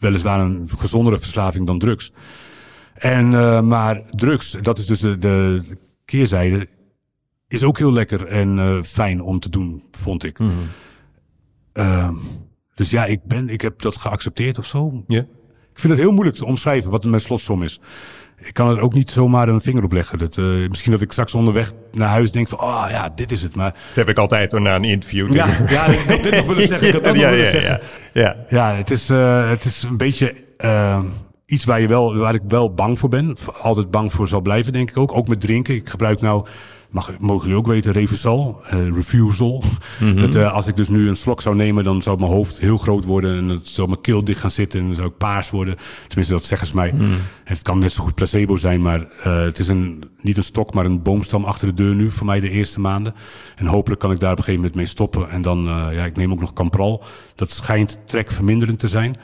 weliswaar 0.05 0.39
een 0.39 0.69
gezondere 0.75 1.17
verslaving 1.17 1.67
dan 1.67 1.79
drugs. 1.79 2.11
En, 2.93 3.33
eh, 3.33 3.61
maar 3.61 4.01
drugs, 4.09 4.57
dat 4.61 4.77
is 4.77 4.85
dus 4.85 4.99
de, 4.99 5.17
de 5.17 5.61
keerzijde, 6.05 6.67
is 7.47 7.63
ook 7.63 7.77
heel 7.77 7.93
lekker 7.93 8.27
en 8.27 8.59
eh, 8.59 8.81
fijn 8.81 9.21
om 9.21 9.39
te 9.39 9.49
doen, 9.49 9.83
vond 9.91 10.23
ik. 10.23 10.39
Ehm, 11.73 12.15
dus 12.75 12.89
ja, 12.89 13.05
ik, 13.05 13.23
ben, 13.23 13.49
ik 13.49 13.61
heb 13.61 13.81
dat 13.81 13.97
geaccepteerd 13.97 14.57
of 14.57 14.65
zo. 14.65 15.03
Ja. 15.07 15.25
Ik 15.71 15.81
vind 15.81 15.93
het 15.93 16.01
heel 16.01 16.11
moeilijk 16.11 16.37
te 16.37 16.45
omschrijven 16.45 16.91
wat 16.91 17.03
mijn 17.05 17.21
slotsom 17.21 17.63
is. 17.63 17.79
Ik 18.37 18.53
kan 18.53 18.69
er 18.69 18.79
ook 18.79 18.93
niet 18.93 19.09
zomaar 19.09 19.47
een 19.47 19.61
vinger 19.61 19.83
op 19.83 19.91
leggen. 19.91 20.17
Dat, 20.17 20.37
eh, 20.37 20.45
misschien 20.45 20.91
dat 20.91 21.01
ik 21.01 21.11
straks 21.11 21.33
onderweg 21.33 21.71
naar 21.91 22.09
huis 22.09 22.31
denk 22.31 22.47
van, 22.47 22.59
oh 22.59 22.85
ja, 22.89 23.11
dit 23.15 23.31
is 23.31 23.41
het. 23.41 23.55
Maar 23.55 23.71
Dat 23.71 23.95
heb 23.95 24.09
ik 24.09 24.17
altijd 24.17 24.51
hoor, 24.51 24.61
na 24.61 24.75
een 24.75 24.83
interview. 24.83 25.33
ja, 25.33 25.47
ja 25.67 25.85
ik 25.85 25.99
had 25.99 26.21
dit 26.21 26.35
nog 26.35 26.47
willen 26.47 26.67
zeggen. 26.67 26.91
Dat 26.91 27.03
nog 27.03 27.15
ja, 27.15 27.29
willen 27.29 27.45
ja, 27.45 27.51
zeggen. 27.51 27.79
ja, 28.13 28.21
ja. 28.21 28.35
Ja, 28.49 28.75
het 28.75 28.91
is, 28.91 29.09
eh, 29.09 29.49
het 29.49 29.65
is 29.65 29.83
een 29.83 29.97
beetje 29.97 30.35
eh, 30.57 30.99
iets 31.45 31.65
waar, 31.65 31.81
je 31.81 31.87
wel, 31.87 32.17
waar 32.17 32.33
ik 32.33 32.41
wel 32.47 32.73
bang 32.73 32.99
voor 32.99 33.09
ben. 33.09 33.35
Altijd 33.61 33.91
bang 33.91 34.13
voor 34.13 34.27
zal 34.27 34.41
blijven, 34.41 34.73
denk 34.73 34.89
ik 34.89 34.97
ook. 34.97 35.15
Ook 35.15 35.27
met 35.27 35.41
drinken. 35.41 35.75
Ik 35.75 35.89
gebruik 35.89 36.21
nou 36.21 36.45
mag, 36.89 37.19
mogen 37.19 37.43
jullie 37.47 37.61
ook 37.61 37.67
weten, 37.67 37.91
refusal, 37.91 38.61
eh, 38.69 38.87
refusal. 38.93 39.63
Mhm. 39.99 40.21
dat, 40.21 40.35
eh, 40.35 40.53
als 40.53 40.67
ik 40.67 40.75
dus 40.75 40.89
nu 40.89 41.07
een 41.07 41.15
slok 41.15 41.41
zou 41.41 41.55
nemen, 41.55 41.83
dan 41.83 42.01
zou 42.01 42.19
mijn 42.19 42.31
hoofd 42.31 42.59
heel 42.59 42.77
groot 42.77 43.05
worden 43.05 43.37
en 43.37 43.47
dan 43.47 43.59
zou 43.63 43.87
mijn 43.87 44.01
keel 44.01 44.23
dicht 44.23 44.39
gaan 44.39 44.51
zitten 44.51 44.79
en 44.79 44.85
dan 44.85 44.95
zou 44.95 45.07
ik 45.07 45.17
paars 45.17 45.49
worden. 45.49 45.75
Tenminste, 46.07 46.33
dat 46.33 46.45
zeggen 46.45 46.67
ze 46.67 46.75
mij. 46.75 46.93
Mhm. 46.93 47.05
Het 47.43 47.61
kan 47.61 47.79
net 47.79 47.93
zo 47.93 48.03
goed 48.03 48.15
placebo 48.15 48.57
zijn, 48.57 48.81
maar 48.81 49.07
eh, 49.23 49.41
het 49.41 49.59
is 49.59 49.67
een, 49.67 50.03
niet 50.21 50.37
een 50.37 50.43
stok, 50.43 50.73
maar 50.73 50.85
een 50.85 51.01
boomstam 51.01 51.43
achter 51.43 51.67
de 51.67 51.73
deur 51.73 51.95
nu 51.95 52.11
voor 52.11 52.25
mij 52.25 52.39
de 52.39 52.49
eerste 52.49 52.79
maanden. 52.79 53.13
En 53.55 53.65
hopelijk 53.65 54.01
kan 54.01 54.11
ik 54.11 54.19
daar 54.19 54.31
op 54.31 54.37
een 54.37 54.43
gegeven 54.43 54.61
moment 54.61 54.79
mee 54.79 54.89
stoppen. 54.89 55.29
En 55.29 55.41
dan, 55.41 55.63
ja, 55.91 56.05
ik 56.05 56.17
neem 56.17 56.31
ook 56.31 56.39
nog 56.39 56.53
Campral. 56.53 57.03
Dat 57.35 57.51
schijnt 57.51 57.99
trekverminderend 58.05 58.79
te 58.79 58.87
zijn. 58.87 59.15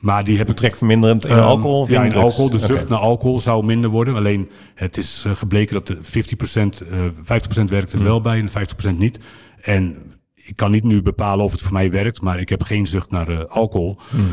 Maar 0.00 0.24
die 0.24 0.38
heb 0.38 0.50
ik 0.50 0.56
Trek 0.56 0.76
verminderend 0.76 1.24
in 1.24 1.30
Ehm, 1.30 1.40
alcohol? 1.40 1.86
ja, 1.88 2.04
in 2.04 2.14
alcohol. 2.14 2.50
De 2.50 2.58
zucht 2.58 2.88
naar 2.88 2.98
alcohol 2.98 3.40
zou 3.40 3.64
minder 3.64 3.90
worden. 3.90 4.14
Alleen 4.16 4.50
het 4.74 4.96
is 4.96 5.24
eh, 5.26 5.34
gebleken 5.34 5.74
dat 5.74 5.86
de 5.86 5.96
50%, 6.02 6.80
eh 6.90 6.98
50% 7.22 7.70
werkt 7.70 7.90
er 7.92 7.98
Hmm. 7.98 8.06
wel 8.06 8.20
bij 8.20 8.38
en 8.38 8.48
50% 8.48 8.98
niet. 8.98 9.18
En 9.60 9.96
ik 10.34 10.56
kan 10.56 10.70
niet 10.70 10.84
nu 10.84 11.02
bepalen 11.02 11.44
of 11.44 11.52
het 11.52 11.62
voor 11.62 11.72
mij 11.72 11.90
werkt, 11.90 12.20
maar 12.20 12.40
ik 12.40 12.48
heb 12.48 12.62
geen 12.62 12.86
zucht 12.86 13.10
naar 13.10 13.28
eh, 13.28 13.38
alcohol. 13.48 13.96
Hmm. 14.10 14.26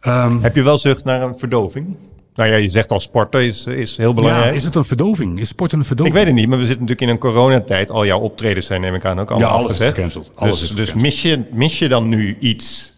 Ehm, 0.00 0.38
Heb 0.40 0.54
je 0.56 0.62
wel 0.62 0.78
zucht 0.78 1.04
naar 1.04 1.22
een 1.22 1.38
verdoving? 1.38 1.96
Nou 2.34 2.50
ja, 2.50 2.56
je 2.56 2.68
zegt 2.70 2.90
al 2.92 3.00
sporten 3.00 3.44
is, 3.44 3.66
is 3.66 3.96
heel 3.96 4.08
ja, 4.08 4.14
belangrijk. 4.14 4.54
is 4.54 4.64
het 4.64 4.74
een 4.74 4.84
verdoving? 4.84 5.38
Is 5.38 5.48
sport 5.48 5.72
een 5.72 5.80
Ik 5.80 5.86
verdoving? 5.86 6.16
weet 6.16 6.26
het 6.26 6.34
niet, 6.34 6.48
maar 6.48 6.58
we 6.58 6.64
zitten 6.64 6.82
natuurlijk 6.82 7.08
in 7.10 7.14
een 7.16 7.32
coronatijd. 7.32 7.90
Al 7.90 8.06
jouw 8.06 8.20
optredens 8.20 8.66
zijn, 8.66 8.80
neem 8.80 8.94
ik 8.94 9.04
aan, 9.04 9.18
ook 9.20 9.30
allemaal 9.30 9.48
Ja, 9.48 9.54
alles 9.54 9.64
is 9.70 9.72
afgezegd. 9.76 9.94
gecanceld. 9.94 10.32
Alles 10.34 10.60
dus 10.60 10.68
is 10.68 10.74
dus 10.74 10.86
gecanceld. 10.90 11.02
mis, 11.02 11.22
je, 11.22 11.44
mis 11.52 11.78
je 11.78 11.88
dan 11.88 12.08
nu 12.08 12.36
iets? 12.40 12.92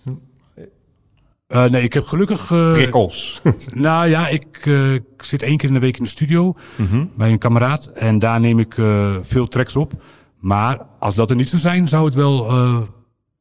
Eh, 1.50 1.64
nee, 1.64 1.82
ik 1.82 1.92
heb 1.92 2.04
gelukkig... 2.04 2.46
Prikkels? 2.72 3.40
Nou 3.74 4.08
ja, 4.08 4.28
ik, 4.28 4.60
eh, 4.66 4.94
ik 4.94 5.02
zit 5.16 5.42
één 5.42 5.56
keer 5.56 5.68
in 5.68 5.74
de 5.74 5.80
week 5.80 5.96
in 5.96 6.04
de 6.04 6.10
studio 6.10 6.52
Mhm. 6.76 7.04
bij 7.16 7.30
een 7.30 7.38
kameraad. 7.38 7.86
En 7.86 8.18
daar 8.18 8.40
neem 8.40 8.58
ik 8.58 8.74
veel 9.20 9.48
tracks 9.48 9.76
op. 9.76 9.92
Maar 10.38 10.86
als 10.98 11.14
dat 11.14 11.30
er 11.30 11.36
niet 11.36 11.48
zou 11.48 11.60
zijn, 11.60 11.88
zou 11.88 12.04
het 12.04 12.14
wel 12.14 12.46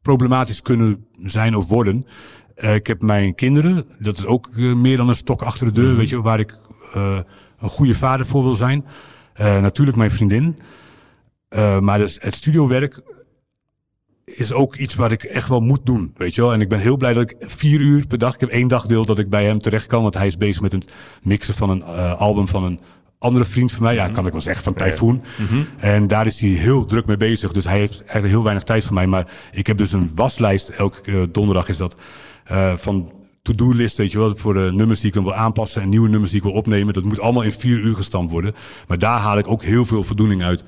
problematisch 0.01 0.62
kunnen 0.62 1.05
zijn 1.24 1.55
of 1.55 1.68
worden. 1.68 2.05
Ik 2.55 2.88
heb 2.88 3.01
mijn 3.01 3.36
kinderen, 3.36 3.86
dat 3.99 4.18
is 4.18 4.26
ook 4.26 4.49
meer 4.57 4.97
dan 4.97 5.07
een 5.10 5.16
stok 5.16 5.41
achter 5.41 5.66
de 5.66 5.72
deur, 5.82 5.95
weet 5.95 6.10
je, 6.10 6.22
waar 6.22 6.39
ik 6.39 6.57
een 7.60 7.70
goede 7.70 7.95
vader 7.95 8.26
voor 8.26 8.43
wil 8.43 8.55
zijn. 8.55 8.86
Natuurlijk 9.38 9.97
mijn 9.97 10.12
vriendin. 10.12 10.57
Maar 11.80 11.97
dus 11.97 12.18
het 12.22 12.36
studiowerk 12.36 13.01
is 14.36 14.54
ook 14.54 14.76
iets 14.76 14.96
wat 14.96 15.12
ik 15.12 15.24
echt 15.24 15.50
wel 15.50 15.60
moet 15.60 15.86
doen, 15.86 16.14
weet 16.18 16.36
je 16.36 16.42
wel. 16.42 16.54
En 16.54 16.62
ik 16.62 16.70
ben 16.70 16.80
heel 16.80 16.98
blij 16.98 17.14
dat 17.14 17.24
ik 17.24 17.36
vier 17.40 17.80
uur 17.80 18.08
per 18.08 18.18
dag, 18.18 18.34
ik 18.34 18.40
heb 18.40 18.50
één 18.50 18.68
dagdeel 18.68 19.06
dat 19.06 19.20
ik 19.20 19.30
bij 19.30 19.46
hem 19.46 19.60
terecht 19.60 19.88
kan, 19.88 20.02
want 20.02 20.14
hij 20.14 20.28
is 20.28 20.38
bezig 20.38 20.62
met 20.62 20.72
het 20.72 20.94
mixen 21.24 21.54
van 21.54 21.70
een 21.70 21.84
eh, 21.84 22.20
album 22.20 22.48
van 22.48 22.64
een 22.64 22.80
andere 23.20 23.46
vriend 23.46 23.72
van 23.72 23.84
mij. 23.84 23.94
Ja, 23.94 24.10
kan 24.10 24.26
ik 24.26 24.32
wel 24.32 24.42
zeggen, 24.42 24.64
van 24.64 24.74
Typhoon. 24.74 25.24
En 25.78 26.08
daar 26.08 26.26
is 26.26 26.40
hij 26.40 26.50
heel 26.50 26.86
druk 26.86 27.06
mee 27.06 27.18
bezig, 27.18 27.52
dus 27.52 27.66
hij 27.66 27.78
heeft 27.78 28.00
eigenlijk 28.00 28.34
heel 28.34 28.44
weinig 28.44 28.64
tijd 28.64 28.86
voor 28.86 28.94
mij. 28.94 29.08
Maar 29.08 29.28
ik 29.52 29.68
heb 29.68 29.78
dus 29.78 29.92
een 29.92 30.12
waslijst, 30.16 30.70
elke 30.70 31.12
eh, 31.12 31.22
donderdag 31.32 31.70
is 31.70 31.78
dat, 31.78 31.96
eh, 32.46 32.74
van 32.76 33.12
to-do-list, 33.56 33.97
weet 33.97 34.12
je 34.12 34.20
wel, 34.20 34.36
voor 34.36 34.54
de 34.54 34.70
nummers 34.74 35.00
die 35.00 35.08
ik 35.08 35.14
dan 35.14 35.24
wil 35.24 35.34
aanpassen 35.34 35.82
en 35.82 35.89
nieuwe 35.89 36.10
nummers 36.10 36.32
die 36.32 36.39
ik 36.39 36.45
wil 36.45 36.56
opnemen. 36.56 36.93
Dat 36.93 37.04
moet 37.04 37.20
allemaal 37.20 37.43
in 37.43 37.52
vier 37.52 37.80
uur 37.80 37.95
gestampt 37.95 38.32
worden. 38.32 38.56
Maar 38.88 38.97
daar 38.97 39.20
haal 39.20 39.38
ik 39.38 39.47
ook 39.47 39.64
heel 39.64 39.86
veel 39.86 40.04
voldoening 40.04 40.43
uit. 40.43 40.64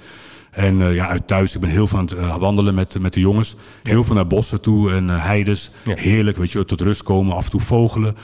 En 0.51 0.82
eh, 0.82 0.95
ja, 0.95 1.07
uit 1.07 1.27
thuis, 1.27 1.55
ik 1.55 1.61
ben 1.61 1.69
heel 1.69 1.88
veel 1.88 1.97
aan 1.97 2.05
het 2.05 2.13
eh, 2.13 2.36
wandelen 2.36 2.73
met, 2.73 2.99
met 2.99 3.13
de 3.13 3.19
jongens. 3.19 3.55
Heel 3.84 4.03
veel 4.03 4.15
naar 4.15 4.27
bossen 4.27 4.61
toe 4.61 4.93
en 4.93 5.07
uh, 5.07 5.25
heides. 5.25 5.71
Ja. 5.84 5.95
Heerlijk, 5.95 6.38
weet 6.38 6.51
je 6.51 6.65
tot 6.65 6.82
rust 6.82 7.03
komen, 7.03 7.36
af 7.36 7.43
en 7.43 7.51
toe 7.51 7.59
vogelen. 7.59 8.15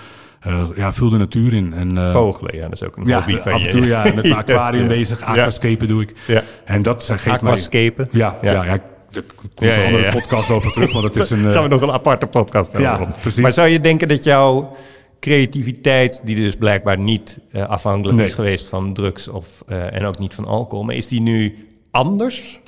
Ja, 0.75 0.93
veel 0.93 1.09
de 1.09 1.17
natuur 1.17 1.53
in. 1.53 1.73
En, 1.73 2.11
Vogelen, 2.11 2.55
ja, 2.55 2.63
dat 2.63 2.73
is 2.73 2.83
ook 2.83 2.97
een 2.97 3.05
ja, 3.05 3.17
hobby 3.17 3.37
van 3.37 3.51
af 3.51 3.63
en 3.63 3.69
toe 3.69 3.85
ja, 3.85 4.03
met 4.03 4.15
mijn 4.21 4.35
aquarium 4.35 4.87
bezig. 4.87 5.21
Aquascapen 5.21 5.87
doe 5.87 6.01
ik. 6.01 6.13
Ja. 6.27 6.43
En 6.65 6.81
dat 6.81 7.03
geeft 7.03 7.25
mij... 7.25 7.33
Aquascapen? 7.33 8.07
Ja, 8.11 8.37
ja. 8.41 8.51
ja, 8.51 8.63
ja. 8.63 8.81
Daar 9.09 9.23
komt 9.35 9.51
een 9.55 9.85
andere 9.85 10.11
podcast 10.11 10.49
over 10.49 10.71
terug, 10.71 10.93
want 10.93 11.03
het 11.03 11.15
is 11.15 11.29
een... 11.43 11.51
Zou 11.51 11.63
we 11.63 11.69
nog 11.69 11.81
een 11.81 11.91
aparte 11.91 12.27
podcast 12.27 12.73
hebben. 12.73 12.91
Ja, 12.91 13.15
precies. 13.21 13.41
Maar 13.41 13.53
zou 13.53 13.67
je 13.67 13.79
denken 13.79 14.07
dat 14.07 14.23
jouw 14.23 14.75
creativiteit, 15.19 16.21
die 16.23 16.35
dus 16.35 16.55
blijkbaar 16.55 16.99
niet 16.99 17.39
uh, 17.51 17.65
afhankelijk 17.65 18.17
Nee. 18.17 18.25
is 18.25 18.33
geweest 18.33 18.67
van 18.67 18.93
drugs 18.93 19.27
of, 19.27 19.63
uh, 19.67 19.93
en 19.93 20.05
ook 20.05 20.19
niet 20.19 20.33
van 20.33 20.45
alcohol, 20.45 20.85
maar 20.85 20.95
is 20.95 21.07
die 21.07 21.21
nu 21.21 21.55
anders? 21.91 22.59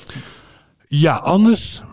Ja, 0.88 1.16
anders. 1.16 1.84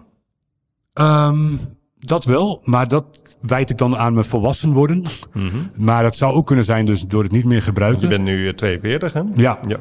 Um, 0.95 1.61
dat 1.99 2.25
wel, 2.25 2.63
maar 2.65 2.89
dat 2.89 3.05
wijd 3.43 3.71
ik 3.71 3.79
dan 3.79 3.97
aan 3.97 4.13
mijn 4.13 4.25
volwassen 4.25 4.73
worden. 4.73 4.99
Mhm. 4.99 5.45
Mm 5.45 5.49
-hmm. 5.49 5.71
Maar 5.77 6.03
dat 6.03 6.17
zou 6.17 6.35
ook 6.35 6.47
kunnen 6.47 6.65
zijn 6.65 6.87
dus 6.87 7.03
door 7.03 7.23
het 7.23 7.33
niet 7.33 7.45
meer 7.45 7.63
gebruiken. 7.63 8.03
Je 8.03 8.09
bent 8.09 8.25
nu 8.25 8.55
42, 8.55 9.13
hè? 9.13 9.23
Ja. 9.35 9.59
ja. 9.69 9.81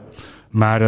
Maar 0.50 0.82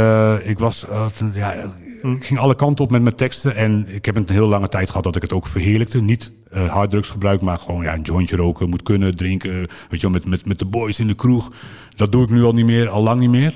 ik 0.43 0.59
was, 0.59 0.85
ja, 1.33 1.53
ik 2.01 2.25
ging 2.25 2.39
alle 2.39 2.55
kanten 2.55 2.85
op 2.85 2.91
met 2.91 3.01
mijn 3.01 3.15
teksten. 3.15 3.55
En 3.55 3.85
ik 3.89 4.05
heb 4.05 4.15
een 4.15 4.27
heel 4.27 4.47
lange 4.47 4.69
tijd 4.69 4.87
gehad 4.87 5.03
dat 5.03 5.15
ik 5.15 5.21
het 5.21 5.33
ook 5.33 5.47
verheerlijkte. 5.47 6.01
Niet 6.01 6.33
uh, 6.51 6.71
harddrugs 6.71 7.09
gebruik, 7.09 7.41
maar 7.41 7.57
gewoon 7.57 7.83
ja, 7.83 7.93
een 7.93 8.01
jointje 8.01 8.35
roken, 8.35 8.69
moet 8.69 8.83
kunnen, 8.83 9.15
drinken. 9.15 9.53
Weet 9.59 9.67
je 9.89 9.99
wel, 10.01 10.09
met, 10.09 10.25
met, 10.25 10.45
met 10.45 10.59
de 10.59 10.65
boys 10.65 10.99
in 10.99 11.07
de 11.07 11.15
kroeg. 11.15 11.51
Dat 11.95 12.11
doe 12.11 12.23
ik 12.23 12.29
nu 12.29 12.43
al 12.43 12.53
niet 12.53 12.65
meer, 12.65 12.89
al 12.89 13.03
lang 13.03 13.19
niet 13.19 13.29
meer. 13.29 13.53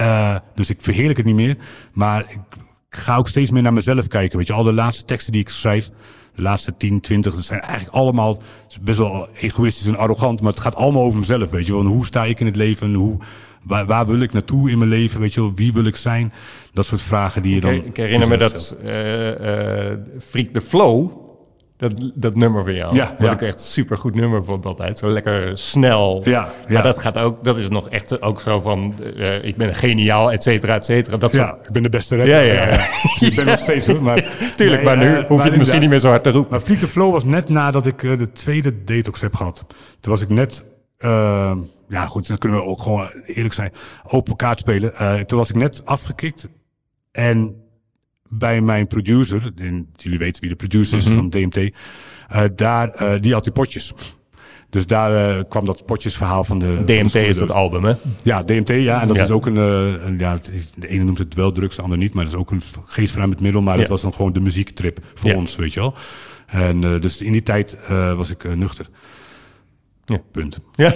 Uh, 0.00 0.36
dus 0.54 0.70
ik 0.70 0.82
verheerlijk 0.82 1.16
het 1.16 1.26
niet 1.26 1.34
meer. 1.34 1.56
Maar 1.92 2.20
ik 2.20 2.40
ga 2.88 3.16
ook 3.16 3.28
steeds 3.28 3.50
meer 3.50 3.62
naar 3.62 3.72
mezelf 3.72 4.06
kijken. 4.06 4.38
Weet 4.38 4.46
je, 4.46 4.52
al 4.52 4.62
de 4.62 4.72
laatste 4.72 5.04
teksten 5.04 5.32
die 5.32 5.40
ik 5.40 5.48
schrijf, 5.48 5.90
de 6.38 6.44
laatste 6.44 6.76
10, 6.76 7.00
20, 7.00 7.34
dat 7.34 7.44
zijn 7.44 7.60
eigenlijk 7.60 7.94
allemaal 7.94 8.42
best 8.80 8.98
wel 8.98 9.28
egoïstisch 9.34 9.86
en 9.86 9.96
arrogant. 9.96 10.40
Maar 10.40 10.52
het 10.52 10.60
gaat 10.60 10.74
allemaal 10.74 11.02
over 11.02 11.18
mezelf. 11.18 11.50
Weet 11.50 11.66
je 11.66 11.72
wel, 11.72 11.84
hoe 11.84 12.06
sta 12.06 12.24
ik 12.24 12.40
in 12.40 12.46
het 12.46 12.56
leven? 12.56 12.94
Hoe, 12.94 13.16
waar, 13.62 13.86
waar, 13.86 14.06
wil 14.06 14.20
ik 14.20 14.32
naartoe 14.32 14.70
in 14.70 14.78
mijn 14.78 14.90
leven? 14.90 15.20
Weet 15.20 15.34
je 15.34 15.40
wel, 15.40 15.54
wie 15.54 15.72
wil 15.72 15.84
ik 15.84 15.96
zijn? 15.96 16.32
Dat 16.72 16.86
soort 16.86 17.02
vragen 17.02 17.42
die 17.42 17.54
je 17.54 17.60
dan. 17.60 17.72
Ik, 17.72 17.84
ik 17.84 17.96
herinner 17.96 18.28
me 18.28 18.36
dat 18.36 18.76
uh, 18.86 19.28
uh, 19.28 19.96
Freak 20.18 20.46
the 20.52 20.60
Flow. 20.60 21.26
Dat, 21.78 22.10
dat 22.14 22.34
nummer 22.34 22.64
van 22.64 22.74
jou. 22.74 22.94
Ja, 22.94 23.14
wat 23.18 23.26
ja. 23.26 23.32
ik 23.32 23.42
echt 23.42 23.58
een 23.58 23.64
supergoed 23.64 24.14
nummer 24.14 24.44
vond 24.44 24.66
altijd. 24.66 24.98
Zo 24.98 25.10
lekker 25.10 25.58
snel. 25.58 26.20
Ja, 26.24 26.30
ja. 26.30 26.72
Maar 26.72 26.82
dat 26.82 26.98
gaat 26.98 27.18
ook, 27.18 27.44
dat 27.44 27.58
is 27.58 27.68
nog 27.68 27.88
echt 27.88 28.22
ook 28.22 28.40
zo 28.40 28.60
van, 28.60 28.94
uh, 29.16 29.44
ik 29.44 29.56
ben 29.56 29.74
geniaal, 29.74 30.32
et 30.32 30.42
cetera, 30.42 30.74
et 30.74 30.84
cetera. 30.84 31.16
Dat 31.16 31.32
ja, 31.32 31.48
soort... 31.48 31.66
ik 31.66 31.72
ben 31.72 31.82
de 31.82 31.88
beste 31.88 32.16
rapper. 32.16 32.34
Ja, 32.34 32.40
ja, 32.40 32.66
ja. 32.66 32.78
ik 33.26 33.32
ben 33.36 33.46
nog 33.46 33.58
steeds 33.58 33.86
hoor. 33.86 34.02
Maar, 34.02 34.32
Tuurlijk, 34.56 34.82
nee, 34.82 34.96
maar 34.96 35.04
nu 35.04 35.24
hoef 35.26 35.42
je 35.42 35.48
het 35.48 35.58
misschien 35.58 35.80
niet 35.80 35.90
meer 35.90 35.98
zo 35.98 36.08
hard 36.08 36.22
te 36.22 36.30
roepen. 36.30 36.50
Maar 36.50 36.60
Freak 36.60 36.78
the 36.78 36.86
Flow 36.86 37.12
was 37.12 37.24
net 37.24 37.48
nadat 37.48 37.86
ik 37.86 38.02
uh, 38.02 38.18
de 38.18 38.32
tweede 38.32 38.84
detox 38.84 39.20
heb 39.20 39.34
gehad. 39.34 39.64
Toen 40.00 40.12
was 40.12 40.22
ik 40.22 40.28
net, 40.28 40.64
ja 41.88 42.06
goed, 42.06 42.28
dan 42.28 42.38
kunnen 42.38 42.58
we 42.58 42.64
ook 42.64 42.82
gewoon 42.82 43.10
eerlijk 43.24 43.54
zijn, 43.54 43.72
open 44.06 44.36
kaart 44.36 44.58
spelen. 44.58 44.92
Toen 45.26 45.38
was 45.38 45.50
ik 45.50 45.56
net 45.56 45.82
afgekikt 45.84 46.48
en 47.12 47.54
bij 48.28 48.60
mijn 48.60 48.86
producer, 48.86 49.52
en 49.56 49.88
jullie 49.96 50.18
weten 50.18 50.40
wie 50.40 50.50
de 50.50 50.56
producer 50.56 50.98
is 50.98 51.04
mm 51.04 51.12
-hmm. 51.12 51.20
van 51.20 51.30
DMT, 51.30 51.56
uh, 51.56 52.42
daar, 52.54 53.02
uh, 53.02 53.20
die 53.20 53.32
had 53.32 53.44
die 53.44 53.52
potjes. 53.52 53.92
Dus 54.70 54.86
daar 54.86 55.38
uh, 55.38 55.44
kwam 55.48 55.64
dat 55.64 55.86
potjesverhaal 55.86 56.44
van 56.44 56.58
de... 56.58 56.84
DMT 56.84 57.10
van 57.10 57.20
de 57.20 57.26
is 57.26 57.36
dat 57.36 57.52
album, 57.52 57.84
hè? 57.84 57.92
Ja, 58.22 58.42
DMT, 58.42 58.68
ja. 58.68 59.00
En 59.00 59.08
dat 59.08 59.16
ja. 59.16 59.22
is 59.22 59.30
ook 59.30 59.46
een... 59.46 59.56
Een 59.56 60.18
ja, 60.18 60.38
is, 60.52 60.72
de 60.76 60.88
ene 60.88 61.04
noemt 61.04 61.18
het 61.18 61.34
wel 61.34 61.52
drugs, 61.52 61.76
de 61.76 61.82
ander 61.82 61.98
niet. 61.98 62.14
Maar 62.14 62.24
dat 62.24 62.32
is 62.32 62.38
ook 62.38 62.50
een 62.50 62.62
geestverruimend 62.84 63.40
middel. 63.40 63.62
Maar 63.62 63.74
ja. 63.74 63.80
dat 63.80 63.88
was 63.88 64.02
dan 64.02 64.14
gewoon 64.14 64.32
de 64.32 64.40
muziektrip 64.40 64.98
voor 65.14 65.34
ons, 65.34 65.56
weet 65.56 65.72
je 65.72 65.80
wel. 65.80 65.94
En 66.46 66.80
dus 66.80 67.22
in 67.22 67.32
die 67.32 67.42
tijd 67.42 67.78
was 68.16 68.30
ik 68.30 68.56
nuchter. 68.56 68.86
Ja. 70.08 70.18
Punt. 70.32 70.58
Ja. 70.78 70.92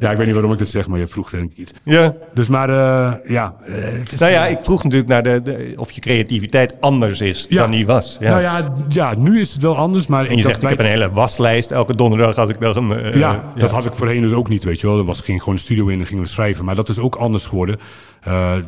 ja, 0.00 0.10
ik 0.10 0.16
weet 0.16 0.26
niet 0.26 0.34
waarom 0.34 0.52
ik 0.52 0.58
dit 0.58 0.68
zeg, 0.68 0.88
maar 0.88 0.98
je 0.98 1.06
vroeg 1.06 1.30
denk 1.30 1.50
ik 1.50 1.56
iets. 1.56 1.72
Ja. 1.84 2.14
Dus 2.34 2.48
maar, 2.48 2.70
uh, 2.70 3.30
ja. 3.30 3.56
Het 3.62 4.12
is, 4.12 4.18
nou 4.18 4.32
ja, 4.32 4.46
ik 4.46 4.60
vroeg 4.60 4.82
natuurlijk 4.82 5.10
naar 5.10 5.22
de, 5.22 5.42
de 5.42 5.72
of 5.76 5.90
je 5.90 6.00
creativiteit 6.00 6.80
anders 6.80 7.20
is 7.20 7.46
ja. 7.48 7.62
dan 7.62 7.70
die 7.70 7.86
was. 7.86 8.16
Ja. 8.20 8.30
Nou 8.30 8.42
ja, 8.42 8.74
ja, 8.88 9.14
nu 9.16 9.40
is 9.40 9.52
het 9.52 9.62
wel 9.62 9.76
anders, 9.76 10.06
maar... 10.06 10.26
En 10.26 10.36
je 10.36 10.42
zegt, 10.42 10.62
ik 10.62 10.68
heb 10.68 10.78
een 10.78 10.86
hele 10.86 11.10
waslijst. 11.10 11.70
Elke 11.70 11.96
donderdag 11.96 12.38
als 12.38 12.50
ik 12.50 12.58
nog 12.58 12.76
een... 12.76 12.90
Uh, 12.90 13.14
ja, 13.14 13.52
dat 13.56 13.70
had 13.70 13.84
ik 13.84 13.94
voorheen 13.94 14.22
dus 14.22 14.32
ook 14.32 14.48
niet, 14.48 14.64
weet 14.64 14.80
je 14.80 14.86
wel. 14.86 14.98
Er 14.98 15.04
was, 15.04 15.20
ging 15.20 15.38
gewoon 15.38 15.54
de 15.54 15.60
studio 15.60 15.86
in 15.86 16.00
en 16.00 16.06
gingen 16.06 16.22
we 16.22 16.28
schrijven. 16.28 16.64
Maar 16.64 16.74
dat 16.74 16.88
is 16.88 16.98
ook 16.98 17.14
anders 17.14 17.46
geworden. 17.46 17.78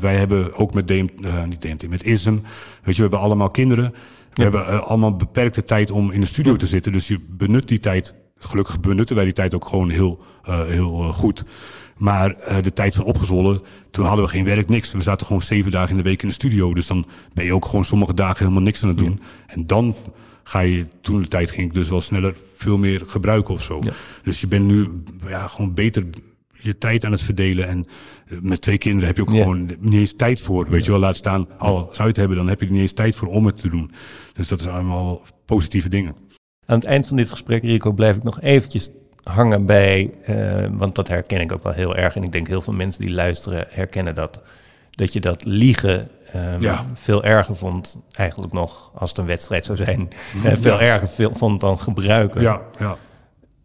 Wij 0.00 0.16
hebben 0.16 0.54
ook 0.54 0.74
met 0.74 0.86
DMT, 0.86 1.12
niet 1.46 1.60
DMT, 1.60 1.88
met 1.88 2.04
ISM, 2.04 2.32
weet 2.32 2.40
je, 2.82 2.92
we 2.94 3.00
hebben 3.00 3.20
allemaal 3.20 3.50
kinderen. 3.50 3.94
We 4.32 4.42
hebben 4.42 4.84
allemaal 4.84 5.16
beperkte 5.16 5.62
tijd 5.62 5.90
om 5.90 6.10
in 6.10 6.20
de 6.20 6.26
studio 6.26 6.56
te 6.56 6.66
zitten. 6.66 6.92
Dus 6.92 7.08
je 7.08 7.18
benut 7.28 7.68
die 7.68 7.78
tijd 7.78 8.14
Gelukkig 8.44 8.80
benutten 8.80 9.16
wij 9.16 9.24
die 9.24 9.34
tijd 9.34 9.54
ook 9.54 9.66
gewoon 9.66 9.90
heel, 9.90 10.22
uh, 10.48 10.60
heel 10.66 11.02
uh, 11.02 11.12
goed. 11.12 11.44
Maar 11.96 12.36
uh, 12.48 12.56
de 12.62 12.72
tijd 12.72 12.94
van 12.94 13.04
opgezwollen, 13.04 13.60
toen 13.90 14.06
hadden 14.06 14.24
we 14.24 14.30
geen 14.30 14.44
werk, 14.44 14.68
niks. 14.68 14.92
We 14.92 15.00
zaten 15.00 15.26
gewoon 15.26 15.42
zeven 15.42 15.70
dagen 15.70 15.90
in 15.90 15.96
de 15.96 16.02
week 16.02 16.22
in 16.22 16.28
de 16.28 16.34
studio. 16.34 16.74
Dus 16.74 16.86
dan 16.86 17.06
ben 17.34 17.44
je 17.44 17.54
ook 17.54 17.64
gewoon 17.64 17.84
sommige 17.84 18.14
dagen 18.14 18.38
helemaal 18.38 18.62
niks 18.62 18.82
aan 18.82 18.88
het 18.88 18.98
doen. 18.98 19.20
Ja. 19.20 19.54
En 19.54 19.66
dan 19.66 19.94
ga 20.42 20.60
je, 20.60 20.86
toen 21.00 21.20
de 21.20 21.28
tijd 21.28 21.50
ging 21.50 21.66
ik 21.68 21.74
dus 21.74 21.88
wel 21.88 22.00
sneller 22.00 22.34
veel 22.54 22.78
meer 22.78 23.02
gebruiken 23.06 23.54
of 23.54 23.62
zo. 23.62 23.78
Ja. 23.80 23.92
Dus 24.22 24.40
je 24.40 24.46
bent 24.46 24.64
nu 24.64 24.88
ja, 25.26 25.46
gewoon 25.46 25.74
beter 25.74 26.04
je 26.52 26.78
tijd 26.78 27.04
aan 27.04 27.12
het 27.12 27.22
verdelen. 27.22 27.68
En 27.68 27.86
met 28.40 28.60
twee 28.60 28.78
kinderen 28.78 29.06
heb 29.06 29.16
je 29.16 29.22
ook 29.22 29.32
ja. 29.32 29.42
gewoon 29.42 29.70
niet 29.80 29.94
eens 29.94 30.16
tijd 30.16 30.42
voor. 30.42 30.68
Weet 30.68 30.84
je 30.84 30.90
wel, 30.90 31.00
laat 31.00 31.16
staan, 31.16 31.48
al 31.58 31.76
zou 31.76 32.02
je 32.02 32.08
het 32.08 32.16
hebben, 32.16 32.36
dan 32.36 32.48
heb 32.48 32.60
je 32.60 32.66
er 32.66 32.72
niet 32.72 32.80
eens 32.80 32.92
tijd 32.92 33.16
voor 33.16 33.28
om 33.28 33.46
het 33.46 33.56
te 33.56 33.68
doen. 33.68 33.90
Dus 34.32 34.48
dat 34.48 34.62
zijn 34.62 34.74
allemaal 34.74 35.22
positieve 35.44 35.88
dingen. 35.88 36.14
Aan 36.66 36.76
het 36.78 36.84
eind 36.84 37.06
van 37.06 37.16
dit 37.16 37.30
gesprek, 37.30 37.62
Rico, 37.62 37.92
blijf 37.92 38.16
ik 38.16 38.22
nog 38.22 38.40
eventjes 38.40 38.90
hangen 39.22 39.66
bij, 39.66 40.14
uh, 40.28 40.66
want 40.70 40.94
dat 40.94 41.08
herken 41.08 41.40
ik 41.40 41.52
ook 41.52 41.62
wel 41.62 41.72
heel 41.72 41.96
erg. 41.96 42.16
En 42.16 42.22
ik 42.22 42.32
denk 42.32 42.46
heel 42.46 42.62
veel 42.62 42.72
mensen 42.72 43.00
die 43.00 43.12
luisteren 43.14 43.66
herkennen 43.68 44.14
dat. 44.14 44.40
dat 44.90 45.12
je 45.12 45.20
dat 45.20 45.44
liegen 45.44 46.08
ehm, 46.32 46.60
Ja. 46.60 46.84
veel 46.94 47.24
erger 47.24 47.56
vond, 47.56 47.98
eigenlijk 48.12 48.52
nog, 48.52 48.90
als 48.94 49.10
het 49.10 49.18
een 49.18 49.26
wedstrijd 49.26 49.64
zou 49.64 49.78
zijn, 49.84 50.10
eh, 50.44 50.52
veel 50.56 50.80
erger 50.80 51.08
veel, 51.08 51.30
vond 51.34 51.60
dan 51.60 51.78
gebruiken. 51.80 52.40
Ja, 52.42 52.60
ja. 52.78 52.96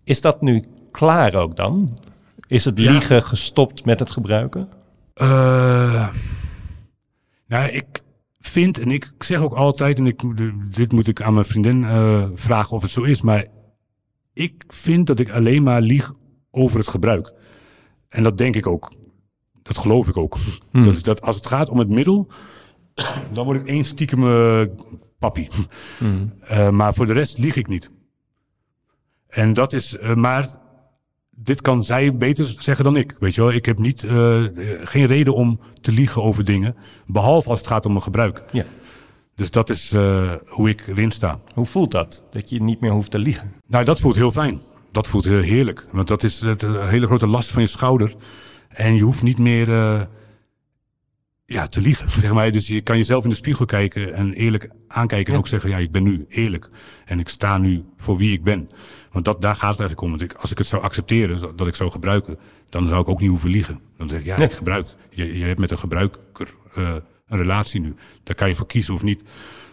Is 0.04 0.22
dat 0.22 0.41
nu 0.41 0.64
klaar 0.91 1.36
ook 1.36 1.56
dan? 1.56 1.98
Is 2.48 2.66
het 2.66 2.80
liegen 2.80 3.24
gestopt 3.24 3.86
met 3.86 4.00
het 4.00 4.10
gebruiken? 4.10 4.70
Eh, 5.14 6.08
nou, 7.48 7.70
ik 7.70 7.86
vind, 8.48 8.80
en 8.80 8.91
ik 8.91 9.14
zeg 9.20 9.41
ook 9.41 9.54
altijd, 9.54 10.00
en 10.00 10.08
ik, 10.08 10.22
dit 10.76 10.91
moet 10.91 11.08
ik 11.08 11.22
aan 11.22 11.34
mijn 11.34 11.45
vriendin 11.45 11.84
eh, 11.84 12.24
vragen 12.34 12.76
of 12.76 12.82
het 12.82 12.91
zo 12.91 13.04
is, 13.04 13.22
maar 13.22 13.45
ik 14.34 14.64
vind 14.68 15.08
dat 15.08 15.20
ik 15.20 15.30
alleen 15.30 15.64
maar 15.64 15.82
lieg 15.82 16.14
over 16.52 16.78
het 16.78 16.88
gebruik. 16.88 17.34
En 18.10 18.24
dat 18.24 18.38
denk 18.38 18.56
ik 18.56 18.68
ook. 18.68 18.93
Dat 19.62 19.78
geloof 19.78 20.08
ik 20.08 20.18
ook. 20.18 20.38
Dat, 20.72 20.93
is 20.93 21.04
dat 21.04 21.22
als 21.22 21.36
het 21.36 21.45
gaat 21.45 21.70
om 21.70 21.78
het 21.80 21.89
middel, 21.89 22.28
dan 23.32 23.45
word 23.45 23.60
ik 23.60 23.68
één 23.68 23.86
stiekem 23.86 24.24
eh, 24.28 24.62
papi. 25.20 25.48
Eh, 26.39 26.70
maar 26.70 26.93
voor 26.93 27.06
de 27.06 27.14
rest 27.14 27.38
lieg 27.38 27.56
ik 27.56 27.68
niet. 27.68 27.91
En 29.28 29.54
dat 29.54 29.74
is, 29.74 29.98
maar 30.16 30.66
dit 31.44 31.62
kan 31.62 31.84
zij 31.84 32.16
beter 32.18 32.56
zeggen 32.58 32.84
dan 32.84 32.96
ik. 32.96 33.16
Weet 33.20 33.36
je 33.36 33.42
wel, 33.42 33.52
ik 33.52 33.66
heb 33.66 33.80
niet, 33.80 34.04
eh, 34.04 34.46
eh, 34.46 34.88
geen 34.88 35.06
reden 35.06 35.34
om 35.34 35.60
te 35.82 35.92
liegen 35.92 36.24
over 36.24 36.46
dingen, 36.46 36.76
behalve 37.06 37.50
als 37.50 37.60
het 37.60 37.68
gaat 37.68 37.86
om 37.86 37.92
mijn 37.92 38.04
gebruik. 38.04 38.44
Ja. 38.52 38.66
Dus 39.38 39.52
dat 39.52 39.70
is 39.70 39.94
eh, 39.94 40.32
hoe 40.48 40.70
ik 40.70 40.88
erin 40.88 41.12
sta. 41.12 41.40
Hoe 41.54 41.66
voelt 41.66 41.92
dat? 41.92 42.26
Dat 42.32 42.50
je 42.50 42.62
niet 42.62 42.80
meer 42.80 42.92
hoeft 42.92 43.12
te 43.12 43.20
liegen? 43.20 43.54
Nou, 43.68 43.86
dat 43.86 44.00
voelt 44.00 44.16
heel 44.16 44.32
fijn. 44.32 44.60
Dat 44.92 45.08
voelt 45.08 45.26
heel 45.26 45.42
heerlijk. 45.42 45.88
Want 45.92 46.08
dat 46.08 46.24
is 46.24 46.42
het, 46.42 46.64
een 46.64 46.88
hele 46.88 47.06
grote 47.06 47.28
last 47.28 47.52
van 47.52 47.62
je 47.62 47.68
schouder. 47.68 48.14
En 48.68 48.96
je 48.96 49.02
hoeft 49.02 49.22
niet 49.22 49.38
meer 49.38 49.70
eh, 49.70 50.02
ja, 51.46 51.68
te 51.68 51.82
liegen. 51.82 52.10
Zeg 52.22 52.34
maar. 52.34 52.52
Dus 52.52 52.68
je 52.68 52.82
kan 52.82 52.98
jezelf 52.98 53.24
in 53.24 53.30
de 53.30 53.36
spiegel 53.36 53.66
kijken 53.66 54.14
en 54.14 54.34
eerlijk 54.34 54.70
aankijken. 54.88 55.34
En 55.34 55.40
ook 55.40 55.48
zeggen, 55.48 55.70
ja, 55.70 55.78
ik 55.78 55.92
ben 55.92 56.04
nu 56.04 56.26
eerlijk. 56.28 56.70
En 57.06 57.20
ik 57.20 57.30
sta 57.30 57.58
nu 57.58 57.84
voor 57.98 58.18
wie 58.18 58.34
ik 58.34 58.44
ben. 58.44 58.70
Want 59.18 59.30
dat, 59.30 59.41
daar 59.41 59.55
gaat 59.55 59.70
het 59.70 59.80
eigenlijk 59.80 60.01
om. 60.01 60.09
Want 60.09 60.22
ik, 60.22 60.34
als 60.34 60.51
ik 60.51 60.57
het 60.57 60.68
zou 60.68 60.84
accepteren, 60.84 61.55
dat 61.55 61.68
ik 61.68 61.76
zou 61.76 61.91
gebruiken... 61.91 62.38
dan 62.70 62.88
zou 62.88 63.01
ik 63.01 63.09
ook 63.09 63.20
niet 63.20 63.30
hoeven 63.30 63.49
liegen. 63.49 63.80
Dan 63.97 64.09
zeg 64.09 64.20
ik, 64.20 64.26
ja, 64.26 64.38
ik 64.38 64.51
gebruik. 64.51 64.88
Je, 65.09 65.38
je 65.38 65.43
hebt 65.43 65.59
met 65.59 65.72
een 65.72 65.78
gebruiker 65.78 66.53
eh, 66.74 66.95
een 67.28 67.38
relatie 67.38 67.82
nu. 67.82 67.95
Daar 68.24 68.36
kan 68.36 68.47
je 68.47 68.55
voor 68.55 68.65
kiezen 68.68 68.93
of 68.93 69.03
niet. 69.03 69.24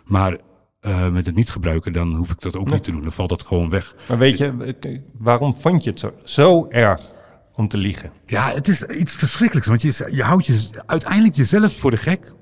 Maar 0.05 0.38
eh, 0.80 1.09
met 1.09 1.26
het 1.26 1.34
niet 1.34 1.51
gebruiken, 1.51 1.92
dan 1.92 2.14
hoef 2.14 2.30
ik 2.30 2.40
dat 2.40 2.57
ook 2.57 2.70
niet 2.70 2.84
te 2.84 2.90
doen. 2.90 3.03
Dan 3.03 3.12
valt 3.12 3.28
dat 3.28 3.42
gewoon 3.42 3.70
weg. 3.70 3.95
Maar 4.09 4.18
weet 4.18 4.38
je, 4.38 4.74
eh, 4.80 4.99
waarom 5.18 5.55
vond 5.55 5.84
je 5.84 5.90
het 5.90 5.99
zo, 5.99 6.12
zo 6.24 6.66
erg 6.68 7.12
om 7.55 7.68
te 7.68 7.76
liegen? 7.76 8.12
Ja, 8.26 8.53
het 8.53 8.68
is 8.68 8.82
iets 8.82 9.14
verschrikkelijks. 9.14 9.68
Want 9.68 9.82
je, 9.82 10.09
je 10.11 10.22
houdt 10.22 10.47
je, 10.47 10.82
uiteindelijk 10.86 11.34
jezelf 11.34 11.76
voor 11.76 11.90
de 11.90 11.97
gek. 11.97 12.32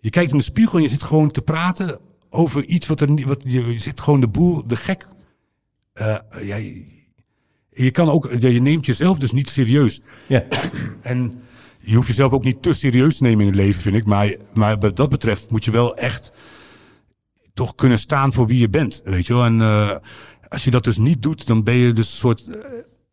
Je 0.00 0.10
kijkt 0.10 0.32
in 0.32 0.38
de 0.38 0.44
spiegel 0.44 0.76
en 0.76 0.82
je 0.82 0.90
zit 0.90 1.02
gewoon 1.02 1.28
te 1.28 1.42
praten 1.42 1.98
over 2.30 2.64
iets 2.64 2.86
wat 2.86 3.00
er 3.00 3.10
niet. 3.10 3.24
Wat, 3.24 3.42
je, 3.46 3.72
je 3.72 3.78
zit 3.78 4.00
gewoon 4.00 4.20
de 4.20 4.28
boel, 4.28 4.66
de 4.66 4.76
gek. 4.76 5.06
Eh, 5.98 6.16
ja, 6.42 6.56
je, 7.70 7.90
kan 7.90 8.10
ook, 8.10 8.30
je 8.38 8.52
je 8.52 8.60
neemt 8.60 8.86
jezelf 8.86 9.18
dus 9.18 9.32
niet 9.32 9.50
serieus. 9.50 10.00
Ja, 10.26 10.44
En 11.02 11.40
je 11.80 11.94
hoeft 11.94 12.08
jezelf 12.08 12.32
ook 12.32 12.44
niet 12.44 12.62
te 12.62 12.72
serieus 12.72 13.16
te 13.16 13.22
nemen 13.22 13.40
in 13.40 13.46
het 13.46 13.56
leven, 13.56 13.82
vind 13.82 13.96
ik. 13.96 14.04
Maar, 14.04 14.34
maar 14.54 14.78
wat 14.78 14.96
dat 14.96 15.08
betreft 15.08 15.50
moet 15.50 15.64
je 15.64 15.70
wel 15.70 15.96
echt 15.96 16.32
toch 17.54 17.74
kunnen 17.74 17.98
staan 17.98 18.32
voor 18.32 18.46
wie 18.46 18.58
je 18.58 18.68
bent. 18.68 19.02
Weet 19.04 19.26
je 19.26 19.34
wel? 19.34 19.44
En 19.44 19.60
eh, 19.60 19.96
als 20.48 20.64
je 20.64 20.70
dat 20.70 20.84
dus 20.84 20.98
niet 20.98 21.22
doet, 21.22 21.46
dan 21.46 21.62
ben 21.62 21.74
je 21.74 21.92
dus 21.92 22.10
een 22.10 22.16
soort 22.16 22.48
eh, 22.48 22.58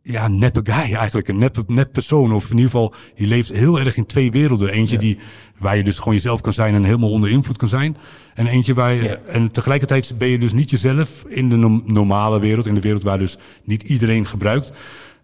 ja, 0.08 0.28
neppe 0.28 0.60
guy 0.64 0.94
eigenlijk. 0.94 1.28
Een 1.28 1.38
nep, 1.38 1.64
nep 1.68 1.92
persoon. 1.92 2.34
Of 2.34 2.44
in 2.44 2.56
ieder 2.56 2.72
geval, 2.72 2.94
je 3.16 3.28
leeft 3.28 3.52
heel 3.52 3.80
erg 3.80 3.98
in 3.98 4.06
twee 4.06 4.32
werelden. 4.32 4.70
Eentje 4.70 4.98
die, 4.98 5.18
waar 5.58 5.78
je 5.78 5.84
dus 5.84 5.98
gewoon 5.98 6.14
jezelf 6.14 6.42
kan 6.42 6.54
zijn 6.54 6.74
en 6.74 6.84
helemaal 6.84 7.12
onder 7.12 7.30
invloed 7.30 7.58
kan 7.58 7.68
zijn. 7.68 7.98
En 8.34 8.48
eentje 8.48 8.74
waar 8.74 8.94
je, 8.94 9.04
Ja. 9.04 9.18
en 9.26 9.52
tegelijkertijd 9.52 10.18
ben 10.18 10.28
je 10.28 10.38
dus 10.40 10.54
niet 10.54 10.70
jezelf 10.70 11.24
in 11.28 11.50
de 11.50 11.82
normale 11.86 12.40
wereld. 12.40 12.66
In 12.66 12.76
de 12.76 12.82
wereld 12.82 13.04
waar 13.04 13.20
dus 13.20 13.38
niet 13.64 13.84
iedereen 13.84 14.26
gebruikt. 14.26 14.72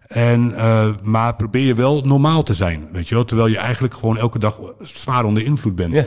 En, 0.08 0.54
eh, 0.56 0.88
maar 1.02 1.36
probeer 1.36 1.66
je 1.66 1.74
wel 1.74 2.00
normaal 2.00 2.42
te 2.42 2.54
zijn, 2.54 2.88
weet 2.92 3.08
je 3.08 3.14
wel. 3.14 3.24
Terwijl 3.24 3.48
je 3.48 3.58
eigenlijk 3.58 3.94
gewoon 3.94 4.18
elke 4.18 4.38
dag 4.38 4.60
zwaar 4.80 5.24
onder 5.24 5.42
invloed 5.44 5.74
bent. 5.74 5.94
Ja. 5.94 6.04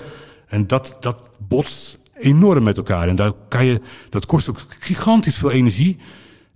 En 0.48 0.68
dat, 0.68 0.98
dat 1.00 1.32
botst 1.48 2.00
enorm 2.18 2.64
met 2.64 2.78
elkaar. 2.78 3.08
En 3.08 3.16
daar 3.16 3.32
kan 3.50 3.66
je, 3.66 3.80
dat 4.10 4.26
kost 4.26 4.50
ook 4.50 4.66
gigantisch 4.80 5.36
veel 5.38 5.52
energie. 5.52 5.98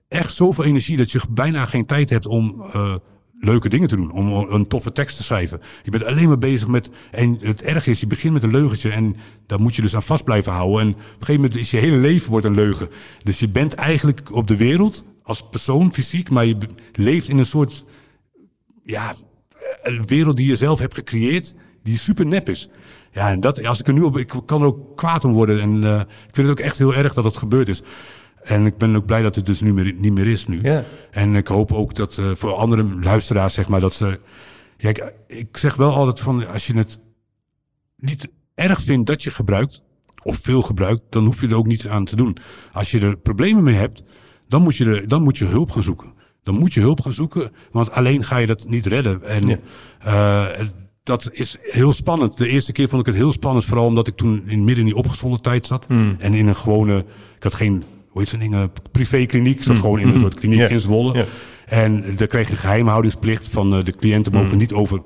Echt 0.09 0.33
zoveel 0.33 0.63
energie 0.63 0.97
dat 0.97 1.11
je 1.11 1.21
bijna 1.29 1.65
geen 1.65 1.85
tijd 1.85 2.09
hebt 2.09 2.25
om 2.25 2.61
eh, 2.61 2.95
leuke 3.39 3.69
dingen 3.69 3.87
te 3.87 3.95
doen. 3.95 4.11
Om 4.11 4.31
een 4.31 4.67
toffe 4.67 4.91
tekst 4.91 5.17
te 5.17 5.23
schrijven. 5.23 5.61
Je 5.83 5.91
bent 5.91 6.05
alleen 6.05 6.27
maar 6.27 6.37
bezig 6.37 6.67
met... 6.67 6.89
En 7.11 7.37
het 7.41 7.61
erg 7.61 7.87
is, 7.87 7.99
je 7.99 8.07
begint 8.07 8.33
met 8.33 8.43
een 8.43 8.51
leugentje 8.51 8.91
en 8.91 9.15
daar 9.45 9.61
moet 9.61 9.75
je 9.75 9.81
dus 9.81 9.95
aan 9.95 10.03
vast 10.03 10.23
blijven 10.23 10.51
houden. 10.51 10.79
En 10.81 10.87
op 10.89 10.97
een 10.97 11.05
gegeven 11.09 11.41
moment 11.41 11.55
is 11.55 11.71
je 11.71 11.77
hele 11.77 11.97
leven 11.97 12.31
wordt 12.31 12.45
een 12.45 12.55
leugen. 12.55 12.89
Dus 13.23 13.39
je 13.39 13.49
bent 13.49 13.73
eigenlijk 13.73 14.31
op 14.31 14.47
de 14.47 14.55
wereld 14.55 15.05
als 15.23 15.49
persoon, 15.49 15.93
fysiek, 15.93 16.29
maar 16.29 16.45
je 16.45 16.57
leeft 16.93 17.29
in 17.29 17.37
een 17.37 17.45
soort 17.45 17.85
ja, 18.83 19.15
wereld 20.05 20.37
die 20.37 20.47
je 20.47 20.55
zelf 20.55 20.79
hebt 20.79 20.93
gecreëerd, 20.93 21.55
die 21.83 21.97
super 21.97 22.25
nep 22.25 22.49
is. 22.49 22.69
Ja, 23.11 23.29
en 23.29 23.39
dat, 23.39 23.65
als 23.65 23.79
ik 23.79 23.87
er 23.87 23.93
nu 23.93 24.01
op, 24.01 24.17
ik 24.17 24.33
kan 24.45 24.61
er 24.61 24.67
ook 24.67 24.97
kwaad 24.97 25.25
om 25.25 25.33
worden. 25.33 25.61
En 25.61 25.83
eh, 25.83 25.99
ik 25.99 26.35
vind 26.35 26.47
het 26.47 26.59
ook 26.59 26.65
echt 26.65 26.77
heel 26.77 26.93
erg 26.95 27.13
dat 27.13 27.23
het 27.23 27.37
gebeurd 27.37 27.69
is. 27.69 27.81
En 28.43 28.65
ik 28.65 28.77
ben 28.77 28.95
ook 28.95 29.05
blij 29.05 29.21
dat 29.21 29.35
het 29.35 29.45
dus 29.45 29.61
nu 29.61 29.73
meer, 29.73 29.93
niet 29.97 30.13
meer 30.13 30.27
is 30.27 30.47
nu. 30.47 30.59
Ja. 30.61 30.83
En 31.11 31.35
ik 31.35 31.47
hoop 31.47 31.71
ook 31.71 31.95
dat 31.95 32.17
eh, 32.17 32.31
voor 32.35 32.53
andere 32.53 32.85
luisteraars, 33.01 33.53
zeg 33.53 33.67
maar, 33.69 33.79
dat 33.79 33.93
ze. 33.93 34.19
Ja, 34.77 34.89
ik, 34.89 35.13
ik 35.27 35.57
zeg 35.57 35.75
wel 35.75 35.93
altijd 35.93 36.19
van, 36.19 36.47
als 36.47 36.67
je 36.67 36.77
het 36.77 36.99
niet 37.97 38.29
erg 38.55 38.81
vindt 38.81 39.07
dat 39.07 39.23
je 39.23 39.29
gebruikt, 39.29 39.81
of 40.23 40.37
veel 40.41 40.61
gebruikt, 40.61 41.01
dan 41.09 41.25
hoef 41.25 41.41
je 41.41 41.47
er 41.47 41.55
ook 41.55 41.67
niets 41.67 41.87
aan 41.87 42.05
te 42.05 42.15
doen. 42.15 42.37
Als 42.71 42.91
je 42.91 42.99
er 42.99 43.17
problemen 43.17 43.63
mee 43.63 43.75
hebt, 43.75 44.03
dan 44.47 44.61
moet 44.61 44.75
je, 44.75 44.85
er, 44.85 45.07
dan 45.07 45.23
moet 45.23 45.37
je 45.37 45.45
hulp 45.45 45.71
gaan 45.71 45.83
zoeken. 45.83 46.13
Dan 46.43 46.55
moet 46.55 46.73
je 46.73 46.79
hulp 46.79 47.01
gaan 47.01 47.13
zoeken, 47.13 47.51
want 47.71 47.91
alleen 47.91 48.23
ga 48.23 48.37
je 48.37 48.47
dat 48.47 48.65
niet 48.69 48.85
redden. 48.85 49.23
En 49.23 49.47
Ja. 49.47 49.57
eh, 50.59 50.65
dat 51.03 51.29
is 51.31 51.57
heel 51.61 51.93
spannend. 51.93 52.37
De 52.37 52.47
eerste 52.47 52.71
keer 52.71 52.87
vond 52.87 53.01
ik 53.01 53.07
het 53.07 53.15
heel 53.15 53.31
spannend, 53.31 53.65
vooral 53.65 53.85
omdat 53.85 54.07
ik 54.07 54.15
toen 54.15 54.43
in 54.47 54.59
midden 54.63 54.77
in 54.77 54.85
die 54.85 54.95
opgezwollen 54.99 55.41
tijd 55.41 55.67
zat. 55.67 55.85
En 56.19 56.33
in 56.33 56.47
een 56.47 56.55
gewone, 56.55 56.97
ik 57.35 57.43
had 57.43 57.53
geen, 57.53 57.83
hoe 58.09 58.21
heet 58.21 58.29
zo'n 58.29 58.39
ding, 58.39 58.53
een 58.53 58.69
privékliniek. 58.91 59.57
Ik 59.57 59.63
zat 59.63 59.79
gewoon 59.79 59.99
in 59.99 60.07
een 60.07 60.19
soort 60.19 60.33
kliniek 60.33 60.59
Ja. 60.59 60.67
in 60.67 60.79
Zwolle. 60.81 61.25
En 61.65 62.03
daar 62.15 62.27
kreeg 62.27 62.49
je 62.49 62.55
geheimhoudingsplicht 62.55 63.47
van 63.47 63.75
eh, 63.75 63.83
de 63.83 63.91
cliënten 63.95 64.31
mogen 64.33 64.57
niet 64.57 64.73
over 64.73 65.01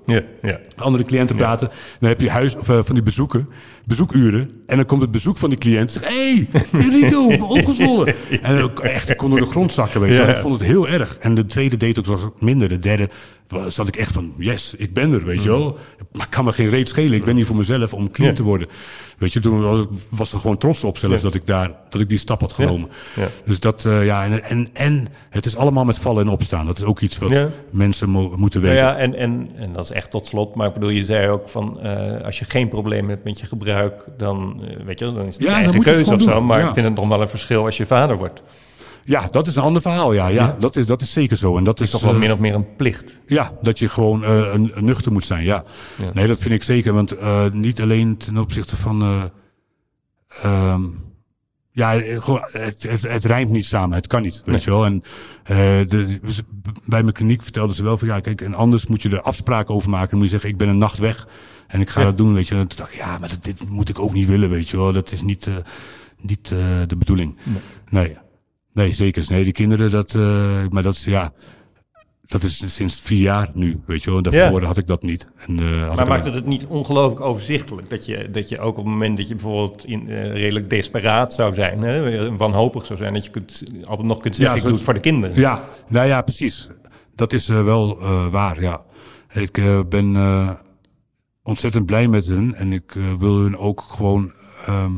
andere 0.75 1.03
cliënten 1.03 1.35
praten. 1.35 1.69
Dan 1.99 2.09
heb 2.09 2.21
je 2.21 2.29
huis, 2.29 2.55
of, 2.55 2.69
eh, 2.69 2.79
van 2.83 2.95
die 2.95 3.03
bezoeken, 3.03 3.47
bezoekuren. 3.86 4.51
En 4.67 4.75
dan 4.75 4.86
komt 4.86 5.01
het 5.01 5.11
bezoek 5.11 5.38
van 5.38 5.49
die 5.49 5.59
cliënt. 5.59 5.91
Zegt, 5.91 6.07
hé, 6.07 6.34
hey, 6.34 6.47
Enrico, 6.71 7.27
opgezwollen. 7.57 8.15
En 8.41 8.61
ook 8.61 8.79
echt, 8.79 9.09
ik 9.09 9.17
kon 9.17 9.29
door 9.29 9.39
de 9.39 9.45
grond 9.45 9.73
zakken. 9.73 10.01
Weet 10.01 10.09
je. 10.09 10.15
Ja. 10.15 10.27
Ik 10.27 10.38
vond 10.38 10.59
het 10.59 10.67
heel 10.69 10.88
erg. 10.88 11.17
En 11.17 11.34
de 11.34 11.45
tweede 11.45 11.77
ook 11.99 12.05
was 12.05 12.21
minder. 12.39 12.69
De 12.69 12.79
derde 12.79 13.09
was- 13.47 13.75
zat 13.75 13.88
ik 13.88 13.95
echt 13.95 14.11
van, 14.11 14.34
yes, 14.38 14.73
ik 14.77 14.93
ben 14.93 15.13
er, 15.13 15.25
weet 15.25 15.43
je 15.43 15.49
wel. 15.49 15.77
Maar 16.11 16.25
ik 16.25 16.31
kan 16.31 16.45
me 16.45 16.51
geen 16.53 16.69
reet 16.69 16.89
schelen. 16.89 17.13
Ik 17.13 17.23
ben 17.25 17.36
hier 17.36 17.45
voor 17.45 17.55
mezelf 17.55 17.93
om 17.93 18.09
Ja. 18.13 18.31
te 18.31 18.43
worden. 18.43 18.67
Weet 19.17 19.34
je, 19.34 19.39
toen 19.39 19.61
was 19.61 19.86
was 20.09 20.34
er 20.34 20.39
gewoon 20.39 20.57
trots 20.57 20.84
op 20.84 20.97
zelfs 20.97 21.21
dat 21.23 21.34
ik 21.36 21.45
daar, 21.45 21.71
dat 21.89 22.01
ik 22.01 22.09
die 22.09 22.17
stap 22.17 22.39
had 22.41 22.53
genomen. 22.53 22.89
Dus 23.45 23.59
dat, 23.59 23.86
eh, 23.86 24.05
ja, 24.05 24.23
en, 24.25 24.43
en, 24.43 24.67
en 24.73 25.07
het 25.29 25.45
is 25.45 25.55
allemaal 25.55 25.86
met 25.86 25.99
vallen 25.99 26.25
en 26.25 26.29
opstaan. 26.31 26.65
Dat 26.65 26.77
is 26.77 26.84
ook 26.84 26.99
iets 26.99 27.17
wat 27.17 27.47
mensen 27.71 28.09
mo- 28.09 28.36
moeten 28.38 28.61
Nou 28.61 28.73
weten. 28.73 28.88
ja, 28.89 28.97
en, 28.97 29.15
en, 29.15 29.49
en 29.55 29.73
dat 29.73 29.84
is 29.86 29.91
echt 29.91 30.11
tot 30.11 30.25
slot. 30.27 30.55
Maar 30.55 30.67
ik 30.67 30.73
bedoel, 30.73 30.89
je 30.89 31.05
zei 31.05 31.29
ook 31.29 31.49
van, 31.49 31.79
eh, 31.81 32.25
als 32.25 32.39
je 32.39 32.45
geen 32.45 32.67
probleem 32.67 33.09
hebt 33.09 33.23
met 33.23 33.39
je 33.39 33.45
gebruik, 33.45 33.71
dan, 34.17 34.63
eh, 34.67 34.86
weet 34.86 34.99
je, 34.99 35.05
dan 35.05 35.26
is 35.26 35.36
het 35.36 35.43
Ja, 35.43 35.53
eigen 35.53 35.82
keuze 35.82 36.13
of 36.13 36.21
zo. 36.21 36.41
Maar 36.41 36.59
ja. 36.59 36.67
ik 36.67 36.74
vind 36.74 36.86
het 36.86 36.95
nog 36.95 37.07
wel 37.07 37.21
een 37.21 37.30
verschil 37.30 37.65
als 37.65 37.78
je 37.78 37.86
vader 37.86 38.17
wordt. 38.17 38.43
Ja, 39.05 39.28
dat 39.28 39.47
is 39.47 39.55
een 39.55 39.63
ander 39.63 39.82
verhaal. 39.82 40.13
Ja, 40.13 40.28
ja, 40.28 40.55
Dat, 40.59 40.76
is, 40.76 40.86
dat 40.86 41.01
is 41.01 41.13
zeker 41.13 41.38
zo. 41.38 41.57
En 41.57 41.63
dat 41.63 41.80
is 41.80 41.86
is 41.86 41.91
toch 41.91 42.01
wel 42.01 42.13
eh, 42.13 42.19
min 42.19 42.32
of 42.32 42.39
meer 42.39 42.53
een 42.55 42.76
plicht. 42.76 43.19
Ja, 43.28 43.51
dat 43.61 43.80
je 43.80 43.88
gewoon 43.89 44.24
eh, 44.24 44.53
een, 44.53 44.71
een 44.74 44.86
nuchter 44.86 45.11
moet 45.11 45.26
zijn. 45.26 45.43
Ja. 45.43 45.63
Ja. 45.97 46.09
Nee, 46.13 46.28
dat 46.28 46.39
vind 46.39 46.53
ik 46.53 46.63
zeker. 46.63 46.93
Want 46.93 47.15
niet 47.53 47.82
alleen 47.82 48.17
ten 48.17 48.38
opzichte 48.38 48.78
van. 48.78 49.01
eh, 49.01 49.24
ehm, 50.43 50.82
ja, 51.76 51.99
het, 51.99 52.84
het, 52.84 53.01
het 53.01 53.26
rijmt 53.26 53.49
niet 53.51 53.65
samen. 53.65 53.95
Het 53.95 54.07
kan 54.07 54.21
niet. 54.21 54.41
Weet 54.45 54.63
je 54.63 54.69
wel. 54.69 54.86
En 54.86 55.01
eh, 55.43 55.55
de, 55.88 56.19
bij 56.86 57.01
mijn 57.01 57.13
kliniek 57.13 57.41
vertelden 57.41 57.76
ze 57.76 57.84
wel 57.84 57.97
van 57.97 58.07
ja, 58.07 58.19
kijk, 58.19 58.41
en 58.41 58.53
anders 58.53 58.88
moet 58.88 59.01
je 59.01 59.09
er 59.09 59.21
afspraken 59.21 59.76
over 59.76 59.89
maken. 59.89 60.09
Dan 60.09 60.17
moet 60.17 60.28
je 60.28 60.32
zeggen, 60.34 60.49
ik 60.49 60.57
ben 60.57 60.67
een 60.67 60.78
nacht 60.78 60.97
weg 60.97 61.28
en 61.67 61.82
ik 61.82 61.89
ga 61.89 61.99
Ja. 61.99 62.05
dat 62.05 62.17
doen. 62.17 62.34
Weet 62.34 62.47
je. 62.47 62.55
En 62.55 62.67
toen 62.67 62.78
dacht 62.78 62.91
ik, 62.93 62.97
ja, 62.99 63.17
maar 63.17 63.30
dat, 63.30 63.43
dit 63.43 63.69
moet 63.69 63.89
ik 63.89 63.99
ook 63.99 64.13
niet 64.13 64.28
willen. 64.28 64.49
Weet 64.49 64.69
je 64.69 64.78
wel. 64.78 64.93
Dat 64.93 65.11
is 65.11 65.21
niet, 65.21 65.47
eh, 65.47 65.53
niet 66.17 66.51
eh, 66.51 66.59
de 66.88 66.97
bedoeling. 66.97 67.38
Nee. 67.89 68.17
Nee, 68.74 68.91
zeker. 68.91 69.26
Nee, 69.28 69.43
die 69.43 69.53
kinderen, 69.53 69.91
dat, 69.91 70.13
maar 70.71 70.84
dat 70.84 70.95
is 70.95 71.03
ja. 71.03 71.34
Dat 72.26 72.43
is 72.43 72.76
sinds 72.76 72.99
vier 73.01 73.21
jaar 73.21 73.49
nu, 73.53 73.82
weet 73.86 74.03
je 74.03 74.11
wel. 74.11 74.21
Daarvoor 74.21 74.63
had 74.63 74.78
ik 74.78 74.88
dat 74.88 75.01
niet. 75.01 75.28
En, 75.47 75.59
eh, 75.59 75.88
had 75.88 75.95
Maar 75.95 76.07
maakt 76.07 76.26
het 76.26 76.34
het 76.34 76.45
niet 76.45 76.65
ongelooflijk 76.65 77.21
overzichtelijk? 77.21 77.89
Dat 77.89 78.05
je, 78.05 78.30
dat 78.32 78.49
je 78.49 78.59
ook 78.59 78.78
op 78.78 78.84
het 78.84 78.86
moment 78.86 79.17
dat 79.17 79.28
je 79.28 79.36
bijvoorbeeld 79.36 79.86
in, 79.86 80.09
eh, 80.09 80.32
redelijk 80.32 80.69
desperaat 80.69 81.34
zou 81.34 81.53
zijn, 81.53 81.82
hè, 81.82 82.38
wanhopig 82.38 82.86
zou 82.86 82.99
zijn, 82.99 83.13
dat 83.13 83.26
je 83.26 83.32
kunt, 83.32 83.63
altijd 83.84 84.07
nog 84.07 84.19
kunt 84.19 84.36
zeggen, 84.36 84.55
Ja, 84.55 84.61
ik 84.61 84.67
doe 84.67 84.76
het 84.78 84.86
voor 84.86 84.93
de 84.93 84.99
kinderen. 84.99 85.39
Ja, 85.39 85.63
nou 85.88 86.07
ja, 86.07 86.21
precies. 86.21 86.69
Dat 87.15 87.34
is 87.34 87.49
eh, 87.49 87.63
wel 87.63 87.99
waar, 88.30 88.61
ja. 88.61 88.84
Ik 89.34 89.61
ben... 89.89 90.17
ontzettend 91.43 91.86
blij 91.86 92.07
met 92.07 92.26
hun. 92.26 92.55
En 92.55 92.74
ik 92.74 92.95
wil 93.17 93.38
hun 93.38 93.57
ook 93.57 93.82
gewoon. 93.82 94.32
ehm, 94.65 94.91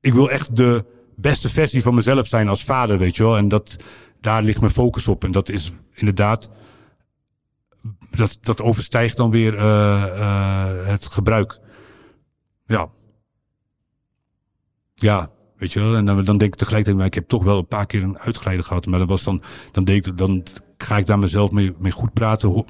ik 0.00 0.14
wil 0.14 0.30
echt 0.30 0.56
de 0.56 0.84
beste 1.16 1.48
versie 1.48 1.82
van 1.82 1.94
mezelf 1.94 2.26
zijn 2.26 2.48
als 2.48 2.64
vader, 2.64 2.98
weet 2.98 3.16
je 3.16 3.22
wel. 3.22 3.36
En 3.36 3.48
dat, 3.48 3.76
daar 4.20 4.42
ligt 4.42 4.60
mijn 4.60 4.72
focus 4.72 5.08
op. 5.08 5.24
En 5.24 5.30
dat 5.30 5.48
is 5.48 5.72
inderdaad. 5.94 6.50
Dat, 8.10 8.38
dat 8.42 8.62
overstijgt 8.62 9.16
dan 9.16 9.30
weer 9.30 9.54
eh, 9.58 10.02
eh, 10.20 10.86
het 10.86 11.06
gebruik. 11.06 11.58
Ja. 12.66 12.88
Ja, 14.94 15.30
weet 15.56 15.72
je 15.72 15.80
wel. 15.80 15.94
En 15.96 16.04
dan, 16.06 16.24
dan 16.24 16.38
denk 16.38 16.52
ik 16.52 16.58
tegelijkertijd, 16.58 16.96
maar 16.96 17.06
ik 17.06 17.14
heb 17.14 17.28
toch 17.28 17.44
wel 17.44 17.58
een 17.58 17.66
paar 17.66 17.86
keer 17.86 18.02
een 18.02 18.18
uitglijden 18.18 18.64
gehad. 18.64 18.86
Maar 18.86 18.98
dat 18.98 19.08
was 19.08 19.24
dan, 19.24 19.42
dan 19.70 19.84
denk 19.84 20.06
ik, 20.06 20.16
dan 20.16 20.42
ga 20.76 20.96
ik 20.96 21.06
daar 21.06 21.18
mezelf 21.18 21.50
mee, 21.50 21.74
mee 21.78 21.92
goed 21.92 22.12
praten. 22.12 22.48
Ho- 22.48 22.64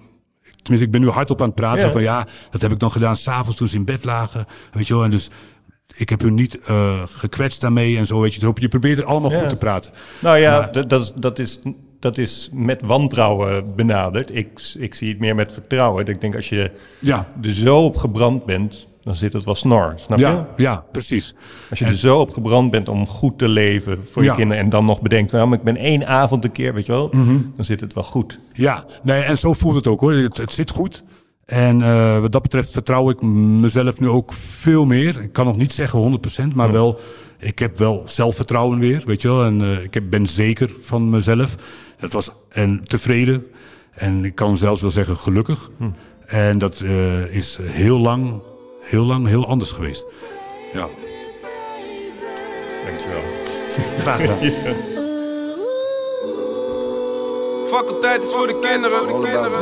Tenminste, 0.50 0.86
ik 0.86 0.92
ben 0.92 1.00
nu 1.00 1.08
hardop 1.08 1.40
aan 1.40 1.46
het 1.46 1.54
praten 1.54 1.86
Ja. 1.86 1.90
van 1.90 2.02
ja, 2.02 2.26
dat 2.50 2.62
heb 2.62 2.72
ik 2.72 2.78
dan 2.78 2.90
gedaan 2.90 3.16
s'avonds 3.16 3.56
toen 3.56 3.68
ze 3.68 3.76
in 3.76 3.84
bed 3.84 4.04
lagen. 4.04 4.46
Weet 4.72 4.86
je 4.86 4.94
wel, 4.94 5.04
en 5.04 5.10
dus 5.10 5.30
ik 5.96 6.08
heb 6.08 6.20
hun 6.20 6.34
niet 6.34 6.58
eh, 6.60 7.02
gekwetst 7.06 7.60
daarmee 7.60 7.96
en 7.98 8.06
zo, 8.06 8.20
weet 8.20 8.34
je. 8.34 8.52
Je 8.54 8.68
probeert 8.68 8.96
het 8.96 9.06
allemaal 9.06 9.30
Ja. 9.30 9.40
goed 9.40 9.48
te 9.48 9.56
praten. 9.56 9.92
Nou 10.20 10.36
ja, 10.38 10.58
Maar- 10.72 10.88
dat, 10.88 11.14
dat, 11.18 11.38
is, 11.38 11.58
dat, 12.03 12.18
is, 12.18 12.48
met 12.53 12.82
wantrouwen 12.84 13.74
benaderd. 13.76 14.36
Ik, 14.36 14.72
ik 14.78 14.94
zie 14.94 15.09
het 15.09 15.18
meer 15.18 15.34
met 15.34 15.53
vertrouwen. 15.53 16.07
Ik 16.07 16.20
denk 16.20 16.36
als 16.36 16.48
je 16.48 16.70
Ja, 16.98 17.32
er 17.42 17.53
zo 17.53 17.78
op 17.84 17.96
gebrand 17.96 18.44
bent, 18.44 18.86
dan 19.03 19.14
zit 19.14 19.32
het 19.32 19.44
wel 19.44 19.55
snor. 19.55 19.92
Snap 19.96 20.18
je? 20.18 20.24
ja, 20.24 20.48
ja, 20.57 20.84
precies. 20.92 21.34
Als 21.70 21.78
je 21.78 21.84
er 21.84 21.96
zo 21.96 22.18
op 22.18 22.30
gebrand 22.30 22.70
bent 22.70 22.88
om 22.88 23.07
goed 23.07 23.38
te 23.38 23.48
leven 23.48 23.98
voor 24.11 24.22
je 24.22 24.28
Ja. 24.28 24.34
kinderen 24.34 24.62
en 24.62 24.68
dan 24.70 24.84
nog 24.84 25.00
bedenkt, 25.03 25.32
nou, 25.32 25.53
ik 25.53 25.62
ben 25.62 25.76
één 25.76 26.07
avond 26.07 26.44
een 26.44 26.53
keer, 26.53 26.74
weet 26.74 26.86
je 26.86 26.92
wel, 26.92 27.09
Mhm. 27.12 27.36
dan 27.57 27.64
zit 27.64 27.80
het 27.80 27.94
wel 27.94 28.05
goed. 28.05 28.40
Ja, 28.53 28.84
nee, 29.03 29.22
en 29.22 29.38
zo 29.38 29.53
voelt 29.53 29.74
het 29.74 29.86
ook 29.86 30.00
hoor. 30.00 30.12
Het, 30.12 30.36
het 30.36 30.53
zit 30.53 30.70
goed. 30.70 31.05
En 31.44 31.82
eh, 31.82 32.18
wat 32.18 32.32
dat 32.32 32.42
betreft 32.42 32.70
vertrouw 32.70 33.11
ik 33.11 33.22
mezelf 33.22 34.00
nu 34.00 34.09
ook 34.09 34.32
veel 34.32 34.84
meer. 34.84 35.20
Ik 35.22 35.32
kan 35.32 35.46
nog 35.46 35.57
niet 35.57 35.72
zeggen 35.72 35.98
100%, 35.98 36.55
maar 36.55 36.72
wel, 36.72 36.98
ik 37.38 37.59
heb 37.59 37.78
wel 37.78 38.03
zelfvertrouwen 38.05 38.78
weer, 38.78 39.03
weet 39.07 39.22
je 39.22 39.28
wel. 39.28 39.44
En 39.44 39.61
eh, 39.62 39.82
ik 39.90 40.11
ben 40.11 40.26
zeker 40.26 40.70
van 40.80 41.11
mezelf. 41.11 41.55
Het 42.03 42.12
was 42.12 42.30
en 42.48 42.84
tevreden. 42.84 43.46
En 43.94 44.24
ik 44.24 44.34
kan 44.34 44.57
zelfs 44.57 44.80
wel 44.80 44.90
zeggen 44.90 45.16
gelukkig. 45.16 45.70
En 46.26 46.59
dat 46.59 46.80
eh, 46.80 47.34
is 47.34 47.59
heel 47.62 47.98
lang, 47.98 48.40
heel 48.80 49.05
lang 49.05 49.26
heel 49.26 49.46
anders 49.46 49.70
geweest. 49.70 50.05
Ja, 50.72 50.88
Dankjewel. 52.84 53.22
graag 54.00 54.20
gedaan. 54.20 54.38
Faculteit 57.72 58.22
is 58.22 58.30
voor 58.30 58.46
de 58.46 58.59
kinderen. 58.61 59.09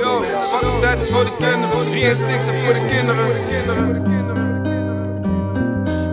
Yo, 0.00 0.22
faculteit 0.52 1.00
is 1.00 1.08
voor 1.08 1.24
de 1.24 1.32
kinderen. 1.38 1.90
Wie 1.90 2.04
en 2.04 2.16
voor 2.16 2.74
de 2.74 2.86
kinderen. 2.88 4.49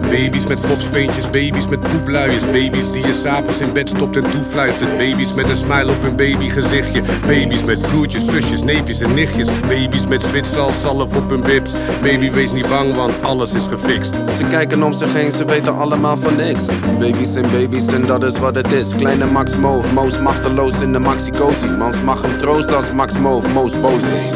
Baby's 0.10 0.48
met 0.48 0.60
fopspeentjes, 0.60 1.30
baby's 1.30 1.68
met 1.68 1.80
poepluiers. 1.80 2.46
Baby's 2.46 2.92
die 2.92 3.06
je 3.06 3.14
s'avonds 3.14 3.62
in 3.62 3.74
bed 3.74 3.90
stopt 3.90 4.16
en 4.16 4.32
toefluistert. 4.32 4.98
Baby's 4.98 5.34
met 5.34 5.50
een 5.50 5.56
smile 5.56 5.92
op 5.92 6.02
hun 6.02 6.16
babygezichtje. 6.16 7.02
Baby's 7.22 7.64
met 7.64 7.82
broertjes, 7.82 8.26
zusjes, 8.26 8.64
neefjes 8.64 9.02
en 9.02 9.14
nichtjes. 9.14 9.48
Baby's 9.60 10.08
met 10.08 10.24
zwitsal, 10.24 10.72
zalf 10.72 11.16
op 11.16 11.30
hun 11.30 11.42
bips. 11.42 11.72
Baby, 12.02 12.32
wees 12.32 12.52
niet 12.52 12.70
bang, 12.70 12.96
want 12.96 13.24
alles 13.24 13.54
is 13.54 13.68
gefixt. 13.68 14.14
Ze 14.38 14.44
kijken 14.50 14.84
om 14.84 14.94
zich 14.94 15.14
heen, 15.14 15.32
ze 15.32 15.46
weten 15.46 15.78
allemaal 15.78 16.18
van 16.18 16.36
niks. 16.36 16.66
Baby's 17.00 17.32
zijn 17.32 17.52
baby's 17.52 17.88
en 17.88 18.06
dat 18.06 18.24
is 18.24 18.40
wat 18.40 18.56
het 18.56 18.72
is. 18.72 18.96
Kleine 18.96 19.26
Max 19.26 19.56
Moof, 19.56 19.92
Moos 19.92 20.20
machteloos 20.20 20.82
in 20.82 20.92
de 20.92 21.00
maxicosi. 21.00 21.68
Mans 21.68 22.02
mag 22.02 22.22
hem 22.22 22.38
troosten 22.38 22.76
als 22.76 22.92
Max 22.92 23.18
Moof, 23.18 23.54
Moos 23.54 23.80
boos 23.80 24.04
is. 24.04 24.32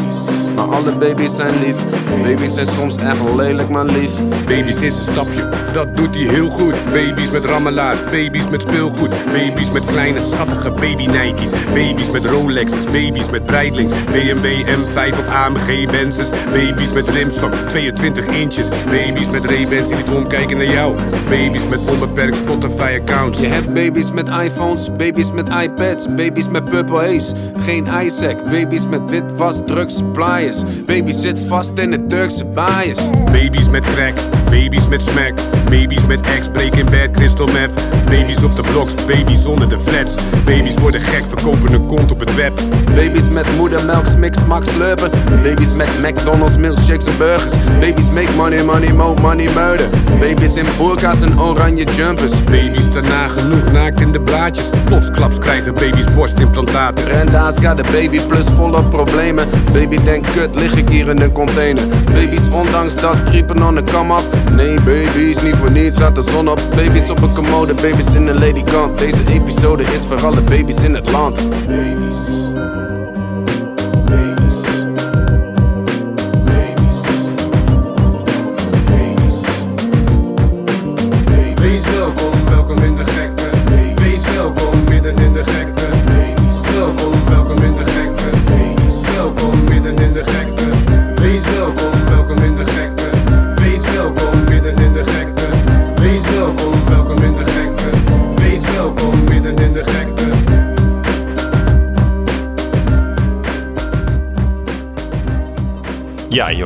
Maar 0.68 0.76
alle 0.76 0.92
baby's 0.92 1.36
zijn 1.36 1.60
lief. 1.60 1.76
Baby's 2.24 2.54
zijn 2.54 2.68
soms 2.68 2.96
echt 2.96 3.36
lelijk, 3.36 3.70
maar 3.70 3.86
lief. 3.86 4.12
Baby's 4.46 4.82
is 4.82 4.96
een 4.96 5.12
stapje, 5.12 5.50
dat 5.74 5.96
doet 5.98 6.16
hij 6.16 6.24
heel 6.24 6.50
goed. 6.50 6.74
Baby's 6.84 7.32
met 7.32 7.46
rammelaars, 7.46 8.04
baby's 8.04 8.50
met 8.50 8.62
speelgoed. 8.62 9.10
Baby's 9.26 9.72
met 9.72 9.86
kleine 9.86 10.22
schattige 10.22 10.72
baby 10.72 11.06
Nike's. 11.06 11.52
Baby's 11.74 12.12
met 12.12 12.26
Rolex's, 12.26 12.86
baby's 12.86 13.30
met 13.30 13.46
Breitlings. 13.46 13.94
BMW 14.06 14.46
M5 14.68 15.20
of 15.20 15.28
AMG 15.28 15.92
Benzes. 15.92 16.30
Baby's 16.30 16.92
met 16.92 17.10
rims 17.10 17.34
van 17.34 17.52
22 17.68 18.26
inches. 18.26 18.70
Baby's 18.86 19.30
met 19.30 19.46
Ray-Bans 19.46 19.88
die 19.88 19.98
niet 19.98 20.10
omkijken 20.10 20.58
naar 20.58 20.72
jou. 20.72 20.96
Baby's 21.30 21.68
met 21.68 21.80
onbeperkt 21.90 22.38
Spotify 22.38 23.00
accounts. 23.02 23.40
Je 23.40 23.48
hebt 23.48 23.74
baby's 23.74 24.12
met 24.12 24.30
iPhones, 24.30 24.96
baby's 24.96 25.32
met 25.32 25.50
iPads, 25.50 26.08
baby's 26.16 26.48
met 26.48 26.66
Purple 26.66 26.98
Haze. 26.98 27.36
Geen 27.60 27.88
Isaac, 28.06 28.44
baby's 28.44 28.86
met 28.86 29.10
witwas, 29.10 29.60
drugs, 29.66 30.02
pliers. 30.14 30.51
Baby 30.86 31.12
zit 31.12 31.40
vast 31.40 31.72
in 31.78 31.92
de 31.92 32.06
Turkse 32.08 32.46
bias. 32.46 33.00
Baby's 33.32 33.70
met 33.70 33.86
crack, 33.86 34.16
baby's 34.50 34.88
met 34.88 35.02
smack. 35.02 35.34
Baby's 35.70 36.06
met 36.06 36.22
ex, 36.22 36.50
breaking 36.52 36.90
bad, 36.90 37.12
crystal 37.12 37.48
meth. 37.48 37.74
Baby's 38.06 38.44
op 38.44 38.56
de 38.56 38.62
bloks, 38.62 38.96
baby's 39.06 39.46
onder 39.46 39.70
de 39.70 39.80
flats. 39.80 40.16
Baby's 40.46 40.76
worden 40.76 41.02
gek, 41.02 41.24
verkopen 41.28 41.72
hun 41.72 41.86
kont 41.86 42.12
op 42.12 42.20
het 42.20 42.36
web. 42.36 42.52
Baby's 42.96 43.30
met 43.30 43.46
moedermelk, 43.58 44.06
smix, 44.06 44.46
max 44.46 44.68
slurpen. 44.72 45.12
Baby's 45.44 45.74
met 45.74 45.88
McDonald's, 46.02 46.58
milkshakes 46.58 47.06
en 47.06 47.18
burgers. 47.18 47.54
Baby's 47.80 48.10
make 48.10 48.36
money, 48.36 48.64
money, 48.64 48.94
mo, 48.94 49.14
money, 49.14 49.50
murder. 49.54 49.90
Baby's 50.20 50.56
in 50.56 50.66
burka's 50.78 51.22
en 51.22 51.40
oranje 51.40 51.84
jumpers. 51.84 52.44
Baby's 52.44 52.92
daarna 52.92 53.28
genoeg 53.28 53.72
naakt 53.72 54.02
in 54.02 54.12
de 54.12 54.22
blaadjes. 54.22 54.70
Plotsklaps 54.86 55.40
krijgen 55.40 55.74
baby's 55.74 56.14
borstimplantaten. 56.16 57.06
Renda's 57.08 57.56
got 57.58 57.78
de 57.78 57.84
baby 57.84 58.22
plus 58.28 58.46
volle 58.56 58.84
problemen. 58.84 59.46
Baby 59.74 60.00
denkt 60.04 60.31
kut, 60.34 60.56
lig 60.56 60.76
ik 60.76 60.90
hier 60.90 61.10
in 61.10 61.22
een 61.22 61.32
container. 61.32 61.84
Baby's 62.06 62.48
ondanks 62.52 62.96
dat 62.96 63.24
creepen 63.24 63.64
on 63.64 63.76
de 63.76 63.84
come 63.84 64.18
up. 64.18 64.52
Nee 64.56 64.82
baby's, 64.82 65.42
niet 65.42 65.56
voor 65.56 65.72
niets 65.72 65.98
gaat 65.98 66.16
de 66.16 66.22
zon 66.22 66.50
op. 66.50 66.62
Baby's 66.76 67.10
op 67.10 67.22
een 67.22 67.34
commode, 67.34 67.74
baby's 67.74 68.14
in 68.14 68.28
een 68.28 68.40
ladykant. 68.40 68.98
Deze 68.98 69.28
episode 69.28 69.84
is 69.84 70.02
voor 70.08 70.26
alle 70.26 70.42
baby's 70.42 70.84
in 70.84 70.94
het 70.94 71.12
land. 71.12 71.40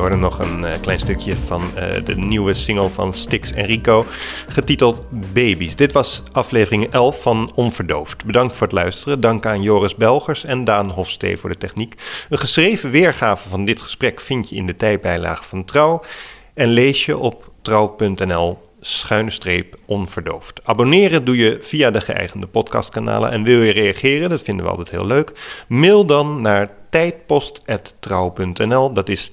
Hoorde 0.06 0.22
nog 0.22 0.38
een 0.38 0.64
eh, 0.64 0.80
klein 0.80 0.98
stukje 0.98 1.36
van 1.36 1.76
eh, 1.76 2.04
de 2.04 2.16
nieuwe 2.16 2.54
single 2.54 2.88
van 2.88 3.14
Stix 3.14 3.52
en 3.52 3.66
Rico, 3.66 4.06
getiteld 4.48 5.06
Babies. 5.10 5.76
Dit 5.76 5.92
was 5.92 6.22
aflevering 6.32 6.90
11 6.90 7.22
van 7.22 7.52
Onverdoofd. 7.54 8.24
Bedankt 8.24 8.56
voor 8.56 8.66
het 8.66 8.76
luisteren. 8.76 9.20
Dank 9.20 9.46
aan 9.46 9.62
Joris 9.62 9.94
Belgers 9.94 10.44
en 10.44 10.64
Daan 10.64 10.90
Hofstee 10.90 11.36
voor 11.36 11.50
de 11.50 11.56
techniek. 11.56 11.94
Een 12.28 12.38
geschreven 12.38 12.90
weergave 12.90 13.48
van 13.48 13.64
dit 13.64 13.80
gesprek 13.80 14.20
vind 14.20 14.48
je 14.48 14.56
in 14.56 14.66
de 14.66 14.76
tijdbijlage 14.76 15.44
van 15.44 15.64
Trouw 15.64 16.00
en 16.54 16.68
lees 16.68 17.06
je 17.06 17.18
op 17.18 17.50
trouw.nl 17.62 18.58
schuine 18.80 19.30
streep 19.30 19.74
onverdoofd. 19.84 20.60
Abonneren 20.64 21.24
doe 21.24 21.36
je 21.36 21.58
via 21.60 21.90
de 21.90 22.00
geëigende 22.00 22.46
podcastkanalen. 22.46 23.30
En 23.30 23.42
wil 23.42 23.62
je 23.62 23.72
reageren, 23.72 24.30
dat 24.30 24.42
vinden 24.42 24.64
we 24.64 24.70
altijd 24.70 24.90
heel 24.90 25.06
leuk, 25.06 25.32
mail 25.68 26.06
dan 26.06 26.40
naar 26.40 26.70
tijdpost.trouw.nl. 26.90 28.92
Dat 28.92 29.08
is 29.08 29.32